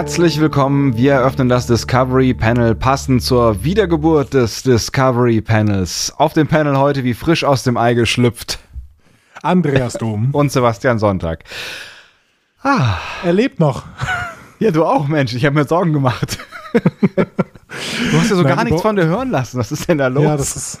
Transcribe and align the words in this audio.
Herzlich 0.00 0.40
willkommen. 0.40 0.96
Wir 0.96 1.12
eröffnen 1.12 1.50
das 1.50 1.66
Discovery 1.66 2.32
Panel 2.32 2.74
passend 2.74 3.22
zur 3.22 3.62
Wiedergeburt 3.64 4.32
des 4.32 4.62
Discovery 4.62 5.42
Panels. 5.42 6.10
Auf 6.16 6.32
dem 6.32 6.46
Panel 6.46 6.78
heute 6.78 7.04
wie 7.04 7.12
frisch 7.12 7.44
aus 7.44 7.64
dem 7.64 7.76
Ei 7.76 7.92
geschlüpft. 7.92 8.60
Andreas 9.42 9.92
Dom. 9.92 10.30
Und 10.32 10.50
Sebastian 10.50 10.98
Sonntag. 10.98 11.44
Ah. 12.62 12.96
Er 13.22 13.34
lebt 13.34 13.60
noch. 13.60 13.84
Ja, 14.58 14.70
du 14.70 14.86
auch, 14.86 15.06
Mensch. 15.06 15.34
Ich 15.34 15.44
habe 15.44 15.56
mir 15.56 15.66
Sorgen 15.66 15.92
gemacht. 15.92 16.38
Du 18.10 18.18
hast 18.18 18.30
ja 18.30 18.36
so 18.36 18.42
Nein, 18.42 18.56
gar 18.56 18.64
nichts 18.64 18.82
von 18.82 18.96
dir 18.96 19.04
hören 19.04 19.30
lassen. 19.30 19.58
Was 19.58 19.70
ist 19.70 19.88
denn 19.88 19.98
da 19.98 20.08
los? 20.08 20.24
Ja, 20.24 20.36
das 20.36 20.56
ist. 20.56 20.80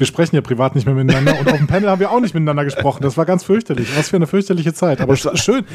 Wir 0.00 0.06
sprechen 0.06 0.34
ja 0.34 0.40
privat 0.40 0.74
nicht 0.74 0.86
mehr 0.86 0.94
miteinander 0.94 1.38
und 1.38 1.46
auf 1.46 1.58
dem 1.58 1.66
Panel 1.66 1.90
haben 1.90 2.00
wir 2.00 2.10
auch 2.10 2.20
nicht 2.20 2.32
miteinander 2.32 2.64
gesprochen. 2.64 3.02
Das 3.02 3.18
war 3.18 3.26
ganz 3.26 3.44
fürchterlich. 3.44 3.94
Was 3.98 4.08
für 4.08 4.16
eine 4.16 4.26
fürchterliche 4.26 4.72
Zeit. 4.72 5.02
Aber 5.02 5.14
schön. 5.14 5.66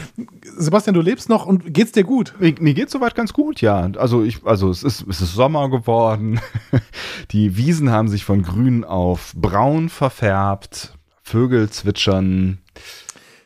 Sebastian, 0.57 0.95
du 0.95 1.01
lebst 1.01 1.29
noch 1.29 1.45
und 1.45 1.71
geht's 1.71 1.91
dir 1.91 2.03
gut? 2.03 2.33
Mir, 2.39 2.55
mir 2.59 2.73
geht's 2.73 2.91
soweit 2.91 3.13
ganz 3.13 3.33
gut, 3.33 3.61
ja. 3.61 3.87
Also 3.97 4.23
ich, 4.23 4.43
also 4.43 4.71
es 4.71 4.81
ist, 4.81 5.05
es 5.07 5.21
ist 5.21 5.35
Sommer 5.35 5.69
geworden. 5.69 6.39
Die 7.31 7.55
Wiesen 7.55 7.91
haben 7.91 8.07
sich 8.07 8.25
von 8.25 8.41
grün 8.41 8.83
auf 8.83 9.31
braun 9.35 9.89
verfärbt. 9.89 10.97
Vögel 11.21 11.69
zwitschern. 11.69 12.57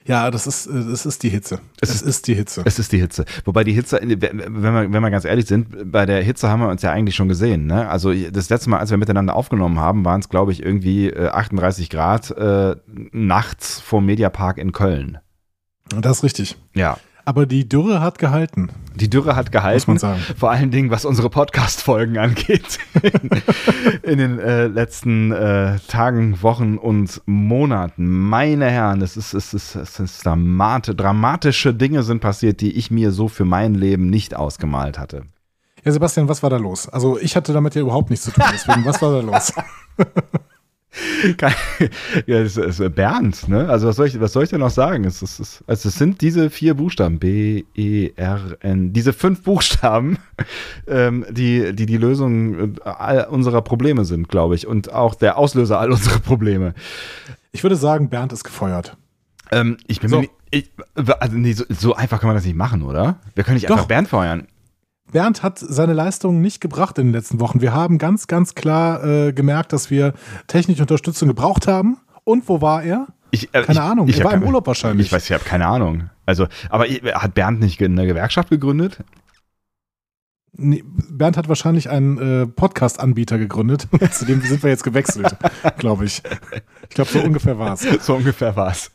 Ja, 0.10 0.32
das 0.32 0.48
ist, 0.48 0.68
das 0.68 1.06
ist 1.06 1.22
die 1.22 1.30
Hitze. 1.30 1.60
Es, 1.80 1.92
es 1.92 2.02
ist, 2.02 2.26
die 2.26 2.34
Hitze. 2.34 2.64
Es 2.66 2.80
ist 2.80 2.92
die 2.92 2.98
Hitze. 2.98 3.26
Wobei 3.46 3.64
die 3.64 3.74
Hitze, 3.74 4.00
wenn 4.02 4.42
wir, 4.42 4.92
wenn 4.92 5.04
wir 5.04 5.12
ganz 5.12 5.24
ehrlich 5.24 5.46
sind, 5.46 5.92
bei 5.92 6.08
der 6.08 6.24
Hitze 6.24 6.50
haben 6.50 6.62
wir 6.62 6.70
uns 6.70 6.82
ja 6.82 6.92
eigentlich 6.92 7.16
schon 7.16 7.28
gesehen. 7.28 7.68
Ne? 7.68 7.88
Also 7.88 8.12
das 8.12 8.50
letzte 8.50 8.72
Mal, 8.72 8.80
als 8.80 8.90
wir 8.90 8.98
miteinander 8.98 9.36
aufgenommen 9.36 9.78
haben, 9.78 10.04
waren 10.06 10.20
es, 10.20 10.28
glaube 10.28 10.52
ich, 10.52 10.64
irgendwie 10.64 11.16
38 11.16 11.86
äh, 11.86 11.90
Grad 11.90 12.32
äh, 12.32 12.76
nachts 13.12 13.80
vor 13.82 14.02
Mediapark 14.02 14.58
in 14.58 14.72
Köln. 14.72 15.20
Das 15.90 16.18
ist 16.18 16.24
richtig. 16.24 16.58
Ja. 16.74 16.98
Aber 17.30 17.46
die 17.46 17.70
Dürre 17.70 18.02
hat 18.02 18.18
gehalten. 18.18 18.72
Die 18.96 19.08
Dürre 19.08 19.36
hat 19.36 19.52
gehalten. 19.52 19.92
Muss 19.92 20.02
man 20.02 20.18
sagen. 20.18 20.20
Vor 20.36 20.50
allen 20.50 20.72
Dingen, 20.72 20.90
was 20.90 21.06
unsere 21.06 21.30
Podcast-Folgen 21.30 22.18
angeht. 22.18 22.80
in, 24.02 24.18
den 24.18 24.40
äh, 24.40 24.66
letzten 24.66 25.32
äh, 25.32 25.78
Tagen, 25.88 26.42
Wochen 26.42 26.80
und 26.80 27.22
Monaten. 27.28 28.10
Meine 28.10 28.66
Herren, 28.72 29.04
es 29.04 29.16
ist, 29.16 29.36
es 29.36 29.54
ist, 29.54 29.76
es 29.76 30.00
ist 30.00 30.26
dramatisch, 30.26 30.96
dramatische 30.96 31.72
Dinge 31.72 32.02
sind 32.02 32.20
passiert, 32.20 32.62
die 32.62 32.72
ich 32.72 32.90
mir 32.90 33.12
so 33.12 33.28
für 33.28 33.46
mein 33.46 33.76
Leben 33.76 34.10
nicht 34.10 34.36
ausgemalt 34.36 34.98
hatte. 34.98 35.22
Ja, 35.86 35.92
Sebastian, 35.92 36.30
was 36.30 36.42
war 36.42 36.50
da 36.50 36.58
los? 36.58 36.90
Also, 36.90 37.20
ich 37.20 37.36
hatte 37.36 37.54
damit 37.54 37.76
ja 37.76 37.82
überhaupt 37.82 38.10
nichts 38.10 38.26
zu 38.26 38.32
tun. 38.32 38.44
Deswegen, 38.52 38.84
was 38.86 39.00
war 39.04 39.12
da 39.12 39.20
los? 39.20 39.54
ja, 42.26 42.44
das 42.44 42.58
ist 42.58 42.96
Bernd, 42.96 43.48
ne? 43.48 43.70
Also 43.70 43.88
was 43.88 43.96
soll 43.96 44.08
ich, 44.08 44.20
was 44.20 44.34
soll 44.34 44.44
ich 44.44 44.50
denn 44.50 44.60
noch 44.60 44.70
sagen? 44.70 45.04
Es, 45.04 45.22
ist, 45.22 45.40
es, 45.40 45.64
also 45.68 45.90
es 45.90 45.96
sind 45.96 46.22
diese 46.22 46.50
vier 46.50 46.74
Buchstaben, 46.74 47.20
B, 47.20 47.64
E, 47.76 48.12
R, 48.16 48.58
N, 48.62 48.94
diese 48.94 49.14
fünf 49.14 49.44
Buchstaben, 49.44 50.18
ähm, 50.88 51.26
die, 51.30 51.74
die 51.74 51.86
die 51.86 51.98
Lösung 51.98 52.76
äh, 52.76 52.80
all 52.84 53.26
unserer 53.26 53.62
Probleme 53.62 54.06
sind, 54.06 54.30
glaube 54.30 54.56
ich. 54.56 54.68
Und 54.68 54.92
auch 54.92 55.16
der 55.16 55.38
Auslöser 55.38 55.80
all 55.80 55.92
unserer 55.92 56.20
Probleme. 56.20 56.74
Ich 57.52 57.64
würde 57.64 57.76
sagen, 57.76 58.10
Bernd 58.10 58.34
ist 58.34 58.44
gefeuert. 58.44 58.98
Ähm, 59.52 59.78
ich 59.88 60.00
bin 60.00 60.10
so. 60.10 60.18
mir 60.18 60.22
nicht, 60.22 60.34
ich, 60.52 60.72
also 60.96 61.38
nee, 61.38 61.54
so, 61.54 61.66
so, 61.70 61.96
einfach 61.96 62.20
kann 62.20 62.28
man 62.28 62.36
das 62.36 62.46
nicht 62.46 62.56
machen, 62.56 62.84
oder? 62.84 63.20
Wir 63.36 63.44
können 63.44 63.56
nicht 63.56 63.70
Doch. 63.70 63.76
einfach 63.76 63.88
Bernd 63.88 64.08
feuern. 64.08 64.48
Bernd 65.12 65.44
hat 65.44 65.60
seine 65.60 65.94
Leistungen 65.94 66.42
nicht 66.42 66.62
gebracht 66.62 66.98
in 66.98 67.08
den 67.08 67.14
letzten 67.14 67.40
Wochen. 67.40 67.62
Wir 67.62 67.74
haben 67.74 67.98
ganz, 67.98 68.28
ganz 68.28 68.56
klar 68.56 69.04
äh, 69.04 69.34
gemerkt, 69.34 69.74
dass 69.74 69.90
wir 69.90 70.14
technische 70.48 70.82
Unterstützung 70.82 71.28
gebraucht 71.28 71.68
haben. 71.68 71.98
Und 72.24 72.48
wo 72.48 72.62
war 72.62 72.84
er? 72.84 73.08
Ich, 73.32 73.54
äh, 73.54 73.64
keine 73.64 73.72
ich, 73.72 73.80
Ahnung. 73.80 74.08
Ich 74.08 74.20
er 74.20 74.26
war 74.26 74.34
im 74.34 74.44
Urlaub 74.44 74.68
wahrscheinlich. 74.68 75.08
Ich 75.08 75.12
weiß, 75.12 75.26
ich 75.26 75.32
habe 75.34 75.44
keine 75.44 75.68
Ahnung. 75.68 76.10
Also, 76.26 76.48
aber 76.70 76.86
hat 76.86 77.34
Bernd 77.34 77.60
nicht 77.60 77.82
eine 77.82 78.06
Gewerkschaft 78.06 78.50
gegründet? 78.50 79.00
Nee, 80.52 80.84
Bernd 80.86 81.38
hat 81.38 81.48
wahrscheinlich 81.48 81.90
einen 81.90 82.18
äh, 82.18 82.48
Podcast-Anbieter 82.48 83.38
gegründet. 83.38 83.88
Zu 84.12 84.26
dem 84.26 84.42
sind 84.42 84.62
wir 84.62 84.70
jetzt 84.70 84.84
gewechselt, 84.84 85.36
glaube 85.78 86.06
ich. 86.06 86.22
Ich 86.90 86.96
glaube, 86.96 87.10
so 87.10 87.20
ungefähr 87.20 87.58
war 87.58 87.74
es. 87.74 87.88
So 88.02 88.16
ungefähr 88.16 88.56
war 88.56 88.72
es. 88.72 88.92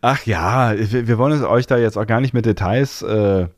Ach 0.00 0.24
ja, 0.24 0.74
wir, 0.76 1.08
wir 1.08 1.18
wollen 1.18 1.32
es 1.32 1.42
euch 1.42 1.66
da 1.66 1.78
jetzt 1.78 1.96
auch 1.96 2.06
gar 2.06 2.20
nicht 2.20 2.34
mit 2.34 2.46
Details 2.46 3.02
äh, 3.02 3.48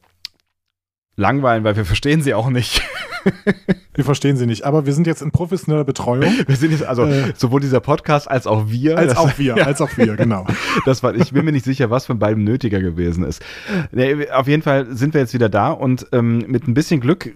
langweilen, 1.17 1.65
weil 1.65 1.77
wir 1.77 1.85
verstehen 1.85 2.21
sie 2.21 2.35
auch 2.35 2.51
nicht. 2.51 2.83
wir 3.95 4.05
verstehen 4.05 4.37
sie 4.37 4.47
nicht, 4.47 4.65
aber 4.65 4.87
wir 4.87 4.93
sind 4.93 5.07
jetzt 5.07 5.23
in 5.23 5.33
professioneller 5.33 5.85
Betreuung. 5.85 6.33
Wir 6.47 6.57
sind 6.57 6.71
jetzt 6.71 6.85
also 6.85 7.05
äh, 7.05 7.33
sowohl 7.37 7.61
dieser 7.61 7.81
Podcast 7.81 8.31
als 8.31 8.47
auch 8.47 8.69
wir. 8.69 8.99
Als 8.99 9.17
auch 9.17 9.31
wir, 9.39 9.57
ja. 9.57 9.65
als 9.65 9.81
auch 9.81 9.97
wir, 9.97 10.17
genau. 10.17 10.47
Das 10.85 11.03
war, 11.03 11.15
ich 11.15 11.33
bin 11.33 11.45
mir 11.45 11.53
nicht 11.53 11.65
sicher, 11.65 11.91
was 11.91 12.07
von 12.07 12.19
beidem 12.19 12.45
nötiger 12.45 12.81
gewesen 12.81 13.25
ist. 13.25 13.43
Nee, 13.91 14.29
auf 14.31 14.47
jeden 14.47 14.63
Fall 14.63 14.95
sind 14.95 15.15
wir 15.15 15.21
jetzt 15.21 15.35
wieder 15.35 15.49
da 15.49 15.71
und 15.71 16.07
ähm, 16.13 16.45
mit 16.47 16.69
ein 16.69 16.75
bisschen 16.75 17.01
Glück 17.01 17.35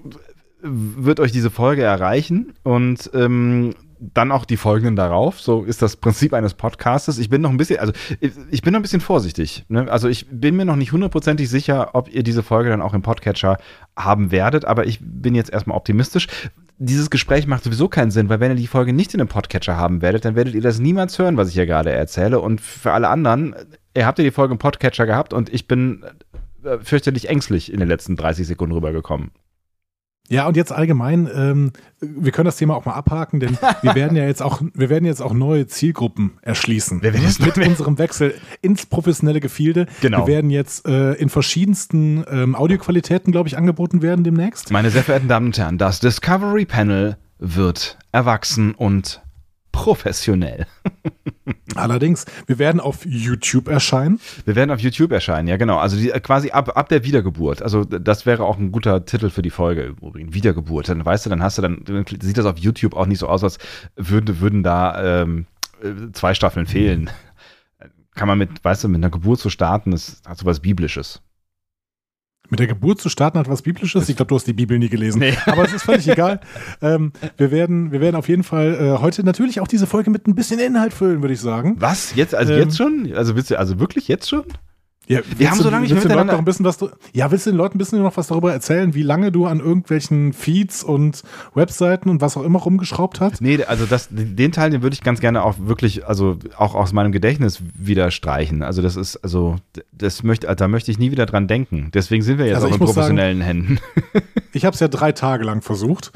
wird 0.63 1.21
euch 1.21 1.33
diese 1.33 1.51
Folge 1.51 1.83
erreichen 1.83 2.53
und 2.63 3.11
ähm, 3.15 3.75
dann 4.01 4.33
auch 4.33 4.45
die 4.45 4.57
folgenden 4.57 4.97
darauf. 4.97 5.41
So 5.41 5.63
ist 5.63 5.83
das 5.83 5.97
Prinzip 5.97 6.33
eines 6.33 6.55
Podcastes. 6.55 7.19
Ich 7.19 7.29
bin 7.29 7.43
noch 7.43 7.51
ein 7.51 7.59
bisschen, 7.59 7.79
also 7.79 7.93
ich 8.21 8.63
bin 8.63 8.73
noch 8.73 8.81
ein 8.81 8.83
bisschen 8.83 9.03
vorsichtig. 9.03 9.65
Ne? 9.69 9.91
Also 9.91 10.09
ich 10.09 10.27
bin 10.31 10.57
mir 10.57 10.65
noch 10.65 10.77
nicht 10.77 10.93
hundertprozentig 10.93 11.49
sicher, 11.49 11.91
ob 11.95 12.13
ihr 12.13 12.23
diese 12.23 12.43
Folge 12.43 12.71
dann 12.71 12.83
auch 12.83 12.95
im 12.95 13.03
Podcatcher 13.03 13.59
haben 13.97 14.31
werdet, 14.31 14.65
aber 14.65 14.87
ich 14.87 15.01
bin 15.03 15.35
jetzt 15.35 15.53
erstmal 15.53 15.77
optimistisch. 15.77 16.29
Dieses 16.79 17.11
Gespräch 17.11 17.47
macht 17.47 17.65
sowieso 17.65 17.89
keinen 17.89 18.11
Sinn, 18.11 18.31
weil 18.31 18.41
wenn 18.41 18.53
ihr 18.53 18.57
die 18.57 18.67
Folge 18.67 18.95
nicht 18.95 19.13
in 19.13 19.21
einem 19.21 19.29
Podcatcher 19.29 19.77
haben 19.77 20.01
werdet, 20.01 20.25
dann 20.25 20.35
werdet 20.35 20.55
ihr 20.55 20.63
das 20.63 20.79
niemals 20.79 21.19
hören, 21.19 21.37
was 21.37 21.49
ich 21.49 21.55
hier 21.55 21.67
gerade 21.67 21.93
erzähle. 21.93 22.41
Und 22.41 22.63
für 22.63 22.93
alle 22.93 23.09
anderen, 23.09 23.55
ihr 23.95 24.07
habt 24.07 24.19
ja 24.19 24.25
die 24.25 24.31
Folge 24.31 24.53
im 24.53 24.59
Podcatcher 24.59 25.05
gehabt 25.05 25.35
und 25.35 25.53
ich 25.53 25.69
bin 25.69 26.05
äh, 26.65 26.79
fürchterlich 26.79 27.29
ängstlich 27.29 27.71
in 27.71 27.81
den 27.81 27.89
letzten 27.89 28.17
30 28.17 28.47
Sekunden 28.47 28.75
rübergekommen. 28.75 29.31
Ja, 30.31 30.47
und 30.47 30.57
jetzt 30.57 30.71
allgemein, 30.71 31.29
ähm, 31.35 31.73
wir 32.01 32.31
können 32.31 32.45
das 32.45 32.57
Thema 32.57 32.77
auch 32.77 32.85
mal 32.85 32.93
abhaken, 32.93 33.41
denn 33.41 33.59
wir 33.83 33.97
werden 33.97 34.17
ja 34.17 34.25
jetzt 34.25 34.43
auch, 34.43 34.63
wir 34.75 34.89
werden 34.89 35.05
jetzt 35.05 35.21
auch 35.21 35.33
neue 35.33 35.67
Zielgruppen 35.67 36.39
erschließen. 36.43 37.03
Wir 37.03 37.13
werden 37.13 37.25
jetzt 37.25 37.45
mit 37.45 37.59
unserem 37.67 37.99
Wechsel 37.99 38.35
ins 38.63 38.87
professionelle 38.87 39.41
Gefilde. 39.41 39.87
Genau. 40.01 40.19
Wir 40.19 40.35
werden 40.35 40.51
jetzt 40.51 40.87
äh, 40.87 41.15
in 41.15 41.31
verschiedensten 41.31 42.25
ähm, 42.31 42.55
Audioqualitäten, 42.55 43.33
glaube 43.33 43.49
ich, 43.49 43.59
angeboten 43.59 44.03
werden 44.03 44.23
demnächst. 44.23 44.71
Meine 44.71 44.91
sehr 44.91 45.03
verehrten 45.03 45.29
Damen 45.29 45.47
und 45.47 45.59
Herren, 45.59 45.79
das 45.79 45.99
Discovery 45.99 46.65
Panel 46.65 47.17
wird 47.41 47.99
erwachsen 48.13 48.75
und 48.77 49.23
professionell. 49.73 50.67
Allerdings, 51.75 52.27
wir 52.47 52.59
werden 52.59 52.81
auf 52.81 53.05
YouTube 53.07 53.69
erscheinen. 53.69 54.21
Wir 54.45 54.57
werden 54.57 54.71
auf 54.71 54.81
YouTube 54.81 55.13
erscheinen, 55.13 55.49
ja 55.49 55.57
genau. 55.57 55.79
Also 55.79 55.97
die, 55.97 56.09
quasi 56.21 56.51
ab, 56.51 56.77
ab 56.77 56.89
der 56.89 57.05
Wiedergeburt. 57.05 57.63
Also 57.63 57.85
das 57.85 58.27
wäre 58.27 58.45
auch 58.45 58.59
ein 58.59 58.73
guter 58.73 59.05
Titel 59.05 59.31
für 59.31 59.43
die 59.43 59.51
Folge. 59.51 59.95
Wiedergeburt. 60.01 60.89
Dann 60.89 61.05
weißt 61.05 61.27
du, 61.27 61.31
dann 61.31 61.43
hast 61.43 61.59
du 61.59 61.63
dann, 61.63 61.85
dann 61.85 62.05
sieht 62.21 62.39
das 62.39 62.47
auf 62.47 62.59
YouTube 62.59 62.95
auch 62.95 63.07
nicht 63.07 63.19
so 63.19 63.29
aus, 63.29 63.45
als 63.45 63.59
würden, 63.97 64.41
würden 64.41 64.63
da 64.63 65.23
ähm, 65.23 65.47
äh, 65.83 66.13
zwei 66.13 66.35
Staffeln 66.35 66.67
fehlen. 66.67 67.11
Kann 68.15 68.29
man 68.29 68.39
mit, 68.39 68.63
weißt 68.63 68.85
du, 68.85 68.89
mit 68.89 68.99
einer 68.99 69.11
Geburt 69.11 69.39
zu 69.39 69.51
starten, 69.51 69.93
das 69.93 70.21
hat 70.27 70.39
so 70.39 70.47
was 70.47 70.61
Biblisches. 70.61 71.23
Mit 72.51 72.61
der 72.61 72.67
Geburt 72.67 73.01
zu 73.01 73.09
starten 73.09 73.39
hat 73.39 73.49
was 73.49 73.63
Biblisches. 73.63 74.09
Ich 74.09 74.17
glaube, 74.17 74.29
du 74.29 74.35
hast 74.35 74.47
die 74.47 74.53
Bibel 74.53 74.79
nie 74.79 74.89
gelesen. 74.89 75.21
Nee. 75.21 75.35
Aber 75.47 75.65
es 75.65 75.73
ist 75.73 75.85
völlig 75.85 76.09
egal. 76.09 76.41
Ähm, 76.83 77.13
wir, 77.37 77.51
werden, 77.51 77.93
wir 77.93 78.01
werden 78.01 78.17
auf 78.17 78.29
jeden 78.29 78.43
Fall 78.43 78.75
äh, 78.75 79.01
heute 79.01 79.25
natürlich 79.25 79.61
auch 79.61 79.69
diese 79.69 79.87
Folge 79.87 80.11
mit 80.11 80.27
ein 80.27 80.35
bisschen 80.35 80.59
Inhalt 80.59 80.93
füllen, 80.93 81.23
würde 81.23 81.35
ich 81.35 81.41
sagen. 81.41 81.77
Was? 81.79 82.15
Jetzt? 82.17 82.35
Also 82.35 82.53
ähm, 82.53 82.59
jetzt 82.59 82.77
schon? 82.77 83.13
Also 83.15 83.37
willst 83.37 83.51
du, 83.51 83.59
also 83.59 83.79
wirklich 83.79 84.09
jetzt 84.09 84.29
schon? 84.29 84.45
Ja, 85.11 85.23
wir 85.37 85.51
haben 85.51 85.59
so 85.59 85.69
lange 85.71 85.83
nicht 85.83 85.93
mehr 85.93 86.05
miteinander. 86.05 86.39
Ein 86.39 86.45
bisschen 86.45 86.65
was, 86.65 86.79
ja, 87.13 87.33
willst 87.33 87.45
du 87.45 87.51
den 87.51 87.57
Leuten 87.57 87.75
ein 87.75 87.79
bisschen 87.79 88.01
noch 88.01 88.17
was 88.17 88.29
darüber 88.29 88.53
erzählen, 88.53 88.95
wie 88.95 89.03
lange 89.03 89.33
du 89.33 89.45
an 89.47 89.59
irgendwelchen 89.59 90.33
Feeds 90.33 90.85
und 90.85 91.25
Webseiten 91.53 92.09
und 92.09 92.21
was 92.21 92.37
auch 92.37 92.45
immer 92.45 92.61
rumgeschraubt 92.61 93.21
hast? 93.21 93.41
Nee, 93.41 93.65
also 93.65 93.87
das, 93.87 94.07
den 94.13 94.53
Teil, 94.53 94.71
den 94.71 94.83
würde 94.83 94.95
ich 94.95 95.03
ganz 95.03 95.19
gerne 95.19 95.43
auch 95.43 95.57
wirklich, 95.59 96.07
also 96.07 96.39
auch 96.57 96.77
aus 96.77 96.93
meinem 96.93 97.11
Gedächtnis 97.11 97.61
wieder 97.77 98.13
streichen. 98.13 98.63
Also 98.63 98.83
das 98.83 98.95
ist, 98.95 99.17
also 99.17 99.57
das 99.91 100.23
möchte, 100.23 100.55
da 100.55 100.69
möchte 100.69 100.93
ich 100.93 101.01
nie 101.01 101.11
wieder 101.11 101.27
dran 101.27 101.49
denken. 101.49 101.91
Deswegen 101.93 102.23
sind 102.23 102.39
wir 102.39 102.47
jetzt 102.47 102.63
also 102.63 102.69
auch 102.69 102.73
in 102.75 102.79
professionellen 102.79 103.39
sagen, 103.41 103.47
Händen. 103.47 103.79
Ich 104.53 104.65
habe 104.65 104.75
es 104.75 104.81
ja 104.81 104.89
drei 104.89 105.13
Tage 105.13 105.45
lang 105.45 105.63
versucht. 105.63 106.11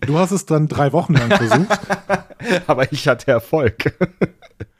Du 0.00 0.18
hast 0.18 0.32
es 0.32 0.46
dann 0.46 0.66
drei 0.66 0.92
Wochen 0.92 1.14
lang 1.14 1.28
versucht. 1.30 1.78
Aber 2.66 2.92
ich 2.92 3.06
hatte 3.06 3.30
Erfolg. 3.30 3.94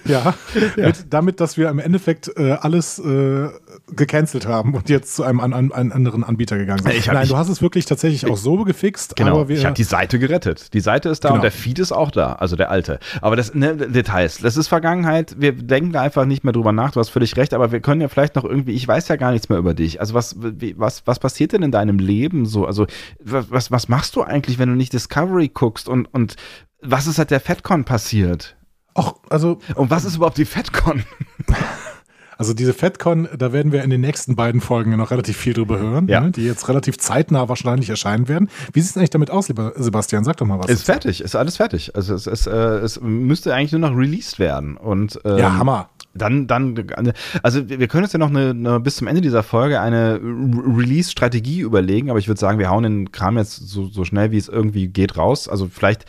Ja, 0.04 0.34
ja. 0.76 0.86
Mit, 0.86 1.12
damit, 1.12 1.40
dass 1.40 1.56
wir 1.56 1.68
im 1.68 1.78
Endeffekt 1.78 2.30
äh, 2.36 2.52
alles 2.52 2.98
äh, 2.98 3.48
gecancelt 3.90 4.46
haben 4.46 4.74
und 4.74 4.88
jetzt 4.88 5.14
zu 5.14 5.24
einem, 5.24 5.40
an, 5.40 5.52
einem 5.52 5.92
anderen 5.92 6.24
Anbieter 6.24 6.56
gegangen 6.56 6.82
sind. 6.82 7.06
Nein, 7.06 7.22
ich, 7.24 7.28
du 7.28 7.36
hast 7.36 7.48
es 7.48 7.60
wirklich 7.60 7.84
tatsächlich 7.84 8.22
ich, 8.22 8.30
auch 8.30 8.36
so 8.36 8.62
gefixt. 8.64 9.16
Genau, 9.16 9.48
ich 9.48 9.64
habe 9.64 9.74
die 9.74 9.84
Seite 9.84 10.18
gerettet. 10.18 10.72
Die 10.72 10.80
Seite 10.80 11.08
ist 11.08 11.24
da 11.24 11.28
genau. 11.28 11.36
und 11.36 11.42
der 11.42 11.50
Feed 11.50 11.78
ist 11.78 11.92
auch 11.92 12.10
da, 12.10 12.34
also 12.34 12.54
der 12.54 12.70
alte. 12.70 13.00
Aber 13.20 13.36
das, 13.36 13.54
ne, 13.54 13.76
Details, 13.76 14.38
das 14.38 14.56
ist 14.56 14.68
Vergangenheit. 14.68 15.36
Wir 15.38 15.52
denken 15.52 15.92
da 15.92 16.02
einfach 16.02 16.26
nicht 16.26 16.44
mehr 16.44 16.52
drüber 16.52 16.72
nach. 16.72 16.92
Du 16.92 17.00
hast 17.00 17.08
völlig 17.08 17.36
recht, 17.36 17.52
aber 17.52 17.72
wir 17.72 17.80
können 17.80 18.00
ja 18.00 18.08
vielleicht 18.08 18.36
noch 18.36 18.44
irgendwie, 18.44 18.72
ich 18.72 18.86
weiß 18.86 19.08
ja 19.08 19.16
gar 19.16 19.32
nichts 19.32 19.48
mehr 19.48 19.58
über 19.58 19.74
dich. 19.74 20.00
Also 20.00 20.14
was, 20.14 20.36
wie, 20.38 20.78
was, 20.78 21.06
was 21.06 21.18
passiert 21.18 21.52
denn 21.52 21.62
in 21.62 21.72
deinem 21.72 21.98
Leben 21.98 22.46
so? 22.46 22.66
Also 22.66 22.86
was, 23.20 23.70
was 23.70 23.88
machst 23.88 24.14
du 24.16 24.22
eigentlich, 24.22 24.58
wenn 24.58 24.68
du 24.68 24.76
nicht 24.76 24.92
Discovery 24.92 25.48
guckst 25.48 25.88
und, 25.88 26.06
und 26.14 26.36
was 26.80 27.08
ist 27.08 27.16
seit 27.16 27.30
der 27.32 27.40
FedCon 27.40 27.84
passiert? 27.84 28.57
Ach, 28.98 29.14
also. 29.30 29.58
Und 29.74 29.90
was 29.90 30.04
ist 30.04 30.16
überhaupt 30.16 30.38
die 30.38 30.44
FedCon? 30.44 31.04
Also 32.38 32.54
diese 32.54 32.72
FedCon, 32.72 33.28
da 33.36 33.52
werden 33.52 33.72
wir 33.72 33.82
in 33.82 33.90
den 33.90 34.00
nächsten 34.00 34.36
beiden 34.36 34.60
Folgen 34.60 34.96
noch 34.96 35.10
relativ 35.10 35.36
viel 35.36 35.54
drüber 35.54 35.80
hören, 35.80 36.06
ja. 36.06 36.20
ne, 36.20 36.30
die 36.30 36.44
jetzt 36.44 36.68
relativ 36.68 36.96
zeitnah 36.96 37.48
wahrscheinlich 37.48 37.90
erscheinen 37.90 38.28
werden. 38.28 38.48
Wie 38.72 38.80
sieht 38.80 38.92
es 38.92 38.96
eigentlich 38.96 39.10
damit 39.10 39.32
aus, 39.32 39.48
lieber 39.48 39.72
Sebastian? 39.74 40.22
Sag 40.22 40.36
doch 40.36 40.46
mal 40.46 40.60
was. 40.60 40.70
Ist 40.70 40.84
fertig, 40.84 41.20
ist 41.20 41.34
alles 41.34 41.56
fertig. 41.56 41.96
Also 41.96 42.14
es, 42.14 42.28
es, 42.28 42.46
äh, 42.46 42.52
es 42.52 43.00
müsste 43.00 43.52
eigentlich 43.52 43.72
nur 43.72 43.80
noch 43.80 43.96
released 43.96 44.38
werden. 44.38 44.76
Und, 44.76 45.18
ähm, 45.24 45.38
ja, 45.38 45.58
Hammer. 45.58 45.88
Dann, 46.14 46.46
dann, 46.46 46.74
also 47.42 47.68
wir 47.68 47.86
können 47.86 48.04
uns 48.04 48.12
ja 48.12 48.18
noch 48.18 48.30
eine, 48.30 48.50
eine 48.50 48.80
bis 48.80 48.96
zum 48.96 49.08
Ende 49.08 49.20
dieser 49.20 49.42
Folge 49.42 49.80
eine 49.80 50.20
Release-Strategie 50.22 51.60
überlegen, 51.60 52.08
aber 52.08 52.18
ich 52.18 52.28
würde 52.28 52.40
sagen, 52.40 52.58
wir 52.58 52.70
hauen 52.70 52.82
den 52.82 53.12
Kram 53.12 53.36
jetzt 53.36 53.68
so, 53.68 53.86
so 53.86 54.04
schnell 54.04 54.30
wie 54.30 54.38
es 54.38 54.48
irgendwie 54.48 54.88
geht 54.88 55.16
raus. 55.16 55.48
Also 55.48 55.68
vielleicht 55.68 56.06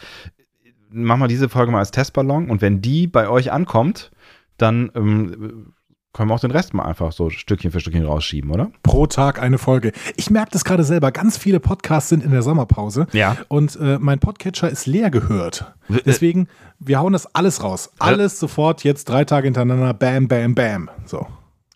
machen 0.91 1.21
wir 1.21 1.27
diese 1.27 1.49
Folge 1.49 1.71
mal 1.71 1.79
als 1.79 1.91
Testballon 1.91 2.49
und 2.49 2.61
wenn 2.61 2.81
die 2.81 3.07
bei 3.07 3.29
euch 3.29 3.51
ankommt, 3.51 4.11
dann 4.57 4.91
ähm, 4.95 5.73
können 6.13 6.29
wir 6.29 6.35
auch 6.35 6.39
den 6.39 6.51
Rest 6.51 6.73
mal 6.73 6.83
einfach 6.83 7.11
so 7.11 7.29
Stückchen 7.29 7.71
für 7.71 7.79
Stückchen 7.79 8.03
rausschieben, 8.03 8.49
oder? 8.51 8.71
Pro 8.83 9.05
Tag 9.05 9.41
eine 9.41 9.57
Folge. 9.57 9.91
Ich 10.17 10.29
merke 10.29 10.51
das 10.51 10.65
gerade 10.65 10.83
selber. 10.83 11.11
Ganz 11.11 11.37
viele 11.37 11.59
Podcasts 11.59 12.09
sind 12.09 12.23
in 12.23 12.31
der 12.31 12.41
Sommerpause. 12.41 13.07
Ja. 13.11 13.37
Und 13.47 13.75
äh, 13.79 13.99
mein 13.99 14.19
Podcatcher 14.19 14.69
ist 14.69 14.87
leer 14.87 15.11
gehört. 15.11 15.73
Deswegen, 16.05 16.47
wir 16.79 16.99
hauen 16.99 17.13
das 17.13 17.33
alles 17.35 17.63
raus. 17.63 17.91
Alles 17.99 18.39
sofort 18.39 18.83
jetzt 18.83 19.07
drei 19.07 19.23
Tage 19.23 19.45
hintereinander. 19.47 19.93
Bam, 19.93 20.27
bam, 20.27 20.55
bam. 20.55 20.89
So. 21.05 21.27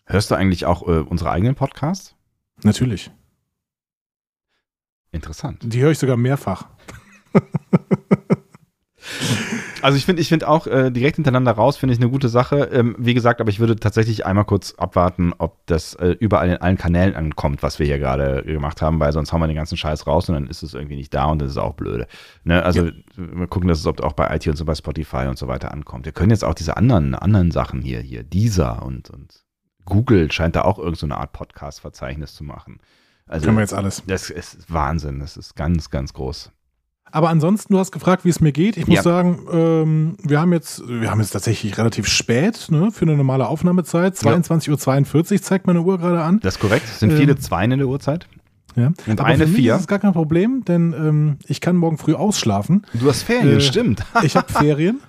Hörst 0.06 0.30
du 0.30 0.34
eigentlich 0.34 0.66
auch 0.66 0.86
äh, 0.86 1.00
unsere 1.00 1.30
eigenen 1.30 1.54
Podcasts? 1.54 2.14
Natürlich. 2.62 3.10
Interessant. 5.12 5.60
Die 5.62 5.80
höre 5.80 5.92
ich 5.92 5.98
sogar 5.98 6.16
mehrfach. 6.16 6.66
Also 9.82 9.98
ich 9.98 10.06
finde, 10.06 10.22
ich 10.22 10.28
finde 10.28 10.48
auch 10.48 10.66
äh, 10.66 10.90
direkt 10.90 11.16
hintereinander 11.16 11.52
raus 11.52 11.76
finde 11.76 11.92
ich 11.92 12.00
eine 12.00 12.10
gute 12.10 12.28
Sache. 12.28 12.70
Ähm, 12.72 12.96
wie 12.98 13.12
gesagt, 13.12 13.40
aber 13.40 13.50
ich 13.50 13.60
würde 13.60 13.76
tatsächlich 13.76 14.24
einmal 14.24 14.44
kurz 14.44 14.74
abwarten, 14.74 15.32
ob 15.36 15.66
das 15.66 15.94
äh, 15.94 16.16
überall 16.20 16.48
in 16.48 16.56
allen 16.56 16.78
Kanälen 16.78 17.14
ankommt, 17.14 17.62
was 17.62 17.78
wir 17.78 17.86
hier 17.86 17.98
gerade 17.98 18.42
gemacht 18.44 18.80
haben, 18.80 19.00
weil 19.00 19.12
sonst 19.12 19.32
hauen 19.32 19.40
wir 19.40 19.46
den 19.46 19.56
ganzen 19.56 19.76
Scheiß 19.76 20.06
raus 20.06 20.28
und 20.28 20.34
dann 20.36 20.46
ist 20.46 20.62
es 20.62 20.74
irgendwie 20.74 20.96
nicht 20.96 21.12
da 21.12 21.26
und 21.26 21.40
das 21.40 21.50
ist 21.50 21.58
auch 21.58 21.74
blöde. 21.74 22.06
Ne? 22.44 22.62
Also 22.62 22.86
ja. 22.86 22.92
wir 23.16 23.46
gucken, 23.46 23.68
dass 23.68 23.78
es 23.78 23.86
auch 23.86 24.14
bei 24.14 24.34
iTunes 24.34 24.60
und 24.60 24.66
bei 24.66 24.74
Spotify 24.74 25.26
und 25.28 25.38
so 25.38 25.48
weiter 25.48 25.70
ankommt. 25.70 26.06
Wir 26.06 26.12
können 26.12 26.30
jetzt 26.30 26.44
auch 26.44 26.54
diese 26.54 26.76
anderen 26.76 27.14
anderen 27.14 27.50
Sachen 27.50 27.82
hier 27.82 28.00
hier 28.00 28.22
Deezer 28.22 28.82
und 28.82 29.10
und 29.10 29.44
Google 29.84 30.32
scheint 30.32 30.56
da 30.56 30.62
auch 30.62 30.78
irgendeine 30.78 31.14
so 31.14 31.20
Art 31.20 31.32
Podcast-Verzeichnis 31.32 32.34
zu 32.34 32.44
machen. 32.44 32.80
Also, 33.26 33.46
Können 33.46 33.56
wir 33.56 33.62
jetzt 33.62 33.74
alles. 33.74 34.02
Das 34.06 34.30
ist 34.30 34.72
Wahnsinn. 34.72 35.20
Das 35.20 35.36
ist 35.36 35.56
ganz, 35.56 35.90
ganz 35.90 36.12
groß. 36.12 36.50
Aber 37.10 37.28
ansonsten, 37.28 37.72
du 37.72 37.78
hast 37.78 37.92
gefragt, 37.92 38.24
wie 38.24 38.30
es 38.30 38.40
mir 38.40 38.50
geht. 38.50 38.76
Ich 38.76 38.88
muss 38.88 38.96
ja. 38.96 39.02
sagen, 39.02 39.46
ähm, 39.52 40.16
wir 40.22 40.40
haben 40.40 40.52
jetzt, 40.52 40.82
wir 40.88 41.10
haben 41.10 41.20
jetzt 41.20 41.30
tatsächlich 41.30 41.78
relativ 41.78 42.08
spät 42.08 42.66
ne, 42.70 42.90
für 42.90 43.04
eine 43.04 43.16
normale 43.16 43.46
Aufnahmezeit. 43.46 44.14
22.42 44.16 45.32
Uhr 45.32 45.42
zeigt 45.42 45.66
meine 45.68 45.82
Uhr 45.82 45.98
gerade 45.98 46.22
an. 46.22 46.40
Das 46.40 46.56
ist 46.56 46.60
korrekt. 46.60 46.86
Es 46.86 46.98
sind 46.98 47.12
viele 47.12 47.32
ähm, 47.32 47.40
Zweien 47.40 47.70
in 47.70 47.78
der 47.78 47.88
Uhrzeit. 47.88 48.26
Ja. 48.76 48.92
Und 49.06 49.20
Aber 49.20 49.24
eine 49.24 49.44
für 49.44 49.52
mich 49.52 49.60
vier. 49.60 49.74
ist 49.74 49.82
es 49.82 49.86
gar 49.86 49.98
kein 49.98 50.12
Problem, 50.12 50.64
denn 50.64 50.92
ähm, 50.92 51.36
ich 51.46 51.60
kann 51.60 51.76
morgen 51.76 51.98
früh 51.98 52.14
ausschlafen. 52.14 52.84
Du 52.92 53.08
hast 53.08 53.22
Ferien, 53.22 53.58
äh, 53.58 53.60
stimmt. 53.60 54.04
ich 54.22 54.36
habe 54.36 54.52
Ferien. 54.52 55.00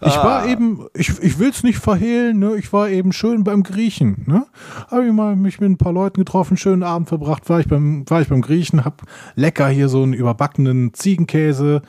Ich 0.00 0.12
ah. 0.12 0.24
war 0.24 0.46
eben, 0.46 0.86
ich, 0.94 1.10
ich 1.20 1.38
will 1.38 1.50
es 1.50 1.62
nicht 1.62 1.78
verhehlen, 1.78 2.38
ne? 2.38 2.56
ich 2.56 2.72
war 2.72 2.88
eben 2.88 3.12
schön 3.12 3.44
beim 3.44 3.62
Griechen. 3.62 4.24
Ne? 4.26 4.46
Habe 4.90 5.06
ich 5.06 5.12
mal 5.12 5.36
mich 5.36 5.60
mit 5.60 5.70
ein 5.70 5.78
paar 5.78 5.92
Leuten 5.92 6.20
getroffen, 6.20 6.56
schönen 6.56 6.82
Abend 6.82 7.08
verbracht, 7.08 7.48
war 7.48 7.60
ich 7.60 7.68
beim, 7.68 8.08
war 8.08 8.20
ich 8.20 8.28
beim 8.28 8.42
Griechen, 8.42 8.84
habe 8.84 8.96
lecker 9.36 9.68
hier 9.68 9.88
so 9.88 10.02
einen 10.02 10.12
überbackenen 10.12 10.92
Ziegenkäse 10.94 11.82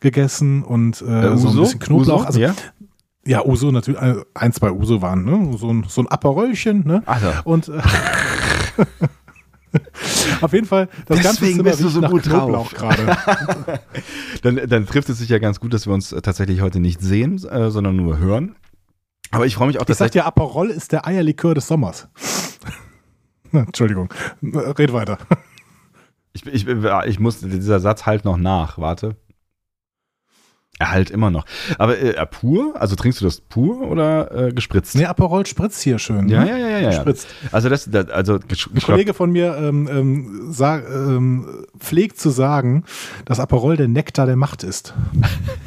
gegessen 0.00 0.62
und 0.62 1.02
äh, 1.02 1.32
äh, 1.32 1.36
so 1.36 1.48
ein 1.48 1.56
bisschen 1.56 1.80
Knoblauch. 1.80 2.20
Uso? 2.20 2.26
Also, 2.26 2.40
ja? 2.40 2.54
Ja, 3.26 3.44
Uso 3.44 3.70
natürlich, 3.70 4.00
ein, 4.34 4.52
zwei 4.52 4.72
Uso 4.72 5.02
waren, 5.02 5.24
ne? 5.24 5.56
So 5.58 5.70
ein, 5.70 5.84
so 5.86 6.00
ein 6.00 6.08
Aperolchen, 6.08 6.86
ne? 6.86 7.02
Also. 7.04 7.28
Und 7.44 7.68
äh, 7.68 7.80
Auf 10.40 10.52
jeden 10.52 10.66
Fall, 10.66 10.88
das 11.06 11.20
Deswegen 11.20 11.62
ganze 11.62 11.62
bist 11.62 11.80
du 11.82 11.88
so 11.88 12.00
gut 12.02 12.22
Knoblauch 12.22 12.72
gerade. 12.72 13.16
dann, 14.42 14.68
dann 14.68 14.86
trifft 14.86 15.08
es 15.08 15.18
sich 15.18 15.28
ja 15.28 15.38
ganz 15.38 15.60
gut, 15.60 15.72
dass 15.72 15.86
wir 15.86 15.94
uns 15.94 16.10
tatsächlich 16.22 16.60
heute 16.60 16.80
nicht 16.80 17.00
sehen, 17.00 17.36
äh, 17.48 17.70
sondern 17.70 17.96
nur 17.96 18.18
hören. 18.18 18.56
Aber 19.30 19.46
ich 19.46 19.54
freue 19.54 19.68
mich 19.68 19.78
auch, 19.78 19.84
dass. 19.84 19.96
Ich 19.96 19.98
sag 19.98 20.12
dir, 20.12 20.26
Aperol 20.26 20.70
ist 20.70 20.92
der 20.92 21.06
Eierlikör 21.06 21.54
des 21.54 21.66
Sommers. 21.66 22.08
Entschuldigung, 23.52 24.12
red 24.42 24.92
weiter. 24.92 25.18
Ich, 26.32 26.46
ich, 26.46 26.66
ich 26.66 27.20
muss, 27.20 27.40
dieser 27.40 27.80
Satz 27.80 28.06
halt 28.06 28.24
noch 28.24 28.36
nach, 28.36 28.78
warte. 28.78 29.16
Er 30.80 30.92
halt 30.92 31.10
immer 31.10 31.30
noch. 31.30 31.44
Aber 31.76 31.98
äh, 31.98 32.14
pur? 32.24 32.72
Also 32.80 32.96
trinkst 32.96 33.20
du 33.20 33.26
das 33.26 33.42
pur 33.42 33.82
oder 33.82 34.48
äh, 34.48 34.52
gespritzt? 34.54 34.94
Nee, 34.94 35.04
Aperol 35.04 35.44
spritzt 35.44 35.82
hier 35.82 35.98
schön. 35.98 36.26
Ja, 36.30 36.42
ne? 36.42 36.50
ja, 36.52 36.56
ja, 36.56 36.78
ja. 36.78 36.88
Gespritzt. 36.88 37.28
Also 37.52 37.68
das, 37.68 37.90
das 37.90 38.08
also 38.08 38.36
Ein 38.36 38.80
Kollege 38.80 39.12
von 39.12 39.30
mir 39.30 39.58
ähm, 39.58 39.86
ähm, 39.92 40.46
sag, 40.52 40.88
ähm, 40.88 41.66
pflegt 41.78 42.18
zu 42.18 42.30
sagen, 42.30 42.84
dass 43.26 43.40
Aperol 43.40 43.76
der 43.76 43.88
Nektar 43.88 44.24
der 44.24 44.36
Macht 44.36 44.62
ist. 44.62 44.94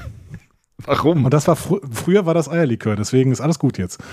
Warum? 0.77 1.25
Und 1.25 1.31
das 1.31 1.48
war 1.48 1.57
fr 1.57 1.75
früher 1.92 2.25
war 2.25 2.33
das 2.33 2.50
Eierlikör, 2.50 2.95
deswegen 2.95 3.31
ist 3.31 3.39
alles 3.39 3.59
gut 3.59 3.77
jetzt. 3.77 4.04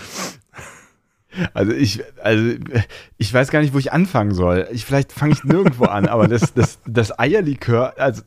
Also 1.55 1.73
ich, 1.73 2.03
also 2.23 2.57
ich 3.17 3.33
weiß 3.33 3.51
gar 3.51 3.61
nicht, 3.61 3.73
wo 3.73 3.79
ich 3.79 3.91
anfangen 3.91 4.35
soll. 4.35 4.69
Ich, 4.71 4.85
vielleicht 4.85 5.13
fange 5.13 5.33
ich 5.33 5.45
nirgendwo 5.45 5.85
an, 5.85 6.09
aber 6.09 6.29
das, 6.29 6.53
das, 6.53 6.79
das 6.87 7.19
Eierlikör, 7.19 7.95
also 7.97 8.21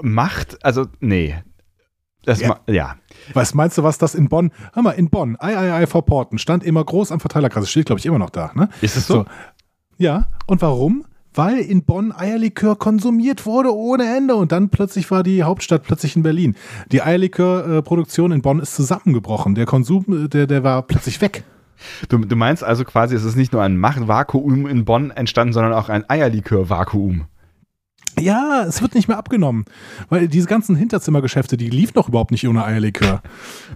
Macht, 0.00 0.64
also 0.64 0.86
nee, 1.00 1.36
das 2.24 2.40
ja. 2.40 2.58
ja. 2.66 2.96
Was 3.32 3.54
meinst 3.54 3.78
du, 3.78 3.82
was 3.82 3.98
das 3.98 4.14
in 4.14 4.28
Bonn? 4.28 4.50
Hör 4.72 4.82
mal, 4.82 4.92
in 4.92 5.10
Bonn, 5.10 5.36
III 5.42 5.86
vor 5.86 6.04
Porten, 6.04 6.38
stand 6.38 6.64
immer 6.64 6.84
groß 6.84 7.12
am 7.12 7.20
Verteilerkreis. 7.20 7.70
Steht, 7.70 7.86
glaube 7.86 7.98
ich, 7.98 8.06
immer 8.06 8.18
noch 8.18 8.30
da. 8.30 8.52
Ne? 8.54 8.68
Ist 8.80 8.96
es 8.96 9.06
so? 9.06 9.14
so? 9.14 9.24
Ja. 9.98 10.28
Und 10.46 10.62
warum? 10.62 11.04
Weil 11.36 11.58
in 11.58 11.84
Bonn 11.84 12.12
Eierlikör 12.12 12.76
konsumiert 12.76 13.44
wurde 13.44 13.74
ohne 13.74 14.16
Ende 14.16 14.36
und 14.36 14.52
dann 14.52 14.68
plötzlich 14.68 15.10
war 15.10 15.24
die 15.24 15.42
Hauptstadt 15.42 15.82
plötzlich 15.82 16.14
in 16.14 16.22
Berlin. 16.22 16.54
Die 16.92 17.02
Eierlikörproduktion 17.02 18.30
in 18.30 18.40
Bonn 18.40 18.60
ist 18.60 18.76
zusammengebrochen. 18.76 19.56
Der 19.56 19.66
Konsum, 19.66 20.28
der, 20.30 20.46
der 20.46 20.62
war 20.62 20.82
plötzlich 20.82 21.20
weg. 21.20 21.42
Du, 22.08 22.18
du 22.18 22.36
meinst 22.36 22.62
also 22.62 22.84
quasi, 22.84 23.16
es 23.16 23.24
ist 23.24 23.34
nicht 23.36 23.52
nur 23.52 23.62
ein 23.62 23.76
Machtvakuum 23.76 24.68
in 24.68 24.84
Bonn 24.84 25.10
entstanden, 25.10 25.52
sondern 25.52 25.72
auch 25.72 25.88
ein 25.88 26.08
Eierlikörvakuum. 26.08 27.26
Ja, 28.20 28.64
es 28.66 28.82
wird 28.82 28.94
nicht 28.94 29.08
mehr 29.08 29.18
abgenommen. 29.18 29.64
Weil 30.08 30.28
diese 30.28 30.46
ganzen 30.46 30.76
Hinterzimmergeschäfte, 30.76 31.56
die 31.56 31.70
liefen 31.70 31.94
doch 31.94 32.08
überhaupt 32.08 32.30
nicht 32.30 32.46
ohne 32.46 32.64
Eierlikör. 32.64 33.22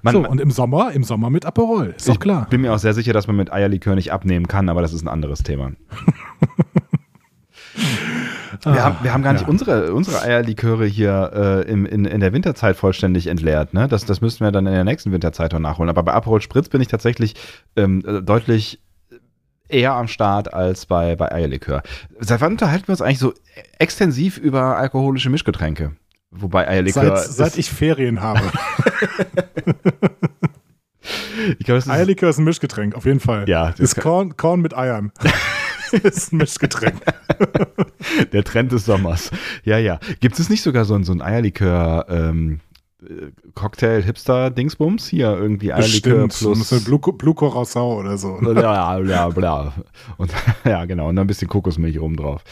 Man, 0.02 0.14
so, 0.14 0.28
und 0.28 0.40
im 0.40 0.50
Sommer, 0.50 0.92
im 0.92 1.04
Sommer 1.04 1.30
mit 1.30 1.45
Aperol, 1.45 1.95
ist 1.97 2.09
doch 2.09 2.21
klar. 2.21 2.42
Ich 2.45 2.50
bin 2.50 2.61
mir 2.61 2.73
auch 2.73 2.78
sehr 2.78 2.95
sicher, 2.95 3.12
dass 3.12 3.26
man 3.26 3.37
mit 3.37 3.52
Eierlikör 3.52 3.95
nicht 3.95 4.12
abnehmen 4.12 4.49
kann, 4.49 4.68
aber 4.68 4.83
das 4.83 4.92
ist 4.92 5.02
ein 5.02 5.09
anderes 5.09 5.42
Thema. 5.42 5.73
Wir, 8.64 8.85
haben, 8.85 8.97
wir 9.02 9.12
haben 9.12 9.23
gar 9.23 9.33
nicht 9.33 9.42
ja. 9.42 9.49
unsere, 9.49 9.92
unsere 9.95 10.21
Eierliköre 10.21 10.85
hier 10.85 11.30
äh, 11.33 11.71
im, 11.71 11.87
in, 11.87 12.04
in 12.04 12.21
der 12.21 12.33
Winterzeit 12.33 12.76
vollständig 12.76 13.28
entleert. 13.28 13.73
Ne? 13.73 13.87
Das, 13.88 14.04
das 14.04 14.21
müssten 14.21 14.45
wir 14.45 14.50
dann 14.50 14.66
in 14.66 14.73
der 14.73 14.85
nächsten 14.85 15.12
Winterzeit 15.12 15.54
auch 15.54 15.59
nachholen. 15.59 15.88
Aber 15.88 16.02
bei 16.02 16.12
Aperol 16.12 16.40
Spritz 16.40 16.68
bin 16.68 16.80
ich 16.80 16.88
tatsächlich 16.88 17.35
ähm, 17.76 18.02
deutlich 18.25 18.80
eher 19.68 19.92
am 19.92 20.08
Start 20.08 20.52
als 20.52 20.87
bei, 20.87 21.16
bei 21.16 21.30
Eierlikör. 21.32 21.82
Seit 22.18 22.40
wann 22.40 22.52
unterhalten 22.52 22.88
wir 22.88 22.92
uns 22.92 23.02
eigentlich 23.02 23.18
so 23.18 23.34
extensiv 23.78 24.38
über 24.38 24.76
alkoholische 24.76 25.30
Mischgetränke? 25.30 25.92
Wobei 26.30 26.68
Eierlikör. 26.68 27.16
Seit, 27.16 27.32
seit 27.32 27.58
ich 27.58 27.70
Ferien 27.70 28.20
habe. 28.20 28.40
ich 31.58 31.64
glaub, 31.64 31.78
ist 31.78 31.88
Eierlikör 31.88 32.30
ist 32.30 32.38
ein 32.38 32.44
Mischgetränk, 32.44 32.94
auf 32.94 33.06
jeden 33.06 33.20
Fall. 33.20 33.48
Ja. 33.48 33.75
Ist 33.78 33.96
Korn, 33.96 34.37
Korn 34.37 34.60
mit 34.60 34.76
Eiern. 34.76 35.12
ist 36.02 36.32
ein 36.32 36.37
Mischgetränk. 36.38 37.00
Der 38.32 38.44
Trend 38.44 38.72
des 38.72 38.84
Sommers. 38.84 39.30
Ja, 39.64 39.78
ja. 39.78 40.00
Gibt 40.20 40.38
es 40.38 40.50
nicht 40.50 40.62
sogar 40.62 40.84
so 40.84 40.94
ein, 40.94 41.04
so 41.04 41.12
ein 41.12 41.22
Eierlikör, 41.22 42.06
ähm, 42.08 42.60
Cocktail 43.54 44.02
Hipster 44.02 44.50
Dingsbums 44.50 45.06
hier 45.06 45.28
irgendwie 45.28 45.72
Eierlikör 45.72 46.26
plus 46.28 46.84
Blue, 46.84 46.98
Blue 46.98 47.34
Curacao 47.34 47.98
oder 47.98 48.18
so. 48.18 48.40
Ja, 48.42 48.98
ja, 48.98 49.28
bla. 49.34 49.72
Und 50.16 50.32
ja, 50.64 50.84
genau, 50.84 51.08
und 51.08 51.16
dann 51.16 51.24
ein 51.24 51.28
bisschen 51.28 51.48
Kokosmilch 51.48 52.00
oben 52.00 52.16
drauf. 52.16 52.42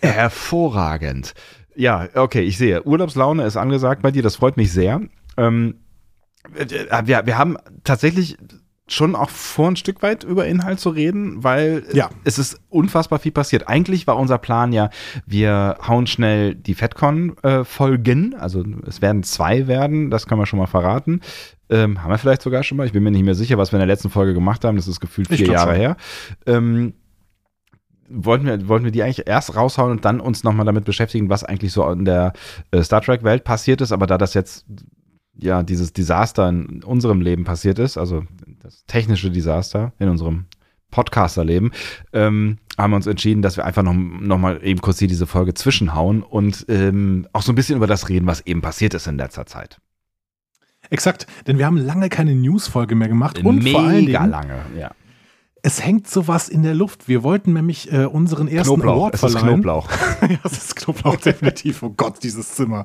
Hervorragend. 0.00 1.34
Ja, 1.74 2.08
okay, 2.14 2.40
ich 2.42 2.56
sehe. 2.56 2.82
Urlaubslaune 2.84 3.44
ist 3.44 3.56
angesagt 3.56 4.02
bei 4.02 4.10
dir, 4.10 4.22
das 4.22 4.36
freut 4.36 4.56
mich 4.56 4.72
sehr. 4.72 5.02
Ähm, 5.36 5.74
wir, 6.54 7.26
wir 7.26 7.38
haben 7.38 7.56
tatsächlich 7.84 8.36
schon 8.88 9.14
auch 9.14 9.30
vor 9.30 9.68
ein 9.68 9.76
Stück 9.76 10.02
weit 10.02 10.24
über 10.24 10.46
Inhalt 10.46 10.80
zu 10.80 10.90
reden, 10.90 11.42
weil 11.44 11.84
ja. 11.92 12.10
es 12.24 12.38
ist 12.38 12.60
unfassbar 12.68 13.18
viel 13.18 13.32
passiert. 13.32 13.68
Eigentlich 13.68 14.06
war 14.06 14.16
unser 14.16 14.38
Plan 14.38 14.72
ja, 14.72 14.90
wir 15.24 15.78
hauen 15.86 16.06
schnell 16.06 16.54
die 16.54 16.74
FedCon 16.74 17.36
äh, 17.42 17.64
also 18.38 18.64
es 18.86 19.00
werden 19.00 19.22
zwei 19.22 19.66
werden, 19.66 20.10
das 20.10 20.26
kann 20.26 20.38
man 20.38 20.46
schon 20.46 20.58
mal 20.58 20.66
verraten. 20.66 21.20
Ähm, 21.70 22.02
haben 22.02 22.10
wir 22.10 22.18
vielleicht 22.18 22.42
sogar 22.42 22.64
schon 22.64 22.76
mal, 22.76 22.86
ich 22.86 22.92
bin 22.92 23.02
mir 23.02 23.12
nicht 23.12 23.24
mehr 23.24 23.34
sicher, 23.34 23.56
was 23.56 23.72
wir 23.72 23.78
in 23.78 23.86
der 23.86 23.94
letzten 23.94 24.10
Folge 24.10 24.34
gemacht 24.34 24.64
haben, 24.64 24.76
das 24.76 24.88
ist 24.88 25.00
gefühlt 25.00 25.28
vier 25.28 25.46
Jahre 25.46 25.70
schon. 25.70 25.80
her. 25.80 25.96
Ähm, 26.46 26.94
wollten 28.08 28.44
wir, 28.44 28.68
wollten 28.68 28.84
wir 28.84 28.92
die 28.92 29.02
eigentlich 29.02 29.26
erst 29.26 29.56
raushauen 29.56 29.92
und 29.92 30.04
dann 30.04 30.20
uns 30.20 30.44
nochmal 30.44 30.66
damit 30.66 30.84
beschäftigen, 30.84 31.30
was 31.30 31.44
eigentlich 31.44 31.72
so 31.72 31.88
in 31.90 32.04
der 32.04 32.32
äh, 32.72 32.82
Star 32.82 33.00
Trek-Welt 33.00 33.44
passiert 33.44 33.80
ist, 33.80 33.92
aber 33.92 34.06
da 34.06 34.18
das 34.18 34.34
jetzt 34.34 34.66
ja 35.34 35.62
dieses 35.62 35.92
Desaster 35.92 36.48
in 36.48 36.84
unserem 36.84 37.20
Leben 37.20 37.44
passiert 37.44 37.78
ist, 37.78 37.96
also 37.96 38.24
das 38.62 38.84
technische 38.86 39.30
Desaster 39.30 39.92
in 39.98 40.08
unserem 40.08 40.46
Podcaster-Leben, 40.90 41.72
ähm, 42.12 42.58
haben 42.78 42.92
wir 42.92 42.96
uns 42.96 43.06
entschieden, 43.06 43.42
dass 43.42 43.56
wir 43.56 43.64
einfach 43.64 43.82
noch, 43.82 43.94
noch 43.94 44.38
mal 44.38 44.60
eben 44.62 44.80
kurz 44.80 44.98
hier 44.98 45.08
diese 45.08 45.26
Folge 45.26 45.54
zwischenhauen 45.54 46.22
und 46.22 46.66
ähm, 46.68 47.26
auch 47.32 47.42
so 47.42 47.52
ein 47.52 47.54
bisschen 47.54 47.76
über 47.76 47.86
das 47.86 48.08
reden, 48.08 48.26
was 48.26 48.42
eben 48.46 48.60
passiert 48.60 48.94
ist 48.94 49.06
in 49.06 49.16
letzter 49.16 49.46
Zeit. 49.46 49.78
Exakt, 50.90 51.26
denn 51.46 51.58
wir 51.58 51.66
haben 51.66 51.78
lange 51.78 52.08
keine 52.08 52.34
News-Folge 52.34 52.94
mehr 52.94 53.08
gemacht 53.08 53.42
und 53.44 53.62
Mega 53.62 53.78
vor 53.78 53.88
allen 53.88 54.06
Dingen, 54.06 54.30
lange, 54.30 54.60
ja. 54.78 54.90
Es 55.64 55.84
hängt 55.84 56.10
sowas 56.10 56.48
in 56.48 56.64
der 56.64 56.74
Luft. 56.74 57.06
Wir 57.06 57.22
wollten 57.22 57.52
nämlich 57.52 57.92
äh, 57.92 58.04
unseren 58.04 58.48
ersten 58.48 58.74
Knoblauch, 58.74 58.96
Award 58.96 59.14
es 59.14 59.22
ist 59.22 59.30
verleihen. 59.32 59.62
Knoblauch. 59.62 59.88
ja, 60.28 60.38
es 60.42 60.52
ist 60.52 60.76
Knoblauch, 60.76 61.16
definitiv. 61.24 61.82
Oh 61.84 61.90
Gott, 61.90 62.22
dieses 62.22 62.52
Zimmer. 62.52 62.84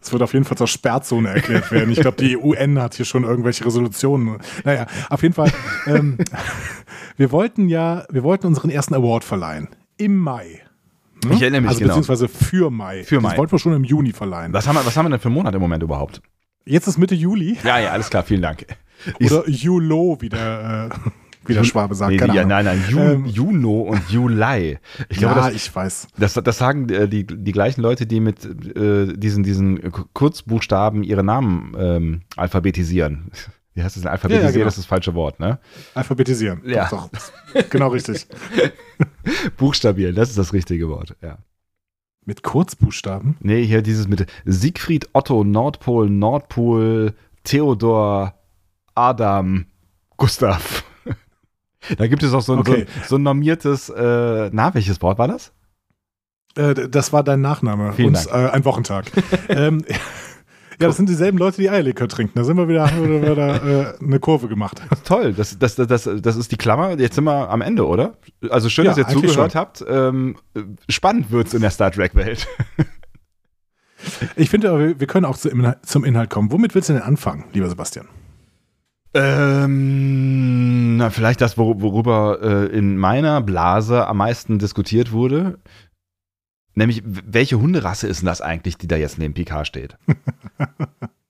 Es 0.00 0.10
wird 0.10 0.22
auf 0.22 0.32
jeden 0.32 0.46
Fall 0.46 0.56
zur 0.56 0.68
Sperrzone 0.68 1.28
erklärt 1.28 1.70
werden. 1.70 1.90
Ich 1.92 2.00
glaube, 2.00 2.16
die 2.16 2.38
UN 2.38 2.80
hat 2.80 2.94
hier 2.94 3.04
schon 3.04 3.24
irgendwelche 3.24 3.66
Resolutionen. 3.66 4.38
Naja, 4.64 4.86
auf 5.10 5.22
jeden 5.22 5.34
Fall. 5.34 5.52
Ähm, 5.86 6.16
wir 7.18 7.30
wollten 7.30 7.68
ja, 7.68 8.04
wir 8.10 8.22
wollten 8.22 8.46
unseren 8.46 8.70
ersten 8.70 8.94
Award 8.94 9.22
verleihen. 9.22 9.68
Im 9.98 10.16
Mai. 10.16 10.62
Ne? 11.24 11.34
Ich 11.34 11.42
erinnere 11.42 11.60
mich 11.60 11.68
also 11.68 11.80
genau. 11.80 11.90
beziehungsweise 11.90 12.28
für 12.28 12.70
Mai. 12.70 13.04
Für 13.04 13.20
Mai. 13.20 13.30
Das 13.30 13.38
wollten 13.38 13.52
wir 13.52 13.58
schon 13.58 13.74
im 13.74 13.84
Juni 13.84 14.12
verleihen. 14.12 14.54
Was 14.54 14.66
haben, 14.66 14.76
wir, 14.76 14.86
was 14.86 14.96
haben 14.96 15.04
wir 15.04 15.10
denn 15.10 15.20
für 15.20 15.28
einen 15.28 15.34
Monat 15.34 15.54
im 15.54 15.60
Moment 15.60 15.82
überhaupt? 15.82 16.22
Jetzt 16.64 16.86
ist 16.86 16.96
Mitte 16.96 17.14
Juli. 17.14 17.58
Ja, 17.62 17.78
ja, 17.78 17.90
alles 17.90 18.08
klar, 18.08 18.22
vielen 18.22 18.42
Dank. 18.42 18.64
Oder 19.20 19.48
Julo, 19.48 20.16
wie 20.20 20.28
der, 20.28 20.90
äh, 20.90 21.10
wie 21.46 21.54
der 21.54 21.64
Schwabe 21.64 21.94
sagt. 21.94 22.12
Nee, 22.12 22.16
Keine 22.18 22.34
ja, 22.34 22.42
Ahnung. 22.42 22.50
nein, 22.50 22.64
nein, 22.64 22.84
Ju, 22.88 22.98
Ähm, 22.98 23.26
Juno 23.26 23.80
und 23.82 24.08
Juli. 24.10 24.78
Ich 25.08 25.18
glaube, 25.18 25.40
ja, 25.40 25.46
das, 25.46 25.54
ich 25.54 25.74
weiß. 25.74 26.08
das, 26.16 26.34
das 26.34 26.58
sagen 26.58 26.88
äh, 26.88 27.08
die, 27.08 27.26
die 27.26 27.52
gleichen 27.52 27.80
Leute, 27.82 28.06
die 28.06 28.20
mit 28.20 28.44
äh, 28.76 29.12
diesen, 29.16 29.42
diesen 29.42 29.90
Kurzbuchstaben 30.12 31.02
ihre 31.02 31.24
Namen 31.24 31.74
ähm, 31.78 32.20
alphabetisieren. 32.36 33.30
Wie 33.74 33.82
heißt 33.82 33.96
das 33.96 34.02
denn? 34.02 34.12
Alphabetisieren 34.12 34.44
Ja, 34.44 34.50
ja, 34.50 34.56
genau. 34.58 34.68
ist 34.68 34.76
das 34.78 34.84
falsche 34.84 35.14
Wort, 35.14 35.40
ne? 35.40 35.58
Alphabetisieren. 35.94 36.60
Ja. 36.66 36.88
Doch, 36.90 37.08
doch. 37.08 37.70
Genau 37.70 37.88
richtig. 37.88 38.26
Buchstabieren, 39.56 40.14
das 40.14 40.28
ist 40.28 40.36
das 40.38 40.52
richtige 40.52 40.88
Wort, 40.88 41.16
ja. 41.22 41.38
Mit 42.24 42.42
Kurzbuchstaben? 42.42 43.36
Nee, 43.40 43.64
hier 43.64 43.82
dieses 43.82 44.06
mit 44.08 44.26
Siegfried, 44.44 45.08
Otto, 45.12 45.42
Nordpol, 45.42 46.08
Nordpol, 46.08 47.14
Theodor, 47.44 48.34
Adam, 48.94 49.66
Gustav. 50.16 50.84
Da 51.98 52.06
gibt 52.06 52.22
es 52.22 52.32
auch 52.32 52.42
so 52.42 52.54
ein, 52.54 52.60
Okay. 52.60 52.86
so, 53.02 53.08
so 53.08 53.16
ein 53.16 53.22
normiertes, 53.22 53.88
äh, 53.88 54.50
na, 54.52 54.74
welches 54.74 55.00
Wort 55.02 55.18
war 55.18 55.28
das? 55.28 55.52
Äh, 56.56 56.88
das 56.88 57.12
war 57.12 57.22
dein 57.22 57.40
Nachname 57.40 57.92
Vielen 57.92 58.14
und 58.14 58.26
äh, 58.26 58.50
ein 58.50 58.64
Wochentag. 58.64 59.06
ähm, 59.48 59.84
ja, 59.88 60.86
das 60.88 60.96
sind 60.96 61.08
dieselben 61.08 61.38
Leute, 61.38 61.60
die 61.60 61.70
Eierlikör 61.70 62.08
trinken. 62.08 62.32
Da 62.34 62.44
sind 62.44 62.56
wir 62.56 62.68
wieder, 62.68 62.90
haben 62.90 63.08
wir 63.08 63.22
wieder 63.22 63.94
äh, 63.94 64.04
eine 64.04 64.20
Kurve 64.20 64.48
gemacht. 64.48 64.82
Toll, 65.04 65.32
das, 65.32 65.58
das, 65.58 65.76
das, 65.76 66.08
das, 66.20 66.36
ist 66.36 66.52
die 66.52 66.56
Klammer. 66.56 66.98
Jetzt 66.98 67.14
sind 67.14 67.24
wir 67.24 67.48
am 67.50 67.62
Ende, 67.62 67.86
oder? 67.86 68.14
Also 68.50 68.68
schön, 68.68 68.84
Ja, 68.84 68.90
dass 68.90 68.98
ihr 68.98 69.08
zugehört 69.08 69.52
schon. 69.52 69.60
habt. 69.60 69.84
Ähm, 69.88 70.36
spannend 70.88 71.30
wird's 71.30 71.54
in 71.54 71.62
der 71.62 71.70
Star 71.70 71.90
Trek-Welt. 71.90 72.46
Ich 74.36 74.50
finde, 74.50 74.70
aber, 74.70 74.98
wir 75.00 75.06
können 75.06 75.24
auch 75.26 75.36
zum 75.36 76.04
Inhalt 76.04 76.28
kommen. 76.28 76.50
Womit 76.50 76.74
willst 76.74 76.88
du 76.88 76.92
denn 76.92 77.02
anfangen, 77.02 77.44
lieber 77.52 77.68
Sebastian? 77.68 78.08
Ähm, 79.14 80.96
na, 80.96 81.10
vielleicht 81.10 81.40
das, 81.40 81.58
wor 81.58 81.80
worüber 81.82 82.40
äh, 82.42 82.76
in 82.76 82.96
meiner 82.96 83.40
Blase 83.40 84.06
am 84.06 84.18
meisten 84.18 84.58
diskutiert 84.58 85.12
wurde. 85.12 85.58
Nämlich, 86.74 87.02
welche 87.04 87.60
Hunderasse 87.60 88.06
ist 88.06 88.22
denn 88.22 88.26
das 88.26 88.40
eigentlich, 88.40 88.78
die 88.78 88.88
da 88.88 88.96
jetzt 88.96 89.18
neben 89.18 89.34
Picard 89.34 89.66
steht? 89.66 89.98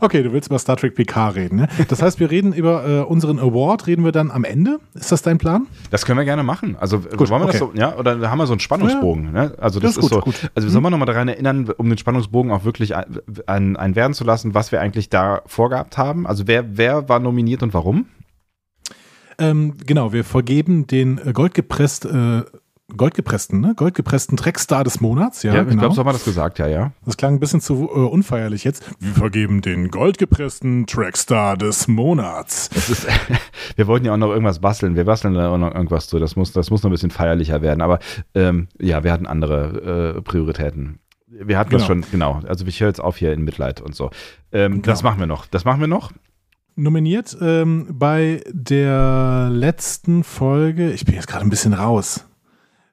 Okay, 0.00 0.22
du 0.22 0.32
willst 0.32 0.48
über 0.48 0.58
Star 0.58 0.76
Trek 0.76 0.94
PK 0.94 1.28
reden. 1.28 1.56
Ne? 1.56 1.68
Das 1.88 2.02
heißt, 2.02 2.20
wir 2.20 2.30
reden 2.30 2.52
über 2.52 2.86
äh, 2.86 3.00
unseren 3.00 3.38
Award, 3.38 3.86
reden 3.86 4.04
wir 4.04 4.12
dann 4.12 4.30
am 4.30 4.44
Ende? 4.44 4.78
Ist 4.94 5.12
das 5.12 5.22
dein 5.22 5.38
Plan? 5.38 5.66
Das 5.90 6.04
können 6.04 6.18
wir 6.18 6.24
gerne 6.24 6.42
machen. 6.42 6.76
Also 6.78 6.98
Gut, 7.00 7.30
wollen 7.30 7.42
wir 7.42 7.46
das 7.52 7.60
okay. 7.62 7.72
so, 7.74 7.80
ja, 7.80 7.96
oder 7.96 8.30
haben 8.30 8.38
wir 8.38 8.46
so 8.46 8.52
einen 8.52 8.60
Spannungsbogen? 8.60 9.32
Ne? 9.32 9.54
Also 9.58 9.80
das, 9.80 9.94
Das 9.94 10.04
ist 10.04 10.10
ist, 10.10 10.14
so. 10.14 10.20
gut. 10.20 10.50
Also 10.54 10.68
Mhm. 10.68 10.72
sollen 10.72 10.84
wir 10.84 10.90
nochmal 10.90 11.06
daran 11.06 11.28
erinnern, 11.28 11.68
um 11.76 11.88
den 11.88 11.98
Spannungsbogen 11.98 12.50
auch 12.52 12.64
wirklich 12.64 12.94
ein, 12.96 13.04
ein, 13.46 13.76
ein 13.76 13.94
werden 13.96 14.14
zu 14.14 14.24
lassen, 14.24 14.54
was 14.54 14.72
wir 14.72 14.80
eigentlich 14.80 15.08
da 15.08 15.42
vorgehabt 15.46 15.98
haben? 15.98 16.26
Also 16.26 16.46
wer, 16.46 16.76
wer 16.76 17.08
war 17.08 17.20
nominiert 17.20 17.62
und 17.62 17.74
warum? 17.74 18.06
Ähm, 19.38 19.74
genau, 19.84 20.12
wir 20.12 20.24
vergeben 20.24 20.86
den 20.86 21.18
äh, 21.18 21.32
goldgepresst, 21.32 22.04
äh, 22.06 22.42
goldgepressten, 22.96 23.60
ne? 23.60 23.74
Goldgepressten 23.74 24.36
Trackstar 24.36 24.84
des 24.84 25.00
Monats. 25.00 25.42
Ja, 25.42 25.54
ich 25.54 25.68
genau. 25.68 25.80
glaube, 25.80 25.94
so 25.94 26.00
haben 26.00 26.08
wir 26.08 26.12
das 26.12 26.24
gesagt, 26.24 26.58
ja, 26.58 26.66
ja. 26.66 26.92
Das 27.04 27.16
klang 27.16 27.34
ein 27.34 27.40
bisschen 27.40 27.60
zu 27.60 27.84
äh, 27.84 27.98
unfeierlich 27.98 28.64
jetzt. 28.64 28.84
Wir 29.00 29.12
vergeben 29.14 29.62
den 29.62 29.88
goldgepressten 29.90 30.86
Trackstar 30.86 31.56
des 31.56 31.88
Monats. 31.88 32.68
Das 32.70 32.90
ist, 32.90 33.06
wir 33.76 33.86
wollten 33.86 34.06
ja 34.06 34.12
auch 34.12 34.18
noch 34.18 34.30
irgendwas 34.30 34.58
basteln. 34.60 34.96
Wir 34.96 35.04
basteln 35.04 35.34
da 35.34 35.48
auch 35.50 35.58
noch 35.58 35.74
irgendwas 35.74 36.08
zu. 36.08 36.18
Das 36.18 36.36
muss, 36.36 36.52
das 36.52 36.70
muss 36.70 36.82
noch 36.82 36.90
ein 36.90 36.92
bisschen 36.92 37.10
feierlicher 37.10 37.62
werden. 37.62 37.80
Aber 37.80 37.98
ähm, 38.34 38.68
ja, 38.78 39.02
wir 39.02 39.12
hatten 39.12 39.26
andere 39.26 40.14
äh, 40.16 40.22
Prioritäten. 40.22 40.98
Wir 41.26 41.58
hatten 41.58 41.70
das 41.70 41.86
Genau. 41.88 42.02
schon, 42.02 42.10
genau. 42.12 42.40
Also 42.46 42.64
ich 42.66 42.80
höre 42.80 42.88
jetzt 42.88 43.00
auf 43.00 43.16
hier 43.16 43.32
in 43.32 43.42
Mitleid 43.44 43.80
und 43.80 43.94
so. 43.94 44.10
Ähm, 44.52 44.72
Genau. 44.74 44.84
Das 44.86 45.02
machen 45.02 45.18
wir 45.18 45.26
noch. 45.26 45.46
Das 45.46 45.64
machen 45.64 45.80
wir 45.80 45.88
noch. 45.88 46.12
Nominiert 46.76 47.36
ähm, 47.40 47.86
bei 47.90 48.42
der 48.52 49.48
letzten 49.50 50.22
Folge, 50.24 50.90
ich 50.92 51.04
bin 51.04 51.14
jetzt 51.14 51.28
gerade 51.28 51.44
ein 51.44 51.50
bisschen 51.50 51.72
raus. 51.72 52.24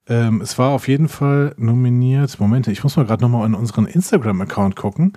Ähm, 0.08 0.41
es 0.41 0.58
war 0.58 0.72
auf 0.72 0.88
jeden 0.88 1.08
Fall 1.08 1.53
nominiert. 1.58 2.39
Moment, 2.39 2.67
ich 2.67 2.84
muss 2.84 2.98
mal 2.98 3.05
gerade 3.05 3.24
nochmal 3.24 3.46
in 3.46 3.53
unseren 3.53 3.86
Instagram-Account 3.86 4.75
gucken, 4.75 5.13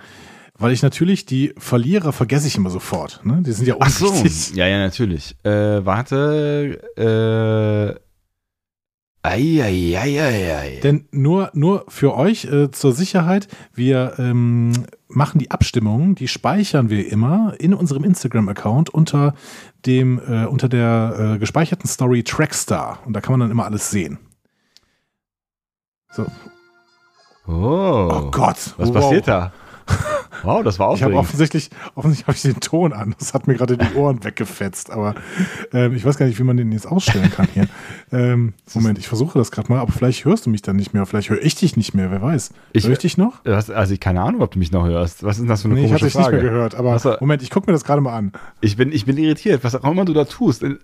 weil 0.57 0.71
ich 0.71 0.81
natürlich 0.81 1.25
die 1.25 1.53
Verlierer 1.57 2.13
vergesse 2.13 2.47
ich 2.47 2.55
immer 2.55 2.69
sofort. 2.69 3.21
Ne? 3.23 3.41
Die 3.45 3.51
sind 3.51 3.67
ja 3.67 3.75
Ach 3.79 3.89
so. 3.89 4.09
unwichtig. 4.09 4.55
Ja, 4.55 4.67
ja, 4.67 4.77
natürlich. 4.77 5.35
Äh, 5.43 5.85
warte. 5.85 6.79
Äh, 7.97 7.99
Eieieiei. 9.25 10.79
Denn 10.83 11.07
nur, 11.09 11.49
nur 11.53 11.85
für 11.87 12.15
euch 12.15 12.45
äh, 12.45 12.69
zur 12.69 12.93
Sicherheit, 12.93 13.47
wir 13.73 14.13
ähm, 14.19 14.71
machen 15.07 15.39
die 15.39 15.49
Abstimmungen, 15.49 16.13
die 16.13 16.27
speichern 16.27 16.91
wir 16.91 17.11
immer 17.11 17.55
in 17.57 17.73
unserem 17.73 18.03
Instagram-Account 18.03 18.91
unter 18.91 19.33
dem, 19.87 20.19
äh, 20.19 20.45
unter 20.45 20.69
der 20.69 21.33
äh, 21.35 21.39
gespeicherten 21.39 21.89
Story 21.89 22.21
Trackstar. 22.21 22.99
Und 23.07 23.13
da 23.13 23.21
kann 23.21 23.31
man 23.33 23.39
dann 23.39 23.51
immer 23.51 23.65
alles 23.65 23.89
sehen. 23.89 24.19
So. 26.15 26.25
Oh. 27.47 28.09
Oh 28.11 28.31
Gott. 28.31 28.73
Was 28.77 28.89
wow. 28.89 28.93
passiert 28.95 29.27
da? 29.27 29.51
Wow, 30.43 30.63
das 30.63 30.77
war 30.77 30.93
Ich 30.93 31.01
habe 31.01 31.15
offensichtlich, 31.15 31.69
offensichtlich 31.95 32.27
habe 32.27 32.35
ich 32.35 32.41
den 32.43 32.59
Ton 32.59 32.93
an. 32.93 33.15
Das 33.17 33.33
hat 33.33 33.47
mir 33.47 33.55
gerade 33.55 33.77
die 33.77 33.95
Ohren 33.95 34.23
weggefetzt. 34.23 34.91
Aber 34.91 35.15
ähm, 35.73 35.95
ich 35.95 36.05
weiß 36.05 36.17
gar 36.17 36.25
nicht, 36.27 36.37
wie 36.37 36.43
man 36.43 36.57
den 36.57 36.71
jetzt 36.71 36.85
ausstellen 36.87 37.31
kann 37.31 37.47
hier. 37.53 37.67
Ähm, 38.11 38.53
Moment, 38.75 38.99
ich 38.99 39.07
versuche 39.07 39.39
das 39.39 39.49
gerade 39.49 39.71
mal. 39.71 39.79
Aber 39.79 39.91
vielleicht 39.91 40.25
hörst 40.25 40.45
du 40.45 40.49
mich 40.51 40.61
dann 40.61 40.75
nicht 40.75 40.93
mehr. 40.93 41.05
Vielleicht 41.07 41.29
höre 41.29 41.41
ich 41.41 41.55
dich 41.55 41.77
nicht 41.77 41.95
mehr. 41.95 42.11
Wer 42.11 42.21
weiß. 42.21 42.51
Ich- 42.73 42.83
Hör 42.85 42.91
ich 42.91 42.99
dich 42.99 43.17
noch? 43.17 43.39
Was, 43.43 43.69
also 43.71 43.93
ich 43.93 43.99
keine 43.99 44.21
Ahnung, 44.21 44.41
ob 44.41 44.51
du 44.51 44.59
mich 44.59 44.71
noch 44.71 44.85
hörst. 44.85 45.23
Was 45.23 45.37
ist 45.37 45.41
denn 45.41 45.47
das 45.49 45.61
für 45.63 45.67
eine 45.69 45.75
Nee, 45.75 45.85
ich 45.85 45.91
habe 45.93 45.99
komische 45.99 46.05
dich 46.05 46.15
nicht 46.17 46.25
Frage? 46.25 46.37
mehr 46.43 46.51
gehört. 46.51 46.75
Aber 46.75 46.93
Ach 46.95 46.99
so. 46.99 47.15
Moment, 47.21 47.41
ich 47.41 47.49
gucke 47.49 47.65
mir 47.67 47.73
das 47.73 47.83
gerade 47.83 48.01
mal 48.01 48.15
an. 48.15 48.31
Ich 48.61 48.75
bin, 48.75 48.91
ich 48.91 49.05
bin 49.05 49.17
irritiert, 49.17 49.63
was 49.63 49.73
auch 49.73 49.89
immer 49.89 50.05
du 50.05 50.13
da 50.13 50.25
tust. 50.25 50.61
In 50.63 50.79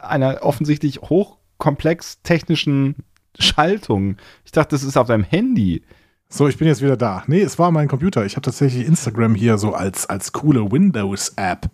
einer 0.00 0.38
offensichtlich 0.42 1.00
hochkomplex 1.02 2.22
technischen 2.22 2.96
Schaltung. 3.38 4.16
Ich 4.44 4.52
dachte, 4.52 4.70
das 4.70 4.82
ist 4.82 4.96
auf 4.96 5.06
deinem 5.06 5.24
Handy. 5.24 5.82
So, 6.28 6.48
ich 6.48 6.56
bin 6.56 6.66
jetzt 6.66 6.80
wieder 6.82 6.96
da. 6.96 7.24
Nee, 7.26 7.42
es 7.42 7.58
war 7.58 7.70
mein 7.70 7.88
Computer. 7.88 8.24
Ich 8.24 8.36
habe 8.36 8.42
tatsächlich 8.42 8.86
Instagram 8.86 9.34
hier 9.34 9.58
so 9.58 9.74
als, 9.74 10.08
als 10.08 10.32
coole 10.32 10.70
Windows-App. 10.72 11.70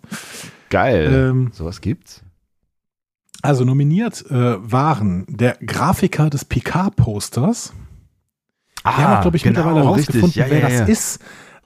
Geil. 0.70 1.30
Ähm, 1.30 1.50
Sowas 1.52 1.80
gibt's? 1.80 2.22
Also 3.40 3.64
nominiert 3.64 4.24
äh, 4.30 4.56
waren 4.70 5.24
der 5.28 5.56
Grafiker 5.64 6.28
des 6.28 6.44
PK-Posters. 6.44 7.72
Ah, 8.82 8.98
Wir 8.98 9.04
haben 9.04 9.16
auch, 9.18 9.22
glaube 9.22 9.36
ich, 9.36 9.44
mittlerweile 9.44 9.82
rausgefunden, 9.82 10.32
Ja, 10.42 10.46
wer 10.50 10.58
ja, 10.60 10.68
das 10.68 10.78
ja. 10.80 10.84
ist. 10.86 11.20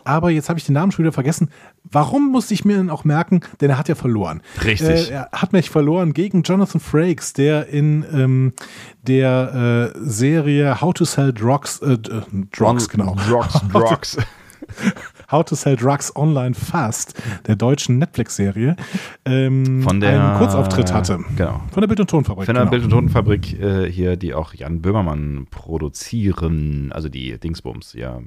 Aber 0.04 0.30
jetzt 0.30 0.48
habe 0.48 0.58
ich 0.58 0.66
den 0.66 0.74
Namen 0.74 0.92
schon 0.92 1.04
wieder 1.04 1.12
vergessen. 1.12 1.50
Warum 1.84 2.30
musste 2.30 2.54
ich 2.54 2.64
mir 2.64 2.76
denn 2.76 2.90
auch 2.90 3.04
merken? 3.04 3.40
Denn 3.60 3.70
er 3.70 3.78
hat 3.78 3.88
ja 3.88 3.94
verloren. 3.94 4.42
Richtig. 4.64 5.10
Äh, 5.10 5.12
er 5.12 5.28
hat 5.32 5.52
mich 5.52 5.70
verloren 5.70 6.12
gegen 6.12 6.42
Jonathan 6.42 6.80
Frakes, 6.80 7.32
der 7.32 7.68
in 7.68 8.04
ähm, 8.12 8.52
der 9.02 9.92
äh, 9.94 9.98
Serie 10.00 10.80
How 10.80 10.94
to 10.94 11.04
Sell 11.04 11.32
Drugs, 11.32 11.80
äh, 11.80 11.92
äh, 11.92 11.98
Drugs, 12.52 12.88
genau. 12.88 13.16
Drugs, 13.28 13.60
Drugs. 13.72 14.16
How 15.30 15.44
to 15.44 15.54
Sell 15.54 15.76
Drugs 15.76 16.14
Online 16.16 16.54
Fast, 16.54 17.20
der 17.46 17.56
deutschen 17.56 17.98
Netflix-Serie, 17.98 18.76
ähm, 19.24 19.82
Von 19.82 20.00
der 20.00 20.22
einen 20.22 20.38
Kurzauftritt 20.38 20.92
hatte. 20.92 21.18
Genau. 21.36 21.60
Von 21.72 21.80
der 21.80 21.88
Bild- 21.88 22.00
und 22.00 22.10
Tonfabrik. 22.10 22.46
Von 22.46 22.54
der 22.54 22.64
genau. 22.64 22.70
Bild- 22.70 22.84
und 22.84 22.90
Tonfabrik 22.90 23.60
äh, 23.60 23.90
hier, 23.90 24.16
die 24.16 24.34
auch 24.34 24.54
Jan 24.54 24.82
Böhmermann 24.82 25.46
produzieren, 25.50 26.92
also 26.92 27.08
die 27.08 27.38
Dingsbums, 27.38 27.94
ja. 27.94 28.20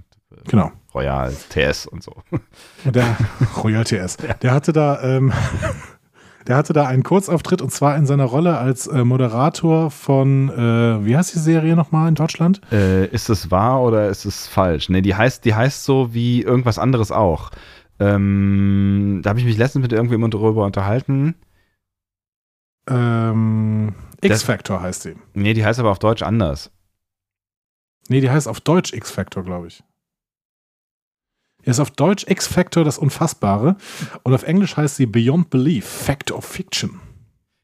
Genau. 0.47 0.71
Royal, 0.93 1.33
TS 1.49 1.85
und 1.87 2.03
so. 2.03 2.13
Der 2.85 3.17
Royal 3.63 3.83
TS. 3.83 4.17
Der 4.41 4.51
hatte 4.53 4.71
da, 4.71 5.01
ähm, 5.03 5.33
der 6.47 6.55
hatte 6.57 6.73
da 6.73 6.85
einen 6.85 7.03
Kurzauftritt 7.03 7.61
und 7.61 7.71
zwar 7.71 7.97
in 7.97 8.05
seiner 8.05 8.25
Rolle 8.25 8.57
als 8.57 8.87
äh, 8.87 9.03
Moderator 9.03 9.91
von, 9.91 10.49
äh, 10.49 11.05
wie 11.05 11.17
heißt 11.17 11.35
die 11.35 11.39
Serie 11.39 11.75
nochmal 11.75 12.07
in 12.07 12.15
Deutschland? 12.15 12.61
Äh, 12.71 13.07
ist 13.07 13.29
es 13.29 13.51
wahr 13.51 13.81
oder 13.81 14.09
ist 14.09 14.25
es 14.25 14.47
falsch? 14.47 14.89
Nee, 14.89 15.01
die 15.01 15.15
heißt, 15.15 15.43
die 15.43 15.55
heißt 15.55 15.83
so 15.83 16.13
wie 16.13 16.41
irgendwas 16.41 16.79
anderes 16.79 17.11
auch. 17.11 17.51
Ähm, 17.99 19.21
da 19.23 19.29
habe 19.29 19.39
ich 19.39 19.45
mich 19.45 19.57
letztens 19.57 19.83
mit 19.83 19.93
irgendjemandem 19.93 20.39
darüber 20.39 20.65
unterhalten. 20.65 21.35
Ähm, 22.87 23.95
X-Factor 24.21 24.81
heißt 24.81 25.03
sie. 25.03 25.15
Nee, 25.33 25.53
die 25.53 25.65
heißt 25.65 25.79
aber 25.79 25.91
auf 25.91 25.99
Deutsch 25.99 26.21
anders. 26.21 26.71
Nee, 28.07 28.21
die 28.21 28.29
heißt 28.29 28.47
auf 28.47 28.61
Deutsch 28.61 28.93
X-Factor, 28.93 29.43
glaube 29.43 29.67
ich. 29.67 29.83
Die 31.65 31.69
ist 31.69 31.79
auf 31.79 31.91
Deutsch 31.91 32.25
X-Factor 32.27 32.83
das 32.83 32.97
Unfassbare 32.97 33.75
und 34.23 34.33
auf 34.33 34.43
Englisch 34.43 34.77
heißt 34.77 34.97
sie 34.97 35.07
Beyond 35.07 35.49
Belief, 35.49 35.85
Fact 35.85 36.31
of 36.31 36.45
Fiction. 36.45 36.99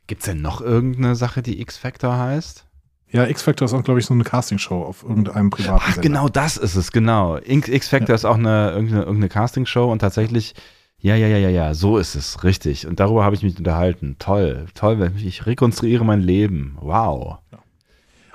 Gibt 0.07 0.21
es 0.21 0.25
denn 0.25 0.41
noch 0.41 0.61
irgendeine 0.61 1.15
Sache, 1.15 1.41
die 1.41 1.61
X-Factor 1.61 2.17
heißt? 2.17 2.65
Ja, 3.11 3.27
X-Factor 3.27 3.65
ist 3.65 3.73
auch, 3.73 3.83
glaube 3.83 3.99
ich, 3.99 4.05
so 4.05 4.13
eine 4.13 4.23
Castingshow 4.23 4.83
auf 4.83 5.03
irgendeinem 5.03 5.49
privaten 5.49 5.83
Ach, 5.83 5.93
Sender. 5.93 6.01
genau 6.01 6.29
das 6.29 6.57
ist 6.57 6.75
es, 6.75 6.91
genau. 6.91 7.37
X-Factor 7.37 8.09
ja. 8.09 8.15
ist 8.15 8.25
auch 8.25 8.37
eine, 8.37 8.71
irgendeine, 8.71 9.01
irgendeine 9.01 9.29
Castingshow 9.29 9.91
und 9.91 9.99
tatsächlich, 9.99 10.55
ja, 10.97 11.15
ja, 11.15 11.27
ja, 11.27 11.37
ja, 11.37 11.49
ja, 11.49 11.73
so 11.73 11.97
ist 11.97 12.15
es, 12.15 12.43
richtig. 12.43 12.87
Und 12.87 12.99
darüber 12.99 13.23
habe 13.23 13.35
ich 13.35 13.43
mich 13.43 13.57
unterhalten. 13.57 14.15
Toll, 14.17 14.65
toll, 14.73 15.11
ich 15.17 15.45
rekonstruiere 15.45 16.05
mein 16.05 16.21
Leben. 16.21 16.77
Wow. 16.79 17.39
Ja. 17.51 17.59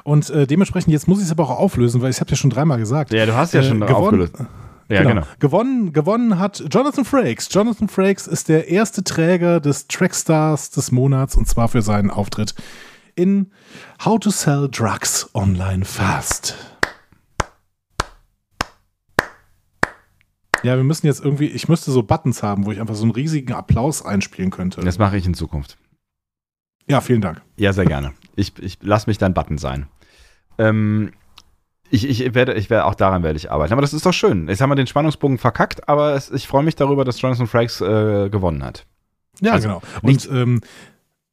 Und 0.04 0.30
äh, 0.30 0.46
dementsprechend, 0.46 0.92
jetzt 0.92 1.08
muss 1.08 1.18
ich 1.18 1.24
es 1.24 1.30
aber 1.32 1.44
auch 1.44 1.58
auflösen, 1.58 2.02
weil 2.02 2.10
ich 2.10 2.20
habe 2.20 2.30
ja 2.30 2.36
schon 2.36 2.50
dreimal 2.50 2.78
gesagt. 2.78 3.12
Ja, 3.12 3.26
du 3.26 3.34
hast 3.34 3.54
ja 3.54 3.60
äh, 3.60 3.64
schon 3.64 3.82
aufgelöst. 3.82 4.34
Ja, 4.88 5.02
genau. 5.02 5.14
genau. 5.14 5.26
Gewonnen, 5.40 5.92
gewonnen 5.92 6.38
hat 6.38 6.64
Jonathan 6.70 7.04
Frakes. 7.04 7.48
Jonathan 7.50 7.88
Frakes 7.88 8.26
ist 8.26 8.48
der 8.48 8.68
erste 8.68 9.02
Träger 9.02 9.60
des 9.60 9.88
Trackstars 9.88 10.70
des 10.70 10.92
Monats 10.92 11.36
und 11.36 11.48
zwar 11.48 11.68
für 11.68 11.82
seinen 11.82 12.10
Auftritt 12.10 12.54
in 13.16 13.50
How 14.04 14.20
to 14.20 14.30
Sell 14.30 14.68
Drugs 14.70 15.28
Online 15.34 15.84
Fast. 15.84 16.54
Ja, 20.62 20.76
wir 20.76 20.84
müssen 20.84 21.06
jetzt 21.06 21.24
irgendwie, 21.24 21.46
ich 21.46 21.68
müsste 21.68 21.90
so 21.90 22.02
Buttons 22.02 22.42
haben, 22.42 22.66
wo 22.66 22.72
ich 22.72 22.80
einfach 22.80 22.94
so 22.94 23.02
einen 23.02 23.12
riesigen 23.12 23.52
Applaus 23.52 24.04
einspielen 24.04 24.50
könnte. 24.50 24.80
Das 24.80 24.98
mache 24.98 25.16
ich 25.16 25.26
in 25.26 25.34
Zukunft. 25.34 25.78
Ja, 26.88 27.00
vielen 27.00 27.20
Dank. 27.20 27.42
Ja, 27.56 27.72
sehr 27.72 27.84
gerne. 27.84 28.14
Ich, 28.36 28.52
ich 28.58 28.78
lass 28.82 29.06
mich 29.06 29.18
dein 29.18 29.34
Button 29.34 29.58
sein. 29.58 29.86
Ähm, 30.58 31.12
ich, 31.90 32.08
ich, 32.08 32.34
werde, 32.34 32.54
ich 32.54 32.70
werde, 32.70 32.84
auch 32.84 32.94
daran 32.94 33.22
werde 33.22 33.36
ich 33.36 33.50
arbeiten. 33.50 33.72
Aber 33.72 33.82
das 33.82 33.94
ist 33.94 34.06
doch 34.06 34.12
schön. 34.12 34.48
Jetzt 34.48 34.60
haben 34.60 34.70
wir 34.70 34.76
den 34.76 34.86
Spannungsbogen 34.86 35.38
verkackt, 35.38 35.88
aber 35.88 36.14
es, 36.14 36.30
ich 36.30 36.46
freue 36.46 36.62
mich 36.62 36.76
darüber, 36.76 37.04
dass 37.04 37.20
Jonathan 37.20 37.46
Frakes 37.46 37.80
äh, 37.80 38.28
gewonnen 38.28 38.64
hat. 38.64 38.86
Ja, 39.40 39.52
also, 39.52 39.68
genau. 39.68 39.82
Und 40.02 40.28
ähm, 40.30 40.60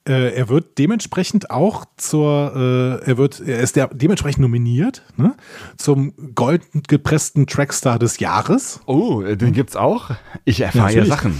äh, 0.07 0.35
er 0.35 0.49
wird 0.49 0.77
dementsprechend 0.77 1.49
auch 1.49 1.85
zur, 1.95 2.53
äh, 3.03 3.09
er 3.09 3.17
wird, 3.17 3.39
er 3.39 3.59
ist 3.59 3.75
der, 3.75 3.87
dementsprechend 3.87 4.41
nominiert 4.41 5.01
ne, 5.15 5.35
zum 5.77 6.13
golden 6.35 6.83
gepressten 6.83 7.47
Trackstar 7.47 7.99
des 7.99 8.19
Jahres. 8.19 8.81
Oh, 8.85 9.21
äh, 9.21 9.37
den 9.37 9.53
gibt's 9.53 9.75
auch. 9.75 10.11
Ich 10.43 10.59
erfahre 10.59 10.91
ja, 10.91 10.99
ja 10.99 11.05
Sachen. 11.05 11.39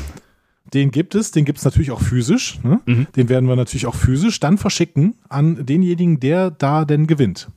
Den 0.74 0.91
gibt 0.91 1.13
es, 1.13 1.32
den 1.32 1.46
gibt 1.46 1.60
es 1.60 1.65
natürlich 1.65 1.91
auch 1.91 2.01
physisch. 2.01 2.60
Ne? 2.63 2.79
Mhm. 2.86 3.08
Den 3.15 3.29
werden 3.29 3.48
wir 3.48 3.55
natürlich 3.55 3.86
auch 3.86 3.96
physisch 3.96 4.39
dann 4.39 4.58
verschicken 4.58 5.15
an 5.29 5.65
denjenigen, 5.65 6.20
der 6.20 6.50
da 6.50 6.86
denn 6.86 7.05
gewinnt. 7.05 7.50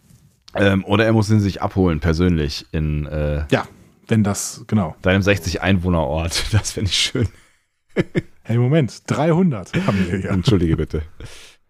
Ähm, 0.58 0.84
oder 0.84 1.04
er 1.04 1.12
muss 1.12 1.30
ihn 1.30 1.40
sich 1.40 1.62
abholen, 1.62 2.00
persönlich 2.00 2.66
in 2.72 3.06
äh, 3.06 3.44
Ja, 3.50 3.66
wenn 4.08 4.22
das, 4.22 4.64
genau. 4.66 4.96
Deinem 5.02 5.22
60-Einwohner-Ort. 5.22 6.46
Das 6.52 6.72
finde 6.72 6.90
ich 6.90 6.96
schön. 6.98 7.28
hey, 8.42 8.58
Moment, 8.58 9.02
300 9.06 9.72
haben 9.86 10.06
wir 10.10 10.18
hier. 10.18 10.30
Entschuldige 10.30 10.76
bitte. 10.76 11.02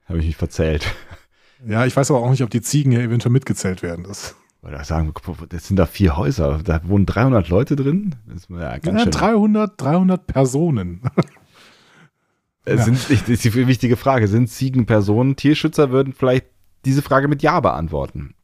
Habe 0.07 0.19
ich 0.19 0.27
mich 0.27 0.37
verzählt. 0.37 0.87
Ja, 1.67 1.87
ich 1.87 1.97
weiß 1.97 2.11
aber 2.11 2.21
auch 2.21 2.31
nicht, 2.31 2.43
ob 2.43 2.51
die 2.51 2.61
Ziegen 2.61 2.91
hier 2.93 3.01
eventuell 3.01 3.33
mitgezählt 3.33 3.83
werden. 3.83 4.05
Das 4.05 4.37
oder 4.63 4.83
sagen, 4.83 5.13
das 5.49 5.69
sind 5.69 5.77
da 5.77 5.87
vier 5.87 6.17
Häuser, 6.17 6.61
da 6.65 6.81
wohnen 6.85 7.07
300 7.07 7.49
Leute 7.49 7.77
drin. 7.77 8.17
Das 8.27 8.49
ja, 8.49 8.79
ganz 8.79 9.05
ja, 9.05 9.11
300, 9.11 9.81
300 9.81 10.27
Personen. 10.27 11.03
Äh, 12.65 12.79
sind, 12.79 12.99
ja. 13.09 13.17
Das 13.17 13.29
ist 13.29 13.45
die 13.45 13.67
wichtige 13.69 13.97
Frage. 13.97 14.27
Sind 14.27 14.49
Ziegen 14.49 14.87
Personen? 14.87 15.37
Tierschützer 15.37 15.91
würden 15.93 16.13
vielleicht 16.13 16.47
diese 16.85 17.01
Frage 17.01 17.29
mit 17.29 17.41
Ja 17.41 17.61
beantworten. 17.61 18.35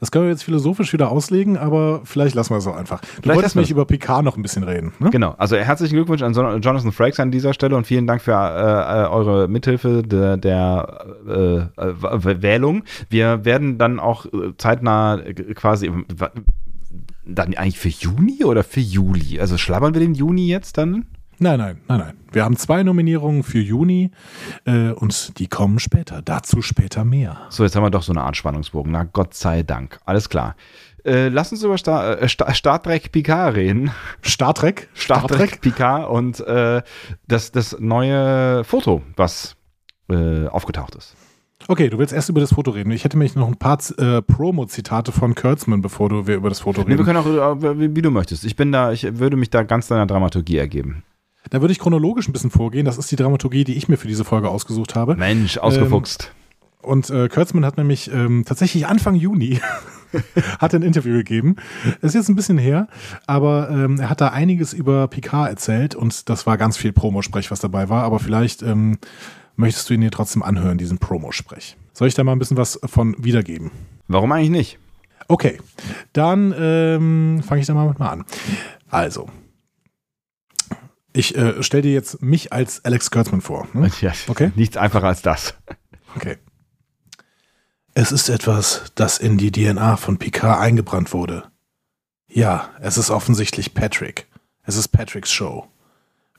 Das 0.00 0.10
können 0.10 0.24
wir 0.24 0.30
jetzt 0.30 0.44
philosophisch 0.44 0.92
wieder 0.92 1.10
auslegen, 1.10 1.56
aber 1.56 2.00
vielleicht 2.04 2.34
lassen 2.34 2.50
wir 2.50 2.58
es 2.58 2.66
auch 2.66 2.76
einfach. 2.76 3.00
Du 3.00 3.06
vielleicht 3.22 3.36
wolltest 3.36 3.56
mich 3.56 3.70
über 3.70 3.84
Picard 3.84 4.24
noch 4.24 4.36
ein 4.36 4.42
bisschen 4.42 4.62
reden. 4.62 4.92
Ne? 4.98 5.10
Genau. 5.10 5.34
Also 5.38 5.56
herzlichen 5.56 5.94
Glückwunsch 5.94 6.22
an 6.22 6.32
Jonathan 6.34 6.92
Frakes 6.92 7.20
an 7.20 7.30
dieser 7.30 7.54
Stelle 7.54 7.76
und 7.76 7.86
vielen 7.86 8.06
Dank 8.06 8.22
für 8.22 8.32
äh, 8.32 9.04
äh 9.04 9.08
eure 9.08 9.48
Mithilfe 9.48 10.02
der, 10.02 10.36
der 10.36 11.16
äh, 11.26 11.56
äh, 11.82 12.42
Wählung. 12.42 12.84
Wir 13.10 13.44
werden 13.44 13.78
dann 13.78 14.00
auch 14.00 14.26
äh, 14.26 14.56
zeitnah 14.56 15.18
äh, 15.18 15.34
quasi 15.54 15.90
dann 17.24 17.54
eigentlich 17.54 17.78
für 17.78 17.88
Juni 17.88 18.44
oder 18.44 18.64
für 18.64 18.80
Juli? 18.80 19.40
Also 19.40 19.58
schlabbern 19.58 19.94
wir 19.94 20.00
den 20.00 20.14
Juni 20.14 20.48
jetzt 20.48 20.78
dann? 20.78 21.06
Nein, 21.40 21.58
nein, 21.58 21.80
nein, 21.88 21.98
nein. 21.98 22.16
Wir 22.32 22.44
haben 22.44 22.56
zwei 22.56 22.82
Nominierungen 22.82 23.42
für 23.42 23.60
Juni 23.60 24.10
äh, 24.64 24.90
und 24.90 25.38
die 25.38 25.46
kommen 25.46 25.78
später. 25.78 26.20
Dazu 26.22 26.62
später 26.62 27.04
mehr. 27.04 27.38
So, 27.48 27.64
jetzt 27.64 27.76
haben 27.76 27.82
wir 27.82 27.90
doch 27.90 28.02
so 28.02 28.12
eine 28.12 28.22
Art 28.22 28.36
Spannungsbogen. 28.36 28.92
Na, 28.92 29.04
Gott 29.04 29.34
sei 29.34 29.62
Dank. 29.62 29.98
Alles 30.04 30.28
klar. 30.28 30.56
Äh, 31.04 31.28
lass 31.28 31.52
uns 31.52 31.62
über 31.62 31.78
Star, 31.78 32.20
äh, 32.20 32.28
Star, 32.28 32.52
Star 32.54 32.82
Trek 32.82 33.12
Picard 33.12 33.54
reden. 33.56 33.90
Star 34.24 34.52
Trek? 34.52 34.88
Star, 34.94 35.20
Star 35.20 35.28
Trek 35.38 35.60
Picard 35.60 36.10
und 36.10 36.40
äh, 36.40 36.82
das, 37.26 37.52
das 37.52 37.78
neue 37.78 38.64
Foto, 38.64 39.02
was 39.16 39.56
äh, 40.10 40.46
aufgetaucht 40.48 40.96
ist. 40.96 41.16
Okay, 41.66 41.90
du 41.90 41.98
willst 41.98 42.12
erst 42.12 42.28
über 42.28 42.40
das 42.40 42.54
Foto 42.54 42.70
reden. 42.70 42.90
Ich 42.92 43.04
hätte 43.04 43.18
nämlich 43.18 43.34
noch 43.34 43.48
ein 43.48 43.58
paar 43.58 43.78
äh, 43.98 44.22
Promo-Zitate 44.22 45.12
von 45.12 45.34
Kurtzman, 45.34 45.82
bevor 45.82 46.08
du 46.08 46.26
wir 46.26 46.36
über 46.36 46.48
das 46.48 46.60
Foto 46.60 46.80
reden. 46.80 46.92
Nee, 46.92 46.98
wir 46.98 47.04
können 47.04 47.18
auch, 47.18 47.62
äh, 47.62 47.78
wie, 47.78 47.94
wie, 47.94 48.02
du 48.02 48.10
möchtest. 48.10 48.44
Ich 48.44 48.56
bin 48.56 48.72
da, 48.72 48.92
ich 48.92 49.18
würde 49.18 49.36
mich 49.36 49.50
da 49.50 49.62
ganz 49.64 49.88
deiner 49.88 50.06
Dramaturgie 50.06 50.56
ergeben. 50.56 51.02
Da 51.50 51.60
würde 51.60 51.72
ich 51.72 51.78
chronologisch 51.78 52.28
ein 52.28 52.32
bisschen 52.32 52.50
vorgehen. 52.50 52.84
Das 52.84 52.98
ist 52.98 53.10
die 53.10 53.16
Dramaturgie, 53.16 53.64
die 53.64 53.74
ich 53.74 53.88
mir 53.88 53.96
für 53.96 54.08
diese 54.08 54.24
Folge 54.24 54.48
ausgesucht 54.48 54.94
habe. 54.94 55.16
Mensch, 55.16 55.58
ausgefuchst. 55.58 56.32
Ähm, 56.32 56.38
und 56.88 57.10
äh, 57.10 57.28
Kurtzman 57.28 57.64
hat 57.64 57.76
nämlich 57.76 58.10
ähm, 58.12 58.44
tatsächlich 58.46 58.86
Anfang 58.86 59.14
Juni 59.14 59.60
hat 60.58 60.74
ein 60.74 60.82
Interview 60.82 61.14
gegeben. 61.14 61.56
Ist 62.02 62.14
jetzt 62.14 62.28
ein 62.28 62.36
bisschen 62.36 62.58
her, 62.58 62.88
aber 63.26 63.68
ähm, 63.70 63.98
er 64.00 64.10
hat 64.10 64.20
da 64.20 64.28
einiges 64.28 64.72
über 64.72 65.08
Picard 65.08 65.50
erzählt 65.50 65.94
und 65.94 66.28
das 66.28 66.46
war 66.46 66.56
ganz 66.56 66.76
viel 66.76 66.92
Promosprech, 66.92 67.50
was 67.50 67.60
dabei 67.60 67.88
war. 67.88 68.04
Aber 68.04 68.18
vielleicht 68.18 68.62
ähm, 68.62 68.98
möchtest 69.56 69.90
du 69.90 69.94
ihn 69.94 70.00
dir 70.00 70.10
trotzdem 70.10 70.42
anhören, 70.42 70.78
diesen 70.78 70.98
Promosprech. 70.98 71.76
Soll 71.92 72.08
ich 72.08 72.14
da 72.14 72.24
mal 72.24 72.32
ein 72.32 72.38
bisschen 72.38 72.56
was 72.56 72.78
von 72.84 73.16
wiedergeben? 73.18 73.70
Warum 74.06 74.32
eigentlich 74.32 74.50
nicht? 74.50 74.78
Okay, 75.26 75.58
dann 76.12 76.54
ähm, 76.58 77.42
fange 77.46 77.60
ich 77.60 77.66
da 77.66 77.74
mal 77.74 77.88
mit 77.88 77.98
mal 77.98 78.08
an. 78.08 78.24
Also, 78.88 79.28
ich 81.18 81.36
äh, 81.36 81.62
stelle 81.62 81.82
dir 81.82 81.92
jetzt 81.92 82.22
mich 82.22 82.52
als 82.52 82.84
Alex 82.84 83.10
Kurtzman 83.10 83.40
vor. 83.40 83.66
Hm? 83.72 83.90
Ja, 84.00 84.12
okay? 84.28 84.52
Nichts 84.54 84.76
einfacher 84.76 85.08
als 85.08 85.22
das. 85.22 85.54
Okay. 86.14 86.36
Es 87.94 88.12
ist 88.12 88.28
etwas, 88.28 88.92
das 88.94 89.18
in 89.18 89.36
die 89.36 89.50
DNA 89.50 89.96
von 89.96 90.18
Picard 90.18 90.60
eingebrannt 90.60 91.12
wurde. 91.12 91.44
Ja, 92.28 92.70
es 92.80 92.98
ist 92.98 93.10
offensichtlich 93.10 93.74
Patrick. 93.74 94.28
Es 94.62 94.76
ist 94.76 94.88
Patricks 94.88 95.32
Show. 95.32 95.66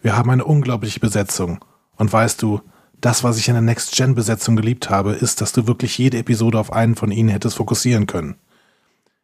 Wir 0.01 0.15
haben 0.15 0.29
eine 0.29 0.45
unglaubliche 0.45 1.01
Besetzung. 1.01 1.65
Und 1.97 2.13
weißt 2.13 2.41
du, 2.41 2.61
das, 3.01 3.23
was 3.23 3.37
ich 3.37 3.49
in 3.49 3.55
der 3.55 3.61
Next-Gen-Besetzung 3.61 4.55
geliebt 4.55 4.89
habe, 4.89 5.11
ist, 5.11 5.41
dass 5.41 5.51
du 5.51 5.67
wirklich 5.67 5.97
jede 5.97 6.17
Episode 6.17 6.57
auf 6.57 6.71
einen 6.71 6.95
von 6.95 7.11
ihnen 7.11 7.29
hättest 7.29 7.57
fokussieren 7.57 8.07
können. 8.07 8.35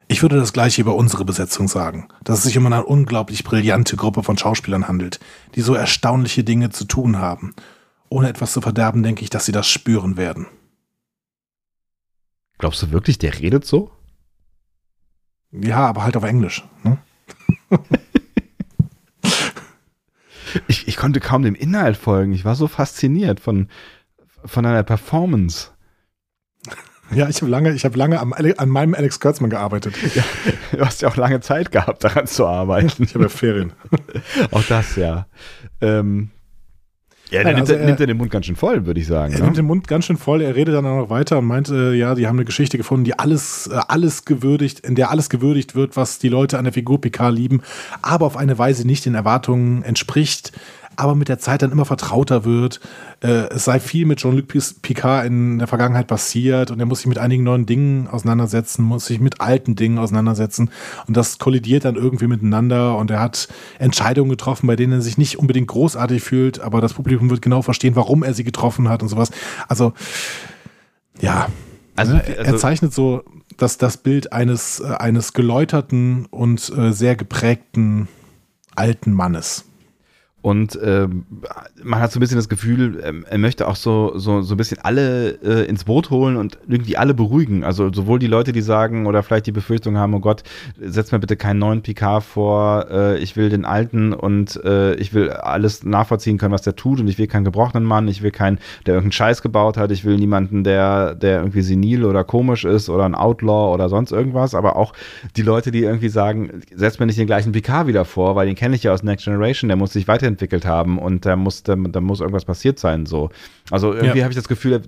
Ich 0.07 0.21
würde 0.21 0.37
das 0.37 0.53
gleiche 0.53 0.81
über 0.81 0.95
unsere 0.95 1.25
Besetzung 1.25 1.67
sagen, 1.67 2.07
dass 2.23 2.39
es 2.39 2.43
sich 2.45 2.57
um 2.57 2.65
eine 2.67 2.85
unglaublich 2.85 3.43
brillante 3.43 3.95
Gruppe 3.95 4.21
von 4.21 4.37
Schauspielern 4.37 4.87
handelt, 4.87 5.19
die 5.55 5.61
so 5.61 5.73
erstaunliche 5.73 6.43
Dinge 6.43 6.69
zu 6.69 6.85
tun 6.85 7.17
haben. 7.17 7.55
Ohne 8.09 8.29
etwas 8.29 8.53
zu 8.53 8.61
verderben, 8.61 9.01
denke 9.01 9.23
ich, 9.23 9.31
dass 9.31 9.45
sie 9.45 9.51
das 9.51 9.67
spüren 9.67 10.15
werden. 10.15 10.45
Glaubst 12.59 12.83
du 12.83 12.91
wirklich, 12.91 13.17
der 13.17 13.39
redet 13.39 13.65
so? 13.65 13.91
Ja, 15.51 15.87
aber 15.87 16.03
halt 16.03 16.15
auf 16.15 16.23
Englisch. 16.23 16.63
Ne? 16.83 16.97
ich, 20.67 20.87
ich 20.87 20.97
konnte 20.97 21.19
kaum 21.19 21.41
dem 21.41 21.55
Inhalt 21.55 21.97
folgen. 21.97 22.33
Ich 22.33 22.45
war 22.45 22.55
so 22.55 22.67
fasziniert 22.67 23.39
von, 23.39 23.69
von 24.45 24.65
einer 24.65 24.83
Performance. 24.83 25.71
Ja, 27.13 27.29
ich 27.29 27.41
habe 27.41 27.51
lange, 27.51 27.73
ich 27.73 27.85
habe 27.85 27.97
lange 27.97 28.19
am, 28.19 28.33
an 28.33 28.69
meinem 28.69 28.95
Alex 28.95 29.19
Kurtzman 29.19 29.49
gearbeitet. 29.49 29.93
Ja, 30.15 30.23
du 30.71 30.85
hast 30.85 31.01
ja 31.01 31.09
auch 31.09 31.15
lange 31.15 31.39
Zeit 31.39 31.71
gehabt, 31.71 32.03
daran 32.03 32.27
zu 32.27 32.45
arbeiten. 32.45 33.03
Ich 33.03 33.13
habe 33.13 33.25
ja 33.25 33.29
Ferien. 33.29 33.73
auch 34.51 34.63
das, 34.63 34.95
ja. 34.95 35.27
Ähm, 35.81 36.31
ja, 37.31 37.43
der 37.43 37.53
nimmt, 37.53 37.69
also 37.69 37.73
er, 37.73 37.85
nimmt 37.85 37.99
er 37.99 38.07
den 38.07 38.17
Mund 38.17 38.29
ganz 38.29 38.45
schön 38.45 38.55
voll, 38.55 38.85
würde 38.85 38.99
ich 38.99 39.07
sagen. 39.07 39.33
Er 39.33 39.39
ne? 39.39 39.45
nimmt 39.45 39.57
den 39.57 39.65
Mund 39.65 39.87
ganz 39.87 40.05
schön 40.05 40.17
voll. 40.17 40.41
Er 40.41 40.55
redet 40.55 40.75
dann 40.75 40.85
auch 40.85 40.97
noch 40.97 41.09
weiter 41.09 41.39
und 41.39 41.45
meint, 41.45 41.69
äh, 41.69 41.93
ja, 41.93 42.13
die 42.13 42.27
haben 42.27 42.37
eine 42.37 42.45
Geschichte 42.45 42.77
gefunden, 42.77 43.03
die 43.03 43.17
alles, 43.17 43.67
äh, 43.67 43.79
alles 43.87 44.25
gewürdigt, 44.25 44.81
in 44.81 44.95
der 44.95 45.09
alles 45.09 45.29
gewürdigt 45.29 45.75
wird, 45.75 45.97
was 45.97 46.19
die 46.19 46.29
Leute 46.29 46.57
an 46.57 46.65
der 46.65 46.73
Figur 46.73 47.01
Picard 47.01 47.33
lieben, 47.33 47.61
aber 48.01 48.25
auf 48.25 48.37
eine 48.37 48.57
Weise 48.57 48.85
nicht 48.85 49.05
den 49.05 49.15
Erwartungen 49.15 49.83
entspricht. 49.83 50.51
Aber 50.97 51.15
mit 51.15 51.27
der 51.27 51.39
Zeit 51.39 51.61
dann 51.61 51.71
immer 51.71 51.85
vertrauter 51.85 52.45
wird. 52.45 52.79
Äh, 53.21 53.49
es 53.49 53.65
sei 53.65 53.79
viel 53.79 54.05
mit 54.05 54.19
Jean-Luc 54.19 54.47
Picard 54.81 55.25
in 55.25 55.59
der 55.59 55.67
Vergangenheit 55.67 56.07
passiert 56.07 56.71
und 56.71 56.79
er 56.79 56.85
muss 56.85 56.99
sich 56.99 57.07
mit 57.07 57.17
einigen 57.17 57.43
neuen 57.43 57.65
Dingen 57.65 58.07
auseinandersetzen, 58.07 58.83
muss 58.83 59.05
sich 59.05 59.19
mit 59.19 59.41
alten 59.41 59.75
Dingen 59.75 59.97
auseinandersetzen 59.97 60.69
und 61.07 61.17
das 61.17 61.39
kollidiert 61.39 61.85
dann 61.85 61.95
irgendwie 61.95 62.27
miteinander 62.27 62.97
und 62.97 63.11
er 63.11 63.19
hat 63.19 63.47
Entscheidungen 63.79 64.29
getroffen, 64.29 64.67
bei 64.67 64.75
denen 64.75 64.93
er 64.93 65.01
sich 65.01 65.17
nicht 65.17 65.39
unbedingt 65.39 65.67
großartig 65.67 66.23
fühlt, 66.23 66.59
aber 66.59 66.81
das 66.81 66.93
Publikum 66.93 67.29
wird 67.29 67.41
genau 67.41 67.61
verstehen, 67.61 67.95
warum 67.95 68.23
er 68.23 68.33
sie 68.33 68.43
getroffen 68.43 68.89
hat 68.89 69.01
und 69.01 69.09
sowas. 69.09 69.31
Also, 69.67 69.93
ja. 71.19 71.47
Also, 71.95 72.13
ne, 72.13 72.23
also 72.25 72.33
er 72.41 72.57
zeichnet 72.57 72.93
so 72.93 73.23
das, 73.57 73.77
das 73.77 73.97
Bild 73.97 74.33
eines, 74.33 74.79
äh, 74.79 74.95
eines 74.97 75.33
geläuterten 75.33 76.25
und 76.25 76.71
äh, 76.77 76.91
sehr 76.91 77.15
geprägten 77.15 78.07
alten 78.75 79.13
Mannes. 79.13 79.65
Und 80.45 80.75
äh, 80.75 81.07
man 81.83 81.99
hat 81.99 82.11
so 82.11 82.19
ein 82.19 82.21
bisschen 82.21 82.37
das 82.37 82.49
Gefühl, 82.49 83.01
ähm, 83.03 83.25
er 83.27 83.39
möchte 83.39 83.67
auch 83.67 83.75
so, 83.75 84.15
so, 84.15 84.43
so 84.43 84.53
ein 84.53 84.57
bisschen 84.57 84.77
alle 84.83 85.39
äh, 85.43 85.67
ins 85.67 85.85
Boot 85.85 86.11
holen 86.11 86.37
und 86.37 86.59
irgendwie 86.67 86.97
alle 86.97 87.15
beruhigen. 87.15 87.63
Also 87.63 87.91
sowohl 87.91 88.19
die 88.19 88.27
Leute, 88.27 88.51
die 88.51 88.61
sagen 88.61 89.07
oder 89.07 89.23
vielleicht 89.23 89.47
die 89.47 89.51
Befürchtung 89.51 89.97
haben, 89.97 90.13
oh 90.13 90.19
Gott, 90.19 90.43
setz 90.79 91.11
mir 91.11 91.17
bitte 91.17 91.35
keinen 91.35 91.57
neuen 91.57 91.81
Picard 91.81 92.23
vor, 92.23 92.85
äh, 92.91 93.17
ich 93.17 93.35
will 93.35 93.49
den 93.49 93.65
alten 93.65 94.13
und 94.13 94.63
äh, 94.63 94.93
ich 94.97 95.15
will 95.15 95.31
alles 95.31 95.83
nachvollziehen 95.83 96.37
können, 96.37 96.53
was 96.53 96.61
der 96.61 96.75
tut 96.75 96.99
und 96.99 97.07
ich 97.07 97.17
will 97.17 97.25
keinen 97.25 97.43
gebrochenen 97.43 97.83
Mann, 97.83 98.07
ich 98.07 98.21
will 98.21 98.29
keinen, 98.29 98.59
der 98.85 98.93
irgendeinen 98.93 99.13
Scheiß 99.13 99.41
gebaut 99.41 99.77
hat, 99.77 99.89
ich 99.89 100.05
will 100.05 100.17
niemanden, 100.17 100.63
der, 100.63 101.15
der 101.15 101.39
irgendwie 101.39 101.63
senil 101.63 102.05
oder 102.05 102.23
komisch 102.23 102.65
ist 102.65 102.87
oder 102.87 103.05
ein 103.05 103.15
Outlaw 103.15 103.73
oder 103.73 103.89
sonst 103.89 104.11
irgendwas, 104.11 104.53
aber 104.53 104.75
auch 104.75 104.93
die 105.37 105.41
Leute, 105.41 105.71
die 105.71 105.81
irgendwie 105.81 106.09
sagen, 106.09 106.61
setz 106.75 106.99
mir 106.99 107.07
nicht 107.07 107.17
den 107.17 107.25
gleichen 107.25 107.51
Picard 107.51 107.87
wieder 107.87 108.05
vor, 108.05 108.35
weil 108.35 108.45
den 108.45 108.53
kenne 108.53 108.75
ich 108.75 108.83
ja 108.83 108.93
aus 108.93 109.01
Next 109.01 109.25
Generation, 109.25 109.69
der 109.69 109.77
muss 109.77 109.93
sich 109.93 110.07
weiterentwickeln 110.07 110.34
entwickelt 110.35 110.65
haben 110.65 110.99
und 110.99 111.25
da 111.25 111.35
muss, 111.35 111.63
da, 111.63 111.75
da 111.75 112.01
muss 112.01 112.19
irgendwas 112.19 112.45
passiert 112.45 112.79
sein. 112.79 113.05
So. 113.05 113.29
Also 113.71 113.93
irgendwie 113.93 114.19
ja. 114.19 114.23
habe 114.23 114.31
ich 114.31 114.37
das 114.37 114.47
Gefühl, 114.47 114.81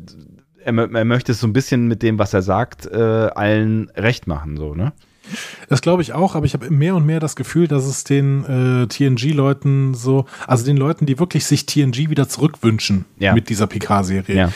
er, 0.63 0.73
er, 0.77 1.05
möchte 1.05 1.31
es 1.31 1.39
so 1.39 1.47
ein 1.47 1.53
bisschen 1.53 1.87
mit 1.87 2.03
dem, 2.03 2.19
was 2.19 2.33
er 2.33 2.41
sagt, 2.41 2.85
äh, 2.85 2.97
allen 2.97 3.89
recht 3.95 4.27
machen, 4.27 4.57
so, 4.57 4.75
ne? 4.75 4.93
Das 5.67 5.81
glaube 5.81 6.01
ich 6.01 6.13
auch, 6.13 6.35
aber 6.35 6.45
ich 6.45 6.53
habe 6.53 6.69
mehr 6.69 6.95
und 6.95 7.05
mehr 7.05 7.19
das 7.19 7.35
Gefühl, 7.35 7.67
dass 7.67 7.85
es 7.85 8.03
den 8.03 8.45
äh, 8.45 8.87
TNG-Leuten 8.87 9.93
so, 9.93 10.25
also 10.45 10.65
den 10.65 10.77
Leuten, 10.77 11.05
die 11.05 11.19
wirklich 11.19 11.45
sich 11.45 11.65
TNG 11.65 12.09
wieder 12.09 12.29
zurückwünschen 12.29 13.05
ja. 13.19 13.33
mit 13.33 13.49
dieser 13.49 13.67
Picard-Serie, 13.67 14.35
ja. 14.35 14.51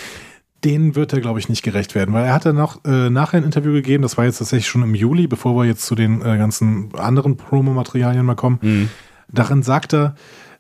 denen 0.63 0.95
wird 0.95 1.12
er, 1.13 1.19
glaube 1.19 1.39
ich, 1.39 1.49
nicht 1.49 1.63
gerecht 1.63 1.93
werden, 1.95 2.13
weil 2.13 2.25
er 2.25 2.34
hat 2.34 2.45
dann 2.45 2.56
noch 2.56 2.84
äh, 2.86 3.10
nachher 3.10 3.38
ein 3.38 3.43
Interview 3.43 3.73
gegeben, 3.73 4.04
das 4.04 4.17
war 4.17 4.25
jetzt 4.25 4.38
tatsächlich 4.38 4.69
schon 4.69 4.84
im 4.84 4.95
Juli, 4.95 5.27
bevor 5.27 5.56
wir 5.56 5.65
jetzt 5.65 5.86
zu 5.86 5.95
den 5.95 6.21
äh, 6.21 6.38
ganzen 6.38 6.95
anderen 6.95 7.36
Promo-Materialien 7.36 8.25
mal 8.25 8.36
kommen. 8.36 8.60
Mhm. 8.62 8.89
Darin 9.27 9.63
sagt 9.63 9.93
er, 9.93 10.15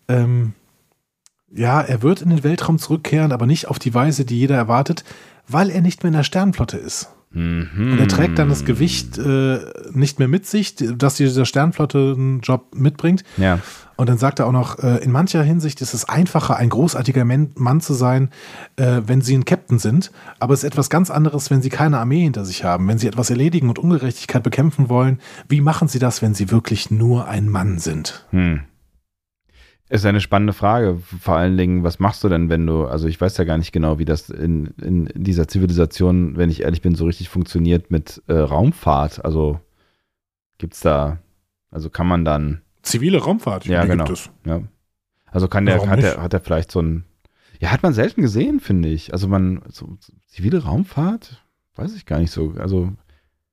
ähm, 0.07 0.53
ja, 1.53 1.81
er 1.81 2.01
wird 2.01 2.21
in 2.21 2.29
den 2.29 2.43
Weltraum 2.43 2.79
zurückkehren, 2.79 3.31
aber 3.31 3.45
nicht 3.45 3.67
auf 3.67 3.79
die 3.79 3.93
Weise, 3.93 4.25
die 4.25 4.39
jeder 4.39 4.55
erwartet, 4.55 5.03
weil 5.47 5.69
er 5.69 5.81
nicht 5.81 6.03
mehr 6.03 6.09
in 6.09 6.17
der 6.17 6.23
Sternflotte 6.23 6.77
ist. 6.77 7.09
Mhm. 7.33 7.93
Und 7.93 7.99
er 7.99 8.07
trägt 8.09 8.39
dann 8.39 8.49
das 8.49 8.65
Gewicht 8.65 9.17
äh, 9.17 9.59
nicht 9.93 10.19
mehr 10.19 10.27
mit 10.27 10.45
sich, 10.45 10.75
dass 10.75 11.15
dieser 11.15 11.45
Sternflotte 11.45 12.15
einen 12.17 12.41
Job 12.41 12.75
mitbringt. 12.75 13.23
Ja. 13.37 13.59
Und 13.95 14.09
dann 14.09 14.17
sagt 14.17 14.39
er 14.39 14.47
auch 14.47 14.51
noch, 14.51 14.79
äh, 14.79 14.97
in 14.97 15.11
mancher 15.11 15.43
Hinsicht 15.43 15.79
ist 15.79 15.93
es 15.93 16.09
einfacher, 16.09 16.57
ein 16.57 16.69
großartiger 16.69 17.23
Mann 17.23 17.81
zu 17.81 17.93
sein, 17.93 18.31
äh, 18.75 19.01
wenn 19.05 19.21
sie 19.21 19.37
ein 19.37 19.45
Captain 19.45 19.79
sind. 19.79 20.11
Aber 20.39 20.53
es 20.53 20.63
ist 20.63 20.69
etwas 20.69 20.89
ganz 20.89 21.09
anderes, 21.09 21.51
wenn 21.51 21.61
sie 21.61 21.69
keine 21.69 21.99
Armee 21.99 22.23
hinter 22.23 22.43
sich 22.43 22.63
haben, 22.63 22.87
wenn 22.87 22.97
sie 22.97 23.07
etwas 23.07 23.29
erledigen 23.29 23.69
und 23.69 23.79
Ungerechtigkeit 23.79 24.43
bekämpfen 24.43 24.89
wollen. 24.89 25.19
Wie 25.47 25.61
machen 25.61 25.87
sie 25.87 25.99
das, 25.99 26.21
wenn 26.21 26.33
sie 26.33 26.51
wirklich 26.51 26.91
nur 26.91 27.27
ein 27.27 27.47
Mann 27.47 27.79
sind? 27.79 28.25
Hm. 28.31 28.61
Ist 29.91 30.05
eine 30.05 30.21
spannende 30.21 30.53
Frage. 30.53 31.01
Vor 31.19 31.35
allen 31.35 31.57
Dingen, 31.57 31.83
was 31.83 31.99
machst 31.99 32.23
du 32.23 32.29
denn, 32.29 32.47
wenn 32.47 32.65
du, 32.65 32.85
also 32.85 33.09
ich 33.09 33.19
weiß 33.19 33.35
ja 33.35 33.43
gar 33.43 33.57
nicht 33.57 33.73
genau, 33.73 33.99
wie 33.99 34.05
das 34.05 34.29
in, 34.29 34.67
in 34.81 35.09
dieser 35.13 35.49
Zivilisation, 35.49 36.37
wenn 36.37 36.49
ich 36.49 36.61
ehrlich 36.61 36.81
bin, 36.81 36.95
so 36.95 37.03
richtig 37.03 37.27
funktioniert 37.27 37.91
mit 37.91 38.23
äh, 38.27 38.35
Raumfahrt. 38.35 39.25
Also 39.25 39.59
gibt 40.59 40.75
es 40.75 40.79
da, 40.79 41.17
also 41.71 41.89
kann 41.89 42.07
man 42.07 42.23
dann. 42.23 42.61
Zivile 42.83 43.17
Raumfahrt, 43.17 43.65
ja, 43.65 43.83
genau. 43.83 44.05
Ja. 44.45 44.61
Also 45.25 45.49
kann 45.49 45.65
der, 45.65 45.85
hat 45.85 46.01
der, 46.01 46.21
hat 46.21 46.31
der 46.31 46.39
vielleicht 46.39 46.71
so 46.71 46.81
ein, 46.81 47.03
ja, 47.59 47.69
hat 47.69 47.83
man 47.83 47.91
selten 47.91 48.21
gesehen, 48.21 48.61
finde 48.61 48.87
ich. 48.87 49.11
Also 49.11 49.27
man, 49.27 49.61
so, 49.67 49.97
zivile 50.25 50.63
Raumfahrt, 50.63 51.43
weiß 51.75 51.97
ich 51.97 52.05
gar 52.05 52.19
nicht 52.19 52.31
so. 52.31 52.53
Also, 52.57 52.93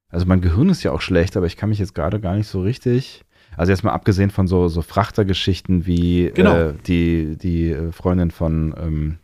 also 0.09 0.25
mein 0.25 0.41
Gehirn 0.41 0.69
ist 0.69 0.85
ja 0.85 0.93
auch 0.93 1.01
schlecht, 1.01 1.37
aber 1.37 1.47
ich 1.47 1.57
kann 1.57 1.71
mich 1.71 1.81
jetzt 1.81 1.97
gerade 1.97 2.21
gar 2.21 2.37
nicht 2.37 2.47
so 2.47 2.63
richtig 2.63 3.25
also 3.57 3.73
jetzt 3.73 3.83
mal 3.83 3.93
abgesehen 3.93 4.31
von 4.31 4.47
so, 4.47 4.69
so 4.69 4.83
Frachtergeschichten 4.83 5.87
wie 5.87 6.31
genau. 6.35 6.55
äh, 6.55 6.75
die, 6.87 7.37
die 7.37 7.71
äh, 7.71 7.93
Freundin 7.93 8.31
von 8.31 8.75
ähm, 8.79 9.19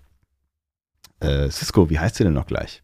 äh, 1.21 1.49
Cisco, 1.51 1.91
wie 1.91 1.99
heißt 1.99 2.17
sie 2.17 2.25
denn 2.25 2.33
noch 2.33 2.47
gleich? 2.47 2.83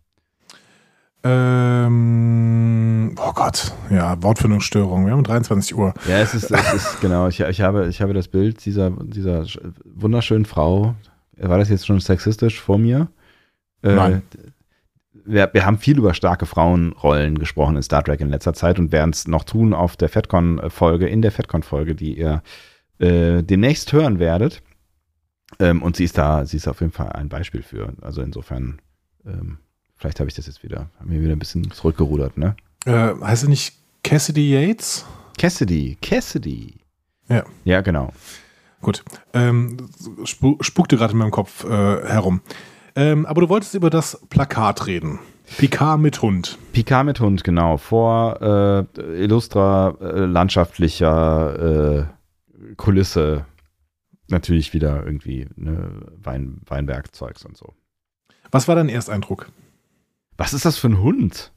Ähm, 1.23 3.15
oh 3.19 3.33
Gott, 3.35 3.73
ja, 3.91 4.23
Wortfindungsstörung. 4.23 5.05
Wir 5.05 5.13
haben 5.13 5.25
23 5.25 5.77
Uhr. 5.77 5.93
Ja, 6.09 6.19
es 6.19 6.35
ist, 6.35 6.51
es 6.51 6.73
ist 6.73 7.01
genau. 7.03 7.29
Ich, 7.29 7.41
ich, 7.41 7.61
habe, 7.61 7.89
ich 7.89 8.01
habe 8.01 8.15
das 8.15 8.29
Bild 8.29 8.65
dieser, 8.65 8.91
dieser 8.91 9.45
wunderschönen 9.85 10.47
Frau. 10.47 10.95
War 11.37 11.59
das 11.59 11.69
jetzt 11.69 11.87
schon 11.87 12.01
sexistisch 12.01 12.61
vor 12.61 12.79
mir? 12.79 13.09
Äh, 13.83 13.95
Nein 13.95 14.23
wir, 15.25 15.51
wir 15.53 15.67
haben 15.67 15.79
viel 15.79 15.99
über 15.99 16.15
starke 16.15 16.47
Frauenrollen 16.47 17.39
gesprochen 17.39 17.77
in 17.77 17.83
Star 17.83 18.03
Trek 18.03 18.21
in 18.21 18.29
letzter 18.29 18.55
Zeit 18.55 18.79
und 18.79 18.93
werden 18.93 19.11
es 19.11 19.29
noch 19.29 19.45
tun 19.45 19.75
auf 19.75 19.97
der 19.97 20.09
FedCon-Folge, 20.09 21.09
in 21.09 21.23
der 21.23 21.33
FedCon-Folge, 21.33 21.95
die 21.95 22.19
ihr 22.19 22.43
äh, 22.99 23.43
demnächst 23.43 23.93
hören 23.93 24.19
werdet. 24.19 24.63
Ähm, 25.59 25.83
und 25.83 25.97
sie 25.97 26.05
ist 26.05 26.17
da, 26.19 26.47
sie 26.47 26.57
ist 26.57 26.69
auf 26.69 26.81
jeden 26.81 26.93
Fall 26.93 27.13
ein 27.13 27.29
Beispiel 27.29 27.63
für. 27.63 27.93
Also 28.03 28.23
insofern, 28.23 28.81
ähm, 29.27 29.59
vielleicht 29.97 30.21
habe 30.21 30.29
ich 30.29 30.35
das 30.35 30.47
jetzt 30.47 30.63
wieder, 30.63 30.91
haben 30.99 31.11
wir 31.11 31.21
wieder 31.21 31.33
ein 31.33 31.39
bisschen 31.39 31.71
zurückgerudert, 31.71 32.39
ne? 32.39 32.57
Äh, 32.87 33.15
heißt 33.21 33.43
sie 33.43 33.49
nicht 33.49 33.75
Cassidy 34.03 34.53
Yates? 34.53 35.05
Cassidy, 35.39 35.97
Cassidy. 36.01 36.75
Ja. 37.29 37.45
Ja, 37.65 37.81
genau. 37.81 38.13
Gut. 38.81 39.05
Ähm, 39.35 39.77
spukte 40.25 40.97
gerade 40.97 41.13
in 41.13 41.19
meinem 41.19 41.31
Kopf 41.31 41.65
äh, 41.65 41.69
herum. 41.69 42.41
Ähm, 42.97 43.27
aber 43.27 43.43
du 43.43 43.49
wolltest 43.49 43.75
über 43.75 43.91
das 43.91 44.21
Plakat 44.29 44.87
reden. 44.87 45.19
Picard 45.59 46.01
mit 46.01 46.23
Hund. 46.23 46.59
Picard 46.73 47.07
mit 47.07 47.21
Hund, 47.21 47.45
genau. 47.45 47.77
Vor 47.77 48.41
äh, 48.97 49.23
illustrer 49.23 49.97
äh, 50.01 50.21
landschaftlicher 50.25 52.09
äh, 52.69 52.75
Kulisse. 52.77 53.47
Natürlich 54.29 54.73
wieder 54.73 55.05
irgendwie 55.05 55.49
ne, 55.57 56.03
Wein, 56.23 56.61
Weinbergzeugs 56.67 57.45
und 57.45 57.57
so. 57.57 57.75
Was 58.51 58.69
war 58.69 58.77
dein 58.77 58.89
Ersteindruck? 58.89 59.51
Was 60.37 60.55
ist 60.55 60.65
das 60.65 60.79
für 60.79 60.89
ein 60.89 61.01
Hund? 61.01 61.53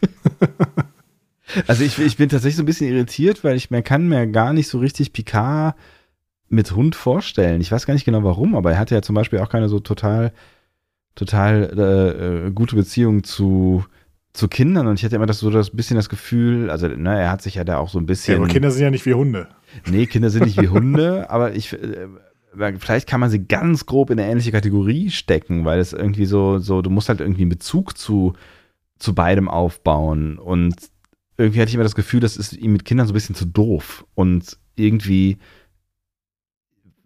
also 1.66 1.84
ich, 1.84 1.98
ich 1.98 2.16
bin 2.16 2.28
tatsächlich 2.28 2.56
so 2.56 2.62
ein 2.62 2.66
bisschen 2.66 2.90
irritiert, 2.90 3.44
weil 3.44 3.56
ich 3.56 3.70
mir 3.70 3.82
kann 3.82 4.08
mir 4.08 4.26
gar 4.26 4.52
nicht 4.52 4.68
so 4.68 4.78
richtig 4.78 5.12
Picard 5.12 5.74
mit 6.50 6.72
Hund 6.72 6.96
vorstellen. 6.96 7.60
Ich 7.60 7.72
weiß 7.72 7.86
gar 7.86 7.94
nicht 7.94 8.04
genau 8.04 8.22
warum, 8.24 8.54
aber 8.54 8.72
er 8.72 8.78
hatte 8.78 8.94
ja 8.94 9.02
zum 9.02 9.14
Beispiel 9.14 9.38
auch 9.38 9.48
keine 9.48 9.68
so 9.68 9.78
total, 9.78 10.32
total 11.14 11.72
äh, 11.78 12.46
äh, 12.48 12.50
gute 12.50 12.76
Beziehung 12.76 13.24
zu, 13.24 13.84
zu 14.32 14.48
Kindern 14.48 14.88
und 14.88 14.98
ich 14.98 15.04
hatte 15.04 15.16
immer 15.16 15.26
das 15.26 15.38
so 15.38 15.50
das 15.50 15.70
bisschen 15.70 15.96
das 15.96 16.08
Gefühl, 16.08 16.68
also 16.68 16.88
ne, 16.88 17.18
er 17.18 17.30
hat 17.30 17.40
sich 17.40 17.54
ja 17.54 17.64
da 17.64 17.78
auch 17.78 17.88
so 17.88 17.98
ein 17.98 18.06
bisschen. 18.06 18.34
Ja, 18.34 18.40
aber 18.40 18.48
Kinder 18.48 18.70
sind 18.70 18.82
ja 18.82 18.90
nicht 18.90 19.06
wie 19.06 19.14
Hunde. 19.14 19.48
Nee, 19.88 20.06
Kinder 20.06 20.28
sind 20.28 20.44
nicht 20.44 20.60
wie 20.60 20.68
Hunde, 20.70 21.30
aber 21.30 21.54
ich 21.54 21.72
äh, 21.72 22.08
vielleicht 22.78 23.08
kann 23.08 23.20
man 23.20 23.30
sie 23.30 23.46
ganz 23.46 23.86
grob 23.86 24.10
in 24.10 24.18
eine 24.18 24.28
ähnliche 24.28 24.50
Kategorie 24.50 25.10
stecken, 25.10 25.64
weil 25.64 25.78
es 25.78 25.92
irgendwie 25.92 26.26
so, 26.26 26.58
so, 26.58 26.82
du 26.82 26.90
musst 26.90 27.08
halt 27.08 27.20
irgendwie 27.20 27.42
einen 27.42 27.50
Bezug 27.50 27.96
zu, 27.96 28.34
zu 28.98 29.14
beidem 29.14 29.48
aufbauen 29.48 30.36
und 30.36 30.74
irgendwie 31.36 31.60
hatte 31.60 31.68
ich 31.68 31.74
immer 31.74 31.84
das 31.84 31.94
Gefühl, 31.94 32.18
das 32.18 32.36
ist 32.36 32.52
ihm 32.52 32.72
mit 32.72 32.84
Kindern 32.84 33.06
so 33.06 33.12
ein 33.12 33.14
bisschen 33.14 33.36
zu 33.36 33.46
doof 33.46 34.04
und 34.14 34.58
irgendwie 34.74 35.38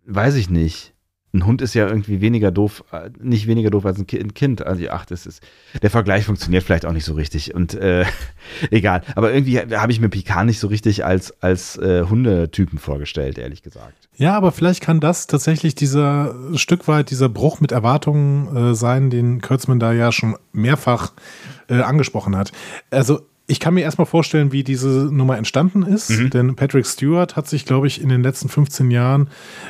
weiß 0.06 0.34
ich 0.36 0.50
nicht. 0.50 0.92
Ein 1.32 1.46
Hund 1.46 1.62
ist 1.62 1.74
ja 1.74 1.88
irgendwie 1.88 2.20
weniger 2.20 2.52
doof, 2.52 2.84
äh, 2.92 3.10
nicht 3.20 3.48
weniger 3.48 3.70
doof 3.70 3.84
als 3.84 3.98
ein 3.98 4.06
Kind. 4.06 4.64
Also, 4.64 4.84
ach, 4.90 5.04
das 5.04 5.26
ist, 5.26 5.42
der 5.82 5.90
Vergleich 5.90 6.26
funktioniert 6.26 6.62
vielleicht 6.62 6.86
auch 6.86 6.92
nicht 6.92 7.04
so 7.04 7.14
richtig 7.14 7.52
und 7.56 7.74
äh, 7.74 8.04
egal. 8.70 9.02
Aber 9.16 9.32
irgendwie 9.32 9.58
habe 9.58 9.90
ich 9.90 9.98
mir 9.98 10.08
Picard 10.08 10.46
nicht 10.46 10.60
so 10.60 10.68
richtig 10.68 11.04
als, 11.04 11.42
als 11.42 11.76
äh, 11.76 12.04
Hundetypen 12.08 12.78
vorgestellt, 12.78 13.36
ehrlich 13.38 13.64
gesagt. 13.64 14.08
Ja, 14.16 14.36
aber 14.36 14.52
vielleicht 14.52 14.80
kann 14.80 15.00
das 15.00 15.26
tatsächlich 15.26 15.74
dieser 15.74 16.36
Stück 16.56 16.86
weit 16.86 17.10
dieser 17.10 17.28
Bruch 17.28 17.60
mit 17.60 17.72
Erwartungen 17.72 18.56
äh, 18.56 18.74
sein, 18.76 19.10
den 19.10 19.40
Kurtzman 19.40 19.80
da 19.80 19.92
ja 19.92 20.12
schon 20.12 20.36
mehrfach 20.52 21.14
äh, 21.68 21.80
angesprochen 21.80 22.36
hat. 22.36 22.52
Also 22.90 23.22
ich 23.46 23.61
kann 23.61 23.74
mir 23.74 23.83
erstmal 23.83 24.07
vorstellen, 24.07 24.52
wie 24.52 24.64
diese 24.64 24.88
Nummer 25.12 25.37
entstanden 25.37 25.83
ist, 25.83 26.11
mhm. 26.11 26.30
denn 26.30 26.57
Patrick 26.57 26.87
Stewart 26.87 27.37
hat 27.37 27.46
sich, 27.46 27.66
glaube 27.66 27.87
ich, 27.87 28.00
in 28.00 28.09
den 28.09 28.22
letzten 28.22 28.48
15 28.48 28.90
Jahren 28.90 29.28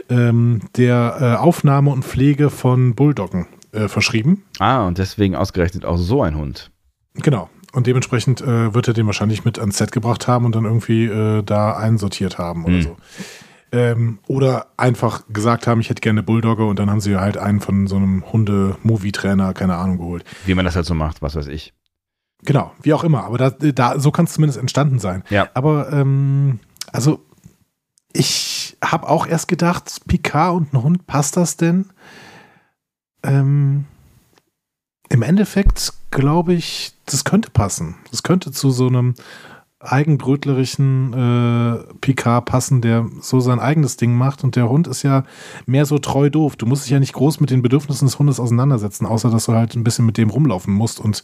ähm, 0.08 0.60
der 0.76 1.18
äh, 1.20 1.42
Aufnahme 1.42 1.90
und 1.90 2.04
Pflege 2.04 2.50
von 2.50 2.94
Bulldoggen 2.94 3.46
äh, 3.72 3.88
verschrieben. 3.88 4.44
Ah, 4.60 4.86
und 4.86 4.98
deswegen 4.98 5.34
ausgerechnet 5.34 5.84
auch 5.84 5.96
so 5.96 6.22
ein 6.22 6.36
Hund. 6.36 6.70
Genau. 7.14 7.50
Und 7.72 7.88
dementsprechend 7.88 8.40
äh, 8.40 8.72
wird 8.72 8.86
er 8.86 8.94
den 8.94 9.06
wahrscheinlich 9.06 9.44
mit 9.44 9.58
ans 9.58 9.78
Set 9.78 9.90
gebracht 9.90 10.28
haben 10.28 10.44
und 10.44 10.54
dann 10.54 10.64
irgendwie 10.64 11.06
äh, 11.06 11.42
da 11.42 11.76
einsortiert 11.76 12.38
haben 12.38 12.64
oder 12.64 12.74
mhm. 12.74 12.82
so. 12.82 12.96
Ähm, 13.72 14.18
oder 14.28 14.68
einfach 14.76 15.22
gesagt 15.28 15.66
haben, 15.66 15.80
ich 15.80 15.90
hätte 15.90 16.00
gerne 16.00 16.22
Bulldogge 16.22 16.64
und 16.64 16.78
dann 16.78 16.88
haben 16.88 17.00
sie 17.00 17.16
halt 17.16 17.36
einen 17.36 17.58
von 17.58 17.88
so 17.88 17.96
einem 17.96 18.24
Hunde-Movie-Trainer, 18.32 19.52
keine 19.52 19.74
Ahnung, 19.74 19.98
geholt. 19.98 20.24
Wie 20.46 20.54
man 20.54 20.64
das 20.64 20.76
halt 20.76 20.86
so 20.86 20.94
macht, 20.94 21.22
was 21.22 21.34
weiß 21.34 21.48
ich. 21.48 21.74
Genau, 22.44 22.72
wie 22.82 22.92
auch 22.92 23.04
immer. 23.04 23.24
Aber 23.24 23.38
da, 23.38 23.50
da 23.50 23.98
so 23.98 24.10
kann 24.10 24.26
es 24.26 24.34
zumindest 24.34 24.58
entstanden 24.58 24.98
sein. 24.98 25.24
Ja. 25.30 25.48
Aber 25.54 25.92
ähm, 25.92 26.60
also 26.92 27.20
ich 28.12 28.76
habe 28.82 29.08
auch 29.08 29.26
erst 29.26 29.48
gedacht, 29.48 30.02
Picard 30.06 30.54
und 30.54 30.72
ein 30.72 30.82
Hund, 30.82 31.06
passt 31.06 31.36
das 31.36 31.56
denn? 31.56 31.86
Ähm, 33.22 33.86
Im 35.08 35.22
Endeffekt 35.22 35.92
glaube 36.10 36.54
ich, 36.54 36.92
das 37.06 37.24
könnte 37.24 37.50
passen. 37.50 37.96
Das 38.10 38.22
könnte 38.22 38.52
zu 38.52 38.70
so 38.70 38.86
einem 38.86 39.14
eigenbrötlerischen 39.80 41.12
äh, 41.12 41.94
Picard 42.00 42.46
passen, 42.46 42.80
der 42.80 43.06
so 43.20 43.40
sein 43.40 43.60
eigenes 43.60 43.96
Ding 43.96 44.14
macht. 44.14 44.44
Und 44.44 44.56
der 44.56 44.68
Hund 44.68 44.86
ist 44.86 45.02
ja 45.02 45.24
mehr 45.66 45.86
so 45.86 45.98
treu 45.98 46.30
doof. 46.30 46.56
Du 46.56 46.66
musst 46.66 46.84
dich 46.84 46.92
ja 46.92 47.00
nicht 47.00 47.12
groß 47.12 47.40
mit 47.40 47.50
den 47.50 47.62
Bedürfnissen 47.62 48.06
des 48.06 48.18
Hundes 48.18 48.40
auseinandersetzen, 48.40 49.06
außer 49.06 49.30
dass 49.30 49.46
du 49.46 49.52
halt 49.52 49.74
ein 49.74 49.84
bisschen 49.84 50.06
mit 50.06 50.16
dem 50.16 50.30
rumlaufen 50.30 50.72
musst 50.72 51.00
und 51.00 51.22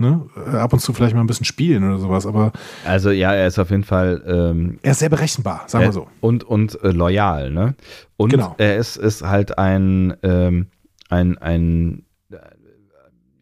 ne, 0.00 0.26
ab 0.52 0.72
und 0.72 0.80
zu 0.80 0.92
vielleicht 0.92 1.14
mal 1.14 1.20
ein 1.20 1.26
bisschen 1.26 1.46
spielen 1.46 1.84
oder 1.84 1.98
sowas. 1.98 2.26
Aber 2.26 2.52
also 2.84 3.10
ja, 3.10 3.32
er 3.32 3.46
ist 3.46 3.58
auf 3.58 3.70
jeden 3.70 3.84
Fall. 3.84 4.22
Ähm, 4.26 4.78
er 4.82 4.92
ist 4.92 4.98
sehr 4.98 5.08
berechenbar, 5.08 5.64
sagen 5.66 5.84
wir 5.84 5.92
so. 5.92 6.08
Und 6.20 6.44
und 6.44 6.82
äh, 6.82 6.90
loyal, 6.90 7.50
ne? 7.50 7.74
Und 8.16 8.30
genau. 8.30 8.54
er 8.58 8.76
ist 8.76 8.96
ist 8.96 9.22
halt 9.22 9.58
ein 9.58 10.16
ähm, 10.22 10.66
ein 11.08 11.38
ein 11.38 12.04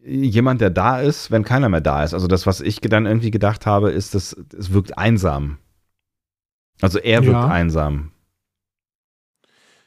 jemand, 0.03 0.61
der 0.61 0.69
da 0.69 0.99
ist, 0.99 1.31
wenn 1.31 1.43
keiner 1.43 1.69
mehr 1.69 1.81
da 1.81 2.03
ist. 2.03 2.13
Also 2.13 2.27
das, 2.27 2.47
was 2.47 2.61
ich 2.61 2.81
dann 2.81 3.05
irgendwie 3.05 3.31
gedacht 3.31 3.65
habe, 3.65 3.91
ist, 3.91 4.15
dass 4.15 4.35
es 4.57 4.73
wirkt 4.73 4.97
einsam. 4.97 5.57
Also 6.81 6.99
er 6.99 7.23
wirkt 7.23 7.33
ja. 7.33 7.47
einsam. 7.47 8.11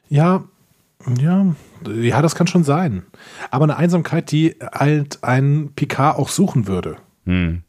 Ja, 0.08 0.44
ja, 1.18 1.54
ja, 1.88 2.22
das 2.22 2.34
kann 2.34 2.46
schon 2.46 2.64
sein. 2.64 3.02
Aber 3.50 3.64
eine 3.64 3.76
Einsamkeit, 3.76 4.30
die 4.30 4.56
halt 4.72 5.22
ein 5.22 5.72
Picard 5.74 6.18
auch 6.18 6.28
suchen 6.28 6.66
würde. 6.66 6.96
Hm. 7.24 7.62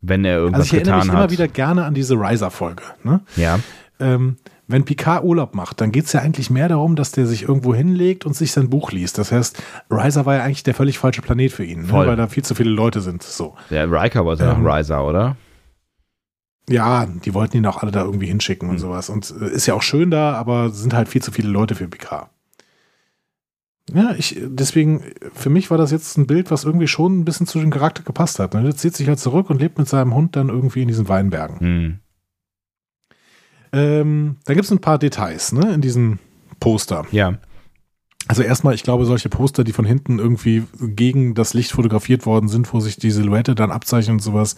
Wenn 0.00 0.24
er 0.24 0.36
irgendwas 0.38 0.62
also 0.62 0.76
ich 0.76 0.82
erinnere 0.82 1.04
mich 1.04 1.08
hat. 1.08 1.14
immer 1.14 1.30
wieder 1.30 1.48
gerne 1.48 1.84
an 1.84 1.94
diese 1.94 2.14
Riser-Folge. 2.14 2.82
Ne? 3.02 3.20
Ja. 3.36 3.58
Ähm, 3.98 4.36
wenn 4.68 4.84
Picard 4.84 5.24
Urlaub 5.24 5.54
macht, 5.54 5.80
dann 5.80 5.92
geht 5.92 6.06
es 6.06 6.12
ja 6.12 6.20
eigentlich 6.20 6.50
mehr 6.50 6.68
darum, 6.68 6.96
dass 6.96 7.12
der 7.12 7.26
sich 7.26 7.42
irgendwo 7.42 7.74
hinlegt 7.74 8.26
und 8.26 8.34
sich 8.34 8.52
sein 8.52 8.68
Buch 8.68 8.90
liest. 8.90 9.16
Das 9.18 9.30
heißt, 9.30 9.62
Riser 9.90 10.26
war 10.26 10.36
ja 10.36 10.42
eigentlich 10.42 10.64
der 10.64 10.74
völlig 10.74 10.98
falsche 10.98 11.22
Planet 11.22 11.52
für 11.52 11.64
ihn, 11.64 11.82
ne? 11.82 11.92
weil 11.92 12.16
da 12.16 12.26
viel 12.26 12.44
zu 12.44 12.54
viele 12.54 12.70
Leute 12.70 13.00
sind. 13.00 13.22
So. 13.22 13.54
Der 13.70 13.90
Riker 13.90 14.26
war 14.26 14.36
ja 14.36 14.52
ähm, 14.52 14.66
Riser, 14.66 15.06
oder? 15.06 15.36
Ja, 16.68 17.06
die 17.06 17.32
wollten 17.32 17.56
ihn 17.56 17.66
auch 17.66 17.82
alle 17.82 17.92
da 17.92 18.02
irgendwie 18.02 18.26
hinschicken 18.26 18.68
und 18.68 18.76
mhm. 18.76 18.80
sowas. 18.80 19.08
Und 19.08 19.32
äh, 19.40 19.50
ist 19.50 19.66
ja 19.66 19.74
auch 19.74 19.82
schön 19.82 20.10
da, 20.10 20.34
aber 20.34 20.70
sind 20.70 20.94
halt 20.94 21.08
viel 21.08 21.22
zu 21.22 21.30
viele 21.30 21.48
Leute 21.48 21.76
für 21.76 21.86
Picard. 21.86 22.28
Ja, 23.92 24.14
ich, 24.18 24.36
deswegen, 24.42 25.02
für 25.32 25.48
mich 25.48 25.70
war 25.70 25.78
das 25.78 25.92
jetzt 25.92 26.18
ein 26.18 26.26
Bild, 26.26 26.50
was 26.50 26.64
irgendwie 26.64 26.88
schon 26.88 27.20
ein 27.20 27.24
bisschen 27.24 27.46
zu 27.46 27.60
dem 27.60 27.70
Charakter 27.70 28.02
gepasst 28.02 28.40
hat. 28.40 28.54
Ne? 28.54 28.62
Der 28.62 28.74
zieht 28.74 28.96
sich 28.96 29.06
halt 29.06 29.20
zurück 29.20 29.48
und 29.48 29.60
lebt 29.60 29.78
mit 29.78 29.88
seinem 29.88 30.14
Hund 30.14 30.34
dann 30.34 30.48
irgendwie 30.48 30.82
in 30.82 30.88
diesen 30.88 31.08
Weinbergen. 31.08 31.58
Mhm. 31.60 31.98
Ähm, 33.72 34.36
da 34.44 34.54
gibt 34.54 34.64
es 34.64 34.70
ein 34.70 34.80
paar 34.80 34.98
Details 34.98 35.52
ne, 35.52 35.72
in 35.72 35.80
diesem 35.80 36.18
Poster. 36.58 37.04
Ja. 37.12 37.38
Also 38.28 38.42
erstmal, 38.42 38.74
ich 38.74 38.82
glaube, 38.82 39.04
solche 39.04 39.28
Poster, 39.28 39.62
die 39.62 39.72
von 39.72 39.84
hinten 39.84 40.18
irgendwie 40.18 40.64
gegen 40.80 41.34
das 41.34 41.54
Licht 41.54 41.72
fotografiert 41.72 42.26
worden 42.26 42.48
sind, 42.48 42.72
wo 42.72 42.80
sich 42.80 42.96
die 42.96 43.12
Silhouette 43.12 43.54
dann 43.54 43.70
abzeichnet 43.70 44.14
und 44.14 44.22
sowas, 44.22 44.56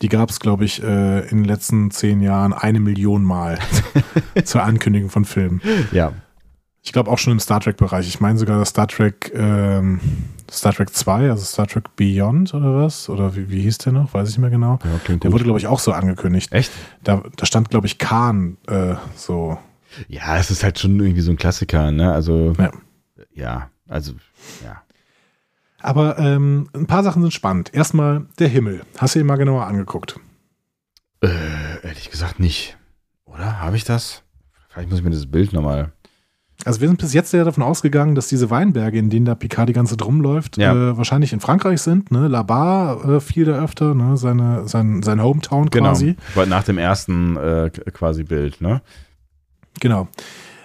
die 0.00 0.08
gab 0.08 0.30
es, 0.30 0.40
glaube 0.40 0.64
ich, 0.64 0.82
äh, 0.82 1.28
in 1.28 1.38
den 1.38 1.44
letzten 1.44 1.90
zehn 1.90 2.22
Jahren 2.22 2.52
eine 2.52 2.80
Million 2.80 3.22
Mal 3.24 3.58
zur 4.44 4.62
Ankündigung 4.62 5.10
von 5.10 5.24
Filmen. 5.24 5.60
Ja. 5.92 6.14
Ich 6.84 6.92
glaube 6.92 7.10
auch 7.10 7.16
schon 7.16 7.32
im 7.32 7.40
Star 7.40 7.60
Trek-Bereich. 7.60 8.06
Ich 8.06 8.20
meine 8.20 8.38
sogar 8.38 8.58
das 8.58 8.68
Star 8.68 8.86
Trek, 8.86 9.32
ähm, 9.34 10.00
Star 10.50 10.74
Trek 10.74 10.90
2, 10.90 11.30
also 11.30 11.42
Star 11.42 11.66
Trek 11.66 11.96
Beyond 11.96 12.52
oder 12.52 12.76
was? 12.76 13.08
Oder 13.08 13.34
wie, 13.34 13.48
wie 13.48 13.62
hieß 13.62 13.78
der 13.78 13.94
noch? 13.94 14.12
Weiß 14.12 14.28
ich 14.28 14.36
nicht 14.36 14.42
mehr 14.42 14.50
genau. 14.50 14.78
Ja, 14.84 15.16
der 15.16 15.32
wurde, 15.32 15.44
glaube 15.44 15.58
ich, 15.58 15.66
auch 15.66 15.80
so 15.80 15.92
angekündigt. 15.92 16.52
Echt? 16.52 16.70
Da, 17.02 17.22
da 17.36 17.46
stand, 17.46 17.70
glaube 17.70 17.86
ich, 17.86 17.96
Khan 17.98 18.58
äh, 18.66 18.96
so. 19.16 19.58
Ja, 20.08 20.36
es 20.36 20.50
ist 20.50 20.62
halt 20.62 20.78
schon 20.78 21.00
irgendwie 21.00 21.22
so 21.22 21.30
ein 21.30 21.38
Klassiker, 21.38 21.90
ne? 21.90 22.12
Also, 22.12 22.52
ja, 22.58 22.70
ja 23.32 23.70
also, 23.88 24.12
ja. 24.62 24.82
Aber 25.80 26.18
ähm, 26.18 26.68
ein 26.74 26.86
paar 26.86 27.02
Sachen 27.02 27.22
sind 27.22 27.32
spannend. 27.32 27.72
Erstmal 27.72 28.26
der 28.38 28.48
Himmel. 28.48 28.82
Hast 28.98 29.14
du 29.14 29.20
ihn 29.20 29.26
mal 29.26 29.36
genauer 29.36 29.64
angeguckt? 29.64 30.20
Äh, 31.22 31.28
ehrlich 31.82 32.10
gesagt 32.10 32.40
nicht. 32.40 32.76
Oder? 33.24 33.60
Habe 33.60 33.76
ich 33.76 33.84
das? 33.84 34.22
Vielleicht 34.68 34.90
muss 34.90 34.98
ich 34.98 35.04
mir 35.04 35.12
das 35.12 35.26
Bild 35.26 35.54
nochmal 35.54 35.92
also 36.64 36.80
wir 36.80 36.88
sind 36.88 37.00
bis 37.00 37.12
jetzt 37.12 37.32
ja 37.32 37.44
davon 37.44 37.62
ausgegangen, 37.62 38.14
dass 38.14 38.28
diese 38.28 38.48
Weinberge, 38.48 38.98
in 38.98 39.10
denen 39.10 39.26
der 39.26 39.34
Picard 39.34 39.68
die 39.68 39.72
ganze 39.72 39.96
drum 39.96 40.20
läuft, 40.20 40.56
ja. 40.56 40.72
äh, 40.72 40.96
wahrscheinlich 40.96 41.32
in 41.32 41.40
Frankreich 41.40 41.82
sind. 41.82 42.10
Ne? 42.10 42.28
Labar 42.28 43.04
äh, 43.08 43.20
fiel 43.20 43.44
da 43.44 43.62
öfter, 43.62 43.94
ne? 43.94 44.16
Seine, 44.16 44.66
sein, 44.68 45.02
sein 45.02 45.22
Hometown 45.22 45.70
genau. 45.70 45.90
quasi. 45.90 46.16
Genau, 46.34 46.46
nach 46.46 46.64
dem 46.64 46.78
ersten 46.78 47.36
äh, 47.36 47.70
quasi 47.92 48.22
Bild, 48.22 48.60
ne? 48.60 48.82
Genau. 49.80 50.08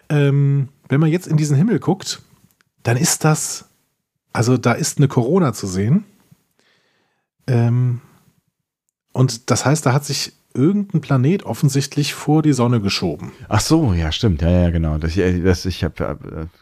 Ähm, 0.09 0.69
wenn 0.87 0.99
man 0.99 1.09
jetzt 1.09 1.27
in 1.27 1.37
diesen 1.37 1.57
Himmel 1.57 1.79
guckt, 1.79 2.21
dann 2.83 2.95
ist 2.95 3.25
das, 3.25 3.65
also 4.31 4.57
da 4.57 4.73
ist 4.73 4.99
eine 4.99 5.07
Corona 5.07 5.53
zu 5.53 5.67
sehen. 5.67 6.05
Ähm, 7.47 8.01
und 9.11 9.49
das 9.49 9.65
heißt, 9.65 9.85
da 9.85 9.93
hat 9.93 10.05
sich 10.05 10.33
irgendein 10.53 11.01
Planet 11.01 11.43
offensichtlich 11.43 12.13
vor 12.13 12.41
die 12.41 12.53
Sonne 12.53 12.81
geschoben. 12.81 13.31
Ach 13.47 13.59
so, 13.59 13.93
ja, 13.93 14.11
stimmt. 14.11 14.41
Ja, 14.41 14.49
ja, 14.49 14.69
genau. 14.69 14.97
Das, 14.97 15.13
das 15.15 15.65
ich 15.65 15.83
hab, 15.83 15.99
äh, 15.99 16.15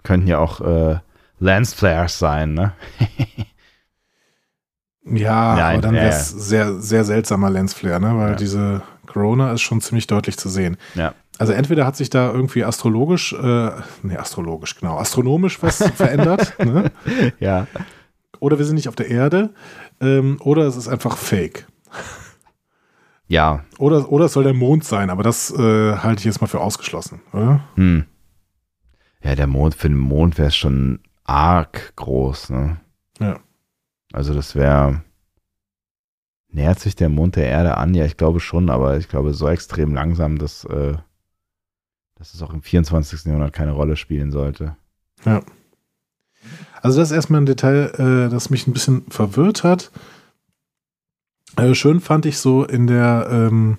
könnten 0.03 0.27
ja 0.27 0.39
auch 0.39 0.61
äh, 0.61 0.99
Lensflares 1.39 2.19
sein, 2.19 2.53
ne? 2.53 2.73
ja, 5.05 5.55
Nein, 5.55 5.73
aber 5.73 5.81
dann 5.81 5.95
wäre 5.95 6.09
es 6.09 6.33
ja, 6.33 6.39
sehr, 6.39 6.81
sehr 6.81 7.03
seltsamer 7.03 7.49
Lensflare, 7.49 8.01
ne? 8.01 8.17
Weil 8.17 8.29
ja. 8.31 8.35
diese 8.35 8.81
Corona 9.05 9.53
ist 9.53 9.61
schon 9.61 9.81
ziemlich 9.81 10.07
deutlich 10.07 10.37
zu 10.37 10.49
sehen. 10.49 10.77
Ja. 10.95 11.13
Also 11.39 11.53
entweder 11.53 11.85
hat 11.85 11.95
sich 11.95 12.09
da 12.09 12.31
irgendwie 12.31 12.63
astrologisch, 12.63 13.33
äh, 13.33 13.71
nee, 14.01 14.17
astrologisch, 14.17 14.75
genau, 14.75 14.97
astronomisch 14.97 15.61
was 15.61 15.77
verändert, 15.95 16.55
ne? 16.59 16.91
Ja. 17.39 17.67
Oder 18.39 18.57
wir 18.57 18.65
sind 18.65 18.75
nicht 18.75 18.89
auf 18.89 18.95
der 18.95 19.09
Erde, 19.09 19.51
ähm, 20.01 20.37
oder 20.41 20.63
es 20.63 20.75
ist 20.75 20.87
einfach 20.87 21.17
Fake. 21.17 21.67
Ja. 23.27 23.63
Oder, 23.77 24.11
oder 24.11 24.25
es 24.25 24.33
soll 24.33 24.43
der 24.43 24.53
Mond 24.53 24.83
sein, 24.83 25.09
aber 25.09 25.23
das 25.23 25.51
äh, 25.51 25.97
halte 25.97 26.19
ich 26.19 26.25
jetzt 26.25 26.41
mal 26.41 26.47
für 26.47 26.61
ausgeschlossen, 26.61 27.21
oder? 27.33 27.61
Hm. 27.75 28.05
Ja, 29.21 29.35
der 29.35 29.47
Mond, 29.47 29.75
für 29.75 29.89
den 29.89 29.97
Mond 29.97 30.37
wäre 30.37 30.47
es 30.47 30.55
schon 30.55 30.99
arg 31.25 31.93
groß, 31.95 32.51
ne? 32.51 32.77
Ja. 33.19 33.39
Also 34.13 34.33
das 34.33 34.55
wäre. 34.55 35.01
Nähert 36.49 36.79
sich 36.79 36.95
der 36.95 37.09
Mond 37.09 37.35
der 37.35 37.47
Erde 37.47 37.77
an? 37.77 37.93
Ja, 37.93 38.05
ich 38.05 38.15
glaube 38.15 38.39
schon, 38.39 38.69
aber 38.69 38.97
ich 38.97 39.09
glaube 39.09 39.33
so 39.33 39.49
extrem 39.49 39.93
langsam, 39.93 40.37
dass, 40.37 40.63
äh, 40.63 40.95
dass 42.15 42.33
es 42.33 42.41
auch 42.41 42.53
im 42.53 42.61
24. 42.61 43.25
Jahrhundert 43.25 43.53
keine 43.53 43.73
Rolle 43.73 43.97
spielen 43.97 44.31
sollte. 44.31 44.77
Ja. 45.25 45.41
Also 46.81 46.99
das 46.99 47.11
ist 47.11 47.15
erstmal 47.15 47.41
ein 47.41 47.45
Detail, 47.45 47.91
äh, 47.97 48.29
das 48.29 48.49
mich 48.49 48.65
ein 48.65 48.73
bisschen 48.73 49.03
verwirrt 49.09 49.63
hat. 49.63 49.91
Äh, 51.57 51.75
schön 51.75 51.99
fand 51.99 52.25
ich 52.25 52.37
so 52.37 52.63
in 52.63 52.87
der, 52.87 53.27
ähm, 53.29 53.77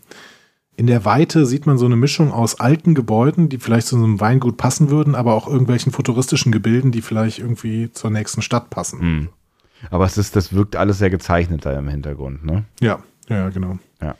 in 0.77 0.87
der 0.87 1.05
Weite 1.05 1.47
sieht 1.47 1.67
man 1.67 1.79
so 1.79 1.87
eine 1.87 1.97
Mischung 1.97 2.33
aus 2.33 2.61
alten 2.61 2.95
Gebäuden, 2.95 3.49
die 3.49 3.59
vielleicht 3.59 3.87
zu 3.89 3.97
einem 3.97 4.21
Weingut 4.21 4.57
passen 4.57 4.91
würden, 4.91 5.15
aber 5.15 5.35
auch 5.35 5.49
irgendwelchen 5.49 5.93
futuristischen 5.93 6.53
Gebilden, 6.53 6.93
die 6.93 7.03
vielleicht 7.03 7.39
irgendwie 7.39 7.91
zur 7.93 8.11
nächsten 8.11 8.43
Stadt 8.43 8.71
passen. 8.71 9.01
Mhm. 9.01 9.29
Aber 9.91 10.05
es 10.05 10.19
ist, 10.19 10.37
das 10.37 10.53
wirkt 10.53 10.77
alles 10.77 10.99
sehr 10.99 11.11
gezeichnet 11.11 11.65
da 11.65 11.77
im 11.79 11.89
Hintergrund, 11.89 12.45
ne? 12.45 12.65
Ja, 12.81 13.01
ja, 13.29 13.49
genau. 13.51 13.79
Ja. 14.01 14.17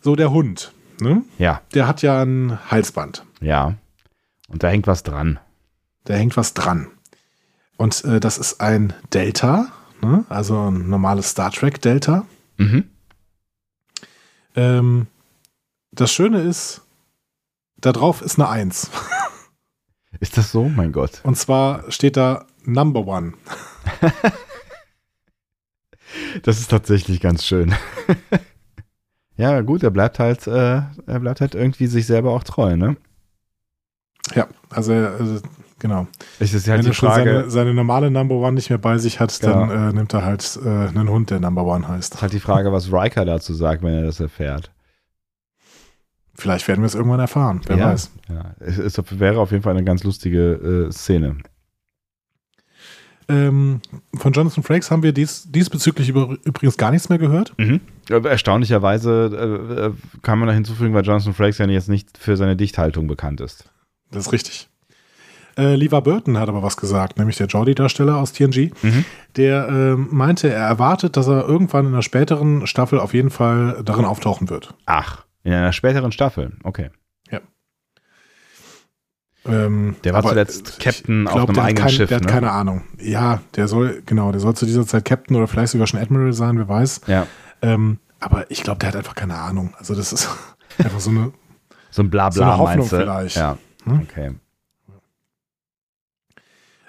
So, 0.00 0.16
der 0.16 0.30
Hund, 0.30 0.72
ne? 1.00 1.22
Ja. 1.38 1.60
Der 1.74 1.86
hat 1.86 2.02
ja 2.02 2.22
ein 2.22 2.58
Halsband. 2.70 3.24
Ja. 3.40 3.74
Und 4.48 4.62
da 4.62 4.68
hängt 4.68 4.86
was 4.86 5.02
dran. 5.02 5.38
Da 6.04 6.14
hängt 6.14 6.36
was 6.36 6.54
dran. 6.54 6.88
Und 7.76 8.04
äh, 8.04 8.20
das 8.20 8.38
ist 8.38 8.60
ein 8.60 8.92
Delta, 9.12 9.68
ne? 10.02 10.24
also 10.28 10.70
ein 10.70 10.88
normales 10.88 11.30
Star 11.30 11.50
Trek 11.50 11.80
Delta. 11.80 12.26
Mhm. 12.60 12.90
Ähm, 14.54 15.06
das 15.92 16.12
Schöne 16.12 16.42
ist, 16.42 16.82
da 17.78 17.92
drauf 17.92 18.20
ist 18.20 18.38
eine 18.38 18.48
Eins. 18.48 18.90
Ist 20.18 20.36
das 20.36 20.50
so? 20.50 20.68
Mein 20.68 20.92
Gott. 20.92 21.20
Und 21.22 21.36
zwar 21.36 21.90
steht 21.90 22.16
da 22.16 22.44
Number 22.64 23.06
One. 23.06 23.32
das 26.42 26.58
ist 26.58 26.68
tatsächlich 26.68 27.20
ganz 27.20 27.46
schön. 27.46 27.74
ja, 29.36 29.60
gut, 29.62 29.82
er 29.82 29.90
bleibt 29.90 30.18
halt, 30.18 30.46
äh, 30.46 30.82
er 31.06 31.20
bleibt 31.20 31.40
halt 31.40 31.54
irgendwie 31.54 31.86
sich 31.86 32.06
selber 32.06 32.32
auch 32.32 32.42
treu, 32.42 32.76
ne? 32.76 32.96
Ja, 34.34 34.48
also, 34.68 34.92
also 34.92 35.40
Genau. 35.80 36.06
Es 36.38 36.54
ist 36.54 36.68
halt 36.68 36.84
Wenn 36.84 36.90
die 36.90 36.96
Frage, 36.96 37.24
seine, 37.24 37.50
seine, 37.50 37.74
normale 37.74 38.10
Number 38.10 38.36
One 38.36 38.52
nicht 38.52 38.68
mehr 38.68 38.78
bei 38.78 38.98
sich 38.98 39.18
hat, 39.18 39.36
genau. 39.40 39.66
dann 39.66 39.90
äh, 39.90 39.92
nimmt 39.94 40.14
er 40.14 40.24
halt 40.24 40.58
äh, 40.62 40.68
einen 40.68 41.08
Hund, 41.08 41.30
der 41.30 41.40
Number 41.40 41.64
One 41.64 41.88
heißt. 41.88 42.22
Halt 42.22 42.32
die 42.32 42.40
Frage, 42.40 42.70
was 42.70 42.92
Riker 42.92 43.24
dazu 43.24 43.54
sagt, 43.54 43.82
wenn 43.82 43.94
er 43.94 44.04
das 44.04 44.20
erfährt. 44.20 44.70
Vielleicht 46.34 46.68
werden 46.68 46.80
wir 46.82 46.86
es 46.86 46.94
irgendwann 46.94 47.20
erfahren, 47.20 47.62
wer 47.66 47.76
ja, 47.76 47.86
weiß. 47.86 48.10
Ja, 48.28 48.54
es, 48.60 48.78
es, 48.78 49.02
wäre 49.18 49.40
auf 49.40 49.50
jeden 49.50 49.62
Fall 49.62 49.74
eine 49.74 49.84
ganz 49.84 50.04
lustige 50.04 50.86
äh, 50.88 50.92
Szene. 50.92 51.36
Ähm, 53.28 53.80
von 54.14 54.32
Jonathan 54.32 54.64
Frakes 54.64 54.90
haben 54.90 55.02
wir 55.02 55.12
dies, 55.12 55.50
diesbezüglich 55.50 56.08
über, 56.08 56.36
übrigens 56.44 56.76
gar 56.76 56.90
nichts 56.90 57.08
mehr 57.08 57.18
gehört. 57.18 57.54
Mhm. 57.58 57.80
Erstaunlicherweise 58.08 59.30
äh, 59.32 59.86
äh, 59.86 59.92
kann 60.22 60.38
man 60.38 60.48
da 60.48 60.54
hinzufügen, 60.54 60.94
weil 60.94 61.04
Jonathan 61.04 61.32
Frakes 61.32 61.58
ja 61.58 61.66
jetzt 61.66 61.88
nicht 61.88 62.18
für 62.18 62.36
seine 62.36 62.56
Dichthaltung 62.56 63.06
bekannt 63.06 63.40
ist. 63.40 63.70
Das 64.10 64.26
ist 64.26 64.32
richtig. 64.32 64.68
Äh, 65.60 65.74
Lever 65.74 66.00
Burton 66.00 66.38
hat 66.38 66.48
aber 66.48 66.62
was 66.62 66.78
gesagt, 66.78 67.18
nämlich 67.18 67.36
der 67.36 67.46
Jordi-Darsteller 67.46 68.16
aus 68.16 68.32
TNG. 68.32 68.70
Mhm. 68.82 69.04
Der 69.36 69.68
äh, 69.68 69.96
meinte, 69.96 70.48
er 70.48 70.66
erwartet, 70.66 71.18
dass 71.18 71.28
er 71.28 71.46
irgendwann 71.46 71.86
in 71.86 71.92
einer 71.92 72.02
späteren 72.02 72.66
Staffel 72.66 72.98
auf 72.98 73.12
jeden 73.12 73.28
Fall 73.28 73.82
darin 73.84 74.06
auftauchen 74.06 74.48
wird. 74.48 74.74
Ach, 74.86 75.26
in 75.42 75.52
einer 75.52 75.74
späteren 75.74 76.12
Staffel, 76.12 76.52
okay. 76.64 76.88
Ja. 77.30 77.40
Ähm, 79.44 79.96
der 80.02 80.14
war 80.14 80.22
zuletzt 80.22 80.80
Captain 80.80 81.26
glaub, 81.26 81.42
auf 81.42 81.48
einem 81.50 81.58
eigenen 81.58 81.84
kein, 81.84 81.94
Schiff. 81.94 82.08
Der 82.08 82.16
hat 82.16 82.24
ne? 82.24 82.30
keine 82.30 82.50
Ahnung. 82.52 82.82
Ja, 82.98 83.42
der 83.56 83.68
soll, 83.68 84.02
genau, 84.06 84.32
der 84.32 84.40
soll 84.40 84.54
zu 84.54 84.64
dieser 84.64 84.86
Zeit 84.86 85.04
Captain 85.04 85.36
oder 85.36 85.46
vielleicht 85.46 85.72
sogar 85.72 85.86
schon 85.86 86.00
Admiral 86.00 86.32
sein, 86.32 86.56
wer 86.56 86.68
weiß. 86.68 87.02
Ja. 87.06 87.26
Ähm, 87.60 87.98
aber 88.18 88.50
ich 88.50 88.62
glaube, 88.62 88.78
der 88.78 88.88
hat 88.88 88.96
einfach 88.96 89.14
keine 89.14 89.34
Ahnung. 89.34 89.74
Also 89.78 89.94
das 89.94 90.14
ist 90.14 90.28
einfach 90.78 91.00
so 91.00 91.10
eine 91.10 91.32
so 91.90 92.02
ein 92.02 92.10
Blabla, 92.10 92.32
so 92.32 92.42
eine 92.42 92.52
Hoffnung 92.52 92.76
meinst 92.78 92.92
du? 92.92 92.96
vielleicht. 92.96 93.36
Ja, 93.36 93.58
hm? 93.84 94.00
okay. 94.02 94.32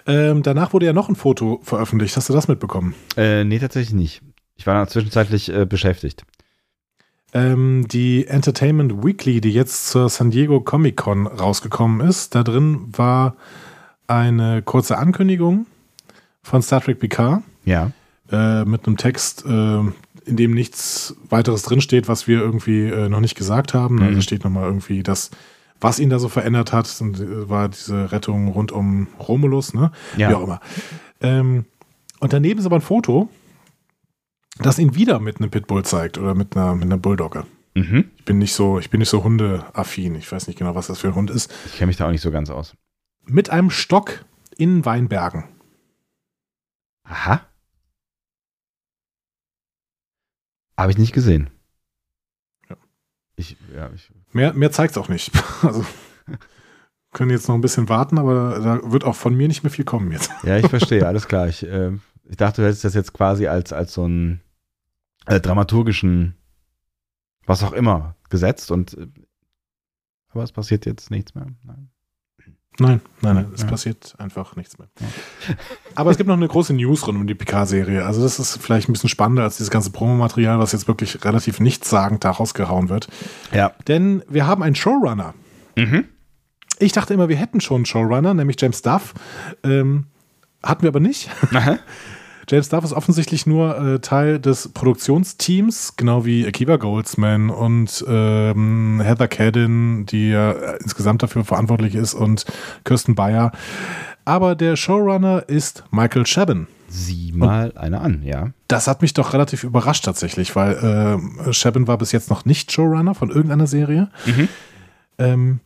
Ähm, 0.06 0.42
danach 0.42 0.72
wurde 0.72 0.86
ja 0.86 0.92
noch 0.92 1.08
ein 1.08 1.16
Foto 1.16 1.60
veröffentlicht. 1.62 2.16
Hast 2.16 2.28
du 2.28 2.32
das 2.32 2.48
mitbekommen? 2.48 2.94
Äh, 3.16 3.44
nee, 3.44 3.58
tatsächlich 3.58 3.94
nicht. 3.94 4.22
Ich 4.56 4.66
war 4.66 4.86
zwischenzeitlich 4.88 5.52
äh, 5.52 5.64
beschäftigt. 5.64 6.24
Ähm, 7.34 7.86
die 7.88 8.26
Entertainment 8.26 9.04
Weekly, 9.04 9.40
die 9.40 9.52
jetzt 9.52 9.88
zur 9.88 10.08
San 10.08 10.30
Diego 10.30 10.60
Comic 10.60 10.96
Con 10.96 11.26
rausgekommen 11.26 12.06
ist, 12.06 12.34
da 12.34 12.42
drin 12.42 12.88
war 12.96 13.36
eine 14.06 14.60
kurze 14.62 14.98
Ankündigung 14.98 15.66
von 16.42 16.60
Star 16.60 16.82
Trek 16.82 16.98
Picard. 16.98 17.42
Ja. 17.64 17.90
Äh, 18.30 18.64
mit 18.64 18.86
einem 18.86 18.96
Text, 18.96 19.44
äh, 19.46 19.78
in 20.24 20.36
dem 20.36 20.52
nichts 20.52 21.16
weiteres 21.28 21.62
drinsteht, 21.62 22.08
was 22.08 22.28
wir 22.28 22.40
irgendwie 22.40 22.82
äh, 22.82 23.08
noch 23.08 23.20
nicht 23.20 23.34
gesagt 23.34 23.72
haben. 23.72 23.96
Mhm. 23.96 24.14
Da 24.14 24.20
steht 24.20 24.44
nochmal 24.44 24.64
irgendwie, 24.64 25.02
dass 25.02 25.30
was 25.82 25.98
ihn 25.98 26.10
da 26.10 26.18
so 26.18 26.28
verändert 26.28 26.72
hat, 26.72 26.86
äh, 27.00 27.48
war 27.48 27.68
diese 27.68 28.12
Rettung 28.12 28.48
rund 28.48 28.72
um 28.72 29.08
Romulus, 29.18 29.74
ne? 29.74 29.90
Ja. 30.16 30.30
Wie 30.30 30.34
auch 30.34 30.44
immer. 30.44 30.60
Ähm, 31.20 31.66
und 32.20 32.32
daneben 32.32 32.60
ist 32.60 32.66
aber 32.66 32.76
ein 32.76 32.82
Foto, 32.82 33.28
das 34.58 34.78
ihn 34.78 34.94
wieder 34.94 35.18
mit 35.18 35.40
einem 35.40 35.50
Pitbull 35.50 35.84
zeigt 35.84 36.18
oder 36.18 36.34
mit 36.34 36.56
einer, 36.56 36.74
mit 36.74 36.84
einer 36.84 36.98
Bulldogge. 36.98 37.46
Mhm. 37.74 38.10
Ich 38.16 38.24
bin 38.24 38.38
nicht 38.38 38.54
so, 38.54 38.78
ich 38.78 38.90
bin 38.90 39.00
nicht 39.00 39.08
so 39.08 39.24
hundeaffin. 39.24 40.14
Ich 40.14 40.30
weiß 40.30 40.46
nicht 40.46 40.58
genau, 40.58 40.74
was 40.74 40.86
das 40.86 41.00
für 41.00 41.08
ein 41.08 41.14
Hund 41.14 41.30
ist. 41.30 41.52
Ich 41.66 41.76
kenne 41.76 41.88
mich 41.88 41.96
da 41.96 42.06
auch 42.06 42.10
nicht 42.10 42.20
so 42.20 42.30
ganz 42.30 42.50
aus. 42.50 42.76
Mit 43.24 43.50
einem 43.50 43.70
Stock 43.70 44.24
in 44.56 44.84
Weinbergen. 44.84 45.44
Aha. 47.04 47.40
Habe 50.76 50.92
ich 50.92 50.98
nicht 50.98 51.12
gesehen. 51.12 51.50
Ja. 52.68 52.76
Ich, 53.36 53.56
ja, 53.74 53.90
ich 53.94 54.10
Mehr, 54.32 54.52
mehr 54.54 54.72
zeigt 54.72 54.92
es 54.92 54.98
auch 54.98 55.08
nicht. 55.08 55.32
Also 55.62 55.84
können 57.12 57.30
jetzt 57.30 57.46
noch 57.46 57.54
ein 57.54 57.60
bisschen 57.60 57.90
warten, 57.90 58.18
aber 58.18 58.58
da 58.58 58.90
wird 58.90 59.04
auch 59.04 59.14
von 59.14 59.34
mir 59.34 59.46
nicht 59.46 59.62
mehr 59.62 59.70
viel 59.70 59.84
kommen 59.84 60.10
jetzt. 60.12 60.30
Ja, 60.44 60.56
ich 60.56 60.66
verstehe, 60.68 61.06
alles 61.06 61.28
klar. 61.28 61.46
Ich, 61.46 61.62
äh, 61.62 61.92
ich 62.24 62.36
dachte, 62.36 62.62
du 62.62 62.66
hättest 62.66 62.84
das 62.84 62.94
jetzt 62.94 63.12
quasi 63.12 63.46
als, 63.46 63.72
als 63.72 63.92
so 63.92 64.04
einen 64.04 64.40
äh, 65.26 65.38
dramaturgischen, 65.38 66.36
was 67.44 67.62
auch 67.62 67.72
immer, 67.72 68.16
gesetzt 68.30 68.70
und 68.70 68.94
äh, 68.94 69.06
aber 70.28 70.42
es 70.42 70.52
passiert 70.52 70.86
jetzt 70.86 71.10
nichts 71.10 71.34
mehr. 71.34 71.46
Nein. 71.62 71.90
Nein, 72.78 73.02
nein, 73.20 73.34
nein, 73.34 73.46
es 73.54 73.62
ja. 73.62 73.68
passiert 73.68 74.14
einfach 74.18 74.56
nichts 74.56 74.78
mehr. 74.78 74.88
Ja. 74.98 75.54
Aber 75.94 76.10
es 76.10 76.16
gibt 76.16 76.28
noch 76.28 76.36
eine 76.36 76.48
große 76.48 76.72
News 76.72 77.06
rund 77.06 77.18
um 77.18 77.26
die 77.26 77.34
PK-Serie. 77.34 78.04
Also 78.04 78.22
das 78.22 78.38
ist 78.38 78.56
vielleicht 78.62 78.88
ein 78.88 78.92
bisschen 78.92 79.10
spannender 79.10 79.42
als 79.42 79.58
dieses 79.58 79.70
ganze 79.70 79.90
Promomaterial, 79.90 80.58
was 80.58 80.72
jetzt 80.72 80.88
wirklich 80.88 81.22
relativ 81.24 81.60
nichtssagend 81.60 82.24
da 82.24 82.30
rausgehauen 82.30 82.88
wird. 82.88 83.08
Ja. 83.52 83.72
Denn 83.88 84.22
wir 84.28 84.46
haben 84.46 84.62
einen 84.62 84.74
Showrunner. 84.74 85.34
Mhm. 85.76 86.04
Ich 86.78 86.92
dachte 86.92 87.12
immer, 87.12 87.28
wir 87.28 87.36
hätten 87.36 87.60
schon 87.60 87.76
einen 87.76 87.86
Showrunner, 87.86 88.32
nämlich 88.32 88.56
James 88.58 88.80
Duff. 88.80 89.12
Ähm, 89.62 90.06
hatten 90.62 90.82
wir 90.82 90.88
aber 90.88 91.00
nicht. 91.00 91.28
James 92.48 92.68
Duff 92.68 92.84
ist 92.84 92.92
offensichtlich 92.92 93.46
nur 93.46 93.78
äh, 93.78 93.98
Teil 94.00 94.40
des 94.40 94.68
Produktionsteams, 94.68 95.96
genau 95.96 96.24
wie 96.24 96.46
Akiva 96.46 96.76
Goldsman 96.76 97.50
und 97.50 98.04
ähm, 98.08 99.00
Heather 99.02 99.28
Cadden, 99.28 100.06
die 100.06 100.30
ja 100.30 100.52
insgesamt 100.80 101.22
dafür 101.22 101.44
verantwortlich 101.44 101.94
ist, 101.94 102.14
und 102.14 102.44
Kirsten 102.84 103.14
Bayer. 103.14 103.52
Aber 104.24 104.54
der 104.54 104.76
Showrunner 104.76 105.48
ist 105.48 105.84
Michael 105.90 106.24
Chabon. 106.24 106.66
Sieh 106.88 107.32
mal 107.32 107.70
und 107.70 107.78
eine 107.78 108.00
an, 108.00 108.22
ja. 108.22 108.50
Das 108.68 108.86
hat 108.86 109.02
mich 109.02 109.14
doch 109.14 109.32
relativ 109.32 109.64
überrascht 109.64 110.04
tatsächlich, 110.04 110.54
weil 110.54 111.18
äh, 111.46 111.52
Chabon 111.52 111.86
war 111.86 111.98
bis 111.98 112.12
jetzt 112.12 112.28
noch 112.28 112.44
nicht 112.44 112.70
Showrunner 112.70 113.14
von 113.14 113.30
irgendeiner 113.30 113.66
Serie. 113.66 114.10
Mhm. 114.26 114.48
Ähm, 115.18 115.60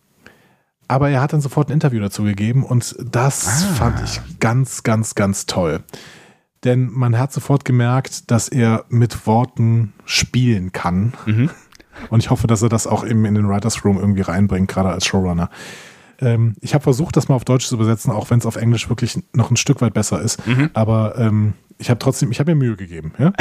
aber 0.89 1.11
er 1.11 1.21
hat 1.21 1.33
dann 1.33 1.41
sofort 1.41 1.69
ein 1.69 1.73
Interview 1.73 2.01
dazu 2.01 2.23
gegeben 2.23 2.65
und 2.65 2.95
das 3.03 3.47
ah. 3.47 3.75
fand 3.75 4.03
ich 4.05 4.21
ganz, 4.39 4.85
ganz, 4.85 5.17
ganz 5.17 5.47
toll 5.47 5.83
denn 6.67 6.91
man 6.93 7.19
hat 7.19 7.33
sofort 7.33 7.65
gemerkt, 7.65 8.31
dass 8.31 8.49
er 8.49 8.85
mit 8.89 9.27
Worten 9.27 9.95
spielen 10.05 10.73
kann. 10.73 11.15
Mhm. 11.25 11.51
Und 12.11 12.21
ich 12.21 12.31
hoffe, 12.31 12.47
dass 12.47 12.63
er 12.63 12.69
das 12.69 12.87
auch 12.87 13.07
eben 13.07 13.25
in 13.25 13.35
den 13.35 13.49
Writers 13.49 13.85
Room 13.85 13.99
irgendwie 13.99 14.21
reinbringt, 14.21 14.69
gerade 14.69 14.91
als 14.91 15.07
Showrunner. 15.07 15.49
Ähm, 16.21 16.55
ich 16.61 16.75
habe 16.75 16.83
versucht, 16.83 17.17
das 17.17 17.29
mal 17.29 17.35
auf 17.35 17.45
Deutsch 17.45 17.67
zu 17.67 17.75
übersetzen, 17.75 18.13
auch 18.13 18.31
wenn 18.31 18.39
es 18.39 18.47
auf 18.47 18.57
Englisch 18.57 18.89
wirklich 18.89 19.19
noch 19.33 19.51
ein 19.51 19.57
Stück 19.57 19.81
weit 19.81 19.95
besser 19.95 20.21
ist. 20.21 20.47
Mhm. 20.47 20.71
Aber 20.75 21.17
ähm, 21.19 21.55
ich 21.79 21.89
habe 21.91 21.99
trotzdem, 21.99 22.31
ich 22.31 22.41
habe 22.41 22.55
mir 22.55 22.67
Mühe 22.67 22.77
gegeben. 22.77 23.13
Ja? 23.19 23.33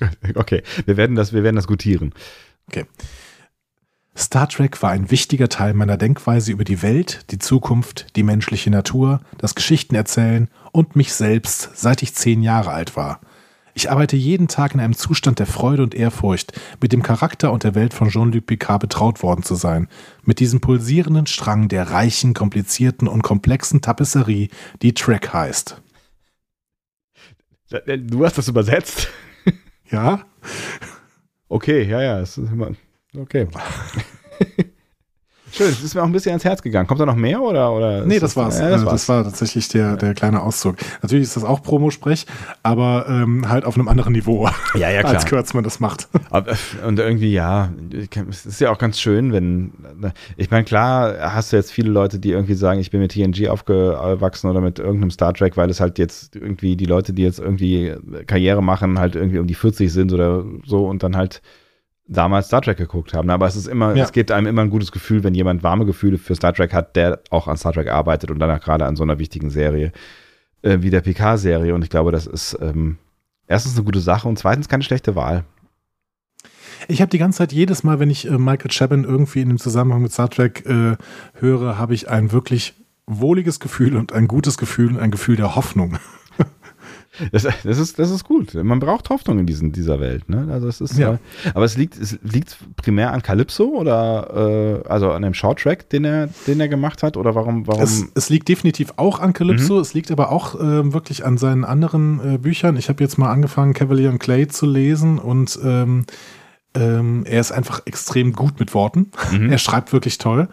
okay, 0.34 0.62
wir 0.86 0.96
werden 0.96 1.16
das, 1.16 1.32
wir 1.32 1.42
werden 1.42 1.56
das 1.56 1.66
gutieren. 1.66 2.12
Okay. 2.68 2.86
Star 4.34 4.48
Trek 4.48 4.82
war 4.82 4.90
ein 4.90 5.12
wichtiger 5.12 5.48
Teil 5.48 5.74
meiner 5.74 5.96
Denkweise 5.96 6.50
über 6.50 6.64
die 6.64 6.82
Welt, 6.82 7.30
die 7.30 7.38
Zukunft, 7.38 8.16
die 8.16 8.24
menschliche 8.24 8.68
Natur, 8.68 9.20
das 9.38 9.54
Geschichtenerzählen 9.54 10.48
und 10.72 10.96
mich 10.96 11.12
selbst, 11.12 11.70
seit 11.74 12.02
ich 12.02 12.16
zehn 12.16 12.42
Jahre 12.42 12.72
alt 12.72 12.96
war. 12.96 13.20
Ich 13.74 13.92
arbeite 13.92 14.16
jeden 14.16 14.48
Tag 14.48 14.74
in 14.74 14.80
einem 14.80 14.96
Zustand 14.96 15.38
der 15.38 15.46
Freude 15.46 15.84
und 15.84 15.94
Ehrfurcht, 15.94 16.52
mit 16.82 16.92
dem 16.92 17.04
Charakter 17.04 17.52
und 17.52 17.62
der 17.62 17.76
Welt 17.76 17.94
von 17.94 18.08
Jean-Luc 18.08 18.44
Picard 18.44 18.80
betraut 18.80 19.22
worden 19.22 19.44
zu 19.44 19.54
sein, 19.54 19.86
mit 20.24 20.40
diesem 20.40 20.60
pulsierenden 20.60 21.28
Strang 21.28 21.68
der 21.68 21.92
reichen, 21.92 22.34
komplizierten 22.34 23.06
und 23.06 23.22
komplexen 23.22 23.82
Tapisserie, 23.82 24.48
die 24.82 24.94
Trek 24.94 25.32
heißt. 25.32 25.80
Du 27.86 28.24
hast 28.24 28.36
das 28.36 28.48
übersetzt? 28.48 29.10
Ja. 29.92 30.24
Okay, 31.46 31.84
ja, 31.84 32.02
ja, 32.02 32.18
ist 32.18 32.36
immer 32.36 32.72
Okay. 33.16 33.46
Schön, 35.54 35.68
das 35.68 35.84
ist 35.84 35.94
mir 35.94 36.02
auch 36.02 36.06
ein 36.06 36.12
bisschen 36.12 36.32
ans 36.32 36.44
Herz 36.44 36.62
gegangen. 36.62 36.88
Kommt 36.88 37.00
da 37.00 37.06
noch 37.06 37.14
mehr 37.14 37.40
oder? 37.40 37.72
oder 37.72 38.04
nee, 38.04 38.18
das 38.18 38.36
war's. 38.36 38.58
Ja, 38.58 38.70
das, 38.70 38.80
also, 38.80 38.90
das 38.90 39.08
war 39.08 39.22
tatsächlich 39.22 39.68
der, 39.68 39.96
der 39.96 40.12
kleine 40.14 40.42
Auszug. 40.42 40.74
Natürlich 41.00 41.28
ist 41.28 41.36
das 41.36 41.44
auch 41.44 41.62
Promosprech, 41.62 42.26
aber 42.64 43.06
ähm, 43.08 43.48
halt 43.48 43.64
auf 43.64 43.76
einem 43.76 43.86
anderen 43.86 44.14
Niveau. 44.14 44.48
Ja, 44.74 44.90
ja, 44.90 45.00
klar. 45.00 45.14
Als 45.14 45.26
Kurtzmann 45.26 45.62
das 45.62 45.78
macht. 45.78 46.08
Und 46.84 46.98
irgendwie, 46.98 47.32
ja, 47.32 47.72
es 48.28 48.46
ist 48.46 48.60
ja 48.60 48.72
auch 48.72 48.78
ganz 48.78 48.98
schön, 48.98 49.32
wenn, 49.32 49.72
ich 50.36 50.50
meine, 50.50 50.64
klar 50.64 51.32
hast 51.32 51.52
du 51.52 51.56
jetzt 51.56 51.70
viele 51.70 51.90
Leute, 51.90 52.18
die 52.18 52.32
irgendwie 52.32 52.54
sagen, 52.54 52.80
ich 52.80 52.90
bin 52.90 53.00
mit 53.00 53.12
TNG 53.12 53.48
aufgewachsen 53.48 54.50
oder 54.50 54.60
mit 54.60 54.80
irgendeinem 54.80 55.12
Star 55.12 55.34
Trek, 55.34 55.56
weil 55.56 55.70
es 55.70 55.78
halt 55.78 56.00
jetzt 56.00 56.34
irgendwie 56.34 56.74
die 56.74 56.86
Leute, 56.86 57.12
die 57.12 57.22
jetzt 57.22 57.38
irgendwie 57.38 57.94
Karriere 58.26 58.62
machen, 58.62 58.98
halt 58.98 59.14
irgendwie 59.14 59.38
um 59.38 59.46
die 59.46 59.54
40 59.54 59.92
sind 59.92 60.12
oder 60.12 60.44
so 60.66 60.88
und 60.88 61.04
dann 61.04 61.16
halt 61.16 61.42
damals 62.06 62.46
Star 62.46 62.62
Trek 62.62 62.76
geguckt 62.76 63.14
haben. 63.14 63.30
Aber 63.30 63.46
es 63.46 63.56
ist 63.56 63.66
immer, 63.66 63.94
ja. 63.94 64.04
es 64.04 64.12
gibt 64.12 64.30
einem 64.30 64.46
immer 64.46 64.62
ein 64.62 64.70
gutes 64.70 64.92
Gefühl, 64.92 65.24
wenn 65.24 65.34
jemand 65.34 65.62
warme 65.62 65.86
Gefühle 65.86 66.18
für 66.18 66.34
Star 66.34 66.52
Trek 66.52 66.72
hat, 66.72 66.96
der 66.96 67.20
auch 67.30 67.48
an 67.48 67.56
Star 67.56 67.72
Trek 67.72 67.88
arbeitet 67.88 68.30
und 68.30 68.38
danach 68.38 68.60
gerade 68.60 68.86
an 68.86 68.96
so 68.96 69.02
einer 69.02 69.18
wichtigen 69.18 69.50
Serie 69.50 69.92
äh, 70.62 70.78
wie 70.80 70.90
der 70.90 71.00
PK-Serie. 71.00 71.74
Und 71.74 71.82
ich 71.82 71.90
glaube, 71.90 72.12
das 72.12 72.26
ist 72.26 72.58
ähm, 72.60 72.98
erstens 73.46 73.76
eine 73.76 73.84
gute 73.84 74.00
Sache 74.00 74.28
und 74.28 74.38
zweitens 74.38 74.68
keine 74.68 74.82
schlechte 74.82 75.16
Wahl. 75.16 75.44
Ich 76.88 77.00
habe 77.00 77.10
die 77.10 77.18
ganze 77.18 77.38
Zeit 77.38 77.52
jedes 77.52 77.82
Mal, 77.82 77.98
wenn 77.98 78.10
ich 78.10 78.26
äh, 78.28 78.38
Michael 78.38 78.70
Chabon 78.70 79.04
irgendwie 79.04 79.40
in 79.40 79.48
dem 79.48 79.58
Zusammenhang 79.58 80.02
mit 80.02 80.12
Star 80.12 80.28
Trek 80.28 80.66
äh, 80.66 80.96
höre, 81.34 81.78
habe 81.78 81.94
ich 81.94 82.10
ein 82.10 82.32
wirklich 82.32 82.74
wohliges 83.06 83.60
Gefühl 83.60 83.96
und 83.96 84.12
ein 84.12 84.28
gutes 84.28 84.58
Gefühl 84.58 84.88
und 84.88 84.98
ein 84.98 85.10
Gefühl 85.10 85.36
der 85.36 85.54
Hoffnung. 85.56 85.98
Das, 87.32 87.42
das, 87.42 87.78
ist, 87.78 87.98
das 87.98 88.10
ist 88.10 88.24
gut. 88.24 88.54
Man 88.54 88.80
braucht 88.80 89.08
Hoffnung 89.10 89.38
in 89.38 89.46
diesen, 89.46 89.72
dieser 89.72 90.00
Welt. 90.00 90.28
Ne? 90.28 90.48
Also 90.50 90.68
es 90.68 90.80
ist, 90.80 90.98
ja. 90.98 91.14
Äh, 91.14 91.18
aber 91.54 91.64
es 91.64 91.76
liegt, 91.76 91.96
es 91.98 92.18
liegt 92.22 92.56
primär 92.76 93.12
an 93.12 93.22
Calypso 93.22 93.64
oder 93.64 94.82
äh, 94.84 94.88
also 94.88 95.10
an 95.12 95.22
dem 95.22 95.34
Shorttrack, 95.34 95.88
den 95.90 96.04
er, 96.04 96.28
den 96.46 96.60
er 96.60 96.68
gemacht 96.68 97.02
hat? 97.02 97.16
Oder 97.16 97.34
warum? 97.34 97.66
warum? 97.66 97.82
Es, 97.82 98.04
es 98.14 98.30
liegt 98.30 98.48
definitiv 98.48 98.94
auch 98.96 99.20
an 99.20 99.32
Calypso. 99.32 99.74
Mhm. 99.74 99.80
Es 99.80 99.94
liegt 99.94 100.10
aber 100.10 100.32
auch 100.32 100.54
äh, 100.56 100.92
wirklich 100.92 101.24
an 101.24 101.38
seinen 101.38 101.64
anderen 101.64 102.34
äh, 102.34 102.38
Büchern. 102.38 102.76
Ich 102.76 102.88
habe 102.88 103.02
jetzt 103.02 103.18
mal 103.18 103.30
angefangen, 103.30 103.74
Cavalier 103.74 104.10
und 104.10 104.18
Clay 104.18 104.48
zu 104.48 104.66
lesen 104.66 105.18
und 105.18 105.58
ähm, 105.64 106.04
Ähm, 106.76 107.22
er 107.24 107.38
ist 107.38 107.52
einfach 107.52 107.82
extrem 107.86 108.32
gut 108.32 108.58
mit 108.58 108.74
Worten. 108.74 109.12
Mhm. 109.30 109.48
Er 109.52 109.58
schreibt 109.58 109.92
wirklich 109.92 110.18
toll. 110.18 110.48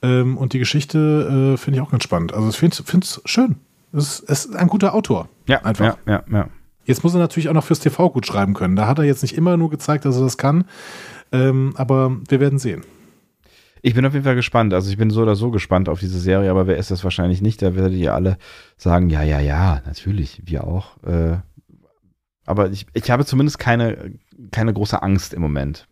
Ähm, 0.00 0.36
und 0.36 0.52
die 0.52 0.60
Geschichte 0.60 1.54
äh, 1.54 1.56
finde 1.56 1.78
ich 1.78 1.82
auch 1.84 1.90
ganz 1.90 2.04
spannend. 2.04 2.32
Also 2.32 2.50
ich 2.50 2.56
finde 2.56 2.76
es 3.02 3.20
schön. 3.24 3.56
Es 3.96 4.20
ist 4.20 4.54
ein 4.54 4.68
guter 4.68 4.94
Autor. 4.94 5.28
Ja, 5.46 5.62
einfach. 5.62 5.96
Ja, 6.06 6.12
ja, 6.12 6.24
ja. 6.30 6.48
Jetzt 6.84 7.02
muss 7.02 7.14
er 7.14 7.20
natürlich 7.20 7.48
auch 7.48 7.54
noch 7.54 7.64
fürs 7.64 7.80
TV 7.80 8.10
gut 8.10 8.26
schreiben 8.26 8.54
können. 8.54 8.76
Da 8.76 8.86
hat 8.86 8.98
er 8.98 9.04
jetzt 9.04 9.22
nicht 9.22 9.36
immer 9.36 9.56
nur 9.56 9.70
gezeigt, 9.70 10.04
dass 10.04 10.16
er 10.16 10.22
das 10.22 10.38
kann. 10.38 10.64
Ähm, 11.32 11.74
aber 11.76 12.16
wir 12.28 12.38
werden 12.38 12.58
sehen. 12.58 12.82
Ich 13.82 13.94
bin 13.94 14.06
auf 14.06 14.12
jeden 14.12 14.24
Fall 14.24 14.34
gespannt. 14.34 14.72
Also 14.72 14.90
ich 14.90 14.96
bin 14.96 15.10
so 15.10 15.22
oder 15.22 15.36
so 15.36 15.50
gespannt 15.50 15.88
auf 15.88 16.00
diese 16.00 16.18
Serie, 16.18 16.50
aber 16.50 16.66
wer 16.66 16.76
ist 16.76 16.90
das 16.90 17.04
wahrscheinlich 17.04 17.42
nicht? 17.42 17.60
Da 17.62 17.74
werdet 17.74 17.94
ihr 17.94 18.14
alle 18.14 18.38
sagen, 18.76 19.10
ja, 19.10 19.22
ja, 19.22 19.40
ja, 19.40 19.82
natürlich, 19.84 20.42
wir 20.44 20.64
auch. 20.64 21.02
Äh, 21.04 21.38
aber 22.44 22.70
ich, 22.70 22.86
ich 22.94 23.10
habe 23.10 23.24
zumindest 23.24 23.58
keine, 23.58 24.12
keine 24.52 24.72
große 24.72 25.02
Angst 25.02 25.34
im 25.34 25.42
Moment. 25.42 25.88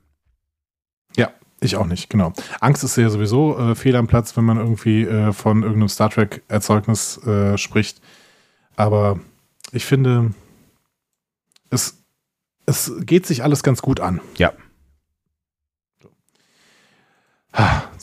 Ich 1.64 1.76
auch 1.76 1.86
nicht, 1.86 2.10
genau. 2.10 2.32
Angst 2.60 2.84
ist 2.84 2.96
ja 2.96 3.08
sowieso 3.08 3.58
äh, 3.58 3.74
fehl 3.74 3.96
am 3.96 4.06
Platz, 4.06 4.36
wenn 4.36 4.44
man 4.44 4.58
irgendwie 4.58 5.02
äh, 5.02 5.32
von 5.32 5.62
irgendeinem 5.62 5.88
Star 5.88 6.10
Trek-Erzeugnis 6.10 7.18
äh, 7.26 7.56
spricht. 7.56 8.00
Aber 8.76 9.18
ich 9.72 9.84
finde, 9.84 10.34
es, 11.70 12.04
es 12.66 12.92
geht 13.00 13.26
sich 13.26 13.42
alles 13.42 13.62
ganz 13.62 13.82
gut 13.82 14.00
an. 14.00 14.20
Ja. 14.36 14.52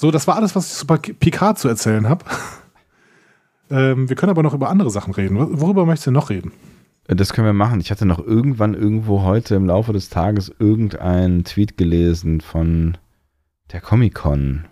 So, 0.01 0.09
das 0.09 0.26
war 0.28 0.36
alles, 0.36 0.55
was 0.55 0.72
ich 0.72 0.78
zu 0.78 0.86
Picard 0.88 1.59
zu 1.59 1.68
erzählen 1.68 2.09
habe. 2.09 2.26
ähm, 3.70 4.09
wir 4.09 4.16
können 4.16 4.32
aber 4.32 4.41
noch 4.41 4.55
über 4.55 4.70
andere 4.70 4.89
Sachen 4.89 5.14
reden. 5.14 5.38
Worüber 5.62 5.86
möchtest 5.86 6.07
du 6.07 6.12
noch 6.12 6.32
reden? 6.32 6.51
Das 7.05 7.34
können 7.34 7.45
wir 7.45 7.53
machen. 7.53 7.80
Ich 7.82 7.91
hatte 7.91 8.05
noch 8.05 8.20
irgendwann 8.20 8.74
irgendwo 8.74 9.22
heute 9.22 9.53
im 9.55 9.68
Laufe 9.68 9.93
des 9.93 10.09
Tages 10.09 10.51
irgendeinen 10.57 11.43
Tweet 11.43 11.78
gelesen 11.78 12.41
von 12.41 12.97
der 13.72 13.82
Comic-Con. 13.82 14.65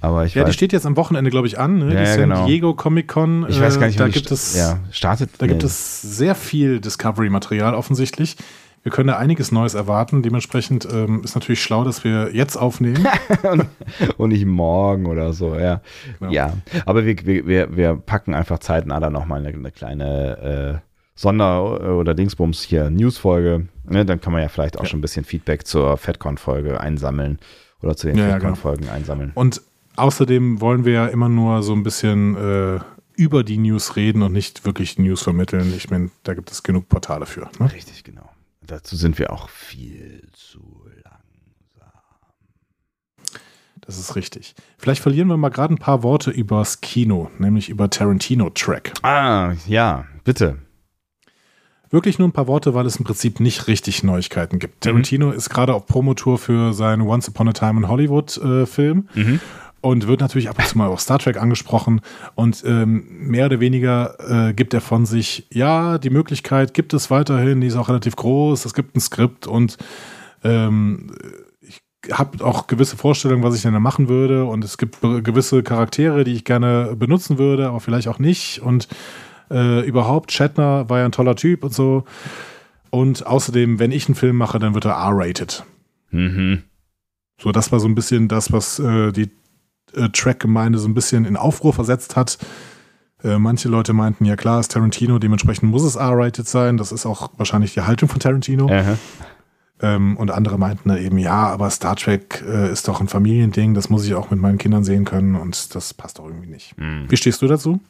Aber 0.00 0.24
ich 0.24 0.34
ja, 0.34 0.42
weiß, 0.42 0.50
die 0.50 0.54
steht 0.54 0.72
jetzt 0.72 0.86
am 0.86 0.96
Wochenende, 0.96 1.30
glaube 1.30 1.46
ich, 1.46 1.58
an. 1.58 1.78
Ne? 1.78 1.94
Ja, 1.94 2.00
die 2.00 2.06
San 2.06 2.30
genau. 2.30 2.46
Diego 2.46 2.74
Comic 2.74 3.08
Con. 3.08 3.46
Ich 3.48 3.60
weiß 3.60 3.80
gar 3.80 3.86
nicht, 3.86 3.96
äh, 3.96 4.04
da 4.04 4.08
gibt 4.08 4.30
es, 4.30 4.54
ja, 4.54 4.78
startet. 4.90 5.30
Da 5.38 5.46
nee. 5.46 5.52
gibt 5.52 5.64
es 5.64 6.02
sehr 6.02 6.34
viel 6.34 6.80
Discovery-Material 6.80 7.74
offensichtlich. 7.74 8.36
Wir 8.82 8.92
können 8.92 9.08
da 9.08 9.16
einiges 9.16 9.50
Neues 9.50 9.74
erwarten. 9.74 10.22
Dementsprechend 10.22 10.86
ähm, 10.92 11.22
ist 11.24 11.34
natürlich 11.34 11.60
schlau, 11.60 11.82
dass 11.82 12.04
wir 12.04 12.34
jetzt 12.34 12.56
aufnehmen. 12.56 13.04
und 14.16 14.28
nicht 14.28 14.44
morgen 14.44 15.06
oder 15.06 15.32
so, 15.32 15.56
ja. 15.56 15.80
Genau. 16.20 16.30
Ja, 16.30 16.52
aber 16.84 17.04
wir, 17.04 17.16
wir, 17.46 17.76
wir 17.76 17.96
packen 17.96 18.32
einfach 18.32 18.60
zeitnah 18.60 19.00
dann 19.00 19.12
nochmal 19.12 19.40
eine, 19.40 19.48
eine 19.48 19.72
kleine 19.72 20.82
äh, 20.82 20.85
Sonder- 21.16 21.96
oder 21.96 22.14
Dingsbums 22.14 22.62
hier 22.62 22.90
News-Folge. 22.90 23.68
Ne, 23.88 24.04
dann 24.04 24.20
kann 24.20 24.32
man 24.32 24.42
ja 24.42 24.48
vielleicht 24.48 24.78
auch 24.78 24.82
ja. 24.82 24.88
schon 24.88 24.98
ein 24.98 25.02
bisschen 25.02 25.24
Feedback 25.24 25.66
zur 25.66 25.96
FedCon-Folge 25.96 26.80
einsammeln 26.80 27.38
oder 27.82 27.96
zu 27.96 28.06
den 28.06 28.18
ja, 28.18 28.30
FedCon-Folgen 28.30 28.84
ja, 28.84 28.88
genau. 28.90 28.96
einsammeln. 28.96 29.32
Und 29.34 29.62
außerdem 29.96 30.60
wollen 30.60 30.84
wir 30.84 30.92
ja 30.92 31.06
immer 31.06 31.28
nur 31.28 31.62
so 31.62 31.72
ein 31.72 31.82
bisschen 31.82 32.36
äh, 32.36 32.80
über 33.16 33.42
die 33.44 33.58
News 33.58 33.96
reden 33.96 34.22
und 34.22 34.32
nicht 34.32 34.64
wirklich 34.66 34.98
News 34.98 35.22
vermitteln. 35.22 35.72
Ich 35.74 35.90
meine, 35.90 36.10
da 36.22 36.34
gibt 36.34 36.52
es 36.52 36.62
genug 36.62 36.88
Portale 36.88 37.26
für. 37.26 37.48
Ne? 37.58 37.72
Richtig, 37.72 38.04
genau. 38.04 38.30
Dazu 38.66 38.96
sind 38.96 39.18
wir 39.18 39.32
auch 39.32 39.48
viel 39.48 40.28
zu 40.32 40.84
langsam. 41.04 41.92
Das 43.80 43.98
ist 43.98 44.16
richtig. 44.16 44.54
Vielleicht 44.76 45.00
verlieren 45.00 45.28
wir 45.28 45.36
mal 45.36 45.48
gerade 45.50 45.72
ein 45.72 45.78
paar 45.78 46.02
Worte 46.02 46.30
übers 46.30 46.80
Kino, 46.80 47.30
nämlich 47.38 47.68
über 47.68 47.88
Tarantino-Track. 47.88 48.94
Ah, 49.02 49.54
ja, 49.66 50.06
bitte. 50.24 50.58
Wirklich 51.96 52.18
nur 52.18 52.28
ein 52.28 52.32
paar 52.32 52.46
Worte, 52.46 52.74
weil 52.74 52.84
es 52.84 52.96
im 52.96 53.06
Prinzip 53.06 53.40
nicht 53.40 53.68
richtig 53.68 54.02
Neuigkeiten 54.02 54.58
gibt. 54.58 54.84
Mhm. 54.84 54.90
Tarantino 54.90 55.30
ist 55.30 55.48
gerade 55.48 55.72
auf 55.72 55.86
Promotour 55.86 56.36
für 56.36 56.74
seinen 56.74 57.00
Once 57.00 57.26
Upon 57.26 57.48
a 57.48 57.52
Time 57.54 57.80
in 57.80 57.88
Hollywood-Film. 57.88 59.08
Äh, 59.14 59.18
mhm 59.18 59.40
und 59.82 60.08
wird 60.08 60.20
natürlich 60.20 60.48
ab 60.48 60.58
und 60.58 60.66
zu 60.66 60.76
mal 60.76 60.88
auch 60.88 60.98
Star 60.98 61.20
Trek 61.20 61.36
angesprochen 61.36 62.00
und 62.34 62.64
ähm, 62.66 63.06
mehr 63.08 63.46
oder 63.46 63.60
weniger 63.60 64.48
äh, 64.48 64.52
gibt 64.52 64.74
er 64.74 64.80
von 64.80 65.06
sich, 65.06 65.46
ja, 65.52 65.98
die 65.98 66.10
Möglichkeit 66.10 66.74
gibt 66.74 66.92
es 66.92 67.08
weiterhin, 67.10 67.60
die 67.60 67.68
ist 67.68 67.76
auch 67.76 67.88
relativ 67.88 68.16
groß, 68.16 68.64
es 68.64 68.74
gibt 68.74 68.96
ein 68.96 69.00
Skript 69.00 69.46
und 69.46 69.78
ähm, 70.42 71.12
ich 71.60 71.82
habe 72.10 72.44
auch 72.44 72.66
gewisse 72.66 72.96
Vorstellungen, 72.96 73.44
was 73.44 73.54
ich 73.54 73.62
denn 73.62 73.74
da 73.74 73.80
machen 73.80 74.08
würde 74.08 74.44
und 74.46 74.64
es 74.64 74.76
gibt 74.76 75.00
gewisse 75.02 75.62
Charaktere, 75.62 76.24
die 76.24 76.32
ich 76.32 76.44
gerne 76.44 76.96
benutzen 76.96 77.38
würde, 77.38 77.68
aber 77.68 77.78
vielleicht 77.78 78.08
auch 78.08 78.18
nicht 78.18 78.60
und 78.62 78.88
äh, 79.50 79.86
überhaupt, 79.86 80.32
Shatner 80.32 80.88
war 80.88 81.00
ja 81.00 81.04
ein 81.04 81.12
toller 81.12 81.36
Typ 81.36 81.64
und 81.64 81.74
so 81.74 82.04
und 82.90 83.26
außerdem, 83.26 83.78
wenn 83.78 83.92
ich 83.92 84.08
einen 84.08 84.14
Film 84.14 84.36
mache, 84.36 84.58
dann 84.58 84.74
wird 84.74 84.86
er 84.86 84.92
R-rated. 84.92 85.64
Mhm. 86.10 86.62
So, 87.40 87.52
das 87.52 87.70
war 87.72 87.80
so 87.80 87.88
ein 87.88 87.94
bisschen 87.94 88.28
das, 88.28 88.52
was 88.52 88.78
äh, 88.78 89.12
die 89.12 89.30
äh, 89.94 90.08
Track-Gemeinde 90.08 90.78
so 90.78 90.88
ein 90.88 90.94
bisschen 90.94 91.24
in 91.24 91.36
Aufruhr 91.36 91.72
versetzt 91.72 92.16
hat. 92.16 92.38
Äh, 93.22 93.38
manche 93.38 93.68
Leute 93.68 93.92
meinten, 93.92 94.24
ja 94.24 94.36
klar, 94.36 94.60
ist 94.60 94.72
Tarantino, 94.72 95.18
dementsprechend 95.18 95.70
muss 95.70 95.82
es 95.82 95.96
R-rated 95.96 96.48
sein. 96.48 96.76
Das 96.76 96.92
ist 96.92 97.06
auch 97.06 97.30
wahrscheinlich 97.36 97.74
die 97.74 97.82
Haltung 97.82 98.08
von 98.08 98.20
Tarantino. 98.20 98.68
Ähm, 99.82 100.16
und 100.16 100.30
andere 100.30 100.56
meinten 100.56 100.88
eben, 100.96 101.18
ja, 101.18 101.48
aber 101.48 101.68
Star 101.68 101.96
Trek 101.96 102.42
äh, 102.48 102.72
ist 102.72 102.88
doch 102.88 103.02
ein 103.02 103.08
Familiending, 103.08 103.74
das 103.74 103.90
muss 103.90 104.06
ich 104.06 104.14
auch 104.14 104.30
mit 104.30 104.40
meinen 104.40 104.56
Kindern 104.56 104.84
sehen 104.84 105.04
können 105.04 105.34
und 105.34 105.74
das 105.74 105.92
passt 105.92 106.18
doch 106.18 106.24
irgendwie 106.24 106.48
nicht. 106.48 106.78
Mhm. 106.78 107.04
Wie 107.10 107.16
stehst 107.18 107.42
du 107.42 107.46
dazu? 107.46 107.80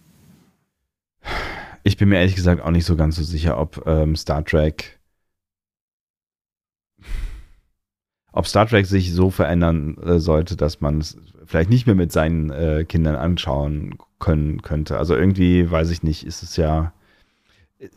Ich 1.84 1.96
bin 1.96 2.08
mir 2.08 2.18
ehrlich 2.18 2.34
gesagt 2.34 2.62
auch 2.62 2.70
nicht 2.70 2.84
so 2.84 2.96
ganz 2.96 3.16
so 3.16 3.22
sicher, 3.22 3.58
ob 3.58 3.86
ähm, 3.86 4.16
Star 4.16 4.44
Trek 4.44 4.98
ob 8.36 8.46
Star 8.46 8.66
Trek 8.66 8.84
sich 8.84 9.14
so 9.14 9.30
verändern 9.30 9.96
äh, 9.96 10.18
sollte, 10.18 10.56
dass 10.56 10.82
man 10.82 10.98
es 10.98 11.16
vielleicht 11.46 11.70
nicht 11.70 11.86
mehr 11.86 11.94
mit 11.94 12.12
seinen 12.12 12.50
äh, 12.50 12.84
Kindern 12.86 13.16
anschauen 13.16 13.94
können 14.18 14.60
könnte. 14.60 14.98
Also 14.98 15.16
irgendwie, 15.16 15.70
weiß 15.70 15.90
ich 15.90 16.02
nicht, 16.02 16.26
ist 16.26 16.42
es 16.42 16.56
ja. 16.58 16.92
Äh, 17.78 17.88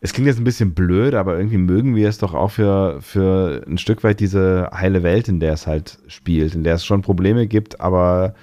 es 0.00 0.12
klingt 0.12 0.26
jetzt 0.26 0.38
ein 0.38 0.44
bisschen 0.44 0.74
blöd, 0.74 1.14
aber 1.14 1.38
irgendwie 1.38 1.56
mögen 1.56 1.96
wir 1.96 2.10
es 2.10 2.18
doch 2.18 2.34
auch 2.34 2.50
für, 2.50 3.00
für 3.00 3.64
ein 3.66 3.78
Stück 3.78 4.04
weit 4.04 4.20
diese 4.20 4.68
heile 4.74 5.02
Welt, 5.02 5.28
in 5.28 5.40
der 5.40 5.54
es 5.54 5.66
halt 5.66 5.98
spielt, 6.08 6.54
in 6.54 6.62
der 6.62 6.74
es 6.74 6.84
schon 6.84 7.00
Probleme 7.00 7.46
gibt, 7.46 7.80
aber 7.80 8.34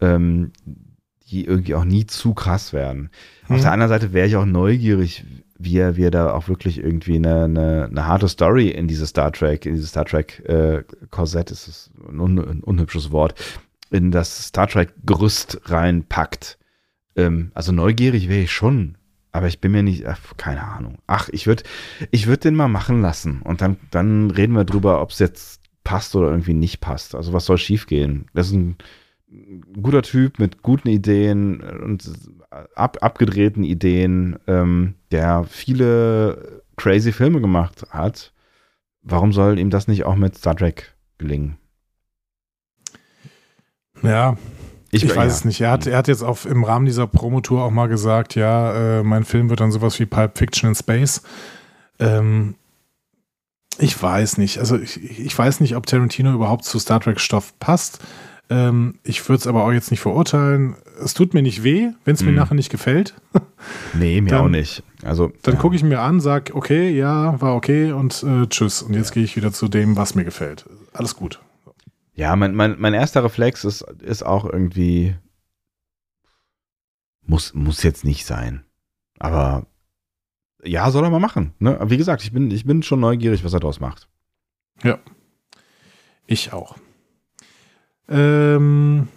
ähm, 0.00 0.52
die 1.30 1.44
irgendwie 1.44 1.74
auch 1.74 1.84
nie 1.84 2.06
zu 2.06 2.34
krass 2.34 2.72
werden. 2.72 3.10
Mhm. 3.48 3.56
Auf 3.56 3.62
der 3.62 3.72
anderen 3.72 3.88
Seite 3.88 4.12
wäre 4.12 4.26
ich 4.26 4.36
auch 4.36 4.44
neugierig, 4.44 5.24
wie 5.58 5.78
er, 5.78 5.96
wie 5.96 6.04
er 6.04 6.10
da 6.10 6.32
auch 6.32 6.48
wirklich 6.48 6.78
irgendwie 6.78 7.16
eine, 7.16 7.44
eine, 7.44 7.88
eine 7.90 8.06
harte 8.06 8.28
Story 8.28 8.68
in 8.68 8.88
diese 8.88 9.06
Star 9.06 9.32
Trek, 9.32 9.66
in 9.66 9.74
dieses 9.74 9.90
Star 9.90 10.04
Trek 10.04 10.42
äh, 10.46 10.84
Korsett, 11.10 11.50
ist 11.50 11.68
es 11.68 11.90
ein, 12.08 12.20
un, 12.20 12.38
ein, 12.38 12.60
unhübsches 12.62 13.10
Wort, 13.10 13.34
in 13.90 14.10
das 14.10 14.48
Star 14.48 14.68
Trek 14.68 14.92
Gerüst 15.04 15.60
reinpackt. 15.64 16.58
Ähm, 17.16 17.50
also 17.54 17.72
neugierig 17.72 18.28
wäre 18.28 18.42
ich 18.42 18.52
schon, 18.52 18.96
aber 19.32 19.48
ich 19.48 19.60
bin 19.60 19.72
mir 19.72 19.82
nicht, 19.82 20.06
ach, 20.06 20.18
keine 20.36 20.62
Ahnung. 20.62 20.98
Ach, 21.06 21.28
ich 21.30 21.46
würde 21.46 21.62
ich 22.10 22.26
würd 22.26 22.44
den 22.44 22.54
mal 22.54 22.68
machen 22.68 23.00
lassen 23.00 23.42
und 23.42 23.60
dann, 23.62 23.78
dann 23.90 24.30
reden 24.30 24.54
wir 24.54 24.64
drüber, 24.64 25.00
ob 25.00 25.10
es 25.10 25.18
jetzt 25.18 25.60
passt 25.84 26.14
oder 26.16 26.28
irgendwie 26.28 26.54
nicht 26.54 26.80
passt. 26.80 27.14
Also 27.14 27.32
was 27.32 27.46
soll 27.46 27.58
schiefgehen? 27.58 28.26
Das 28.34 28.48
ist 28.48 28.54
ein 28.54 28.76
guter 29.82 30.02
Typ 30.02 30.38
mit 30.38 30.62
guten 30.62 30.88
Ideen 30.88 31.60
und 31.60 32.10
ab, 32.74 32.98
abgedrehten 33.00 33.64
Ideen, 33.64 34.38
ähm, 34.46 34.94
der 35.10 35.44
viele 35.44 36.62
crazy 36.76 37.12
Filme 37.12 37.40
gemacht 37.40 37.86
hat. 37.90 38.32
Warum 39.02 39.32
soll 39.32 39.58
ihm 39.58 39.70
das 39.70 39.88
nicht 39.88 40.04
auch 40.04 40.16
mit 40.16 40.36
Star 40.36 40.56
Trek 40.56 40.94
gelingen? 41.18 41.58
Ja, 44.02 44.36
ich, 44.90 45.04
ich 45.04 45.10
weiß 45.10 45.32
ja. 45.32 45.38
es 45.38 45.44
nicht. 45.44 45.60
Er 45.60 45.70
hat, 45.70 45.86
er 45.86 45.96
hat 45.96 46.08
jetzt 46.08 46.22
auf, 46.22 46.46
im 46.46 46.64
Rahmen 46.64 46.86
dieser 46.86 47.06
Promotour 47.06 47.64
auch 47.64 47.70
mal 47.70 47.88
gesagt, 47.88 48.34
ja, 48.34 49.00
äh, 49.00 49.02
mein 49.02 49.24
Film 49.24 49.50
wird 49.50 49.60
dann 49.60 49.72
sowas 49.72 49.98
wie 49.98 50.06
Pulp 50.06 50.38
Fiction 50.38 50.70
in 50.70 50.74
Space. 50.74 51.22
Ähm, 51.98 52.54
ich 53.78 54.00
weiß 54.00 54.38
nicht. 54.38 54.58
Also 54.58 54.78
ich, 54.78 55.02
ich 55.20 55.36
weiß 55.36 55.60
nicht, 55.60 55.76
ob 55.76 55.86
Tarantino 55.86 56.32
überhaupt 56.32 56.64
zu 56.64 56.78
Star 56.78 57.00
Trek 57.00 57.20
Stoff 57.20 57.58
passt. 57.58 58.00
Ähm, 58.48 58.98
ich 59.02 59.28
würde 59.28 59.40
es 59.40 59.46
aber 59.46 59.64
auch 59.64 59.72
jetzt 59.72 59.90
nicht 59.90 60.00
verurteilen. 60.00 60.76
Es 61.02 61.14
tut 61.14 61.34
mir 61.34 61.42
nicht 61.42 61.64
weh, 61.64 61.90
wenn 62.04 62.14
es 62.14 62.22
mir 62.22 62.30
mm. 62.30 62.36
nachher 62.36 62.54
nicht 62.54 62.70
gefällt. 62.70 63.14
nee, 63.94 64.20
mir 64.20 64.30
dann, 64.30 64.44
auch 64.44 64.48
nicht. 64.48 64.84
Also, 65.02 65.32
dann 65.42 65.54
ja. 65.54 65.60
gucke 65.60 65.74
ich 65.74 65.82
mir 65.82 66.00
an, 66.00 66.20
sage, 66.20 66.54
okay, 66.54 66.90
ja, 66.90 67.40
war 67.40 67.56
okay 67.56 67.92
und 67.92 68.22
äh, 68.22 68.46
tschüss. 68.46 68.82
Und 68.82 68.94
jetzt 68.94 69.10
ja. 69.10 69.14
gehe 69.14 69.24
ich 69.24 69.36
wieder 69.36 69.52
zu 69.52 69.68
dem, 69.68 69.96
was 69.96 70.14
mir 70.14 70.24
gefällt. 70.24 70.64
Alles 70.92 71.16
gut. 71.16 71.40
Ja, 72.14 72.34
mein, 72.36 72.54
mein, 72.54 72.76
mein 72.78 72.94
erster 72.94 73.24
Reflex 73.24 73.64
ist, 73.64 73.82
ist 73.82 74.24
auch 74.24 74.44
irgendwie, 74.44 75.16
muss, 77.26 77.52
muss 77.52 77.82
jetzt 77.82 78.04
nicht 78.04 78.24
sein. 78.26 78.64
Aber 79.18 79.66
ja, 80.64 80.90
soll 80.90 81.04
er 81.04 81.10
mal 81.10 81.20
machen. 81.20 81.52
Ne? 81.58 81.78
Wie 81.84 81.96
gesagt, 81.96 82.22
ich 82.22 82.32
bin, 82.32 82.50
ich 82.50 82.64
bin 82.64 82.82
schon 82.82 83.00
neugierig, 83.00 83.44
was 83.44 83.52
er 83.52 83.60
daraus 83.60 83.80
macht. 83.80 84.08
Ja. 84.82 84.98
Ich 86.26 86.52
auch. 86.52 86.76
Ähm, 88.08 89.08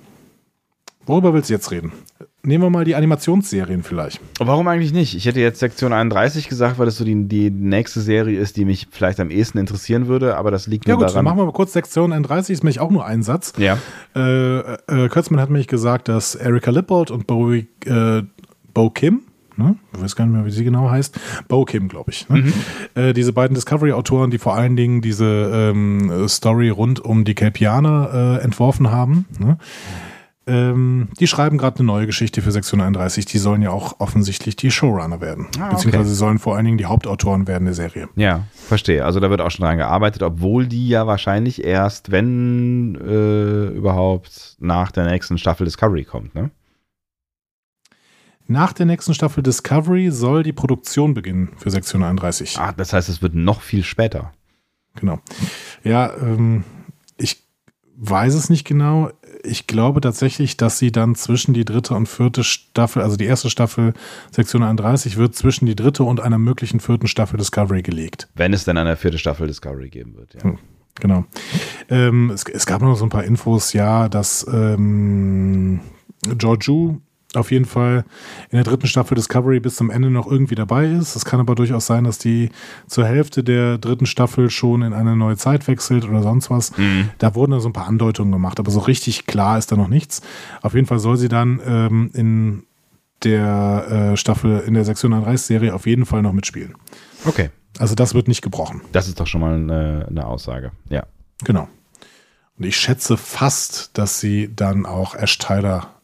worüber 1.06 1.34
willst 1.34 1.50
du 1.50 1.54
jetzt 1.54 1.72
reden? 1.72 1.92
nehmen 2.44 2.64
wir 2.64 2.70
mal 2.70 2.86
die 2.86 2.96
Animationsserien 2.96 3.84
vielleicht. 3.84 4.22
Warum 4.40 4.68
eigentlich 4.68 4.94
nicht? 4.94 5.16
Ich 5.16 5.26
hätte 5.26 5.40
jetzt 5.40 5.60
Sektion 5.60 5.94
31 5.94 6.48
gesagt, 6.48 6.80
weil 6.80 6.86
das 6.86 6.98
so 6.98 7.04
die, 7.04 7.28
die 7.28 7.50
nächste 7.50 8.02
Serie 8.02 8.40
ist, 8.40 8.58
die 8.58 8.66
mich 8.66 8.88
vielleicht 8.92 9.20
am 9.20 9.30
ehesten 9.30 9.58
interessieren 9.58 10.08
würde, 10.08 10.38
aber 10.38 10.52
das 10.52 10.68
liegt 10.68 10.88
ja, 10.88 10.94
nur 10.94 11.00
gut, 11.00 11.10
daran. 11.10 11.16
Ja 11.16 11.22
gut, 11.22 11.26
machen 11.26 11.38
wir 11.40 11.52
mal 11.52 11.54
kurz 11.56 11.74
Sektion 11.74 12.14
31, 12.14 12.54
ist 12.54 12.64
nämlich 12.64 12.80
auch 12.80 12.92
nur 12.92 13.06
ein 13.06 13.24
Satz. 13.24 13.54
Ja. 13.58 13.78
Äh, 14.16 14.60
äh, 14.60 15.10
Kurtzman 15.10 15.40
hat 15.40 15.50
nämlich 15.50 15.68
gesagt, 15.68 16.08
dass 16.08 16.36
Erika 16.36 16.72
Lippold 16.72 17.12
und 17.12 17.28
Bowie, 17.28 17.68
äh, 17.86 18.24
Bo 18.74 18.90
Kim, 18.90 19.22
ne? 19.60 19.76
ich 19.94 20.02
weiß 20.02 20.16
gar 20.16 20.26
nicht 20.26 20.36
mehr, 20.36 20.46
wie 20.46 20.52
sie 20.52 20.64
genau 20.64 20.90
heißt, 20.90 21.20
Bo 21.48 21.66
Kim, 21.66 21.88
glaube 21.88 22.12
ich, 22.12 22.28
ne? 22.30 22.38
mhm. 22.38 22.54
äh, 22.96 23.14
diese 23.14 23.34
beiden 23.34 23.54
Discovery-Autoren, 23.54 24.32
die 24.32 24.40
vor 24.40 24.56
allen 24.56 24.76
Dingen 24.76 25.02
diese 25.02 25.52
ähm, 25.54 26.28
Story 26.28 26.70
rund 26.70 27.00
um 27.00 27.26
die 27.26 27.36
Kelpianer 27.36 28.40
äh, 28.40 28.44
entworfen 28.44 28.90
haben, 28.90 29.26
ne? 29.38 29.58
ähm, 30.50 31.10
die 31.20 31.28
schreiben 31.28 31.58
gerade 31.58 31.78
eine 31.78 31.86
neue 31.86 32.08
Geschichte 32.08 32.42
für 32.42 32.52
Sektion 32.52 32.82
31. 32.82 33.26
Die 33.26 33.38
sollen 33.38 33.62
ja 33.62 33.70
auch 33.70 34.00
offensichtlich 34.00 34.56
die 34.56 34.72
Showrunner 34.72 35.22
werden. 35.22 35.48
Ah, 35.60 35.70
Beziehungsweise 35.70 36.10
okay. 36.10 36.18
sollen 36.18 36.40
vor 36.40 36.56
allen 36.56 36.66
Dingen 36.66 36.78
die 36.78 36.88
Hauptautoren 36.88 37.48
werden 37.48 37.66
der 37.66 37.76
Serie. 37.76 38.10
Ja, 38.16 38.46
verstehe. 38.54 39.06
Also 39.06 39.20
da 39.20 39.30
wird 39.30 39.42
auch 39.42 39.52
schon 39.52 39.66
dran 39.66 39.78
gearbeitet, 39.78 40.24
obwohl 40.24 40.66
die 40.68 40.90
ja 40.90 41.06
wahrscheinlich 41.06 41.64
erst, 41.64 42.12
wenn 42.12 42.96
äh, 42.96 43.68
überhaupt, 43.68 44.58
nach 44.60 44.92
der 44.92 45.06
nächsten 45.06 45.38
Staffel 45.38 45.66
Discovery 45.66 46.04
kommt, 46.04 46.34
ne? 46.36 46.50
Nach 48.50 48.74
der 48.74 48.86
nächsten 48.86 49.14
Staffel 49.14 49.44
Discovery 49.44 50.12
soll 50.12 50.44
die 50.44 50.54
Produktion 50.54 51.14
beginnen 51.14 51.52
für 51.58 51.70
Sektion 51.70 52.04
31. 52.04 52.58
Ah, 52.58 52.74
das 52.74 52.94
heißt, 52.94 53.08
es 53.08 53.22
wird 53.22 53.36
noch 53.36 53.62
viel 53.62 53.84
später. 53.84 54.34
Genau. 54.96 55.20
Ja, 55.84 56.12
ähm, 56.18 56.64
ich 57.18 57.44
weiß 57.96 58.34
es 58.34 58.50
nicht 58.50 58.66
genau 58.66 59.12
ich 59.44 59.68
glaube 59.68 60.02
tatsächlich, 60.02 60.58
dass 60.58 60.80
sie 60.80 60.92
dann 60.92 61.16
zwischen 61.16 61.54
die 61.54 61.66
dritte 61.66 61.96
und 61.96 62.08
vierte 62.08 62.44
Staffel, 62.44 63.02
also 63.02 63.16
die 63.16 63.26
erste 63.26 63.50
Staffel 63.50 63.94
Sektion 64.32 64.64
31 64.64 65.18
wird 65.18 65.36
zwischen 65.36 65.66
die 65.66 65.76
dritte 65.76 66.04
und 66.04 66.20
einer 66.20 66.38
möglichen 66.38 66.80
vierten 66.80 67.08
Staffel 67.08 67.38
Discovery 67.38 67.82
gelegt. 67.82 68.28
Wenn 68.36 68.54
es 68.54 68.66
denn 68.66 68.78
eine 68.78 68.96
vierte 68.96 69.18
Staffel 69.18 69.48
Discovery 69.48 69.90
geben 69.90 70.16
wird, 70.16 70.34
ja. 70.36 70.44
Hm, 70.44 70.58
genau. 71.00 71.26
Ähm, 71.90 72.32
es, 72.32 72.44
es, 72.44 72.66
gab 72.66 72.82
noch 72.82 72.96
so 72.96 73.06
ein 73.06 73.10
paar 73.10 73.24
Infos, 73.24 73.74
ja, 73.74 74.10
dass 74.10 74.46
ähm, 74.52 75.80
Georgiou 76.38 77.00
auf 77.36 77.52
jeden 77.52 77.66
Fall 77.66 78.06
in 78.50 78.56
der 78.58 78.64
dritten 78.64 78.88
Staffel 78.88 79.16
Discovery 79.16 79.60
bis 79.60 79.76
zum 79.76 79.92
Ende 79.92 80.10
noch 80.10 80.26
irgendwie 80.26 80.56
dabei 80.56 80.88
ist. 80.88 81.16
Es 81.16 81.26
kann 81.26 81.40
aber 81.40 81.54
durchaus 81.54 81.86
sein, 81.86 82.04
dass 82.04 82.18
die 82.18 82.50
zur 82.88 83.06
Hälfte 83.06 83.44
der 83.44 83.78
dritten 83.78 84.08
Staffel 84.08 84.50
schon 84.50 84.82
in 84.82 84.94
eine 84.94 85.16
neue 85.16 85.38
Zeit 85.38 85.68
wechselt 85.68 86.06
oder 86.06 86.24
sonst 86.24 86.50
was. 86.50 86.76
Mhm. 86.78 87.10
Da 87.20 87.36
wurden 87.36 87.52
dann 87.52 87.60
so 87.60 87.70
ein 87.70 87.74
paar 87.74 87.88
Andeutungen 87.88 88.32
gemacht, 88.32 88.60
aber 88.60 88.72
so 88.72 88.80
richtig 88.80 89.28
klar 89.28 89.60
ist 89.60 89.72
da 89.72 89.76
noch 89.76 89.90
nichts. 89.90 90.22
Auf 90.62 90.74
jeden 90.74 90.88
Fall 90.88 91.00
soll 91.00 91.18
sie 91.18 91.30
dann 91.30 91.62
ähm, 91.64 92.10
in 92.14 92.64
der 93.24 94.12
äh, 94.14 94.18
Staffel, 94.18 94.62
in 94.62 94.74
der 94.74 94.86
Sektion 94.86 95.14
31-Serie 95.14 95.74
auf 95.74 95.86
jeden 95.86 96.06
Fall 96.06 96.22
noch 96.22 96.34
mitspielen. 96.34 96.74
Okay. 97.26 97.50
Also 97.78 97.94
das 97.94 98.16
wird 98.16 98.28
nicht 98.28 98.42
gebrochen. 98.42 98.82
Das 98.92 99.08
ist 99.08 99.20
doch 99.20 99.28
schon 99.28 99.42
mal 99.42 99.54
eine, 99.54 100.08
eine 100.10 100.26
Aussage, 100.26 100.72
ja. 100.90 101.06
Genau. 101.44 101.68
Und 102.58 102.66
ich 102.66 102.76
schätze 102.76 103.16
fast, 103.16 103.98
dass 103.98 104.20
sie 104.20 104.54
dann 104.54 104.86
auch 104.86 105.16
Ash 105.16 105.38
Tyler 105.38 105.99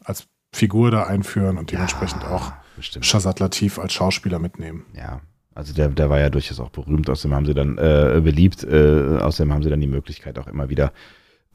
Figur 0.56 0.90
da 0.90 1.04
einführen 1.04 1.58
und 1.58 1.70
dementsprechend 1.70 2.22
ja, 2.22 2.30
auch 2.30 2.52
bestimmt. 2.76 3.06
Shazad 3.06 3.38
Latif 3.40 3.78
als 3.78 3.92
Schauspieler 3.92 4.38
mitnehmen. 4.38 4.84
Ja, 4.94 5.20
also 5.54 5.72
der, 5.72 5.88
der 5.88 6.10
war 6.10 6.18
ja 6.18 6.30
durchaus 6.30 6.60
auch 6.60 6.70
berühmt, 6.70 7.08
außerdem 7.08 7.34
haben 7.34 7.46
sie 7.46 7.54
dann 7.54 7.78
äh, 7.78 8.20
beliebt, 8.22 8.64
äh, 8.64 9.18
außerdem 9.20 9.52
haben 9.52 9.62
sie 9.62 9.70
dann 9.70 9.80
die 9.80 9.86
Möglichkeit 9.86 10.38
auch 10.38 10.46
immer 10.46 10.68
wieder, 10.68 10.92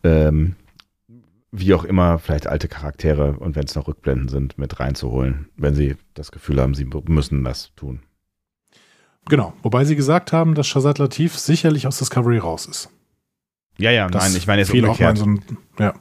ähm, 0.04 0.56
wie 1.52 1.74
auch 1.74 1.84
immer, 1.84 2.18
vielleicht 2.18 2.48
alte 2.48 2.68
Charaktere 2.68 3.34
und 3.34 3.56
wenn 3.56 3.66
es 3.66 3.76
noch 3.76 3.88
Rückblenden 3.88 4.30
sind, 4.30 4.58
mit 4.58 4.80
reinzuholen, 4.80 5.50
wenn 5.58 5.76
sie 5.76 5.98
das 6.14 6.32
Gefühl 6.32 6.62
haben, 6.62 6.74
sie 6.76 6.86
müssen 6.86 7.44
das 7.44 7.76
tun. 7.76 8.00
Genau, 9.30 9.54
wobei 9.62 9.86
sie 9.86 9.96
gesagt 9.96 10.34
haben, 10.34 10.56
dass 10.56 10.68
Shazad 10.68 10.98
Latif 10.98 11.38
sicherlich 11.38 11.88
aus 11.88 12.00
Discovery 12.00 12.38
raus 12.38 12.66
ist. 12.66 12.90
Ja, 13.78 13.92
ja, 13.92 14.08
das 14.08 14.24
nein, 14.24 14.38
ich 14.38 14.48
meine 14.48 14.62
jetzt 14.62 14.74
umgekehrt. 14.74 15.18
So 15.18 15.26
ein, 15.26 15.42
ja. 15.80 15.94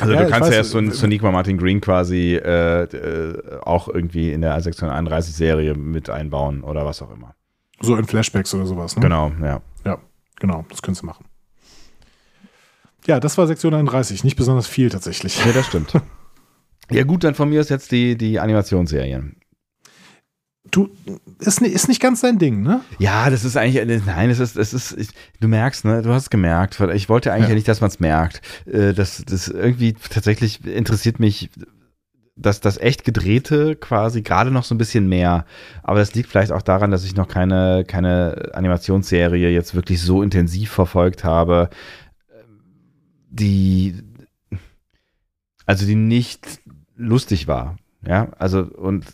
Also 0.00 0.12
ja, 0.12 0.24
du 0.24 0.30
kannst 0.30 0.50
ja 0.50 0.56
erst 0.56 0.70
so, 0.70 0.90
so 0.90 1.06
Nico 1.06 1.30
Martin 1.30 1.56
Green 1.56 1.80
quasi 1.80 2.34
äh, 2.34 2.82
äh, 2.82 3.60
auch 3.62 3.88
irgendwie 3.88 4.32
in 4.32 4.42
der 4.42 4.60
Sektion 4.60 4.90
31 4.90 5.34
Serie 5.34 5.74
mit 5.74 6.10
einbauen 6.10 6.62
oder 6.62 6.84
was 6.84 7.00
auch 7.00 7.10
immer. 7.10 7.34
So 7.80 7.96
in 7.96 8.04
Flashbacks 8.04 8.54
oder 8.54 8.66
sowas, 8.66 8.96
ne? 8.96 9.02
Genau, 9.02 9.32
ja. 9.40 9.62
Ja, 9.86 9.98
genau, 10.38 10.66
das 10.68 10.82
können 10.82 10.94
sie 10.94 11.06
machen. 11.06 11.24
Ja, 13.06 13.20
das 13.20 13.38
war 13.38 13.46
Sektion 13.46 13.72
31, 13.72 14.24
nicht 14.24 14.36
besonders 14.36 14.66
viel 14.66 14.90
tatsächlich. 14.90 15.42
Ja, 15.44 15.52
das 15.52 15.66
stimmt. 15.66 15.94
ja, 16.90 17.04
gut, 17.04 17.24
dann 17.24 17.34
von 17.34 17.48
mir 17.48 17.60
ist 17.60 17.70
jetzt 17.70 17.90
die, 17.90 18.16
die 18.16 18.38
Animationsserien. 18.38 19.36
Du, 20.70 20.90
ist, 21.38 21.62
ist 21.62 21.88
nicht 21.88 22.02
ganz 22.02 22.20
dein 22.20 22.38
Ding, 22.38 22.62
ne? 22.62 22.82
Ja, 22.98 23.30
das 23.30 23.44
ist 23.44 23.56
eigentlich, 23.56 24.04
nein, 24.04 24.28
es 24.30 24.40
ist, 24.40 24.56
es 24.56 24.74
ist, 24.74 24.92
ich, 24.92 25.08
du 25.40 25.48
merkst, 25.48 25.84
ne, 25.84 26.02
du 26.02 26.10
hast 26.12 26.24
es 26.24 26.30
gemerkt. 26.30 26.78
Ich 26.94 27.08
wollte 27.08 27.32
eigentlich 27.32 27.48
ja. 27.48 27.54
nicht, 27.54 27.66
dass 27.66 27.80
man 27.80 27.88
es 27.88 27.98
merkt. 27.98 28.42
Äh, 28.66 28.92
das, 28.92 29.24
das 29.26 29.48
irgendwie 29.48 29.94
tatsächlich 29.94 30.64
interessiert 30.64 31.18
mich 31.18 31.50
das, 32.36 32.60
das 32.60 32.78
echt 32.78 33.04
gedrehte 33.04 33.76
quasi 33.76 34.22
gerade 34.22 34.50
noch 34.50 34.64
so 34.64 34.74
ein 34.74 34.78
bisschen 34.78 35.08
mehr. 35.08 35.44
Aber 35.82 35.98
das 35.98 36.14
liegt 36.14 36.28
vielleicht 36.28 36.52
auch 36.52 36.62
daran, 36.62 36.90
dass 36.90 37.04
ich 37.04 37.16
noch 37.16 37.28
keine, 37.28 37.84
keine 37.86 38.50
Animationsserie 38.54 39.50
jetzt 39.50 39.74
wirklich 39.74 40.00
so 40.00 40.22
intensiv 40.22 40.70
verfolgt 40.70 41.24
habe, 41.24 41.70
die, 43.30 43.94
also 45.66 45.86
die 45.86 45.94
nicht 45.94 46.60
lustig 46.96 47.46
war. 47.46 47.76
Ja, 48.06 48.28
also 48.38 48.60
und 48.62 49.06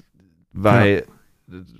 weil 0.52 1.04
ja. 1.06 1.12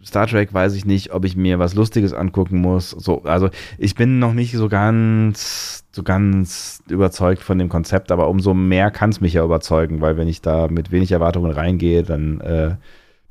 Star 0.04 0.28
Trek 0.28 0.54
weiß 0.54 0.74
ich 0.74 0.84
nicht, 0.84 1.12
ob 1.12 1.24
ich 1.24 1.34
mir 1.34 1.58
was 1.58 1.74
Lustiges 1.74 2.12
angucken 2.12 2.60
muss. 2.60 2.90
So, 2.90 3.24
also 3.24 3.50
ich 3.78 3.96
bin 3.96 4.18
noch 4.20 4.32
nicht 4.32 4.52
so 4.52 4.68
ganz, 4.68 5.84
so 5.90 6.04
ganz 6.04 6.82
überzeugt 6.88 7.42
von 7.42 7.58
dem 7.58 7.68
Konzept, 7.68 8.12
aber 8.12 8.28
umso 8.28 8.54
mehr 8.54 8.92
kann 8.92 9.10
es 9.10 9.20
mich 9.20 9.32
ja 9.32 9.44
überzeugen, 9.44 10.00
weil 10.00 10.16
wenn 10.16 10.28
ich 10.28 10.40
da 10.40 10.68
mit 10.68 10.92
wenig 10.92 11.10
Erwartungen 11.10 11.50
reingehe, 11.50 12.04
dann, 12.04 12.40
äh, 12.42 12.76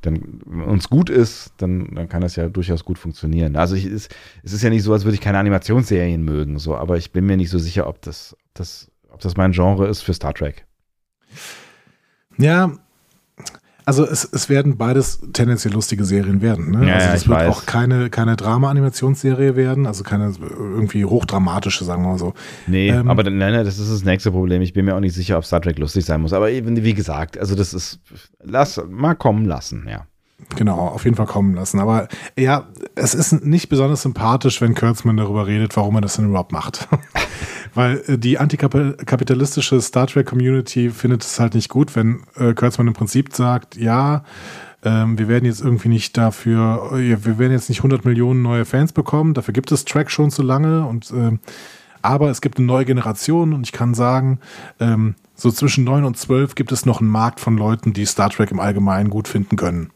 dann 0.02 0.42
uns 0.68 0.90
gut 0.90 1.10
ist, 1.10 1.54
dann, 1.58 1.96
dann 1.96 2.10
kann 2.10 2.22
das 2.22 2.36
ja 2.36 2.50
durchaus 2.50 2.84
gut 2.84 3.00
funktionieren. 3.00 3.56
Also 3.56 3.76
ich, 3.76 3.86
es, 3.86 4.10
es 4.44 4.52
ist 4.52 4.62
ja 4.62 4.70
nicht 4.70 4.84
so, 4.84 4.92
als 4.92 5.06
würde 5.06 5.16
ich 5.16 5.22
keine 5.22 5.40
Animationsserien 5.40 6.24
mögen, 6.24 6.60
so, 6.60 6.76
aber 6.76 6.98
ich 6.98 7.14
bin 7.14 7.26
mir 7.26 7.38
nicht 7.38 7.50
so 7.50 7.60
sicher, 7.60 7.88
ob 7.88 8.02
das, 8.02 8.36
das, 8.54 8.92
ob 9.10 9.22
das 9.22 9.38
mein 9.38 9.54
Genre 9.54 9.88
ist 9.88 10.02
für 10.02 10.14
Star 10.14 10.34
Trek. 10.34 10.66
Ja, 12.38 12.74
also 13.86 14.06
es, 14.06 14.28
es 14.32 14.50
werden 14.50 14.78
beides 14.78 15.20
tendenziell 15.34 15.74
lustige 15.74 16.06
Serien 16.06 16.42
werden. 16.42 16.72
Ne? 16.72 16.88
Ja, 16.88 16.96
also 16.96 17.10
es 17.10 17.28
wird 17.28 17.40
weiß. 17.40 17.50
auch 17.50 17.66
keine, 17.66 18.10
keine 18.10 18.36
Drama-Animationsserie 18.36 19.56
werden, 19.56 19.86
also 19.86 20.04
keine 20.04 20.34
irgendwie 20.40 21.06
hochdramatische, 21.06 21.86
sagen 21.86 22.04
wir 22.04 22.10
mal 22.10 22.18
so. 22.18 22.34
Nee, 22.68 22.90
ähm, 22.90 23.10
aber 23.10 23.24
nein, 23.24 23.54
nein, 23.54 23.66
das 23.66 23.78
ist 23.78 23.92
das 23.92 24.04
nächste 24.04 24.32
Problem. 24.32 24.62
Ich 24.62 24.74
bin 24.74 24.86
mir 24.86 24.96
auch 24.96 25.00
nicht 25.00 25.14
sicher, 25.14 25.38
ob 25.38 25.46
Star 25.46 25.62
Trek 25.62 25.78
lustig 25.78 26.06
sein 26.06 26.22
muss. 26.22 26.34
Aber 26.34 26.50
eben, 26.50 26.84
wie 26.84 26.94
gesagt, 26.94 27.38
also 27.38 27.56
das 27.56 27.74
ist, 27.74 28.00
lass 28.44 28.82
mal 28.90 29.14
kommen 29.14 29.46
lassen, 29.46 29.88
ja. 29.90 30.08
Genau, 30.56 30.78
auf 30.78 31.06
jeden 31.06 31.16
Fall 31.16 31.26
kommen 31.28 31.56
lassen. 31.56 31.80
Aber 31.80 32.08
ja, 32.38 32.68
es 32.96 33.14
ist 33.14 33.46
nicht 33.46 33.70
besonders 33.70 34.02
sympathisch, 34.02 34.62
wenn 34.62 34.76
Kurtzman 34.76 35.18
darüber 35.18 35.48
redet, 35.48 35.78
warum 35.78 35.96
er 35.96 36.02
das 36.02 36.18
denn 36.18 36.26
überhaupt 36.26 36.52
macht. 36.52 36.88
Weil 37.76 38.02
äh, 38.08 38.18
die 38.18 38.40
antikapitalistische 38.40 39.80
Star 39.82 40.08
Trek 40.08 40.26
Community 40.26 40.90
findet 40.90 41.24
es 41.24 41.40
halt 41.40 41.54
nicht 41.54 41.70
gut, 41.70 41.96
wenn 41.96 42.24
äh, 42.38 42.54
Kurtzman 42.54 42.88
im 42.88 42.94
Prinzip 42.94 43.34
sagt, 43.34 43.76
ja, 43.76 44.24
ähm, 44.84 45.18
wir 45.20 45.28
werden 45.28 45.46
jetzt 45.46 45.62
irgendwie 45.62 45.90
nicht 45.90 46.18
dafür, 46.18 46.92
äh, 46.94 47.24
wir 47.24 47.38
werden 47.38 47.52
jetzt 47.52 47.70
nicht 47.70 47.80
100 47.80 48.06
Millionen 48.06 48.42
neue 48.42 48.66
Fans 48.66 48.94
bekommen, 48.94 49.34
dafür 49.34 49.54
gibt 49.54 49.72
es 49.72 49.86
Track 49.86 50.10
schon 50.10 50.32
zu 50.32 50.42
lange 50.42 50.86
und 50.86 51.12
äh, 51.12 51.38
aber 52.02 52.30
es 52.30 52.42
gibt 52.42 52.60
eine 52.60 52.68
neue 52.68 52.86
Generation 52.86 53.54
und 53.54 53.66
ich 53.66 53.72
kann 53.72 53.96
sagen, 53.96 54.40
ähm, 54.80 55.16
so 55.34 55.52
zwischen 55.52 55.84
9 55.84 56.06
und 56.06 56.18
12 56.18 56.56
gibt 56.56 56.72
es 56.72 56.86
noch 56.86 57.02
einen 57.02 57.10
Markt 57.10 57.40
von 57.40 57.58
Leuten, 57.58 57.94
die 57.94 58.06
Star 58.06 58.30
Trek 58.30 58.52
im 58.52 58.60
Allgemeinen 58.60 59.10
gut 59.10 59.28
finden 59.28 59.56
können. 59.56 59.90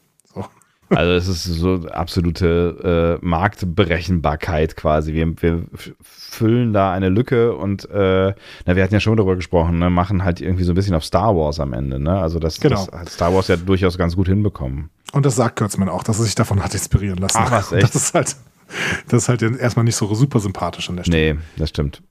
Also 0.90 1.12
es 1.12 1.28
ist 1.28 1.44
so 1.44 1.86
absolute 1.88 3.18
äh, 3.22 3.24
Marktberechenbarkeit 3.24 4.76
quasi. 4.76 5.12
Wir, 5.14 5.40
wir 5.40 5.64
füllen 6.02 6.72
da 6.72 6.92
eine 6.92 7.08
Lücke 7.08 7.54
und 7.54 7.88
äh, 7.90 8.34
na, 8.66 8.76
wir 8.76 8.82
hatten 8.82 8.94
ja 8.94 9.00
schon 9.00 9.16
darüber 9.16 9.36
gesprochen, 9.36 9.78
ne, 9.78 9.88
machen 9.88 10.24
halt 10.24 10.40
irgendwie 10.40 10.64
so 10.64 10.72
ein 10.72 10.74
bisschen 10.74 10.94
auf 10.94 11.04
Star 11.04 11.36
Wars 11.36 11.60
am 11.60 11.72
Ende. 11.72 12.00
Ne? 12.00 12.18
Also 12.18 12.40
das, 12.40 12.60
genau. 12.60 12.86
das 12.86 13.00
hat 13.00 13.08
Star 13.08 13.34
Wars 13.34 13.48
ja 13.48 13.56
durchaus 13.56 13.98
ganz 13.98 14.16
gut 14.16 14.26
hinbekommen. 14.26 14.90
Und 15.12 15.26
das 15.26 15.36
sagt 15.36 15.56
Kurtzman 15.56 15.88
auch, 15.88 16.02
dass 16.02 16.18
er 16.18 16.24
sich 16.24 16.34
davon 16.34 16.62
hat 16.62 16.74
inspirieren 16.74 17.18
lassen. 17.18 17.38
Ach 17.40 17.50
was, 17.50 17.72
echt? 17.72 17.84
Das 17.84 17.94
ist 17.94 18.14
halt, 18.14 18.36
das 19.08 19.22
ist 19.22 19.28
halt 19.28 19.42
erstmal 19.42 19.84
nicht 19.84 19.96
so 19.96 20.12
super 20.14 20.40
sympathisch 20.40 20.88
an 20.90 20.96
der 20.96 21.04
Stelle. 21.04 21.34
Nee, 21.34 21.40
das 21.56 21.70
stimmt. 21.70 22.02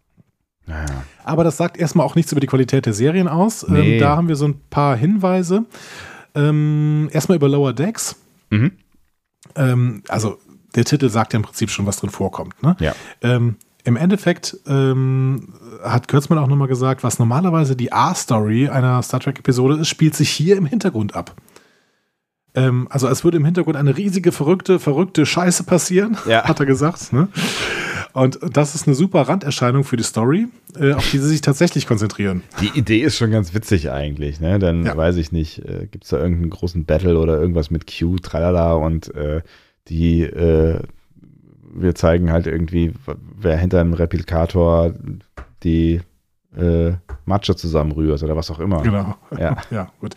Naja. 0.66 1.04
Aber 1.24 1.44
das 1.44 1.58
sagt 1.58 1.78
erstmal 1.78 2.06
auch 2.06 2.16
nichts 2.16 2.32
über 2.32 2.42
die 2.42 2.48
Qualität 2.48 2.86
der 2.86 2.94
Serien 2.94 3.28
aus. 3.28 3.68
Ähm, 3.68 3.74
nee. 3.74 3.94
Ähm, 3.96 4.00
da 4.00 4.16
haben 4.16 4.28
wir 4.28 4.36
so 4.36 4.48
ein 4.48 4.62
paar 4.70 4.96
Hinweise. 4.96 5.66
Ähm, 6.36 7.10
erstmal 7.12 7.38
über 7.38 7.50
Lower 7.50 7.74
Decks. 7.74 8.16
Mhm. 8.50 8.72
Ähm, 9.56 10.04
also 10.08 10.40
der 10.76 10.86
Titel 10.86 11.10
sagt 11.10 11.34
ja 11.34 11.38
im 11.38 11.44
Prinzip 11.44 11.70
schon, 11.70 11.86
was 11.86 11.98
drin 11.98 12.10
vorkommt. 12.10 12.62
Ne? 12.62 12.76
Ja. 12.80 12.94
Ähm, 13.22 13.56
Im 13.84 13.96
Endeffekt 13.96 14.58
ähm, 14.68 15.54
hat 15.84 16.08
Kurtzman 16.08 16.38
auch 16.40 16.48
nochmal 16.48 16.68
gesagt, 16.68 17.04
was 17.04 17.20
normalerweise 17.20 17.76
die 17.76 17.92
A-Story 17.92 18.70
einer 18.70 19.02
Star 19.02 19.20
Trek-Episode 19.20 19.78
ist, 19.80 19.88
spielt 19.88 20.16
sich 20.16 20.30
hier 20.30 20.58
im 20.58 20.66
Hintergrund 20.66 21.16
ab. 21.16 21.36
Ähm, 22.56 22.88
also 22.90 23.08
es 23.08 23.24
würde 23.24 23.38
im 23.38 23.46
Hintergrund 23.46 23.78
eine 23.78 23.98
riesige, 23.98 24.32
verrückte, 24.32 24.80
verrückte 24.80 25.26
Scheiße 25.26 25.64
passieren, 25.64 26.18
ja. 26.28 26.44
hat 26.48 26.60
er 26.60 26.66
gesagt. 26.66 27.14
Ne? 27.14 27.30
Und 28.14 28.40
das 28.52 28.76
ist 28.76 28.88
eine 28.88 28.96
super 28.96 29.22
Randerscheinung 29.22 29.84
für 29.84 29.98
die 29.98 30.04
Story, 30.04 30.48
äh, 30.80 30.94
auf 30.94 31.10
die 31.12 31.20
sie 31.20 31.28
sich 31.28 31.42
tatsächlich 31.42 31.88
konzentrieren. 31.88 32.44
Die 32.62 32.78
Idee 32.78 33.02
ist 33.02 33.18
schon 33.18 33.32
ganz 33.32 33.54
witzig 33.54 33.92
eigentlich. 33.92 34.40
Ne? 34.40 34.60
Dann 34.60 34.86
ja. 34.86 34.98
weiß 34.98 35.18
ich 35.18 35.32
nicht, 35.32 35.60
äh, 35.60 35.88
gibt 35.88 36.06
es 36.06 36.10
da 36.10 36.18
irgendeinen 36.18 36.50
großen 36.50 36.86
Battle 36.86 37.18
oder 37.18 37.40
irgendwas 37.40 37.70
mit 37.70 37.86
Q, 37.86 38.18
tralala 38.18 38.74
und 38.74 39.14
äh, 39.16 39.42
die 39.88 40.24
äh, 40.24 40.80
wir 41.74 41.96
zeigen 41.96 42.32
halt 42.32 42.48
irgendwie, 42.48 42.94
wer 43.38 43.58
hinter 43.58 43.80
einem 43.80 43.94
Replikator 43.94 44.94
die 45.64 46.02
äh, 46.56 46.94
Matsche 47.26 47.56
zusammenrührt 47.56 48.24
oder 48.24 48.36
was 48.36 48.50
auch 48.52 48.60
immer. 48.60 48.82
Genau. 48.82 49.16
Ja, 49.38 49.58
ja 49.70 49.92
gut. 50.00 50.16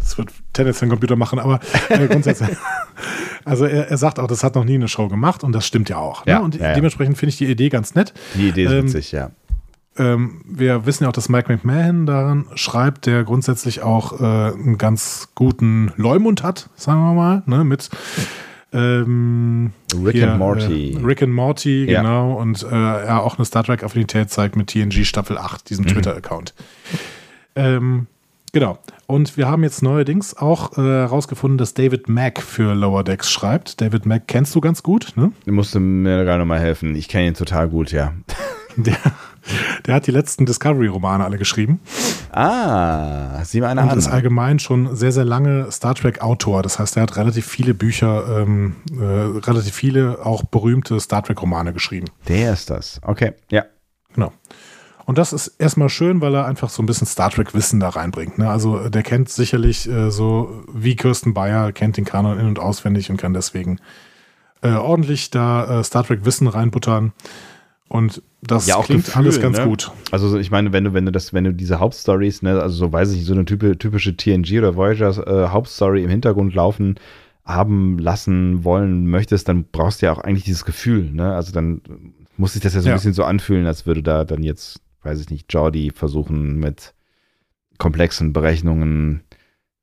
Das 0.00 0.18
wird 0.18 0.30
Tennis 0.52 0.82
ein 0.82 0.88
Computer 0.88 1.16
machen, 1.16 1.38
aber 1.38 1.60
äh, 1.88 2.08
grundsätzlich. 2.08 2.50
also 3.44 3.64
er, 3.64 3.88
er, 3.88 3.96
sagt 3.96 4.18
auch, 4.18 4.26
das 4.26 4.42
hat 4.42 4.54
noch 4.54 4.64
nie 4.64 4.74
eine 4.74 4.88
Show 4.88 5.08
gemacht 5.08 5.44
und 5.44 5.52
das 5.52 5.66
stimmt 5.66 5.88
ja 5.88 5.98
auch. 5.98 6.26
Ne? 6.26 6.32
Ja, 6.32 6.38
und 6.40 6.56
ja, 6.56 6.74
dementsprechend 6.74 7.16
finde 7.18 7.30
ich 7.30 7.38
die 7.38 7.46
Idee 7.46 7.68
ganz 7.68 7.94
nett. 7.94 8.12
Die 8.34 8.48
Idee 8.48 8.64
ist 8.64 8.72
ähm, 8.72 8.84
witzig, 8.84 9.12
ja. 9.12 9.30
Ähm, 9.96 10.42
wir 10.46 10.86
wissen 10.86 11.04
ja 11.04 11.10
auch, 11.10 11.14
dass 11.14 11.28
Mike 11.28 11.52
McMahon 11.52 12.06
daran 12.06 12.46
schreibt, 12.54 13.06
der 13.06 13.24
grundsätzlich 13.24 13.82
auch 13.82 14.20
äh, 14.20 14.24
einen 14.24 14.78
ganz 14.78 15.28
guten 15.34 15.92
Leumund 15.96 16.42
hat, 16.42 16.70
sagen 16.76 17.00
wir 17.00 17.14
mal, 17.14 17.42
ne? 17.46 17.64
mit 17.64 17.90
ähm, 18.72 19.72
Rick 19.92 20.14
hier, 20.14 20.30
and 20.30 20.38
Morty. 20.38 20.94
Äh, 20.94 21.04
Rick 21.04 21.22
and 21.22 21.32
Morty, 21.32 21.84
ja. 21.84 22.02
genau. 22.02 22.34
Und 22.34 22.62
äh, 22.62 22.66
er 22.68 23.22
auch 23.22 23.36
eine 23.36 23.44
Star 23.44 23.64
Trek-Affinität 23.64 24.30
zeigt 24.30 24.56
mit 24.56 24.68
TNG 24.68 25.04
Staffel 25.04 25.38
8, 25.38 25.68
diesem 25.68 25.84
mhm. 25.84 25.88
Twitter-Account. 25.88 26.54
Ähm, 27.56 28.06
genau. 28.52 28.78
Und 29.06 29.36
wir 29.36 29.48
haben 29.48 29.62
jetzt 29.62 29.82
neuerdings 29.82 30.36
auch 30.36 30.76
herausgefunden, 30.76 31.58
äh, 31.58 31.60
dass 31.60 31.74
David 31.74 32.08
Mack 32.08 32.40
für 32.42 32.74
Lower 32.74 33.04
Decks 33.04 33.30
schreibt. 33.30 33.80
David 33.80 34.06
Mack 34.06 34.28
kennst 34.28 34.54
du 34.54 34.60
ganz 34.60 34.82
gut, 34.82 35.12
ne? 35.16 35.32
Du 35.46 35.52
musst 35.52 35.74
mir 35.74 36.24
gerade 36.24 36.38
nochmal 36.38 36.60
helfen. 36.60 36.94
Ich 36.94 37.08
kenne 37.08 37.28
ihn 37.28 37.34
total 37.34 37.68
gut, 37.68 37.92
ja. 37.92 38.12
Der, 38.76 38.96
der 39.84 39.94
hat 39.96 40.06
die 40.06 40.12
letzten 40.12 40.46
Discovery-Romane 40.46 41.24
alle 41.24 41.38
geschrieben. 41.38 41.80
Ah, 42.30 43.42
sieh 43.44 43.60
mal 43.60 43.66
einer 43.68 43.82
Und 43.82 43.90
an. 43.90 43.98
ist 43.98 44.06
allgemein 44.06 44.60
schon 44.60 44.94
sehr, 44.94 45.10
sehr 45.10 45.24
lange 45.24 45.72
Star 45.72 45.96
Trek-Autor. 45.96 46.62
Das 46.62 46.78
heißt, 46.78 46.96
er 46.96 47.02
hat 47.02 47.16
relativ 47.16 47.46
viele 47.46 47.74
Bücher, 47.74 48.42
ähm, 48.42 48.76
äh, 48.92 49.02
relativ 49.04 49.74
viele 49.74 50.24
auch 50.24 50.44
berühmte 50.44 51.00
Star 51.00 51.24
Trek-Romane 51.24 51.72
geschrieben. 51.72 52.06
Der 52.28 52.52
ist 52.52 52.70
das. 52.70 53.00
Okay, 53.02 53.32
ja. 53.50 53.64
Genau. 54.14 54.32
Und 55.10 55.18
das 55.18 55.32
ist 55.32 55.48
erstmal 55.58 55.88
schön, 55.88 56.20
weil 56.20 56.36
er 56.36 56.46
einfach 56.46 56.70
so 56.70 56.84
ein 56.84 56.86
bisschen 56.86 57.04
Star 57.04 57.30
Trek-Wissen 57.30 57.80
da 57.80 57.88
reinbringt. 57.88 58.38
Ne? 58.38 58.48
Also 58.48 58.88
der 58.88 59.02
kennt 59.02 59.28
sicherlich 59.28 59.88
äh, 59.88 60.08
so 60.08 60.62
wie 60.72 60.94
Kirsten 60.94 61.34
Bayer, 61.34 61.72
kennt 61.72 61.96
den 61.96 62.04
Kanon 62.04 62.38
in- 62.38 62.46
und 62.46 62.60
auswendig 62.60 63.10
und 63.10 63.16
kann 63.16 63.34
deswegen 63.34 63.80
äh, 64.62 64.70
ordentlich 64.70 65.30
da 65.30 65.80
äh, 65.80 65.82
Star 65.82 66.04
Trek-Wissen 66.04 66.46
reinbuttern. 66.46 67.12
Und 67.88 68.22
das 68.40 68.68
ja, 68.68 68.76
auch 68.76 68.84
klingt 68.84 69.06
Gefühl, 69.06 69.20
alles 69.20 69.40
ganz 69.40 69.58
ne? 69.58 69.64
gut. 69.64 69.90
Also 70.12 70.38
ich 70.38 70.52
meine, 70.52 70.72
wenn 70.72 70.84
du, 70.84 70.94
wenn 70.94 71.06
du 71.06 71.10
das, 71.10 71.32
wenn 71.32 71.42
du 71.42 71.52
diese 71.52 71.80
Hauptstories, 71.80 72.42
ne, 72.42 72.62
also 72.62 72.76
so 72.76 72.92
weiß 72.92 73.10
ich, 73.10 73.24
so 73.24 73.32
eine 73.32 73.44
typische, 73.44 73.78
typische 73.78 74.16
TNG 74.16 74.58
oder 74.58 74.76
Voyager 74.76 75.26
äh, 75.26 75.48
Hauptstory 75.48 76.04
im 76.04 76.10
Hintergrund 76.10 76.54
laufen 76.54 77.00
haben 77.44 77.98
lassen 77.98 78.62
wollen 78.62 79.08
möchtest, 79.08 79.48
dann 79.48 79.64
brauchst 79.72 80.02
du 80.02 80.06
ja 80.06 80.12
auch 80.12 80.20
eigentlich 80.20 80.44
dieses 80.44 80.64
Gefühl, 80.64 81.10
ne? 81.10 81.34
Also 81.34 81.50
dann 81.50 81.80
muss 82.36 82.52
sich 82.52 82.62
das 82.62 82.74
ja 82.74 82.80
so 82.80 82.86
ein 82.86 82.90
ja. 82.90 82.94
bisschen 82.94 83.12
so 83.12 83.24
anfühlen, 83.24 83.66
als 83.66 83.86
würde 83.86 84.04
da 84.04 84.24
dann 84.24 84.44
jetzt, 84.44 84.80
weiß 85.02 85.20
ich 85.20 85.30
nicht, 85.30 85.52
Jordi 85.52 85.90
versuchen 85.90 86.56
mit 86.56 86.94
komplexen 87.78 88.32
Berechnungen 88.32 89.22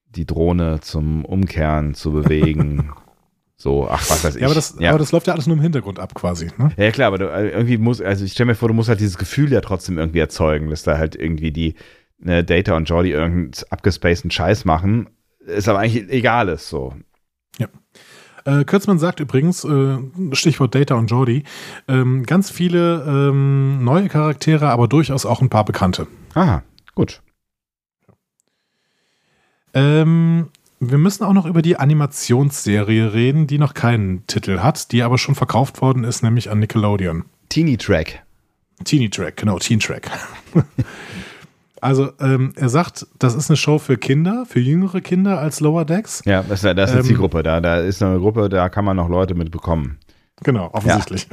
die 0.09 0.25
Drohne 0.25 0.79
zum 0.81 1.25
Umkehren 1.25 1.93
zu 1.93 2.11
bewegen 2.11 2.91
So, 3.59 3.87
ach, 3.89 4.07
was 4.07 4.23
weiß 4.23 4.35
ich. 4.35 4.41
Ja, 4.41 4.47
aber 4.47 4.55
das, 4.55 4.75
ja. 4.79 4.91
aber 4.91 4.99
das 4.99 5.11
läuft 5.11 5.25
ja 5.25 5.33
alles 5.33 5.47
nur 5.47 5.57
im 5.57 5.63
Hintergrund 5.63 5.97
ab, 5.97 6.13
quasi. 6.13 6.51
Ne? 6.57 6.71
Ja, 6.77 6.91
klar, 6.91 7.07
aber 7.07 7.17
du, 7.17 7.25
äh, 7.25 7.49
irgendwie 7.49 7.79
muss, 7.79 7.99
also 7.99 8.23
ich 8.23 8.33
stelle 8.33 8.47
mir 8.47 8.55
vor, 8.55 8.67
du 8.67 8.75
musst 8.75 8.87
halt 8.87 8.99
dieses 8.99 9.17
Gefühl 9.17 9.51
ja 9.51 9.61
trotzdem 9.61 9.97
irgendwie 9.97 10.19
erzeugen, 10.19 10.69
dass 10.69 10.83
da 10.83 10.99
halt 10.99 11.15
irgendwie 11.15 11.51
die 11.51 11.73
ne, 12.19 12.43
Data 12.43 12.77
und 12.77 12.87
Jordi 12.87 13.11
irgendeinen 13.11 13.51
abgespaceden 13.71 14.29
Scheiß 14.29 14.65
machen. 14.65 15.09
Ist 15.39 15.67
aber 15.67 15.79
eigentlich 15.79 16.07
egal 16.09 16.49
ist 16.49 16.69
so. 16.69 16.93
Äh, 18.47 18.63
Kürzmann 18.63 18.97
sagt 18.97 19.19
übrigens, 19.19 19.65
äh, 19.65 19.97
Stichwort 20.31 20.73
Data 20.73 20.95
und 20.95 21.11
Jordi, 21.11 21.43
ähm, 21.89 22.23
ganz 22.23 22.49
viele 22.49 23.03
ähm, 23.05 23.83
neue 23.83 24.07
Charaktere, 24.07 24.69
aber 24.69 24.87
durchaus 24.87 25.25
auch 25.25 25.41
ein 25.41 25.49
paar 25.49 25.65
bekannte. 25.65 26.07
Aha, 26.33 26.63
gut. 26.95 27.21
Ähm, 29.73 30.47
wir 30.79 30.97
müssen 30.97 31.25
auch 31.25 31.33
noch 31.33 31.45
über 31.45 31.61
die 31.61 31.75
Animationsserie 31.75 33.13
reden, 33.13 33.47
die 33.47 33.57
noch 33.57 33.73
keinen 33.73 34.25
Titel 34.27 34.59
hat, 34.59 34.93
die 34.93 35.03
aber 35.03 35.17
schon 35.17 35.35
verkauft 35.35 35.81
worden 35.81 36.05
ist, 36.05 36.23
nämlich 36.23 36.49
an 36.49 36.59
Nickelodeon. 36.59 37.25
Teeny 37.49 37.75
Track. 37.75 38.23
Teeny 38.85 39.09
Track, 39.09 39.35
genau, 39.35 39.59
Teen 39.59 39.81
Track. 39.81 40.09
also, 41.81 42.11
ähm, 42.19 42.53
er 42.55 42.69
sagt, 42.69 43.07
das 43.19 43.35
ist 43.35 43.49
eine 43.49 43.57
Show 43.57 43.79
für 43.79 43.97
Kinder, 43.97 44.45
für 44.47 44.59
jüngere 44.59 45.01
Kinder 45.01 45.39
als 45.39 45.59
Lower 45.59 45.85
Decks. 45.85 46.21
Ja, 46.25 46.43
das, 46.43 46.61
das 46.61 46.71
ist 46.71 46.91
eine 46.91 46.99
ähm, 46.99 47.03
Zielgruppe. 47.03 47.43
Da, 47.43 47.61
da 47.61 47.77
ist 47.77 48.01
eine 48.01 48.19
Gruppe, 48.19 48.49
da 48.49 48.69
kann 48.69 48.85
man 48.85 48.97
noch 48.97 49.09
Leute 49.09 49.35
mitbekommen. 49.35 49.97
Genau, 50.43 50.69
offensichtlich. 50.73 51.27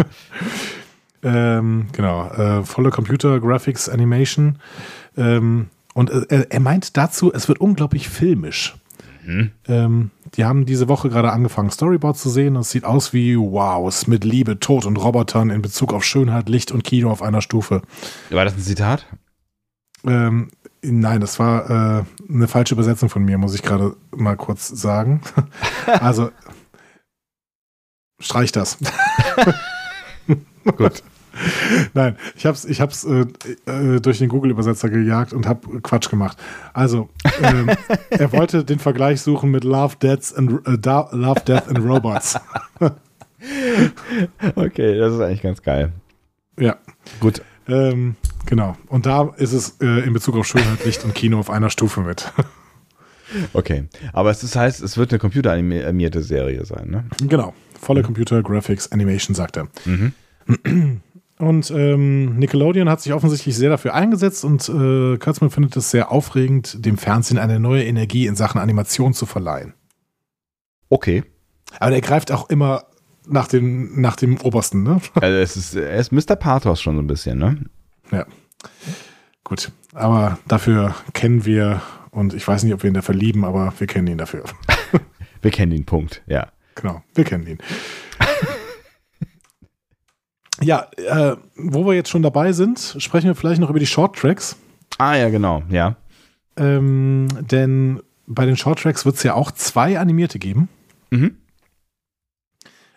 Ja. 1.23 1.59
ähm, 1.59 1.87
genau, 1.93 2.29
äh, 2.31 2.65
volle 2.65 2.91
Computer 2.91 3.41
Graphics 3.41 3.89
Animation. 3.89 4.59
Ähm, 5.17 5.69
und 5.95 6.11
äh, 6.11 6.47
er 6.49 6.61
meint 6.61 6.97
dazu, 6.97 7.33
es 7.33 7.49
wird 7.49 7.61
unglaublich 7.61 8.09
filmisch. 8.09 8.75
Mhm. 9.25 9.51
Ähm, 9.69 10.11
die 10.35 10.45
haben 10.45 10.67
diese 10.67 10.89
Woche 10.89 11.09
gerade 11.09 11.33
angefangen, 11.33 11.71
Storyboards 11.71 12.21
zu 12.21 12.29
sehen. 12.29 12.57
Es 12.57 12.71
sieht 12.71 12.85
aus 12.85 13.13
wie 13.13 13.37
Wow, 13.37 13.89
es 13.89 14.07
mit 14.07 14.25
Liebe, 14.25 14.59
Tod 14.59 14.85
und 14.87 14.97
Robotern 14.97 15.51
in 15.51 15.63
Bezug 15.63 15.93
auf 15.93 16.05
Schönheit, 16.05 16.49
Licht 16.49 16.73
und 16.73 16.85
Kino 16.85 17.11
auf 17.11 17.23
einer 17.23 17.41
Stufe. 17.41 17.83
War 18.31 18.45
das 18.45 18.55
ein 18.55 18.61
Zitat? 18.61 19.07
Ähm, 20.07 20.49
nein, 20.83 21.21
das 21.21 21.39
war 21.39 21.71
äh, 21.71 22.05
eine 22.29 22.49
falsche 22.49 22.75
Übersetzung 22.75 23.09
von 23.09 23.25
mir, 23.25 23.39
muss 23.39 23.55
ich 23.55 23.63
gerade 23.63 23.97
mal 24.15 24.37
kurz 24.37 24.69
sagen. 24.69 25.23
also, 25.87 26.31
streich 28.21 28.53
das. 28.53 28.79
Gut. 30.77 31.03
Nein, 31.95 32.17
ich 32.37 32.47
habe 32.47 32.55
es 32.55 32.65
ich 32.65 32.81
hab's, 32.81 33.05
äh, 33.05 33.27
äh, 33.67 34.01
durch 34.01 34.19
den 34.19 34.29
Google-Übersetzer 34.29 34.89
gejagt 34.89 35.33
und 35.33 35.47
habe 35.47 35.81
Quatsch 35.81 36.09
gemacht. 36.09 36.39
Also, 36.73 37.09
ähm, 37.43 37.71
er 38.11 38.33
wollte 38.33 38.65
den 38.65 38.79
Vergleich 38.79 39.21
suchen 39.21 39.51
mit 39.51 39.65
Love, 39.65 39.97
Deaths 40.01 40.33
and, 40.33 40.65
äh, 40.67 40.79
Love 41.13 41.41
Death 41.41 41.69
and 41.69 41.79
Robots. 41.81 42.39
okay, 44.55 44.99
das 44.99 45.15
ist 45.15 45.21
eigentlich 45.21 45.43
ganz 45.43 45.63
geil. 45.63 45.93
Ja. 46.59 46.77
Gut. 47.21 47.43
Ähm, 47.67 48.17
genau. 48.47 48.77
Und 48.89 49.07
da 49.07 49.33
ist 49.37 49.53
es 49.53 49.81
äh, 49.81 50.05
in 50.05 50.13
Bezug 50.13 50.37
auf 50.37 50.47
Schönheit, 50.47 50.85
Licht 50.85 51.05
und 51.05 51.15
Kino 51.15 51.39
auf 51.39 51.51
einer 51.51 51.71
Stufe 51.71 52.01
mit. 52.01 52.33
okay. 53.53 53.85
Aber 54.13 54.31
es 54.31 54.41
das 54.41 54.57
heißt, 54.57 54.83
es 54.83 54.97
wird 54.97 55.13
eine 55.13 55.19
computeranimierte 55.19 56.23
Serie 56.23 56.65
sein, 56.65 56.91
ne? 56.91 57.05
Genau. 57.27 57.55
Volle 57.81 58.01
mhm. 58.01 58.07
Computer 58.07 58.43
Graphics 58.43 58.93
Animation, 58.93 59.35
sagt 59.35 59.57
er. 59.57 59.69
Mhm. 59.85 60.13
Und 61.39 61.71
ähm, 61.73 62.39
Nickelodeon 62.39 62.89
hat 62.89 63.01
sich 63.01 63.13
offensichtlich 63.13 63.57
sehr 63.57 63.69
dafür 63.69 63.93
eingesetzt 63.93 64.45
und 64.45 64.69
äh, 64.69 65.19
Kurtzman 65.19 65.51
findet 65.51 65.77
es 65.77 65.91
sehr 65.91 66.13
aufregend, 66.13 66.85
dem 66.87 66.97
Fernsehen 66.97 67.39
eine 67.39 67.59
neue 67.59 67.85
Energie 67.85 68.27
in 68.27 68.37
Sachen 68.37 68.61
Animation 68.61 69.15
zu 69.15 69.27
verleihen. 69.27 69.75
Okay. 70.91 71.25
Aber 71.81 71.93
er 71.93 72.01
greift 72.01 72.31
auch 72.31 72.51
immer 72.51 72.85
nach 73.27 73.49
dem, 73.49 74.01
nach 74.01 74.15
dem 74.15 74.41
Obersten, 74.41 74.85
ne? 74.85 75.01
Also 75.15 75.39
es 75.39 75.57
ist, 75.57 75.75
er 75.75 75.97
ist 75.97 76.13
Mr. 76.13 76.37
Pathos 76.37 76.81
schon 76.81 76.95
so 76.97 77.03
ein 77.03 77.07
bisschen, 77.09 77.39
ne? 77.39 77.65
Ja. 78.15 78.27
Gut. 79.45 79.73
Aber 79.93 80.39
dafür 80.49 80.95
kennen 81.13 81.45
wir, 81.45 81.83
und 82.11 82.35
ich 82.35 82.47
weiß 82.47 82.65
nicht, 82.65 82.75
ob 82.75 82.83
wir 82.83 82.91
ihn 82.91 82.95
dafür 82.95 83.15
lieben, 83.15 83.45
aber 83.45 83.73
wir 83.79 83.87
kennen 83.87 84.09
ihn 84.09 84.19
dafür. 84.19 84.45
wir 85.43 85.51
kennen 85.51 85.73
ihn, 85.73 85.85
Punkt, 85.85 86.23
ja. 86.27 86.49
Genau, 86.75 87.03
wir 87.15 87.25
kennen 87.25 87.47
ihn. 87.47 87.59
Ja, 90.63 90.89
äh, 90.97 91.37
wo 91.57 91.85
wir 91.85 91.95
jetzt 91.95 92.11
schon 92.11 92.23
dabei 92.23 92.53
sind, 92.53 92.97
sprechen 92.99 93.27
wir 93.27 93.35
vielleicht 93.35 93.61
noch 93.61 93.71
über 93.71 93.81
die 93.81 93.87
Short 93.87 94.17
Tracks. 94.17 94.57
Ah 94.99 95.17
ja, 95.17 95.29
genau, 95.29 95.63
ja. 95.69 95.97
Ähm, 96.57 97.29
denn 97.41 98.01
bei 98.27 98.47
den 98.47 98.57
Short 98.57 98.81
Tracks 98.81 99.05
wird 99.05 99.17
es 99.17 99.23
ja 99.25 99.35
auch 99.35 99.51
zwei 99.51 99.99
animierte 99.99 100.39
geben. 100.39 100.69
Mhm. 101.11 101.37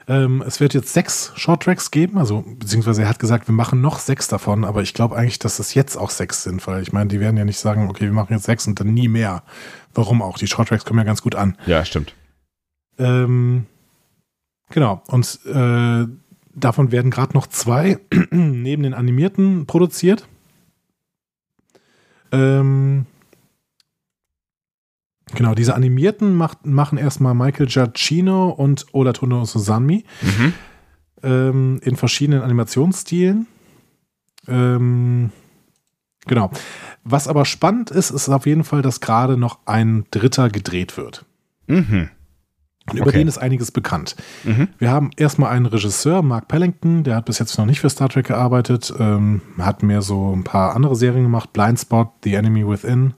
Ähm, 0.07 0.41
es 0.45 0.59
wird 0.59 0.73
jetzt 0.73 0.93
sechs 0.93 1.33
Short 1.35 1.63
Tracks 1.63 1.91
geben, 1.91 2.17
also 2.17 2.45
beziehungsweise 2.57 3.01
er 3.01 3.09
hat 3.09 3.19
gesagt, 3.19 3.47
wir 3.47 3.53
machen 3.53 3.81
noch 3.81 3.99
sechs 3.99 4.27
davon, 4.27 4.63
aber 4.63 4.81
ich 4.81 4.93
glaube 4.93 5.17
eigentlich, 5.17 5.39
dass 5.39 5.57
das 5.57 5.73
jetzt 5.73 5.97
auch 5.97 6.11
sechs 6.11 6.43
sind, 6.43 6.65
weil 6.65 6.81
ich 6.81 6.93
meine, 6.93 7.09
die 7.09 7.19
werden 7.19 7.35
ja 7.35 7.43
nicht 7.43 7.59
sagen, 7.59 7.89
okay, 7.89 8.05
wir 8.05 8.13
machen 8.13 8.33
jetzt 8.33 8.45
sechs 8.45 8.67
und 8.67 8.79
dann 8.79 8.93
nie 8.93 9.09
mehr. 9.09 9.43
Warum 9.93 10.21
auch? 10.21 10.37
Die 10.37 10.47
Short 10.47 10.69
Tracks 10.69 10.85
kommen 10.85 10.99
ja 10.99 11.03
ganz 11.03 11.21
gut 11.21 11.35
an. 11.35 11.57
Ja, 11.65 11.83
stimmt. 11.83 12.13
Ähm, 12.97 13.65
genau. 14.69 15.01
Und 15.07 15.39
äh, 15.45 16.05
Davon 16.57 16.91
werden 16.91 17.11
gerade 17.11 17.33
noch 17.35 17.45
zwei 17.45 17.99
neben 18.31 18.81
den 18.81 18.95
animierten 18.95 19.67
produziert. 19.67 20.27
Ähm, 22.31 23.05
Genau, 25.37 25.53
diese 25.53 25.75
animierten 25.75 26.35
macht, 26.35 26.65
machen 26.65 26.97
erstmal 26.97 27.35
Michael 27.35 27.67
Giacchino 27.67 28.49
und 28.49 28.87
Olatono 28.91 29.45
Susanmi 29.45 30.03
mhm. 30.23 30.53
ähm, 31.21 31.79
in 31.83 31.95
verschiedenen 31.95 32.41
Animationsstilen. 32.41 33.45
Ähm, 34.47 35.29
genau. 36.25 36.49
Was 37.03 37.27
aber 37.27 37.45
spannend 37.45 37.91
ist, 37.91 38.09
ist 38.09 38.27
auf 38.29 38.47
jeden 38.47 38.63
Fall, 38.63 38.81
dass 38.81 38.99
gerade 38.99 39.37
noch 39.37 39.59
ein 39.67 40.05
Dritter 40.09 40.49
gedreht 40.49 40.97
wird. 40.97 41.23
Mhm. 41.67 42.09
Und 42.89 42.97
über 42.97 43.09
okay. 43.09 43.19
den 43.19 43.27
ist 43.27 43.37
einiges 43.37 43.69
bekannt. 43.69 44.15
Mhm. 44.43 44.69
Wir 44.79 44.89
haben 44.89 45.11
erstmal 45.17 45.51
einen 45.51 45.67
Regisseur, 45.67 46.23
Mark 46.23 46.47
Pellington, 46.47 47.03
der 47.03 47.17
hat 47.17 47.25
bis 47.25 47.37
jetzt 47.37 47.55
noch 47.59 47.67
nicht 47.67 47.79
für 47.79 47.91
Star 47.91 48.09
Trek 48.09 48.25
gearbeitet, 48.25 48.91
ähm, 48.97 49.41
hat 49.59 49.83
mehr 49.83 50.01
so 50.01 50.35
ein 50.35 50.43
paar 50.43 50.75
andere 50.75 50.95
Serien 50.95 51.25
gemacht, 51.25 51.53
Blindspot, 51.53 52.09
The 52.23 52.33
Enemy 52.33 52.67
Within 52.67 53.13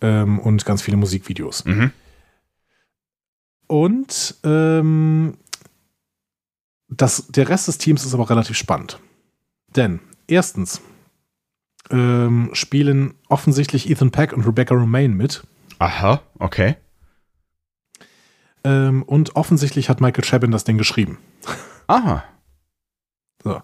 ähm, 0.00 0.38
und 0.38 0.64
ganz 0.64 0.82
viele 0.82 0.96
Musikvideos. 0.96 1.64
Mhm. 1.64 1.92
Und 3.66 4.36
ähm, 4.44 5.36
das, 6.88 7.26
der 7.28 7.48
Rest 7.48 7.68
des 7.68 7.78
Teams 7.78 8.04
ist 8.04 8.14
aber 8.14 8.30
relativ 8.30 8.56
spannend. 8.56 8.98
Denn 9.76 10.00
erstens 10.26 10.80
ähm, 11.90 12.50
spielen 12.52 13.14
offensichtlich 13.28 13.90
Ethan 13.90 14.10
Peck 14.10 14.32
und 14.32 14.46
Rebecca 14.46 14.74
Romaine 14.74 15.14
mit. 15.14 15.42
Aha, 15.78 16.22
okay. 16.38 16.76
Ähm, 18.64 19.02
und 19.02 19.36
offensichtlich 19.36 19.88
hat 19.88 20.00
Michael 20.00 20.24
Chabin 20.24 20.50
das 20.50 20.64
Ding 20.64 20.78
geschrieben. 20.78 21.18
Aha. 21.86 22.24
So. 23.42 23.62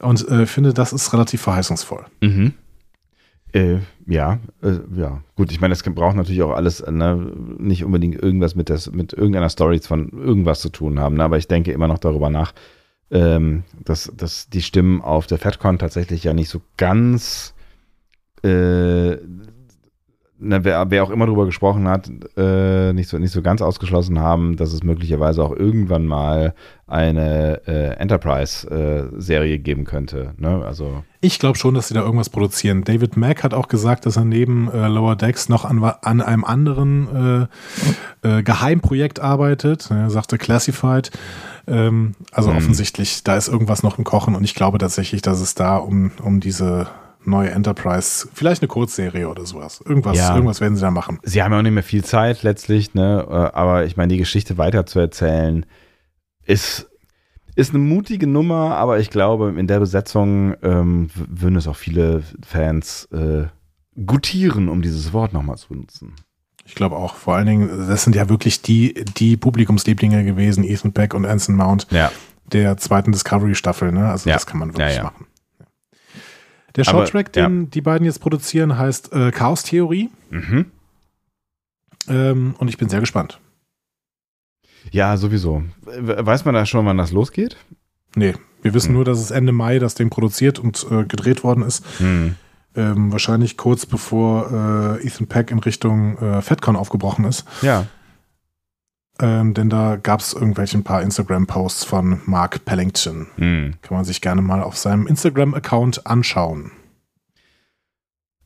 Und 0.00 0.26
äh, 0.28 0.46
finde, 0.46 0.72
das 0.72 0.92
ist 0.92 1.12
relativ 1.12 1.42
verheißungsvoll. 1.42 2.06
Mhm. 2.20 2.54
Äh, 3.52 3.78
ja, 4.06 4.38
äh, 4.62 4.78
ja. 4.94 5.22
Gut, 5.36 5.50
ich 5.50 5.60
meine, 5.60 5.72
das 5.72 5.82
braucht 5.82 6.16
natürlich 6.16 6.42
auch 6.42 6.52
alles 6.52 6.84
ne, 6.86 7.32
nicht 7.58 7.84
unbedingt 7.84 8.22
irgendwas 8.22 8.54
mit, 8.54 8.68
des, 8.68 8.92
mit 8.92 9.12
irgendeiner 9.12 9.48
Story 9.48 9.80
von 9.80 10.10
irgendwas 10.10 10.60
zu 10.60 10.68
tun 10.68 10.98
haben. 10.98 11.16
Ne? 11.16 11.24
Aber 11.24 11.38
ich 11.38 11.48
denke 11.48 11.72
immer 11.72 11.88
noch 11.88 11.98
darüber 11.98 12.30
nach, 12.30 12.52
ähm, 13.10 13.64
dass, 13.84 14.12
dass 14.16 14.50
die 14.50 14.62
Stimmen 14.62 15.00
auf 15.00 15.26
der 15.26 15.38
FedCon 15.38 15.78
tatsächlich 15.78 16.24
ja 16.24 16.34
nicht 16.34 16.50
so 16.50 16.60
ganz 16.76 17.54
äh, 18.42 19.16
na, 20.40 20.62
wer, 20.62 20.90
wer, 20.90 21.02
auch 21.02 21.10
immer 21.10 21.26
darüber 21.26 21.46
gesprochen 21.46 21.88
hat, 21.88 22.08
äh, 22.36 22.92
nicht, 22.92 23.08
so, 23.08 23.18
nicht 23.18 23.32
so 23.32 23.42
ganz 23.42 23.60
ausgeschlossen 23.60 24.20
haben, 24.20 24.56
dass 24.56 24.72
es 24.72 24.84
möglicherweise 24.84 25.42
auch 25.42 25.54
irgendwann 25.54 26.06
mal 26.06 26.54
eine 26.86 27.62
äh, 27.66 27.96
Enterprise-Serie 27.96 29.54
äh, 29.54 29.58
geben 29.58 29.84
könnte. 29.84 30.34
Ne? 30.36 30.64
Also 30.64 31.02
ich 31.20 31.38
glaube 31.38 31.58
schon, 31.58 31.74
dass 31.74 31.88
sie 31.88 31.94
da 31.94 32.00
irgendwas 32.00 32.30
produzieren. 32.30 32.84
David 32.84 33.16
Mack 33.16 33.42
hat 33.42 33.52
auch 33.52 33.68
gesagt, 33.68 34.06
dass 34.06 34.16
er 34.16 34.24
neben 34.24 34.70
äh, 34.70 34.86
Lower 34.86 35.16
Decks 35.16 35.48
noch 35.48 35.64
an, 35.64 35.82
an 35.82 36.20
einem 36.20 36.44
anderen 36.44 37.48
äh, 38.22 38.38
äh, 38.38 38.42
Geheimprojekt 38.42 39.18
arbeitet. 39.18 39.90
Er 39.90 40.10
sagte 40.10 40.38
Classified. 40.38 41.10
Ähm, 41.66 42.14
also 42.30 42.50
mhm. 42.50 42.58
offensichtlich, 42.58 43.24
da 43.24 43.36
ist 43.36 43.48
irgendwas 43.48 43.82
noch 43.82 43.98
im 43.98 44.04
Kochen 44.04 44.34
und 44.34 44.44
ich 44.44 44.54
glaube 44.54 44.78
tatsächlich, 44.78 45.20
dass 45.22 45.40
es 45.40 45.54
da 45.54 45.76
um, 45.76 46.12
um 46.22 46.40
diese 46.40 46.86
neue 47.24 47.50
Enterprise, 47.50 48.28
vielleicht 48.32 48.62
eine 48.62 48.68
Kurzserie 48.68 49.28
oder 49.28 49.44
sowas. 49.44 49.82
Irgendwas, 49.84 50.16
ja. 50.16 50.34
irgendwas 50.34 50.60
werden 50.60 50.76
sie 50.76 50.82
da 50.82 50.90
machen. 50.90 51.18
Sie 51.22 51.42
haben 51.42 51.52
ja 51.52 51.58
auch 51.58 51.62
nicht 51.62 51.72
mehr 51.72 51.82
viel 51.82 52.04
Zeit 52.04 52.42
letztlich, 52.42 52.94
ne? 52.94 53.26
Äh, 53.28 53.56
aber 53.56 53.84
ich 53.84 53.96
meine, 53.96 54.12
die 54.12 54.18
Geschichte 54.18 54.56
weiterzuerzählen 54.56 55.66
ist, 56.44 56.87
ist 57.58 57.70
eine 57.74 57.80
mutige 57.80 58.28
Nummer, 58.28 58.76
aber 58.76 59.00
ich 59.00 59.10
glaube, 59.10 59.52
in 59.58 59.66
der 59.66 59.80
Besetzung 59.80 60.54
ähm, 60.62 61.10
würden 61.14 61.56
es 61.56 61.66
auch 61.66 61.74
viele 61.74 62.22
Fans 62.46 63.08
äh, 63.10 63.46
gutieren, 64.06 64.68
um 64.68 64.80
dieses 64.80 65.12
Wort 65.12 65.32
nochmal 65.32 65.56
zu 65.56 65.70
benutzen. 65.70 66.14
Ich 66.64 66.76
glaube 66.76 66.94
auch. 66.94 67.16
Vor 67.16 67.34
allen 67.34 67.46
Dingen, 67.46 67.88
das 67.88 68.04
sind 68.04 68.14
ja 68.14 68.28
wirklich 68.28 68.62
die, 68.62 68.94
die 69.16 69.36
Publikumslieblinge 69.36 70.24
gewesen, 70.24 70.62
Ethan 70.62 70.92
Beck 70.92 71.14
und 71.14 71.26
Anson 71.26 71.56
Mount, 71.56 71.88
ja. 71.90 72.12
der 72.52 72.76
zweiten 72.76 73.10
Discovery-Staffel. 73.10 73.90
Ne? 73.90 74.08
Also 74.08 74.30
ja. 74.30 74.36
das 74.36 74.46
kann 74.46 74.60
man 74.60 74.68
wirklich 74.68 74.94
ja, 74.94 75.02
machen. 75.02 75.26
Der 76.76 76.84
Shorttrack, 76.84 77.32
den 77.32 77.62
ja. 77.62 77.66
die 77.70 77.80
beiden 77.80 78.04
jetzt 78.04 78.20
produzieren, 78.20 78.78
heißt 78.78 79.12
äh, 79.12 79.32
Chaos 79.32 79.64
Theorie. 79.64 80.10
Mhm. 80.30 80.66
Ähm, 82.08 82.54
und 82.56 82.68
ich 82.68 82.78
bin 82.78 82.88
sehr 82.88 83.00
gespannt. 83.00 83.40
Ja, 84.90 85.16
sowieso. 85.16 85.62
Weiß 85.84 86.44
man 86.44 86.54
da 86.54 86.66
schon, 86.66 86.86
wann 86.86 86.98
das 86.98 87.12
losgeht? 87.12 87.56
Nee, 88.14 88.34
wir 88.62 88.74
wissen 88.74 88.88
hm. 88.88 88.94
nur, 88.94 89.04
dass 89.04 89.20
es 89.20 89.30
Ende 89.30 89.52
Mai 89.52 89.78
das 89.78 89.94
Ding 89.94 90.10
produziert 90.10 90.58
und 90.58 90.86
äh, 90.90 91.04
gedreht 91.04 91.44
worden 91.44 91.62
ist. 91.62 91.84
Hm. 91.98 92.36
Ähm, 92.76 93.12
wahrscheinlich 93.12 93.56
kurz 93.56 93.86
bevor 93.86 94.98
äh, 95.00 95.06
Ethan 95.06 95.26
Peck 95.26 95.50
in 95.50 95.58
Richtung 95.58 96.18
äh, 96.18 96.42
FedCon 96.42 96.76
aufgebrochen 96.76 97.24
ist. 97.24 97.44
Ja. 97.62 97.86
Ähm, 99.20 99.52
denn 99.52 99.68
da 99.68 99.96
gab 99.96 100.20
es 100.20 100.32
irgendwelche 100.32 100.78
ein 100.78 100.84
paar 100.84 101.02
Instagram-Posts 101.02 101.84
von 101.84 102.20
Mark 102.26 102.64
Pellington. 102.64 103.26
Mhm. 103.36 103.74
Kann 103.82 103.96
man 103.96 104.04
sich 104.04 104.20
gerne 104.20 104.42
mal 104.42 104.62
auf 104.62 104.76
seinem 104.76 105.06
Instagram-Account 105.06 106.06
anschauen. 106.06 106.70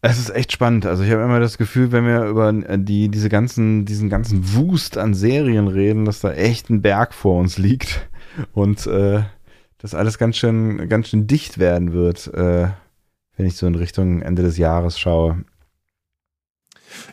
Es 0.05 0.19
ist 0.19 0.31
echt 0.31 0.51
spannend. 0.51 0.85
Also 0.85 1.05
ich 1.05 1.13
habe 1.13 1.23
immer 1.23 1.39
das 1.39 1.59
Gefühl, 1.59 1.93
wenn 1.93 2.05
wir 2.05 2.25
über 2.25 2.53
die, 2.53 3.09
diese 3.09 3.29
ganzen, 3.29 3.85
diesen 3.85 4.11
ganzen 4.11 4.53
Wust 4.53 4.99
an 4.99 5.15
Serien 5.15 5.69
reden, 5.69 6.05
dass 6.05 6.21
da 6.21 6.33
echt 6.33 6.71
ein 6.71 6.83
Berg 6.83 7.15
vor 7.15 7.39
uns 7.39 7.57
liegt 7.57 8.09
und 8.53 8.85
äh, 8.89 9.23
das 9.79 9.95
alles 9.95 10.19
ganz 10.19 10.37
schön, 10.37 10.89
ganz 10.89 11.09
schön 11.09 11.29
dicht 11.29 11.59
werden 11.59 11.93
wird, 11.93 12.27
äh, 12.35 12.69
wenn 13.37 13.47
ich 13.47 13.57
so 13.57 13.67
in 13.69 13.77
Richtung 13.77 14.23
Ende 14.23 14.43
des 14.43 14.59
Jahres 14.59 14.99
schaue. 14.99 15.45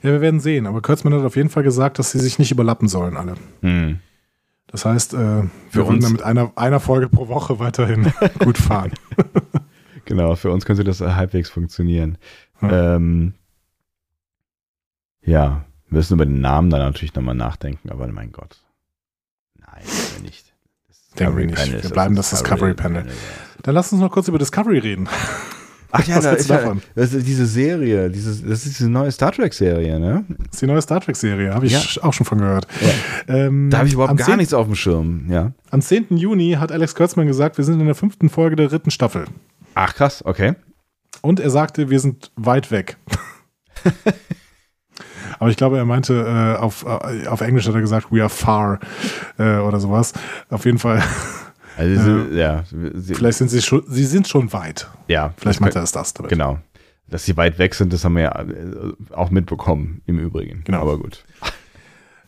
Ja, 0.02 0.12
wir 0.12 0.22
werden 0.22 0.40
sehen. 0.40 0.66
Aber 0.66 0.82
Kurtzman 0.82 1.14
hat 1.14 1.24
auf 1.24 1.36
jeden 1.36 1.50
Fall 1.50 1.64
gesagt, 1.64 2.00
dass 2.00 2.12
sie 2.12 2.20
sich 2.20 2.40
nicht 2.40 2.52
überlappen 2.52 2.88
sollen, 2.88 3.18
alle. 3.18 3.36
Hm. 3.62 4.00
Das 4.66 4.86
heißt, 4.86 5.14
äh, 5.14 5.18
wir 5.18 5.50
für 5.70 5.88
wollen 5.88 6.00
dann 6.00 6.12
mit 6.12 6.24
einer, 6.24 6.52
einer 6.56 6.80
Folge 6.80 7.08
pro 7.08 7.28
Woche 7.28 7.60
weiterhin 7.60 8.12
gut 8.40 8.58
fahren. 8.58 8.94
genau, 10.06 10.36
für 10.36 10.52
uns 10.52 10.66
könnte 10.66 10.84
das 10.84 11.02
halbwegs 11.02 11.50
funktionieren. 11.52 12.18
Ja. 12.62 12.96
Ähm, 12.96 13.34
ja, 15.22 15.66
wir 15.90 15.98
müssen 15.98 16.14
über 16.14 16.26
den 16.26 16.42
Namen 16.42 16.70
dann 16.70 16.82
natürlich 16.82 17.16
nochmal 17.16 17.36
nachdenken, 17.36 17.90
aber 17.90 18.08
mein 18.08 18.32
Gott. 18.32 18.58
Nein, 19.60 19.84
nicht. 20.24 20.54
Denken 21.18 21.38
wir 21.38 21.46
nicht. 21.46 21.84
Wir 21.84 21.90
bleiben 21.90 22.16
das 22.16 22.30
Discovery 22.30 22.74
Panel. 22.74 23.04
Panel. 23.04 23.16
Dann 23.64 23.76
lass 23.76 23.92
uns 23.92 24.02
noch 24.02 24.12
kurz 24.12 24.28
über 24.28 24.38
Discovery 24.38 24.80
reden. 24.80 25.10
Ach 25.92 26.06
ja, 26.06 26.20
da 26.22 26.34
ist 26.34 26.50
davon? 26.50 26.78
Ja, 26.78 26.84
das 26.96 27.14
ist 27.14 27.28
diese 27.28 27.46
Serie, 27.46 28.10
dieses, 28.10 28.44
das 28.44 28.66
ist 28.66 28.80
diese 28.80 28.90
neue 28.90 29.12
Star 29.12 29.32
Trek-Serie, 29.32 30.00
ne? 30.00 30.26
Das 30.28 30.48
ist 30.54 30.62
die 30.62 30.68
neue 30.68 30.82
Star 30.82 31.02
Trek-Serie, 31.02 31.54
habe 31.54 31.66
ich 31.66 31.96
ja. 31.96 32.04
auch 32.04 32.14
schon 32.14 32.26
von 32.26 32.38
gehört. 32.38 32.68
Ja. 33.28 33.36
Ähm, 33.36 33.70
da 33.70 33.80
habe 33.80 33.88
ich 33.88 33.96
überhaupt 33.96 34.18
gar 34.18 34.28
10, 34.28 34.38
nichts 34.38 34.54
auf 34.54 34.68
dem 34.68 34.76
Schirm, 34.76 35.26
ja. 35.30 35.52
Am 35.72 35.82
10. 35.82 36.18
Juni 36.18 36.58
hat 36.60 36.72
Alex 36.72 36.96
Kurtzmann 36.96 37.28
gesagt, 37.28 37.58
wir 37.58 37.66
sind 37.66 37.80
in 37.80 37.86
der 37.86 37.96
fünften 37.96 38.30
Folge 38.30 38.56
der 38.56 38.68
dritten 38.68 38.92
Staffel. 38.92 39.26
Ach 39.74 39.94
krass, 39.96 40.24
okay. 40.24 40.56
Und 41.22 41.40
er 41.40 41.50
sagte, 41.50 41.90
wir 41.90 42.00
sind 42.00 42.32
weit 42.36 42.72
weg. 42.72 42.98
Aber 45.40 45.50
ich 45.50 45.58
glaube, 45.58 45.78
er 45.78 45.86
meinte, 45.86 46.14
äh, 46.14 46.60
auf, 46.60 46.86
äh, 46.86 47.28
auf 47.28 47.42
Englisch 47.42 47.68
hat 47.68 47.76
er 47.76 47.82
gesagt, 47.82 48.12
we 48.12 48.22
are 48.22 48.30
far 48.30 48.80
äh, 49.38 49.58
oder 49.58 49.80
sowas. 49.80 50.14
Auf 50.50 50.66
jeden 50.66 50.80
Fall 50.80 51.02
also, 51.80 52.12
äh, 52.12 52.38
ja. 52.38 52.64
Sie, 52.94 53.16
vielleicht 53.16 53.38
sind 53.38 53.50
sie 53.50 53.62
schon, 53.62 53.84
sie 53.88 54.04
sind 54.04 54.28
schon 54.28 54.52
weit. 54.52 54.90
Ja. 55.08 55.34
Vielleicht 55.38 55.62
meint 55.62 55.76
er 55.76 55.84
es 55.84 55.94
das 55.94 56.14
damit. 56.14 56.30
Genau. 56.30 56.60
Dass 57.08 57.24
sie 57.24 57.38
weit 57.38 57.58
weg 57.58 57.74
sind, 57.74 57.94
das 57.94 58.04
haben 58.04 58.16
wir 58.16 58.24
ja 58.24 58.42
äh, 58.42 58.94
auch 59.14 59.32
mitbekommen, 59.32 60.02
im 60.06 60.20
Übrigen. 60.20 60.64
Genau. 60.66 60.82
Aber 60.82 60.98
gut. 60.98 61.24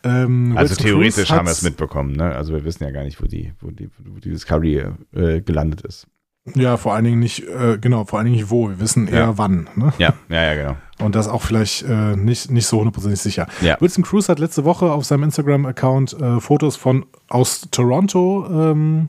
Ähm, 0.04 0.54
also 0.56 0.74
theoretisch 0.74 1.30
haben 1.30 1.46
wir 1.46 1.52
es 1.52 1.62
mitbekommen, 1.62 2.16
ne? 2.16 2.34
Also 2.34 2.54
wir 2.54 2.64
wissen 2.64 2.82
ja 2.82 2.90
gar 2.90 3.04
nicht, 3.04 3.22
wo 3.22 3.26
die, 3.26 3.52
wo 3.60 3.70
die, 3.70 3.90
wo 3.98 4.18
die 4.18 4.30
Discovery 4.30 4.86
äh, 5.12 5.42
gelandet 5.42 5.82
ist. 5.82 6.06
Ja, 6.54 6.76
vor 6.76 6.94
allen 6.94 7.04
Dingen 7.04 7.20
nicht, 7.20 7.46
äh, 7.46 7.78
genau, 7.78 8.04
vor 8.04 8.18
allen 8.18 8.26
Dingen 8.26 8.36
nicht 8.36 8.50
wo. 8.50 8.68
Wir 8.68 8.80
wissen 8.80 9.06
eher 9.06 9.20
ja. 9.20 9.38
wann. 9.38 9.68
Ne? 9.76 9.92
Ja, 9.98 10.14
ja, 10.28 10.42
ja, 10.42 10.54
genau. 10.54 10.76
Und 10.98 11.14
das 11.14 11.28
auch 11.28 11.42
vielleicht 11.42 11.82
äh, 11.82 12.16
nicht, 12.16 12.50
nicht 12.50 12.66
so 12.66 12.78
hundertprozentig 12.78 13.20
sicher. 13.20 13.46
Ja. 13.60 13.76
Wilson 13.80 14.02
Cruz 14.02 14.28
hat 14.28 14.40
letzte 14.40 14.64
Woche 14.64 14.90
auf 14.90 15.04
seinem 15.04 15.22
Instagram-Account 15.24 16.20
äh, 16.20 16.40
Fotos 16.40 16.76
von 16.76 17.06
aus 17.28 17.68
Toronto 17.70 18.46
ähm, 18.50 19.08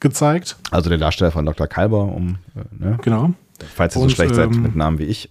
gezeigt. 0.00 0.56
Also 0.70 0.90
der 0.90 0.98
Darsteller 0.98 1.30
von 1.30 1.46
Dr. 1.46 1.66
Kalber, 1.66 2.02
um, 2.02 2.36
äh, 2.54 2.84
ne? 2.84 2.98
Genau. 3.02 3.32
Falls 3.74 3.96
ihr 3.96 4.02
so 4.02 4.08
schlecht 4.08 4.34
seid 4.34 4.52
ähm, 4.52 4.62
mit 4.62 4.76
Namen 4.76 4.98
wie 4.98 5.04
ich. 5.04 5.30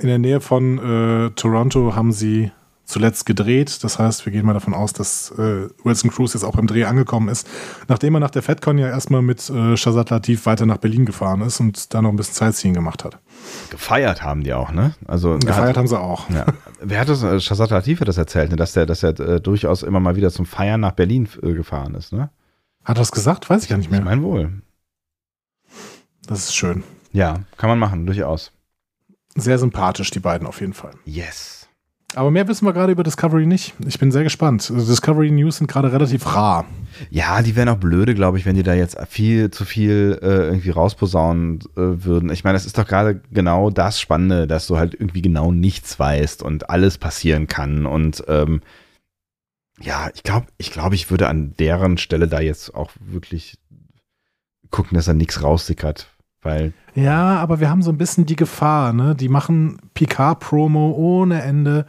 In 0.00 0.08
der 0.08 0.18
Nähe 0.18 0.40
von 0.40 0.78
äh, 0.78 1.30
Toronto 1.30 1.94
haben 1.94 2.12
sie 2.12 2.50
zuletzt 2.90 3.26
gedreht. 3.26 3.82
Das 3.82 3.98
heißt, 3.98 4.26
wir 4.26 4.32
gehen 4.32 4.44
mal 4.44 4.52
davon 4.52 4.74
aus, 4.74 4.92
dass 4.92 5.30
äh, 5.32 5.68
Wilson 5.84 6.10
Cruz 6.10 6.34
jetzt 6.34 6.44
auch 6.44 6.56
beim 6.56 6.66
Dreh 6.66 6.84
angekommen 6.84 7.28
ist, 7.28 7.48
nachdem 7.88 8.14
er 8.14 8.20
nach 8.20 8.30
der 8.30 8.42
FedCon 8.42 8.78
ja 8.78 8.88
erstmal 8.88 9.22
mit 9.22 9.48
äh, 9.48 9.76
Shazad 9.76 10.10
Latif 10.10 10.46
weiter 10.46 10.66
nach 10.66 10.78
Berlin 10.78 11.06
gefahren 11.06 11.40
ist 11.42 11.60
und 11.60 11.94
da 11.94 12.02
noch 12.02 12.10
ein 12.10 12.16
bisschen 12.16 12.34
Sightseeing 12.34 12.74
gemacht 12.74 13.04
hat. 13.04 13.18
Gefeiert 13.70 14.22
haben 14.22 14.42
die 14.42 14.52
auch, 14.52 14.72
ne? 14.72 14.94
Also 15.06 15.38
gefeiert 15.38 15.70
hat, 15.70 15.76
haben 15.76 15.88
sie 15.88 15.98
auch. 15.98 16.28
Ja. 16.30 16.46
Wer 16.80 17.00
hat 17.00 17.08
das? 17.08 17.22
Äh, 17.22 17.40
Shazad 17.40 17.70
Latif 17.70 18.00
hat 18.00 18.08
das 18.08 18.18
erzählt, 18.18 18.50
ne? 18.50 18.56
dass 18.56 18.72
der, 18.72 18.86
dass 18.86 19.02
er 19.02 19.18
äh, 19.18 19.40
durchaus 19.40 19.82
immer 19.82 20.00
mal 20.00 20.16
wieder 20.16 20.30
zum 20.30 20.46
Feiern 20.46 20.80
nach 20.80 20.92
Berlin 20.92 21.28
äh, 21.42 21.52
gefahren 21.52 21.94
ist, 21.94 22.12
ne? 22.12 22.30
Hat 22.84 22.96
er 22.96 23.00
das 23.00 23.12
gesagt? 23.12 23.48
Weiß 23.50 23.62
ich 23.62 23.68
gar 23.68 23.76
nicht 23.76 23.90
mehr. 23.90 24.00
Ich 24.00 24.04
mein 24.04 24.22
wohl. 24.22 24.62
Das 26.26 26.40
ist 26.40 26.56
schön. 26.56 26.82
Ja, 27.12 27.40
kann 27.56 27.68
man 27.68 27.78
machen, 27.78 28.06
durchaus. 28.06 28.52
Sehr 29.34 29.58
sympathisch, 29.58 30.10
die 30.10 30.20
beiden 30.20 30.46
auf 30.46 30.60
jeden 30.60 30.72
Fall. 30.72 30.92
Yes. 31.04 31.59
Aber 32.16 32.32
mehr 32.32 32.48
wissen 32.48 32.66
wir 32.66 32.72
gerade 32.72 32.92
über 32.92 33.04
Discovery 33.04 33.46
nicht. 33.46 33.74
Ich 33.86 34.00
bin 34.00 34.10
sehr 34.10 34.24
gespannt. 34.24 34.70
Also 34.74 34.90
Discovery 34.90 35.30
News 35.30 35.58
sind 35.58 35.68
gerade 35.68 35.92
relativ 35.92 36.26
rar. 36.34 36.66
Ja, 37.10 37.40
die 37.40 37.54
wären 37.54 37.68
auch 37.68 37.76
blöde, 37.76 38.14
glaube 38.14 38.36
ich, 38.36 38.46
wenn 38.46 38.56
die 38.56 38.64
da 38.64 38.74
jetzt 38.74 38.98
viel 39.08 39.50
zu 39.50 39.64
viel 39.64 40.18
äh, 40.20 40.48
irgendwie 40.48 40.70
rausposaunen 40.70 41.60
äh, 41.76 42.04
würden. 42.04 42.30
Ich 42.30 42.42
meine, 42.42 42.54
das 42.54 42.66
ist 42.66 42.76
doch 42.76 42.86
gerade 42.86 43.20
genau 43.30 43.70
das 43.70 44.00
Spannende, 44.00 44.48
dass 44.48 44.66
du 44.66 44.76
halt 44.76 44.94
irgendwie 44.94 45.22
genau 45.22 45.52
nichts 45.52 45.98
weißt 46.00 46.42
und 46.42 46.68
alles 46.68 46.98
passieren 46.98 47.46
kann. 47.46 47.86
Und 47.86 48.24
ähm, 48.26 48.60
ja, 49.80 50.10
ich 50.12 50.24
glaube, 50.24 50.46
ich 50.58 50.72
glaube, 50.72 50.96
ich 50.96 51.10
würde 51.10 51.28
an 51.28 51.54
deren 51.58 51.96
Stelle 51.96 52.26
da 52.26 52.40
jetzt 52.40 52.74
auch 52.74 52.90
wirklich 52.98 53.56
gucken, 54.70 54.96
dass 54.96 55.04
da 55.04 55.14
nichts 55.14 55.42
raussickert. 55.42 56.08
Weil 56.42 56.72
ja, 56.94 57.36
aber 57.36 57.60
wir 57.60 57.70
haben 57.70 57.82
so 57.82 57.90
ein 57.90 57.98
bisschen 57.98 58.26
die 58.26 58.36
Gefahr, 58.36 58.92
ne? 58.92 59.14
Die 59.14 59.28
machen 59.28 59.78
Picard-Promo 59.94 60.92
ohne 60.92 61.42
Ende. 61.42 61.86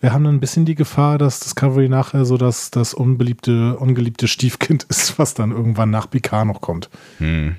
Wir 0.00 0.12
haben 0.12 0.26
ein 0.26 0.40
bisschen 0.40 0.64
die 0.64 0.74
Gefahr, 0.74 1.18
dass 1.18 1.40
Discovery 1.40 1.88
nachher 1.88 2.24
so 2.24 2.36
das, 2.36 2.70
das 2.70 2.94
unbeliebte, 2.94 3.76
ungeliebte 3.76 4.28
Stiefkind 4.28 4.84
ist, 4.88 5.18
was 5.18 5.34
dann 5.34 5.50
irgendwann 5.50 5.90
nach 5.90 6.08
Picard 6.08 6.46
noch 6.46 6.60
kommt. 6.60 6.88
Hm. 7.18 7.56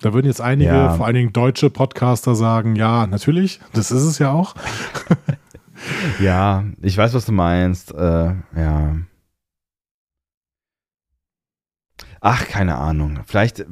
Da 0.00 0.12
würden 0.12 0.26
jetzt 0.26 0.40
einige, 0.40 0.70
ja. 0.70 0.94
vor 0.94 1.06
allen 1.06 1.14
Dingen 1.14 1.32
deutsche 1.32 1.70
Podcaster 1.70 2.34
sagen, 2.34 2.74
ja, 2.74 3.06
natürlich, 3.06 3.60
das 3.72 3.92
ist 3.92 4.02
es 4.02 4.18
ja 4.18 4.32
auch. 4.32 4.56
ja, 6.20 6.64
ich 6.80 6.96
weiß, 6.96 7.14
was 7.14 7.26
du 7.26 7.32
meinst. 7.32 7.94
Äh, 7.94 8.34
ja. 8.56 8.96
Ach, 12.24 12.46
keine 12.46 12.78
Ahnung. 12.78 13.18
Vielleicht, 13.26 13.66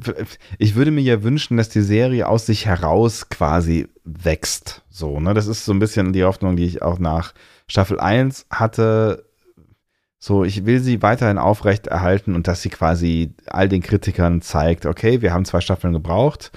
ich 0.57 0.75
würde 0.75 0.91
mir 0.91 0.99
ja 0.99 1.23
wünschen, 1.23 1.55
dass 1.55 1.69
die 1.69 1.81
Serie 1.81 2.27
aus 2.27 2.45
sich 2.45 2.65
heraus 2.65 3.29
quasi 3.29 3.87
wächst. 4.03 4.83
So, 4.89 5.21
ne? 5.21 5.33
Das 5.33 5.47
ist 5.47 5.63
so 5.63 5.71
ein 5.71 5.79
bisschen 5.79 6.11
die 6.11 6.25
Hoffnung, 6.25 6.57
die 6.57 6.65
ich 6.65 6.81
auch 6.81 6.99
nach 6.99 7.33
Staffel 7.67 7.97
1 8.01 8.47
hatte. 8.49 9.25
So, 10.19 10.43
ich 10.43 10.65
will 10.65 10.81
sie 10.81 11.01
weiterhin 11.01 11.37
aufrecht 11.37 11.87
erhalten 11.87 12.35
und 12.35 12.49
dass 12.49 12.61
sie 12.61 12.69
quasi 12.69 13.33
all 13.47 13.69
den 13.69 13.81
Kritikern 13.81 14.41
zeigt, 14.41 14.85
okay, 14.85 15.21
wir 15.21 15.31
haben 15.31 15.45
zwei 15.45 15.61
Staffeln 15.61 15.93
gebraucht 15.93 16.51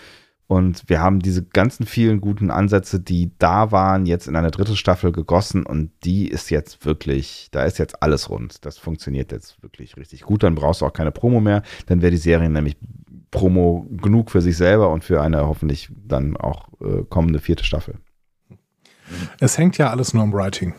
und 0.47 0.89
wir 0.89 1.01
haben 1.01 1.21
diese 1.21 1.43
ganzen 1.43 1.87
vielen 1.87 2.21
guten 2.21 2.51
Ansätze, 2.51 3.01
die 3.01 3.33
da 3.39 3.73
waren, 3.73 4.05
jetzt 4.05 4.29
in 4.29 4.37
eine 4.37 4.51
dritte 4.51 4.77
Staffel 4.77 5.11
gegossen 5.11 5.65
und 5.65 5.91
die 6.05 6.29
ist 6.29 6.51
jetzt 6.51 6.85
wirklich, 6.85 7.49
da 7.51 7.65
ist 7.65 7.79
jetzt 7.79 8.03
alles 8.03 8.29
rund. 8.29 8.65
Das 8.67 8.77
funktioniert 8.77 9.33
jetzt 9.33 9.63
wirklich 9.63 9.97
richtig 9.97 10.23
gut. 10.23 10.43
Dann 10.43 10.55
brauchst 10.55 10.83
du 10.83 10.87
auch 10.87 10.93
keine 10.93 11.13
Promo 11.13 11.41
mehr. 11.41 11.63
Dann 11.87 12.03
wäre 12.03 12.11
die 12.11 12.19
Serie 12.19 12.51
nämlich 12.51 12.77
Promo 13.31 13.87
genug 13.91 14.31
für 14.31 14.43
sich 14.43 14.57
selber 14.57 14.91
und 14.91 15.03
für 15.03 15.23
eine 15.23 15.47
hoffentlich 15.47 15.89
dann 16.07 16.37
auch 16.37 16.69
äh, 16.81 17.05
kommende 17.09 17.41
vierte 17.41 17.65
Staffel. 17.65 17.97
Es 19.41 19.57
hängt 19.57 19.79
ja 19.79 19.91
alles 19.91 20.13
nur 20.13 20.23
am 20.23 20.33
Writing. 20.33 20.75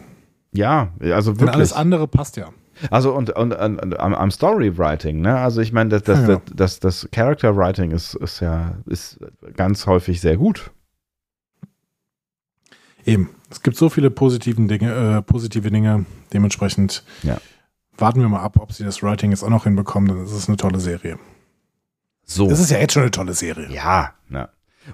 Ja, 0.51 0.93
also 0.99 1.31
wirklich. 1.31 1.47
Denn 1.47 1.49
alles 1.49 1.73
andere 1.73 2.07
passt 2.07 2.37
ja. 2.37 2.49
Also 2.91 3.13
und, 3.13 3.29
und, 3.31 3.53
und, 3.53 3.79
und 3.81 3.99
am, 3.99 4.13
am 4.13 4.31
Storywriting, 4.31 5.21
ne? 5.21 5.37
Also 5.37 5.61
ich 5.61 5.71
meine, 5.71 5.89
das, 5.89 6.03
das, 6.03 6.27
ja, 6.27 6.41
das, 6.53 6.55
das, 6.55 6.79
das 6.79 7.09
Character 7.11 7.55
Writing 7.55 7.91
ist, 7.91 8.15
ist 8.15 8.39
ja 8.39 8.77
ist 8.85 9.19
ganz 9.55 9.87
häufig 9.87 10.21
sehr 10.21 10.37
gut. 10.37 10.71
Eben. 13.05 13.29
Es 13.49 13.61
gibt 13.61 13.77
so 13.77 13.89
viele 13.89 14.09
positiven 14.09 14.67
Dinge, 14.67 15.17
äh, 15.17 15.21
positive 15.21 15.69
Dinge. 15.69 16.05
Dementsprechend 16.33 17.03
ja. 17.23 17.37
warten 17.97 18.19
wir 18.19 18.27
mal 18.27 18.41
ab, 18.41 18.57
ob 18.59 18.73
sie 18.73 18.83
das 18.83 19.03
Writing 19.03 19.31
jetzt 19.31 19.43
auch 19.43 19.49
noch 19.49 19.63
hinbekommen. 19.63 20.09
Dann 20.09 20.25
ist 20.25 20.31
es 20.31 20.47
eine 20.47 20.57
tolle 20.57 20.79
Serie. 20.79 21.19
So. 22.25 22.49
Das 22.49 22.59
ist 22.59 22.71
ja 22.71 22.79
jetzt 22.79 22.93
schon 22.93 23.03
eine 23.03 23.11
tolle 23.11 23.33
Serie. 23.33 23.69
Ja, 23.71 24.13
ja. 24.29 24.49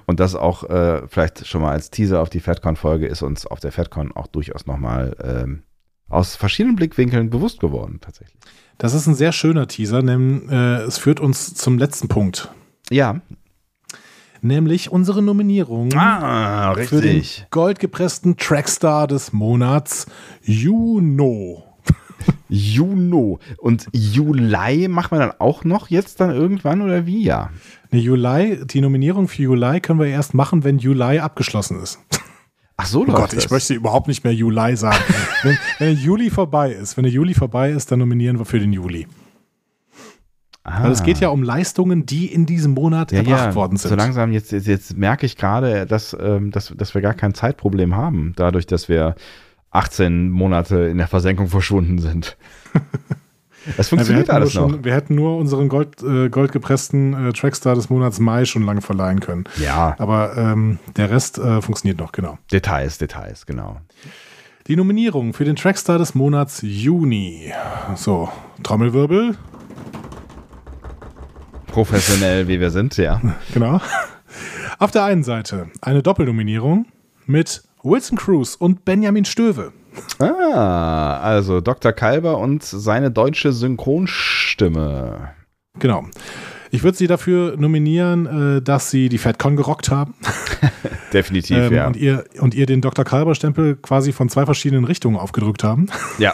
Und 0.06 0.20
das 0.20 0.36
auch 0.36 0.64
äh, 0.70 1.08
vielleicht 1.08 1.48
schon 1.48 1.62
mal 1.62 1.72
als 1.72 1.90
Teaser 1.90 2.22
auf 2.22 2.30
die 2.30 2.40
FedCon-Folge 2.40 3.08
ist 3.08 3.22
uns 3.22 3.46
auf 3.46 3.60
der 3.60 3.72
FedCon 3.72 4.12
auch 4.14 4.28
durchaus 4.28 4.66
nochmal 4.66 5.16
ähm, 5.22 5.64
aus 6.12 6.36
verschiedenen 6.36 6.76
Blickwinkeln 6.76 7.30
bewusst 7.30 7.60
geworden, 7.60 8.00
tatsächlich. 8.02 8.38
Das 8.78 8.94
ist 8.94 9.08
ein 9.08 9.16
sehr 9.16 9.32
schöner 9.32 9.68
Teaser, 9.68 10.02
denn 10.02 10.50
äh, 10.50 10.82
es 10.82 10.98
führt 10.98 11.20
uns 11.20 11.54
zum 11.54 11.78
letzten 11.78 12.08
Punkt. 12.08 12.50
Ja. 12.90 13.22
Nämlich 14.42 14.92
unsere 14.92 15.22
Nominierung 15.22 15.94
ah, 15.94 16.72
richtig. 16.72 16.90
für 16.90 17.02
den 17.02 17.24
goldgepressten 17.52 18.38
Trackstar 18.38 19.06
des 19.06 19.34
Monats 19.34 20.08
Juno. 20.42 21.64
Juno. 22.50 23.40
Und 23.58 23.86
Juli 23.92 24.88
macht 24.88 25.12
man 25.12 25.20
dann 25.20 25.34
auch 25.38 25.64
noch 25.64 25.90
jetzt 25.90 26.20
dann 26.20 26.32
irgendwann 26.32 26.82
oder 26.82 27.06
wie? 27.06 27.24
Ja. 27.24 27.52
Ne, 27.92 28.00
Juli, 28.00 28.66
die 28.66 28.82
Nominierung 28.82 29.28
für 29.28 29.44
Juli 29.44 29.80
können 29.80 30.00
wir 30.00 30.08
erst 30.08 30.34
machen, 30.34 30.64
wenn 30.64 30.80
Juli 30.80 31.20
abgeschlossen 31.20 31.80
ist. 31.82 32.00
Ach 32.82 32.86
so, 32.88 33.02
oh 33.02 33.06
Gott, 33.06 33.34
das. 33.34 33.46
ich 33.46 33.52
möchte 33.52 33.74
überhaupt 33.76 34.08
nicht 34.08 34.24
mehr 34.24 34.34
Juli 34.34 34.76
sagen. 34.76 35.04
wenn, 35.44 35.58
wenn 35.78 35.88
der 35.96 36.04
Juli 36.04 36.30
vorbei 36.32 36.72
ist, 36.72 36.98
wenn 36.98 37.04
der 37.04 37.14
Juli 37.14 37.36
vorbei 37.36 37.70
ist, 37.70 37.92
dann 37.92 38.00
nominieren 38.00 38.40
wir 38.40 38.46
für 38.46 38.60
den 38.60 38.74
Juli. 38.74 39.08
Ah. 40.64 40.84
Weil 40.84 40.92
es 40.92 41.04
geht 41.04 41.20
ja 41.20 41.30
um 41.30 41.44
Leistungen, 41.44 42.06
die 42.06 42.26
in 42.26 42.46
diesem 42.46 42.74
Monat 42.74 43.12
ja, 43.12 43.20
erbracht 43.20 43.46
ja. 43.46 43.56
worden 43.56 43.78
sind. 43.78 43.90
So 43.90 43.96
langsam, 43.96 44.32
jetzt, 44.32 44.52
jetzt, 44.52 44.68
jetzt 44.68 44.98
merke 44.98 45.26
ich 45.26 45.38
gerade, 45.38 45.86
dass, 45.86 46.16
ähm, 46.20 46.50
dass, 46.52 46.74
dass 46.76 46.96
wir 46.96 47.02
gar 47.02 47.14
kein 47.14 47.34
Zeitproblem 47.36 47.96
haben, 47.96 48.34
dadurch, 48.36 48.66
dass 48.66 48.90
wir 48.90 49.16
18 49.72 50.30
Monate 50.30 50.86
in 50.86 50.98
der 50.98 51.08
Versenkung 51.08 51.48
verschwunden 51.48 52.00
sind. 52.00 52.38
Es 53.78 53.90
funktioniert 53.90 54.28
ja, 54.28 54.34
alles 54.34 54.54
schon, 54.54 54.72
noch. 54.72 54.84
Wir 54.84 54.94
hätten 54.94 55.16
nur 55.16 55.38
unseren 55.38 55.70
Gold, 55.70 56.02
äh, 56.02 56.30
goldgepressten 56.30 57.30
äh, 57.30 57.34
Trackstar 57.34 57.76
des 57.76 57.90
Monats 57.90 58.20
Mai 58.20 58.46
schon 58.46 58.64
lange 58.64 58.82
verleihen 58.82 59.20
können. 59.20 59.44
Ja. 59.58 59.96
Aber 60.00 60.36
ähm, 60.38 60.80
der 60.98 61.10
Rest 61.10 61.38
äh, 61.38 61.62
funktioniert 61.62 62.00
noch, 62.00 62.12
genau. 62.12 62.38
Details, 62.52 62.98
Details, 62.98 63.46
genau. 63.46 63.78
Die 64.68 64.76
Nominierung 64.76 65.34
für 65.34 65.46
den 65.46 65.56
Trackstar 65.56 65.98
des 65.98 66.16
Monats 66.16 66.62
Juni. 66.64 67.52
So, 67.96 68.30
Trommelwirbel. 68.64 69.36
Professionell, 71.68 72.48
wie 72.48 72.60
wir 72.60 72.70
sind, 72.72 72.98
ja. 72.98 73.22
Genau. 73.54 73.80
Auf 74.80 74.92
der 74.92 75.04
einen 75.04 75.24
Seite 75.24 75.70
eine 75.82 76.02
Doppelnominierung 76.02 76.86
mit 77.26 77.64
Wilson 77.84 78.18
Cruz 78.18 78.56
und 78.56 78.86
Benjamin 78.86 79.26
Stöwe. 79.26 79.72
Ah, 80.20 81.20
also 81.20 81.62
Dr. 81.62 81.92
Kalber 81.94 82.38
und 82.38 82.64
seine 82.64 83.12
deutsche 83.12 83.52
Synchronstimme. 83.52 85.32
Genau. 85.80 86.06
Ich 86.70 86.84
würde 86.84 86.98
sie 86.98 87.08
dafür 87.08 87.58
nominieren, 87.58 88.58
äh, 88.58 88.62
dass 88.62 88.90
sie 88.90 89.10
die 89.10 89.18
FedCon 89.18 89.58
gerockt 89.58 89.92
haben. 89.92 90.14
Definitiv, 91.14 91.58
ähm, 91.58 91.74
ja. 91.74 91.88
Und 91.88 91.98
ihr, 91.98 92.24
und 92.40 92.56
ihr 92.56 92.66
den 92.66 92.80
Dr. 92.80 93.04
Kalber-Stempel 93.04 93.76
quasi 93.76 94.14
von 94.14 94.30
zwei 94.30 94.46
verschiedenen 94.46 94.86
Richtungen 94.86 95.18
aufgedrückt 95.18 95.66
haben. 95.66 95.88
Ja. 96.18 96.34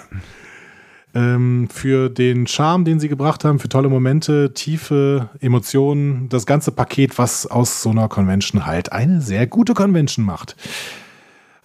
ähm, 1.16 1.68
für 1.72 2.10
den 2.10 2.46
Charme, 2.46 2.86
den 2.86 3.00
sie 3.00 3.10
gebracht 3.10 3.46
haben, 3.46 3.58
für 3.58 3.70
tolle 3.70 3.90
Momente, 3.90 4.54
tiefe 4.54 5.30
Emotionen, 5.40 6.30
das 6.30 6.46
ganze 6.46 6.72
Paket, 6.72 7.18
was 7.18 7.48
aus 7.48 7.82
so 7.82 7.90
einer 7.90 8.08
Convention 8.08 8.68
halt 8.68 8.92
eine 8.92 9.22
sehr 9.22 9.48
gute 9.48 9.74
Convention 9.74 10.24
macht 10.24 10.56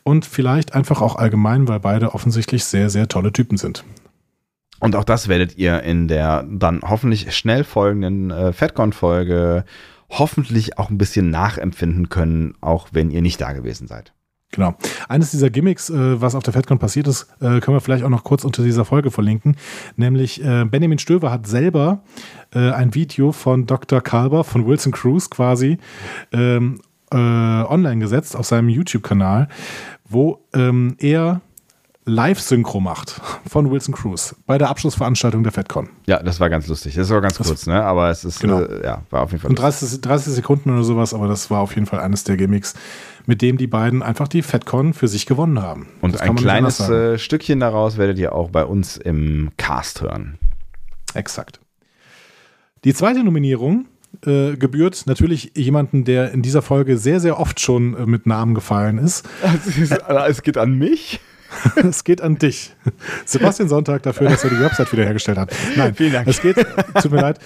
und 0.04 0.24
vielleicht 0.24 0.74
einfach 0.74 1.00
auch 1.00 1.16
allgemein, 1.16 1.68
weil 1.68 1.80
beide 1.80 2.14
offensichtlich 2.14 2.64
sehr, 2.64 2.90
sehr 2.90 3.08
tolle 3.08 3.32
Typen 3.32 3.56
sind. 3.56 3.84
Und 4.80 4.96
auch 4.96 5.04
das 5.04 5.28
werdet 5.28 5.56
ihr 5.58 5.82
in 5.82 6.08
der 6.08 6.42
dann 6.42 6.80
hoffentlich 6.82 7.34
schnell 7.36 7.62
folgenden 7.62 8.30
äh, 8.30 8.52
FedCon-Folge 8.52 9.64
hoffentlich 10.08 10.78
auch 10.78 10.90
ein 10.90 10.98
bisschen 10.98 11.30
nachempfinden 11.30 12.08
können, 12.08 12.54
auch 12.60 12.88
wenn 12.92 13.10
ihr 13.10 13.22
nicht 13.22 13.40
da 13.40 13.52
gewesen 13.52 13.86
seid. 13.86 14.12
Genau. 14.52 14.74
Eines 15.08 15.30
dieser 15.30 15.48
Gimmicks, 15.48 15.88
äh, 15.88 16.20
was 16.20 16.34
auf 16.34 16.42
der 16.42 16.52
FedCon 16.52 16.78
passiert 16.78 17.08
ist, 17.08 17.28
äh, 17.40 17.60
können 17.60 17.76
wir 17.76 17.80
vielleicht 17.80 18.04
auch 18.04 18.10
noch 18.10 18.22
kurz 18.22 18.44
unter 18.44 18.62
dieser 18.62 18.84
Folge 18.84 19.10
verlinken. 19.10 19.56
Nämlich 19.96 20.44
äh, 20.44 20.64
Benjamin 20.66 20.98
Stöver 20.98 21.30
hat 21.30 21.46
selber 21.46 22.02
äh, 22.54 22.70
ein 22.70 22.94
Video 22.94 23.32
von 23.32 23.66
Dr. 23.66 24.02
Kalber, 24.02 24.44
von 24.44 24.66
Wilson 24.66 24.92
Cruz 24.92 25.30
quasi, 25.30 25.78
ähm, 26.32 26.82
äh, 27.12 27.16
online 27.16 27.98
gesetzt 27.98 28.36
auf 28.36 28.46
seinem 28.46 28.68
YouTube-Kanal, 28.68 29.48
wo 30.08 30.44
ähm, 30.54 30.96
er 30.98 31.40
Live-Synchro 32.04 32.80
macht 32.80 33.20
von 33.48 33.70
Wilson 33.70 33.94
Cruz 33.94 34.34
bei 34.46 34.58
der 34.58 34.70
Abschlussveranstaltung 34.70 35.44
der 35.44 35.52
FedCon. 35.52 35.88
Ja, 36.06 36.20
das 36.20 36.40
war 36.40 36.50
ganz 36.50 36.66
lustig. 36.66 36.96
Das 36.96 37.08
war 37.10 37.20
ganz 37.20 37.38
das 37.38 37.46
kurz, 37.46 37.66
ne? 37.66 37.84
Aber 37.84 38.10
es 38.10 38.24
ist, 38.24 38.40
genau. 38.40 38.60
äh, 38.60 38.84
ja, 38.84 39.02
war 39.10 39.22
auf 39.22 39.30
jeden 39.30 39.40
Fall. 39.40 39.50
Und 39.50 39.58
30, 39.58 40.00
30, 40.00 40.32
Sekunden 40.32 40.70
oder 40.70 40.82
sowas, 40.82 41.14
aber 41.14 41.28
das 41.28 41.48
war 41.50 41.60
auf 41.60 41.76
jeden 41.76 41.86
Fall 41.86 42.00
eines 42.00 42.24
der 42.24 42.36
Gimmicks, 42.36 42.74
mit 43.26 43.40
dem 43.40 43.56
die 43.56 43.68
beiden 43.68 44.02
einfach 44.02 44.26
die 44.26 44.42
FedCon 44.42 44.94
für 44.94 45.06
sich 45.06 45.26
gewonnen 45.26 45.62
haben. 45.62 45.86
Und 46.00 46.20
ein 46.20 46.34
kleines 46.34 46.80
äh, 46.80 47.18
Stückchen 47.18 47.60
daraus 47.60 47.98
werdet 47.98 48.18
ihr 48.18 48.34
auch 48.34 48.50
bei 48.50 48.64
uns 48.64 48.96
im 48.96 49.50
Cast 49.56 50.02
hören. 50.02 50.38
Exakt. 51.14 51.60
Die 52.82 52.94
zweite 52.94 53.22
Nominierung 53.22 53.86
äh, 54.26 54.56
gebührt 54.56 55.02
natürlich 55.06 55.52
jemanden, 55.56 56.04
der 56.04 56.32
in 56.32 56.42
dieser 56.42 56.62
Folge 56.62 56.98
sehr, 56.98 57.20
sehr 57.20 57.38
oft 57.40 57.60
schon 57.60 57.94
äh, 57.94 58.06
mit 58.06 58.26
Namen 58.26 58.54
gefallen 58.54 58.98
ist. 58.98 59.28
Also, 60.06 60.30
es 60.30 60.42
geht 60.42 60.58
an 60.58 60.74
mich? 60.78 61.20
es 61.76 62.04
geht 62.04 62.20
an 62.20 62.38
dich. 62.38 62.74
Sebastian 63.24 63.68
Sonntag 63.68 64.02
dafür, 64.02 64.28
dass 64.28 64.44
er 64.44 64.50
die 64.50 64.60
Website 64.60 64.92
wiederhergestellt 64.92 65.38
hat. 65.38 65.54
Nein, 65.76 65.94
vielen 65.94 66.12
Dank. 66.12 66.28
Es 66.28 66.40
geht, 66.40 66.56
tut 67.00 67.12
mir 67.12 67.20
leid, 67.20 67.38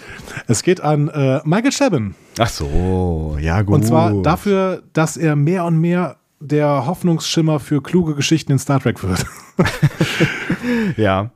es 0.47 0.63
geht 0.63 0.81
an 0.81 1.09
äh, 1.09 1.41
Michael 1.45 1.73
Chabin. 1.73 2.15
Ach 2.39 2.49
so, 2.49 3.37
ja 3.41 3.63
gut. 3.63 3.77
Und 3.77 3.83
zwar 3.85 4.23
dafür, 4.23 4.83
dass 4.93 5.17
er 5.17 5.37
mehr 5.37 5.65
und 5.65 5.81
mehr 5.81 6.17
der 6.41 6.87
Hoffnungsschimmer 6.87 7.61
für 7.61 7.83
kluge 7.83 8.15
Geschichten 8.15 8.53
in 8.53 8.59
Star 8.59 8.81
Trek 8.81 9.03
wird. 9.03 9.25
ja. 10.97 11.31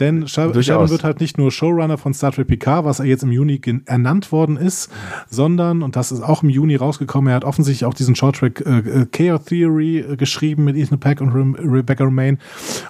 Denn 0.00 0.26
Sheridan 0.26 0.90
wird 0.90 1.04
halt 1.04 1.20
nicht 1.20 1.38
nur 1.38 1.52
Showrunner 1.52 1.98
von 1.98 2.14
Star 2.14 2.32
Trek 2.32 2.48
Picard, 2.48 2.84
was 2.84 3.00
er 3.00 3.06
jetzt 3.06 3.22
im 3.22 3.30
Juni 3.30 3.60
ernannt 3.84 4.32
worden 4.32 4.56
ist, 4.56 4.90
sondern, 5.28 5.82
und 5.82 5.96
das 5.96 6.10
ist 6.10 6.22
auch 6.22 6.42
im 6.42 6.48
Juni 6.48 6.76
rausgekommen, 6.76 7.30
er 7.30 7.36
hat 7.36 7.44
offensichtlich 7.44 7.84
auch 7.84 7.94
diesen 7.94 8.16
Shorttrack 8.16 8.60
äh, 8.66 8.78
äh, 8.78 9.06
Chaos 9.06 9.44
Theory 9.44 9.98
äh, 9.98 10.16
geschrieben 10.16 10.64
mit 10.64 10.76
Ethan 10.76 10.98
Peck 10.98 11.20
und 11.20 11.30
Re 11.30 11.40
Rebecca 11.58 12.04
Romaine. 12.04 12.38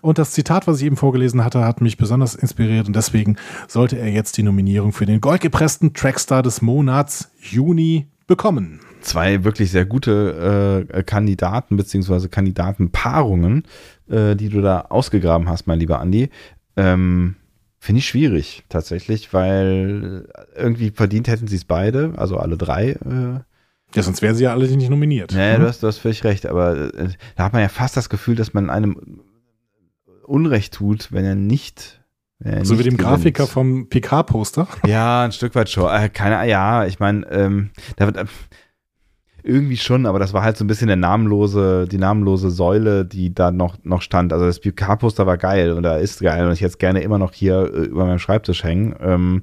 Und 0.03 0.19
das 0.19 0.31
Zitat, 0.31 0.67
was 0.67 0.79
ich 0.79 0.87
eben 0.87 0.97
vorgelesen 0.97 1.45
hatte, 1.45 1.65
hat 1.65 1.81
mich 1.81 1.97
besonders 1.97 2.35
inspiriert 2.35 2.87
und 2.87 2.95
deswegen 2.95 3.37
sollte 3.67 3.99
er 3.99 4.09
jetzt 4.09 4.37
die 4.37 4.43
Nominierung 4.43 4.93
für 4.93 5.07
den 5.07 5.21
goldgepressten 5.21 5.95
Trackstar 5.95 6.43
des 6.43 6.63
Monats 6.63 7.31
Juni 7.41 8.07
bekommen. 8.27 8.81
Zwei 9.01 9.45
wirklich 9.45 9.71
sehr 9.71 9.87
gute 9.87 10.87
äh, 10.87 11.03
Kandidaten 11.03 11.77
beziehungsweise 11.77 12.29
Kandidatenpaarungen, 12.29 13.65
äh, 14.09 14.37
die 14.37 14.51
du 14.51 14.61
da 14.61 14.83
ausgegraben 14.83 15.49
hast, 15.49 15.67
mein 15.67 15.81
lieber 15.81 16.01
Andi. 16.01 16.29
Ähm, 16.77 17.37
Finde 17.83 18.01
ich 18.01 18.09
schwierig 18.09 18.65
tatsächlich, 18.69 19.33
weil 19.33 20.29
irgendwie 20.55 20.91
verdient 20.91 21.29
hätten 21.29 21.47
sie 21.47 21.57
es 21.57 21.65
beide, 21.65 22.13
also 22.17 22.37
alle 22.37 22.59
drei. 22.59 22.91
Äh, 22.91 23.41
ja, 23.95 24.03
sonst 24.03 24.21
wären 24.21 24.37
sie 24.37 24.45
ja 24.45 24.53
alle 24.53 24.69
nicht 24.69 24.91
nominiert. 24.91 25.33
Ja, 25.33 25.57
mhm. 25.57 25.63
du, 25.63 25.69
hast, 25.69 25.83
du 25.83 25.87
hast 25.87 25.99
völlig 25.99 26.23
recht, 26.23 26.45
aber 26.45 26.95
äh, 26.95 27.09
da 27.37 27.45
hat 27.45 27.55
man 27.55 27.63
ja 27.63 27.69
fast 27.69 27.97
das 27.97 28.11
Gefühl, 28.11 28.37
dass 28.37 28.53
man 28.53 28.69
einem 28.69 29.23
Unrecht 30.27 30.75
tut, 30.75 31.11
wenn 31.11 31.25
er 31.25 31.35
nicht. 31.35 32.03
Wenn 32.39 32.53
er 32.53 32.65
so 32.67 32.75
nicht 32.75 32.81
wie 32.81 32.91
dem 32.91 32.99
gewinnt. 32.99 33.15
Grafiker 33.15 33.47
vom 33.47 33.89
PK-Poster. 33.89 34.69
Ja, 34.87 35.25
ein 35.25 35.33
Stück 35.33 35.55
weit 35.55 35.71
schon. 35.71 35.91
Äh, 35.91 36.11
keine, 36.11 36.49
ja, 36.49 36.85
ich 36.85 37.01
meine, 37.01 37.27
ähm, 37.31 37.71
da 37.97 38.05
wird 38.07 38.19
irgendwie 39.43 39.77
schon, 39.77 40.07
aber 40.07 40.19
das 40.19 40.33
war 40.33 40.43
halt 40.43 40.57
so 40.57 40.65
ein 40.65 40.69
bisschen 40.69 40.89
der 40.89 40.97
namenlose, 40.97 41.87
die 41.91 41.99
namenlose 41.99 42.51
Säule, 42.51 43.05
die 43.05 43.35
da 43.35 43.51
noch, 43.51 43.77
noch 43.83 44.03
stand. 44.03 44.33
Also 44.33 44.47
das 44.47 44.61
BK-Poster 44.61 45.27
war 45.27 45.39
geil 45.39 45.73
und 45.73 45.83
da 45.83 45.97
ist 45.97 46.21
geil 46.21 46.47
und 46.47 46.53
ich 46.53 46.63
es 46.63 46.79
gerne 46.79 47.03
immer 47.03 47.19
noch 47.19 47.33
hier 47.33 47.71
äh, 47.73 47.85
über 47.85 48.07
meinem 48.07 48.19
Schreibtisch 48.19 48.65
hängen. 48.65 48.95
Ähm, 49.01 49.43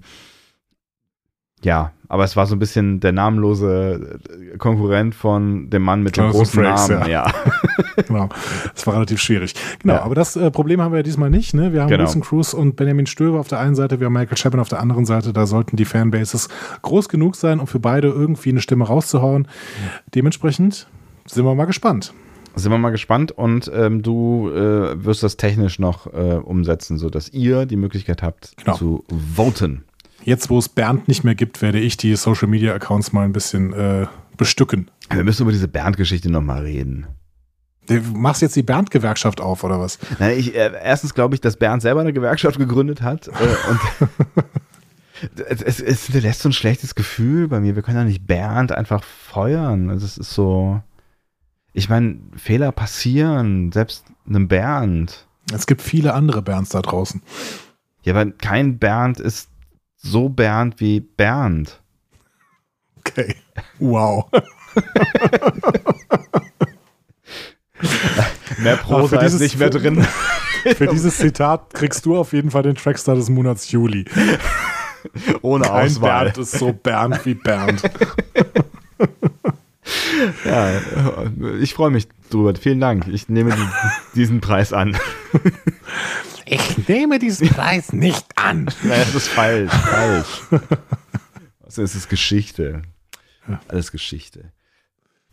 ja, 1.63 1.91
aber 2.09 2.23
es 2.23 2.35
war 2.35 2.45
so 2.45 2.55
ein 2.55 2.59
bisschen 2.59 2.99
der 2.99 3.11
namenlose 3.11 4.19
äh, 4.53 4.57
Konkurrent 4.57 5.13
von 5.13 5.69
dem 5.69 5.81
Mann 5.81 6.03
mit 6.03 6.17
dem 6.17 6.29
großen 6.29 6.63
Frakes, 6.63 6.89
Namen. 6.89 7.09
Ja. 7.09 7.27
ja. 7.27 7.33
genau. 8.07 8.29
Das 8.73 8.87
war 8.87 8.95
relativ 8.95 9.21
schwierig. 9.21 9.53
Genau, 9.79 9.95
ja. 9.95 10.03
aber 10.03 10.15
das 10.15 10.35
äh, 10.35 10.49
Problem 10.51 10.81
haben 10.81 10.91
wir 10.93 10.97
ja 10.97 11.03
diesmal 11.03 11.29
nicht. 11.29 11.53
Ne? 11.53 11.73
Wir 11.73 11.81
haben 11.81 11.89
genau. 11.89 12.03
Wilson 12.03 12.21
Cruz 12.21 12.53
und 12.53 12.75
Benjamin 12.75 13.07
Stöber 13.07 13.39
auf 13.39 13.47
der 13.47 13.59
einen 13.59 13.75
Seite, 13.75 13.99
wir 13.99 14.05
haben 14.05 14.13
Michael 14.13 14.37
Chapman 14.37 14.61
auf 14.61 14.69
der 14.69 14.79
anderen 14.79 15.05
Seite. 15.05 15.33
Da 15.33 15.45
sollten 15.45 15.75
die 15.75 15.85
Fanbases 15.85 16.47
groß 16.81 17.09
genug 17.09 17.35
sein, 17.35 17.59
um 17.59 17.67
für 17.67 17.79
beide 17.79 18.07
irgendwie 18.07 18.49
eine 18.49 18.61
Stimme 18.61 18.85
rauszuhauen. 18.85 19.47
Dementsprechend 20.15 20.87
sind 21.25 21.45
wir 21.45 21.55
mal 21.55 21.65
gespannt 21.65 22.13
sind 22.55 22.71
wir 22.71 22.79
mal 22.79 22.89
gespannt 22.89 23.31
und 23.31 23.71
ähm, 23.71 24.01
du 24.01 24.49
äh, 24.49 25.05
wirst 25.05 25.21
das 25.21 25.37
technisch 25.37 25.77
noch 25.77 26.07
äh, 26.07 26.39
umsetzen, 26.43 26.97
sodass 26.97 27.29
ihr 27.29 27.67
die 27.67 27.75
Möglichkeit 27.75 28.23
habt 28.23 28.57
genau. 28.57 28.75
zu 28.75 29.03
voten 29.35 29.83
jetzt, 30.27 30.49
wo 30.49 30.59
es 30.59 30.67
Bernd 30.67 31.07
nicht 31.07 31.23
mehr 31.23 31.35
gibt, 31.35 31.61
werde 31.61 31.79
ich 31.79 31.95
die 31.95 32.15
Social 32.17 32.49
Media 32.49 32.73
Accounts 32.73 33.13
mal 33.13 33.23
ein 33.23 33.31
bisschen 33.31 33.71
äh, 33.71 34.07
bestücken. 34.35 34.91
Wir 35.09 35.23
müssen 35.23 35.43
über 35.43 35.53
diese 35.53 35.69
Bernd-Geschichte 35.69 36.29
nochmal 36.29 36.63
reden. 36.63 37.07
Du 37.87 38.01
machst 38.13 38.41
jetzt 38.41 38.57
die 38.57 38.63
Bernd-Gewerkschaft 38.63 39.39
auf, 39.39 39.63
oder 39.63 39.79
was? 39.79 39.97
Nein, 40.19 40.37
ich, 40.37 40.53
äh, 40.53 40.73
erstens 40.83 41.13
glaube 41.13 41.33
ich, 41.33 41.41
dass 41.41 41.55
Bernd 41.55 41.81
selber 41.81 42.01
eine 42.01 42.11
Gewerkschaft 42.11 42.59
gegründet 42.59 43.01
hat. 43.01 43.29
Äh, 43.29 43.31
und 43.69 45.39
es, 45.47 45.61
es, 45.61 45.79
es 45.79 46.05
hinterlässt 46.07 46.41
so 46.41 46.49
ein 46.49 46.53
schlechtes 46.53 46.93
Gefühl 46.93 47.47
bei 47.47 47.61
mir. 47.61 47.77
Wir 47.77 47.81
können 47.81 47.97
ja 47.97 48.03
nicht 48.03 48.27
Bernd 48.27 48.73
einfach 48.73 49.03
feuern. 49.05 49.89
Also 49.89 50.05
es 50.05 50.17
ist 50.17 50.33
so. 50.33 50.81
Ich 51.71 51.87
meine, 51.87 52.19
Fehler 52.35 52.73
passieren, 52.73 53.71
selbst 53.71 54.03
einem 54.27 54.49
Bernd. 54.49 55.25
Es 55.53 55.67
gibt 55.67 55.81
viele 55.81 56.13
andere 56.13 56.41
Bernds 56.41 56.71
da 56.71 56.81
draußen. 56.81 57.21
Ja, 58.03 58.13
aber 58.13 58.29
kein 58.31 58.77
Bernd 58.77 59.21
ist 59.21 59.49
so 59.97 60.29
Bernd 60.29 60.79
wie 60.79 60.99
Bernd. 61.01 61.81
Okay. 62.99 63.35
Wow. 63.79 64.29
mehr 68.59 68.77
Prosa 68.77 69.19
ist 69.21 69.39
nicht 69.39 69.57
mehr 69.59 69.69
drin. 69.69 70.05
Für 70.75 70.87
dieses 70.87 71.17
Zitat 71.17 71.73
kriegst 71.73 72.05
du 72.05 72.17
auf 72.17 72.33
jeden 72.33 72.51
Fall 72.51 72.63
den 72.63 72.75
Trackstar 72.75 73.15
des 73.15 73.29
Monats 73.29 73.71
Juli. 73.71 74.05
Ohne 75.41 75.65
Kein 75.65 75.85
Auswahl. 75.85 76.25
Bernd 76.25 76.37
ist 76.39 76.51
so 76.51 76.73
Bernd 76.73 77.25
wie 77.25 77.35
Bernd. 77.35 77.81
ja, 80.45 80.81
ich 81.59 81.73
freue 81.73 81.91
mich 81.91 82.09
drüber. 82.29 82.53
Vielen 82.55 82.81
Dank. 82.81 83.07
Ich 83.07 83.29
nehme 83.29 83.51
die, 83.51 83.67
diesen 84.15 84.41
Preis 84.41 84.73
an. 84.73 84.97
Ich 86.47 86.87
nehme 86.87 87.19
diesen 87.19 87.49
Preis 87.49 87.93
nicht 87.93 88.25
an. 88.35 88.69
Nein, 88.83 88.99
das 88.99 89.15
ist 89.15 89.27
falsch. 89.27 89.71
Falsch. 89.71 90.41
Also 91.63 91.81
es 91.83 91.95
ist 91.95 92.09
Geschichte. 92.09 92.81
Alles 93.67 93.91
Geschichte. 93.91 94.51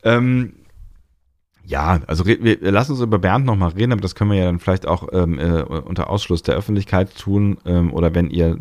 Ähm, 0.03 0.55
ja, 1.65 2.01
also 2.07 2.27
wir, 2.27 2.59
lassen 2.71 2.93
uns 2.93 3.01
über 3.01 3.19
Bernd 3.19 3.47
nochmal 3.47 3.71
reden, 3.71 3.93
aber 3.93 4.03
das 4.03 4.15
können 4.15 4.31
wir 4.31 4.39
ja 4.39 4.45
dann 4.45 4.61
vielleicht 4.61 4.87
auch 4.87 5.09
ähm, 5.13 5.39
äh, 5.39 5.63
unter 5.63 6.11
Ausschluss 6.11 6.43
der 6.43 6.57
Öffentlichkeit 6.57 7.17
tun. 7.17 7.59
Ähm, 7.65 7.93
oder 7.93 8.15
wenn 8.15 8.29
ihr, 8.31 8.59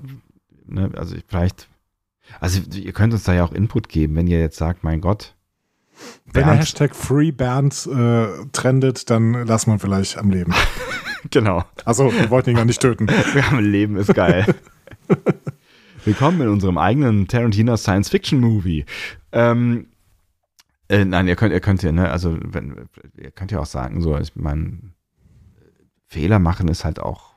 ne, 0.66 0.92
also 0.96 1.16
vielleicht, 1.28 1.68
also 2.40 2.62
ihr 2.74 2.94
könnt 2.94 3.14
uns 3.14 3.24
da 3.24 3.34
ja 3.34 3.44
auch 3.44 3.52
Input 3.52 3.90
geben, 3.90 4.16
wenn 4.16 4.28
ihr 4.28 4.40
jetzt 4.40 4.58
sagt, 4.58 4.84
mein 4.84 5.02
Gott. 5.02 5.36
Wenn 6.26 6.46
der 6.46 6.56
Hashtag 6.56 6.96
FreeBernd 6.96 7.88
äh, 7.88 8.28
trendet, 8.52 9.10
dann 9.10 9.46
lassen 9.46 9.72
wir 9.72 9.80
vielleicht 9.80 10.18
am 10.18 10.30
Leben. 10.30 10.54
genau. 11.32 11.64
Achso, 11.86 12.12
wir 12.12 12.30
wollten 12.30 12.52
ihn 12.52 12.56
gar 12.56 12.66
nicht 12.66 12.82
töten. 12.82 13.08
Wir 13.34 13.50
haben 13.50 13.60
Leben, 13.60 13.96
ist 13.96 14.14
geil. 14.14 14.46
Willkommen 16.06 16.42
in 16.42 16.50
unserem 16.50 16.78
eigenen 16.78 17.28
Tarantino 17.28 17.78
Science 17.78 18.10
Fiction 18.10 18.40
Movie. 18.40 18.86
Ähm, 19.32 19.88
äh, 20.90 21.06
nein, 21.06 21.28
ihr 21.28 21.36
könnt, 21.36 21.54
ihr 21.54 21.62
könnt 21.62 21.82
ja, 21.82 21.92
ne, 21.92 22.10
also 22.10 22.38
wenn, 22.44 22.90
ihr 23.16 23.32
könnt 23.32 23.52
ja 23.52 23.60
auch 23.60 23.66
sagen, 23.66 24.02
so, 24.02 24.18
ich 24.18 24.36
meine, 24.36 24.80
Fehler 26.08 26.40
machen 26.40 26.68
ist 26.68 26.84
halt 26.84 27.00
auch, 27.00 27.36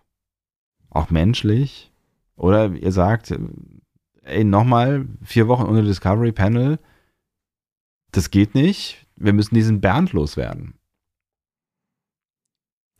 auch 0.91 1.11
menschlich. 1.11 1.93
Oder 2.35 2.73
ihr 2.73 2.93
sagt, 2.93 3.33
ey, 4.23 4.45
nochmal 4.45 5.07
vier 5.23 5.47
Wochen 5.47 5.65
ohne 5.65 5.83
Discovery 5.83 6.33
Panel, 6.33 6.79
das 8.11 8.31
geht 8.31 8.55
nicht. 8.55 9.07
Wir 9.17 9.33
müssen 9.33 9.55
diesen 9.55 9.81
Bernd 9.81 10.13
loswerden. 10.13 10.75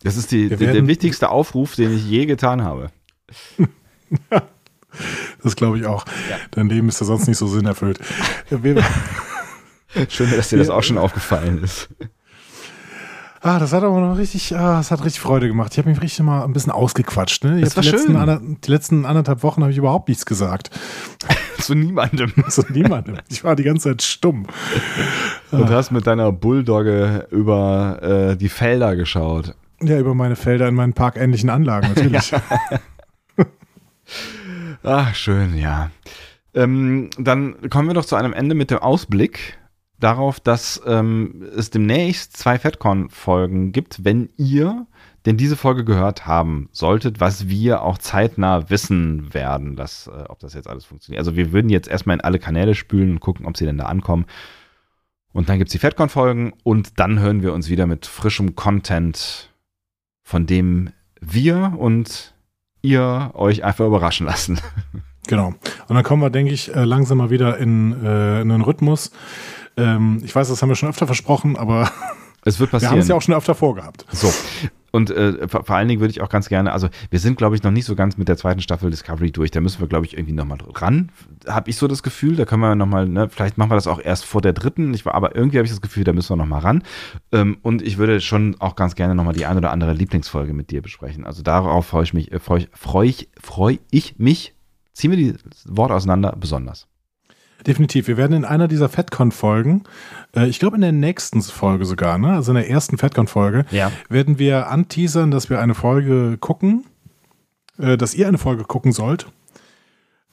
Das 0.07 0.17
ist 0.17 0.31
die, 0.31 0.49
der, 0.49 0.57
der 0.57 0.87
wichtigste 0.87 1.31
Aufruf, 1.31 1.75
den 1.75 1.93
ich 1.93 2.09
je 2.09 2.27
getan 2.27 2.63
habe. 2.63 2.91
das 5.43 5.57
glaube 5.57 5.81
ich 5.81 5.87
auch. 5.87 6.07
Ja. 6.31 6.37
Dein 6.53 6.69
Leben 6.69 6.89
ist 6.89 7.01
ja 7.01 7.07
sonst 7.07 7.27
nicht 7.27 7.39
so 7.39 7.49
sinnerfüllt. 7.49 7.99
Schön, 10.09 10.31
dass 10.31 10.51
dir 10.51 10.59
das 10.59 10.71
auch 10.71 10.85
schon 10.85 10.97
aufgefallen 10.97 11.61
ist. 11.61 11.89
Ah, 13.41 13.59
das 13.59 13.73
hat 13.73 13.83
aber 13.83 13.99
noch 13.99 14.17
richtig, 14.17 14.55
ah, 14.55 14.77
das 14.77 14.93
hat 14.93 15.05
richtig 15.05 15.21
Freude 15.21 15.49
gemacht. 15.49 15.73
Ich 15.73 15.79
habe 15.79 15.89
mich 15.91 16.01
richtig 16.01 16.25
mal 16.25 16.45
ein 16.45 16.53
bisschen 16.53 16.71
ausgequatscht. 16.71 17.43
Ne? 17.43 17.61
Das 17.61 17.75
war 17.75 17.83
die, 17.83 17.89
schön. 17.89 18.15
Letzten, 18.15 18.61
die 18.65 18.71
letzten 18.71 19.07
anderthalb 19.07 19.43
Wochen 19.43 19.63
habe 19.63 19.73
ich 19.73 19.79
überhaupt 19.79 20.09
nichts 20.09 20.25
gesagt. 20.25 20.71
Zu 21.59 21.75
niemandem. 21.75 22.33
Zu 22.49 22.63
niemandem. 22.69 23.17
Ich 23.29 23.43
war 23.43 23.57
die 23.57 23.65
ganze 23.65 23.89
Zeit 23.89 24.03
stumm. 24.03 24.47
Und 25.51 25.69
hast 25.69 25.91
mit 25.91 26.07
deiner 26.07 26.31
Bulldogge 26.31 27.27
über 27.33 28.03
äh, 28.03 28.37
die 28.37 28.49
Felder 28.49 28.95
geschaut. 28.95 29.57
Ja, 29.83 29.99
über 29.99 30.15
meine 30.15 30.37
Felder 30.37 30.69
in 30.69 30.75
meinen 30.75 30.95
parkähnlichen 30.95 31.51
Anlagen, 31.51 31.89
natürlich. 31.89 32.33
Ach, 34.83 35.15
schön, 35.15 35.57
ja. 35.57 35.91
Ähm, 36.55 37.11
dann 37.19 37.69
kommen 37.69 37.89
wir 37.89 37.95
doch 37.95 38.05
zu 38.05 38.17
einem 38.17 38.33
Ende 38.33 38.55
mit 38.55 38.71
dem 38.71 38.79
Ausblick 38.79 39.59
darauf, 39.99 40.41
dass 40.41 40.81
ähm, 40.87 41.47
es 41.57 41.71
demnächst 41.71 42.37
zwei 42.37 42.59
FedCon-Folgen 42.59 43.73
gibt, 43.73 44.05
wenn 44.05 44.31
ihr 44.37 44.87
denn 45.27 45.37
diese 45.37 45.57
Folge 45.57 45.85
gehört 45.85 46.27
haben 46.27 46.69
solltet, 46.71 47.21
was 47.21 47.49
wir 47.49 47.83
auch 47.83 47.99
zeitnah 47.99 48.71
wissen 48.71 49.35
werden, 49.35 49.75
dass, 49.77 50.07
äh, 50.07 50.25
ob 50.29 50.39
das 50.39 50.55
jetzt 50.55 50.69
alles 50.69 50.85
funktioniert. 50.85 51.19
Also 51.19 51.37
wir 51.37 51.53
würden 51.53 51.69
jetzt 51.69 51.89
erstmal 51.89 52.15
in 52.15 52.21
alle 52.21 52.39
Kanäle 52.39 52.75
spülen 52.75 53.11
und 53.13 53.21
gucken, 53.21 53.47
ob 53.47 53.57
sie 53.57 53.65
denn 53.65 53.79
da 53.79 53.87
ankommen. 53.87 54.27
Und 55.33 55.49
dann 55.49 55.59
gibt 55.59 55.69
es 55.69 55.73
die 55.73 55.79
FedCon-Folgen 55.79 56.55
und 56.63 56.99
dann 57.01 57.19
hören 57.19 57.43
wir 57.43 57.53
uns 57.53 57.69
wieder 57.69 57.87
mit 57.87 58.07
frischem 58.07 58.55
Content 58.55 59.51
von 60.27 60.45
dem 60.45 60.91
wir 61.21 61.75
und 61.79 62.35
ihr 62.83 63.31
euch 63.35 63.63
einfach 63.63 63.87
überraschen 63.87 64.27
lassen. 64.27 64.61
Genau. 65.29 65.55
Und 65.89 65.95
dann 65.95 66.03
kommen 66.03 66.21
wir, 66.21 66.31
denke 66.31 66.53
ich, 66.53 66.75
äh, 66.75 66.85
langsam 66.85 67.19
mal 67.19 67.31
wieder 67.31 67.59
in, 67.59 67.93
äh, 67.93 68.41
in 68.41 68.51
einen 68.51 68.63
Rhythmus. 68.63 69.13
Ähm, 69.77 70.21
ich 70.25 70.35
weiß, 70.35 70.49
das 70.49 70.63
haben 70.63 70.69
wir 70.69 70.77
schon 70.77 70.89
öfter 70.89 71.07
versprochen, 71.07 71.57
aber 71.57 71.91
es 72.45 72.59
wird 72.59 72.73
passieren. 72.73 72.91
Wir 72.95 72.97
haben 72.97 73.03
es 73.03 73.09
ja 73.09 73.15
auch 73.15 73.23
schon 73.23 73.35
öfter 73.35 73.55
vorgehabt. 73.55 74.05
So. 74.11 74.33
Und 74.93 75.11
äh, 75.11 75.49
vor, 75.49 75.65
vor, 75.65 75.77
allen 75.77 75.89
Dingen 75.89 76.01
würde 76.01 76.11
ich 76.11 76.21
auch 76.21 76.29
ganz 76.29 76.49
gerne, 76.49 76.73
also 76.73 76.89
wir 77.11 77.19
sind, 77.19 77.37
glaube 77.37 77.57
ich, 77.57 77.63
noch 77.63 77.71
nicht 77.71 77.85
so 77.85 77.95
ganz 77.95 78.17
mit 78.17 78.29
der 78.29 78.37
zweiten 78.37 78.61
Staffel 78.61 78.91
Discovery 78.91 79.31
durch. 79.31 79.51
Da 79.51 79.61
müssen 79.61 79.81
wir, 79.81 79.89
glaube 79.89 80.07
ich, 80.07 80.15
irgendwie 80.15 80.33
nochmal 80.33 80.59
ran. 80.75 81.11
Habe 81.47 81.71
ich 81.71 81.77
so 81.77 81.89
das 81.89 82.03
Gefühl, 82.03 82.37
da 82.37 82.45
können 82.45 82.63
wir 82.63 82.75
nochmal, 82.75 83.09
ne, 83.09 83.29
vielleicht 83.29 83.59
machen 83.59 83.71
wir 83.71 83.75
das 83.75 83.87
auch 83.87 84.01
erst 84.01 84.25
vor 84.25 84.41
der 84.41 84.53
dritten. 84.53 84.95
Ich 84.95 85.05
war, 85.05 85.15
aber 85.15 85.37
irgendwie 85.37 85.59
habe 85.59 85.67
ich 85.67 85.73
das 85.73 85.81
Gefühl, 85.81 86.05
da 86.05 86.13
müssen 86.13 86.31
wir 86.31 86.37
nochmal 86.37 86.61
ran. 86.61 86.83
Ähm, 87.33 87.59
und 87.63 87.83
ich 87.83 87.99
würde 87.99 88.21
schon 88.21 88.57
auch 88.59 88.77
ganz 88.77 88.95
gerne 88.95 89.15
nochmal 89.15 89.35
die 89.35 89.47
ein 89.47 89.57
oder 89.57 89.71
andere 89.71 89.93
Lieblingsfolge 89.93 90.53
mit 90.53 90.71
dir 90.71 90.83
besprechen. 90.83 91.27
Also 91.27 91.43
darauf 91.43 91.87
freue 91.87 92.05
ich 92.05 92.15
mich, 92.15 92.33
äh, 92.33 92.39
freue 92.39 92.67
freu 92.73 93.05
ich, 93.05 93.29
freu 93.41 93.77
ich 93.91 94.19
mich, 94.19 94.55
ziehen 94.93 95.11
wir 95.11 95.19
die 95.19 95.35
Worte 95.67 95.95
auseinander, 95.95 96.35
besonders. 96.39 96.89
Definitiv. 97.65 98.07
Wir 98.07 98.17
werden 98.17 98.37
in 98.37 98.45
einer 98.45 98.69
dieser 98.69 98.89
FedCon-Folgen, 98.89 99.85
äh, 100.35 100.47
ich 100.47 100.59
glaube 100.59 100.77
in 100.77 100.83
der 100.83 100.93
nächsten 100.93 101.43
Folge 101.43 101.85
sogar, 101.85 102.19
ne? 102.19 102.35
also 102.35 102.53
in 102.53 102.57
der 102.57 102.69
ersten 102.69 102.99
FedCon-Folge, 102.99 103.65
ja. 103.71 103.91
werden 104.09 104.39
wir 104.39 104.69
anteasern, 104.69 105.31
dass 105.31 105.51
wir 105.51 105.61
eine 105.61 105.75
Folge 105.75 106.37
gucken, 106.39 106.85
äh, 107.79 107.97
dass 107.97 108.15
ihr 108.15 108.29
eine 108.29 108.39
Folge 108.39 108.65
gucken 108.65 108.93
sollt. 108.93 109.27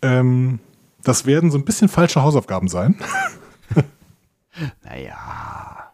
Ähm, 0.01 0.59
das 1.03 1.25
werden 1.25 1.51
so 1.51 1.57
ein 1.57 1.65
bisschen 1.65 1.89
falsche 1.89 2.21
Hausaufgaben 2.21 2.67
sein. 2.67 2.95
naja. 4.83 5.91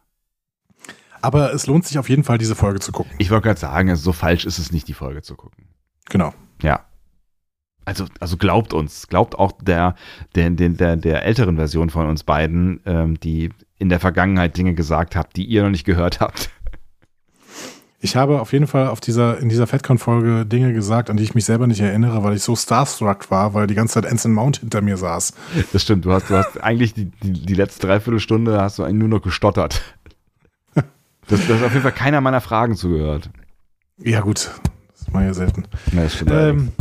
Aber 1.21 1.53
es 1.53 1.67
lohnt 1.67 1.85
sich 1.85 1.99
auf 1.99 2.09
jeden 2.09 2.23
Fall, 2.23 2.37
diese 2.37 2.55
Folge 2.55 2.79
zu 2.79 2.91
gucken. 2.91 3.11
Ich 3.17 3.29
wollte 3.29 3.47
gerade 3.47 3.59
sagen, 3.59 3.89
also 3.89 4.01
so 4.01 4.13
falsch 4.13 4.45
ist 4.45 4.57
es 4.57 4.71
nicht, 4.71 4.87
die 4.87 4.93
Folge 4.93 5.21
zu 5.21 5.35
gucken. 5.35 5.67
Genau. 6.09 6.33
Ja 6.61 6.88
also, 7.89 8.05
also 8.19 8.37
glaubt 8.37 8.73
uns, 8.73 9.07
glaubt 9.07 9.37
auch 9.37 9.51
der, 9.51 9.95
der, 10.35 10.51
der, 10.51 10.95
der 10.95 11.25
älteren 11.25 11.55
Version 11.55 11.89
von 11.89 12.07
uns 12.07 12.23
beiden, 12.23 12.81
ähm, 12.85 13.19
die 13.19 13.49
in 13.79 13.89
der 13.89 13.99
Vergangenheit 13.99 14.55
Dinge 14.57 14.75
gesagt 14.75 15.15
hat, 15.15 15.35
die 15.35 15.45
ihr 15.45 15.63
noch 15.63 15.71
nicht 15.71 15.85
gehört 15.85 16.19
habt. 16.19 16.49
Ich 18.01 18.15
habe 18.15 18.39
auf 18.39 18.53
jeden 18.53 18.65
Fall 18.65 18.87
auf 18.87 19.01
dieser, 19.01 19.39
in 19.39 19.49
dieser 19.49 19.67
FedCon-Folge 19.67 20.45
Dinge 20.45 20.71
gesagt, 20.71 21.09
an 21.09 21.17
die 21.17 21.23
ich 21.23 21.35
mich 21.35 21.43
selber 21.43 21.67
nicht 21.67 21.81
erinnere, 21.81 22.23
weil 22.23 22.33
ich 22.33 22.43
so 22.43 22.55
starstruck 22.55 23.29
war, 23.29 23.53
weil 23.53 23.67
die 23.67 23.75
ganze 23.75 23.95
Zeit 23.95 24.09
Anson 24.09 24.31
Mount 24.31 24.59
hinter 24.59 24.79
mir 24.79 24.95
saß. 24.95 25.33
Das 25.73 25.81
stimmt, 25.81 26.05
du 26.05 26.13
hast, 26.13 26.29
du 26.29 26.37
hast 26.37 26.63
eigentlich 26.63 26.93
die, 26.93 27.11
die, 27.21 27.33
die 27.33 27.53
letzte 27.55 27.87
Dreiviertelstunde 27.87 28.57
hast 28.61 28.79
du 28.79 28.83
eigentlich 28.83 28.99
nur 28.99 29.09
noch 29.09 29.21
gestottert. 29.21 29.81
Das, 31.27 31.45
das 31.45 31.57
ist 31.57 31.63
auf 31.63 31.73
jeden 31.73 31.83
Fall 31.83 31.91
keiner 31.91 32.21
meiner 32.21 32.41
Fragen 32.41 32.75
zugehört. 32.75 33.29
Ja, 33.97 34.21
gut. 34.21 34.49
Das 34.97 35.11
mache 35.13 35.23
ich 35.23 35.27
ja 35.27 35.33
selten. 35.33 35.65
Ja, 35.91 36.03
das 36.03 36.15
stimmt. 36.15 36.31
Ähm, 36.31 36.71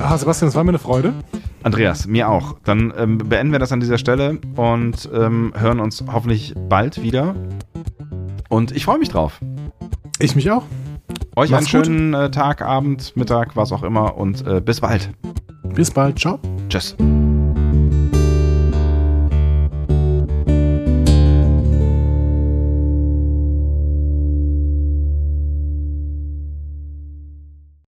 Ah, 0.00 0.18
Sebastian, 0.18 0.48
es 0.48 0.54
war 0.54 0.64
mir 0.64 0.70
eine 0.70 0.78
Freude. 0.78 1.14
Andreas, 1.62 2.06
mir 2.06 2.28
auch. 2.28 2.56
Dann 2.64 2.92
ähm, 2.96 3.18
beenden 3.18 3.52
wir 3.52 3.58
das 3.58 3.72
an 3.72 3.80
dieser 3.80 3.98
Stelle 3.98 4.38
und 4.56 5.08
ähm, 5.14 5.52
hören 5.56 5.80
uns 5.80 6.04
hoffentlich 6.12 6.54
bald 6.68 7.02
wieder. 7.02 7.34
Und 8.48 8.72
ich 8.72 8.84
freue 8.84 8.98
mich 8.98 9.08
drauf. 9.08 9.40
Ich 10.18 10.36
mich 10.36 10.50
auch. 10.50 10.64
Euch 11.36 11.50
Mach's 11.50 11.74
einen 11.74 11.84
schönen 11.84 12.14
äh, 12.14 12.30
Tag, 12.30 12.62
Abend, 12.62 13.16
Mittag, 13.16 13.56
was 13.56 13.72
auch 13.72 13.82
immer 13.82 14.16
und 14.16 14.46
äh, 14.46 14.60
bis 14.60 14.80
bald. 14.80 15.10
Bis 15.74 15.90
bald. 15.90 16.18
Ciao. 16.18 16.38
Tschüss. 16.68 16.96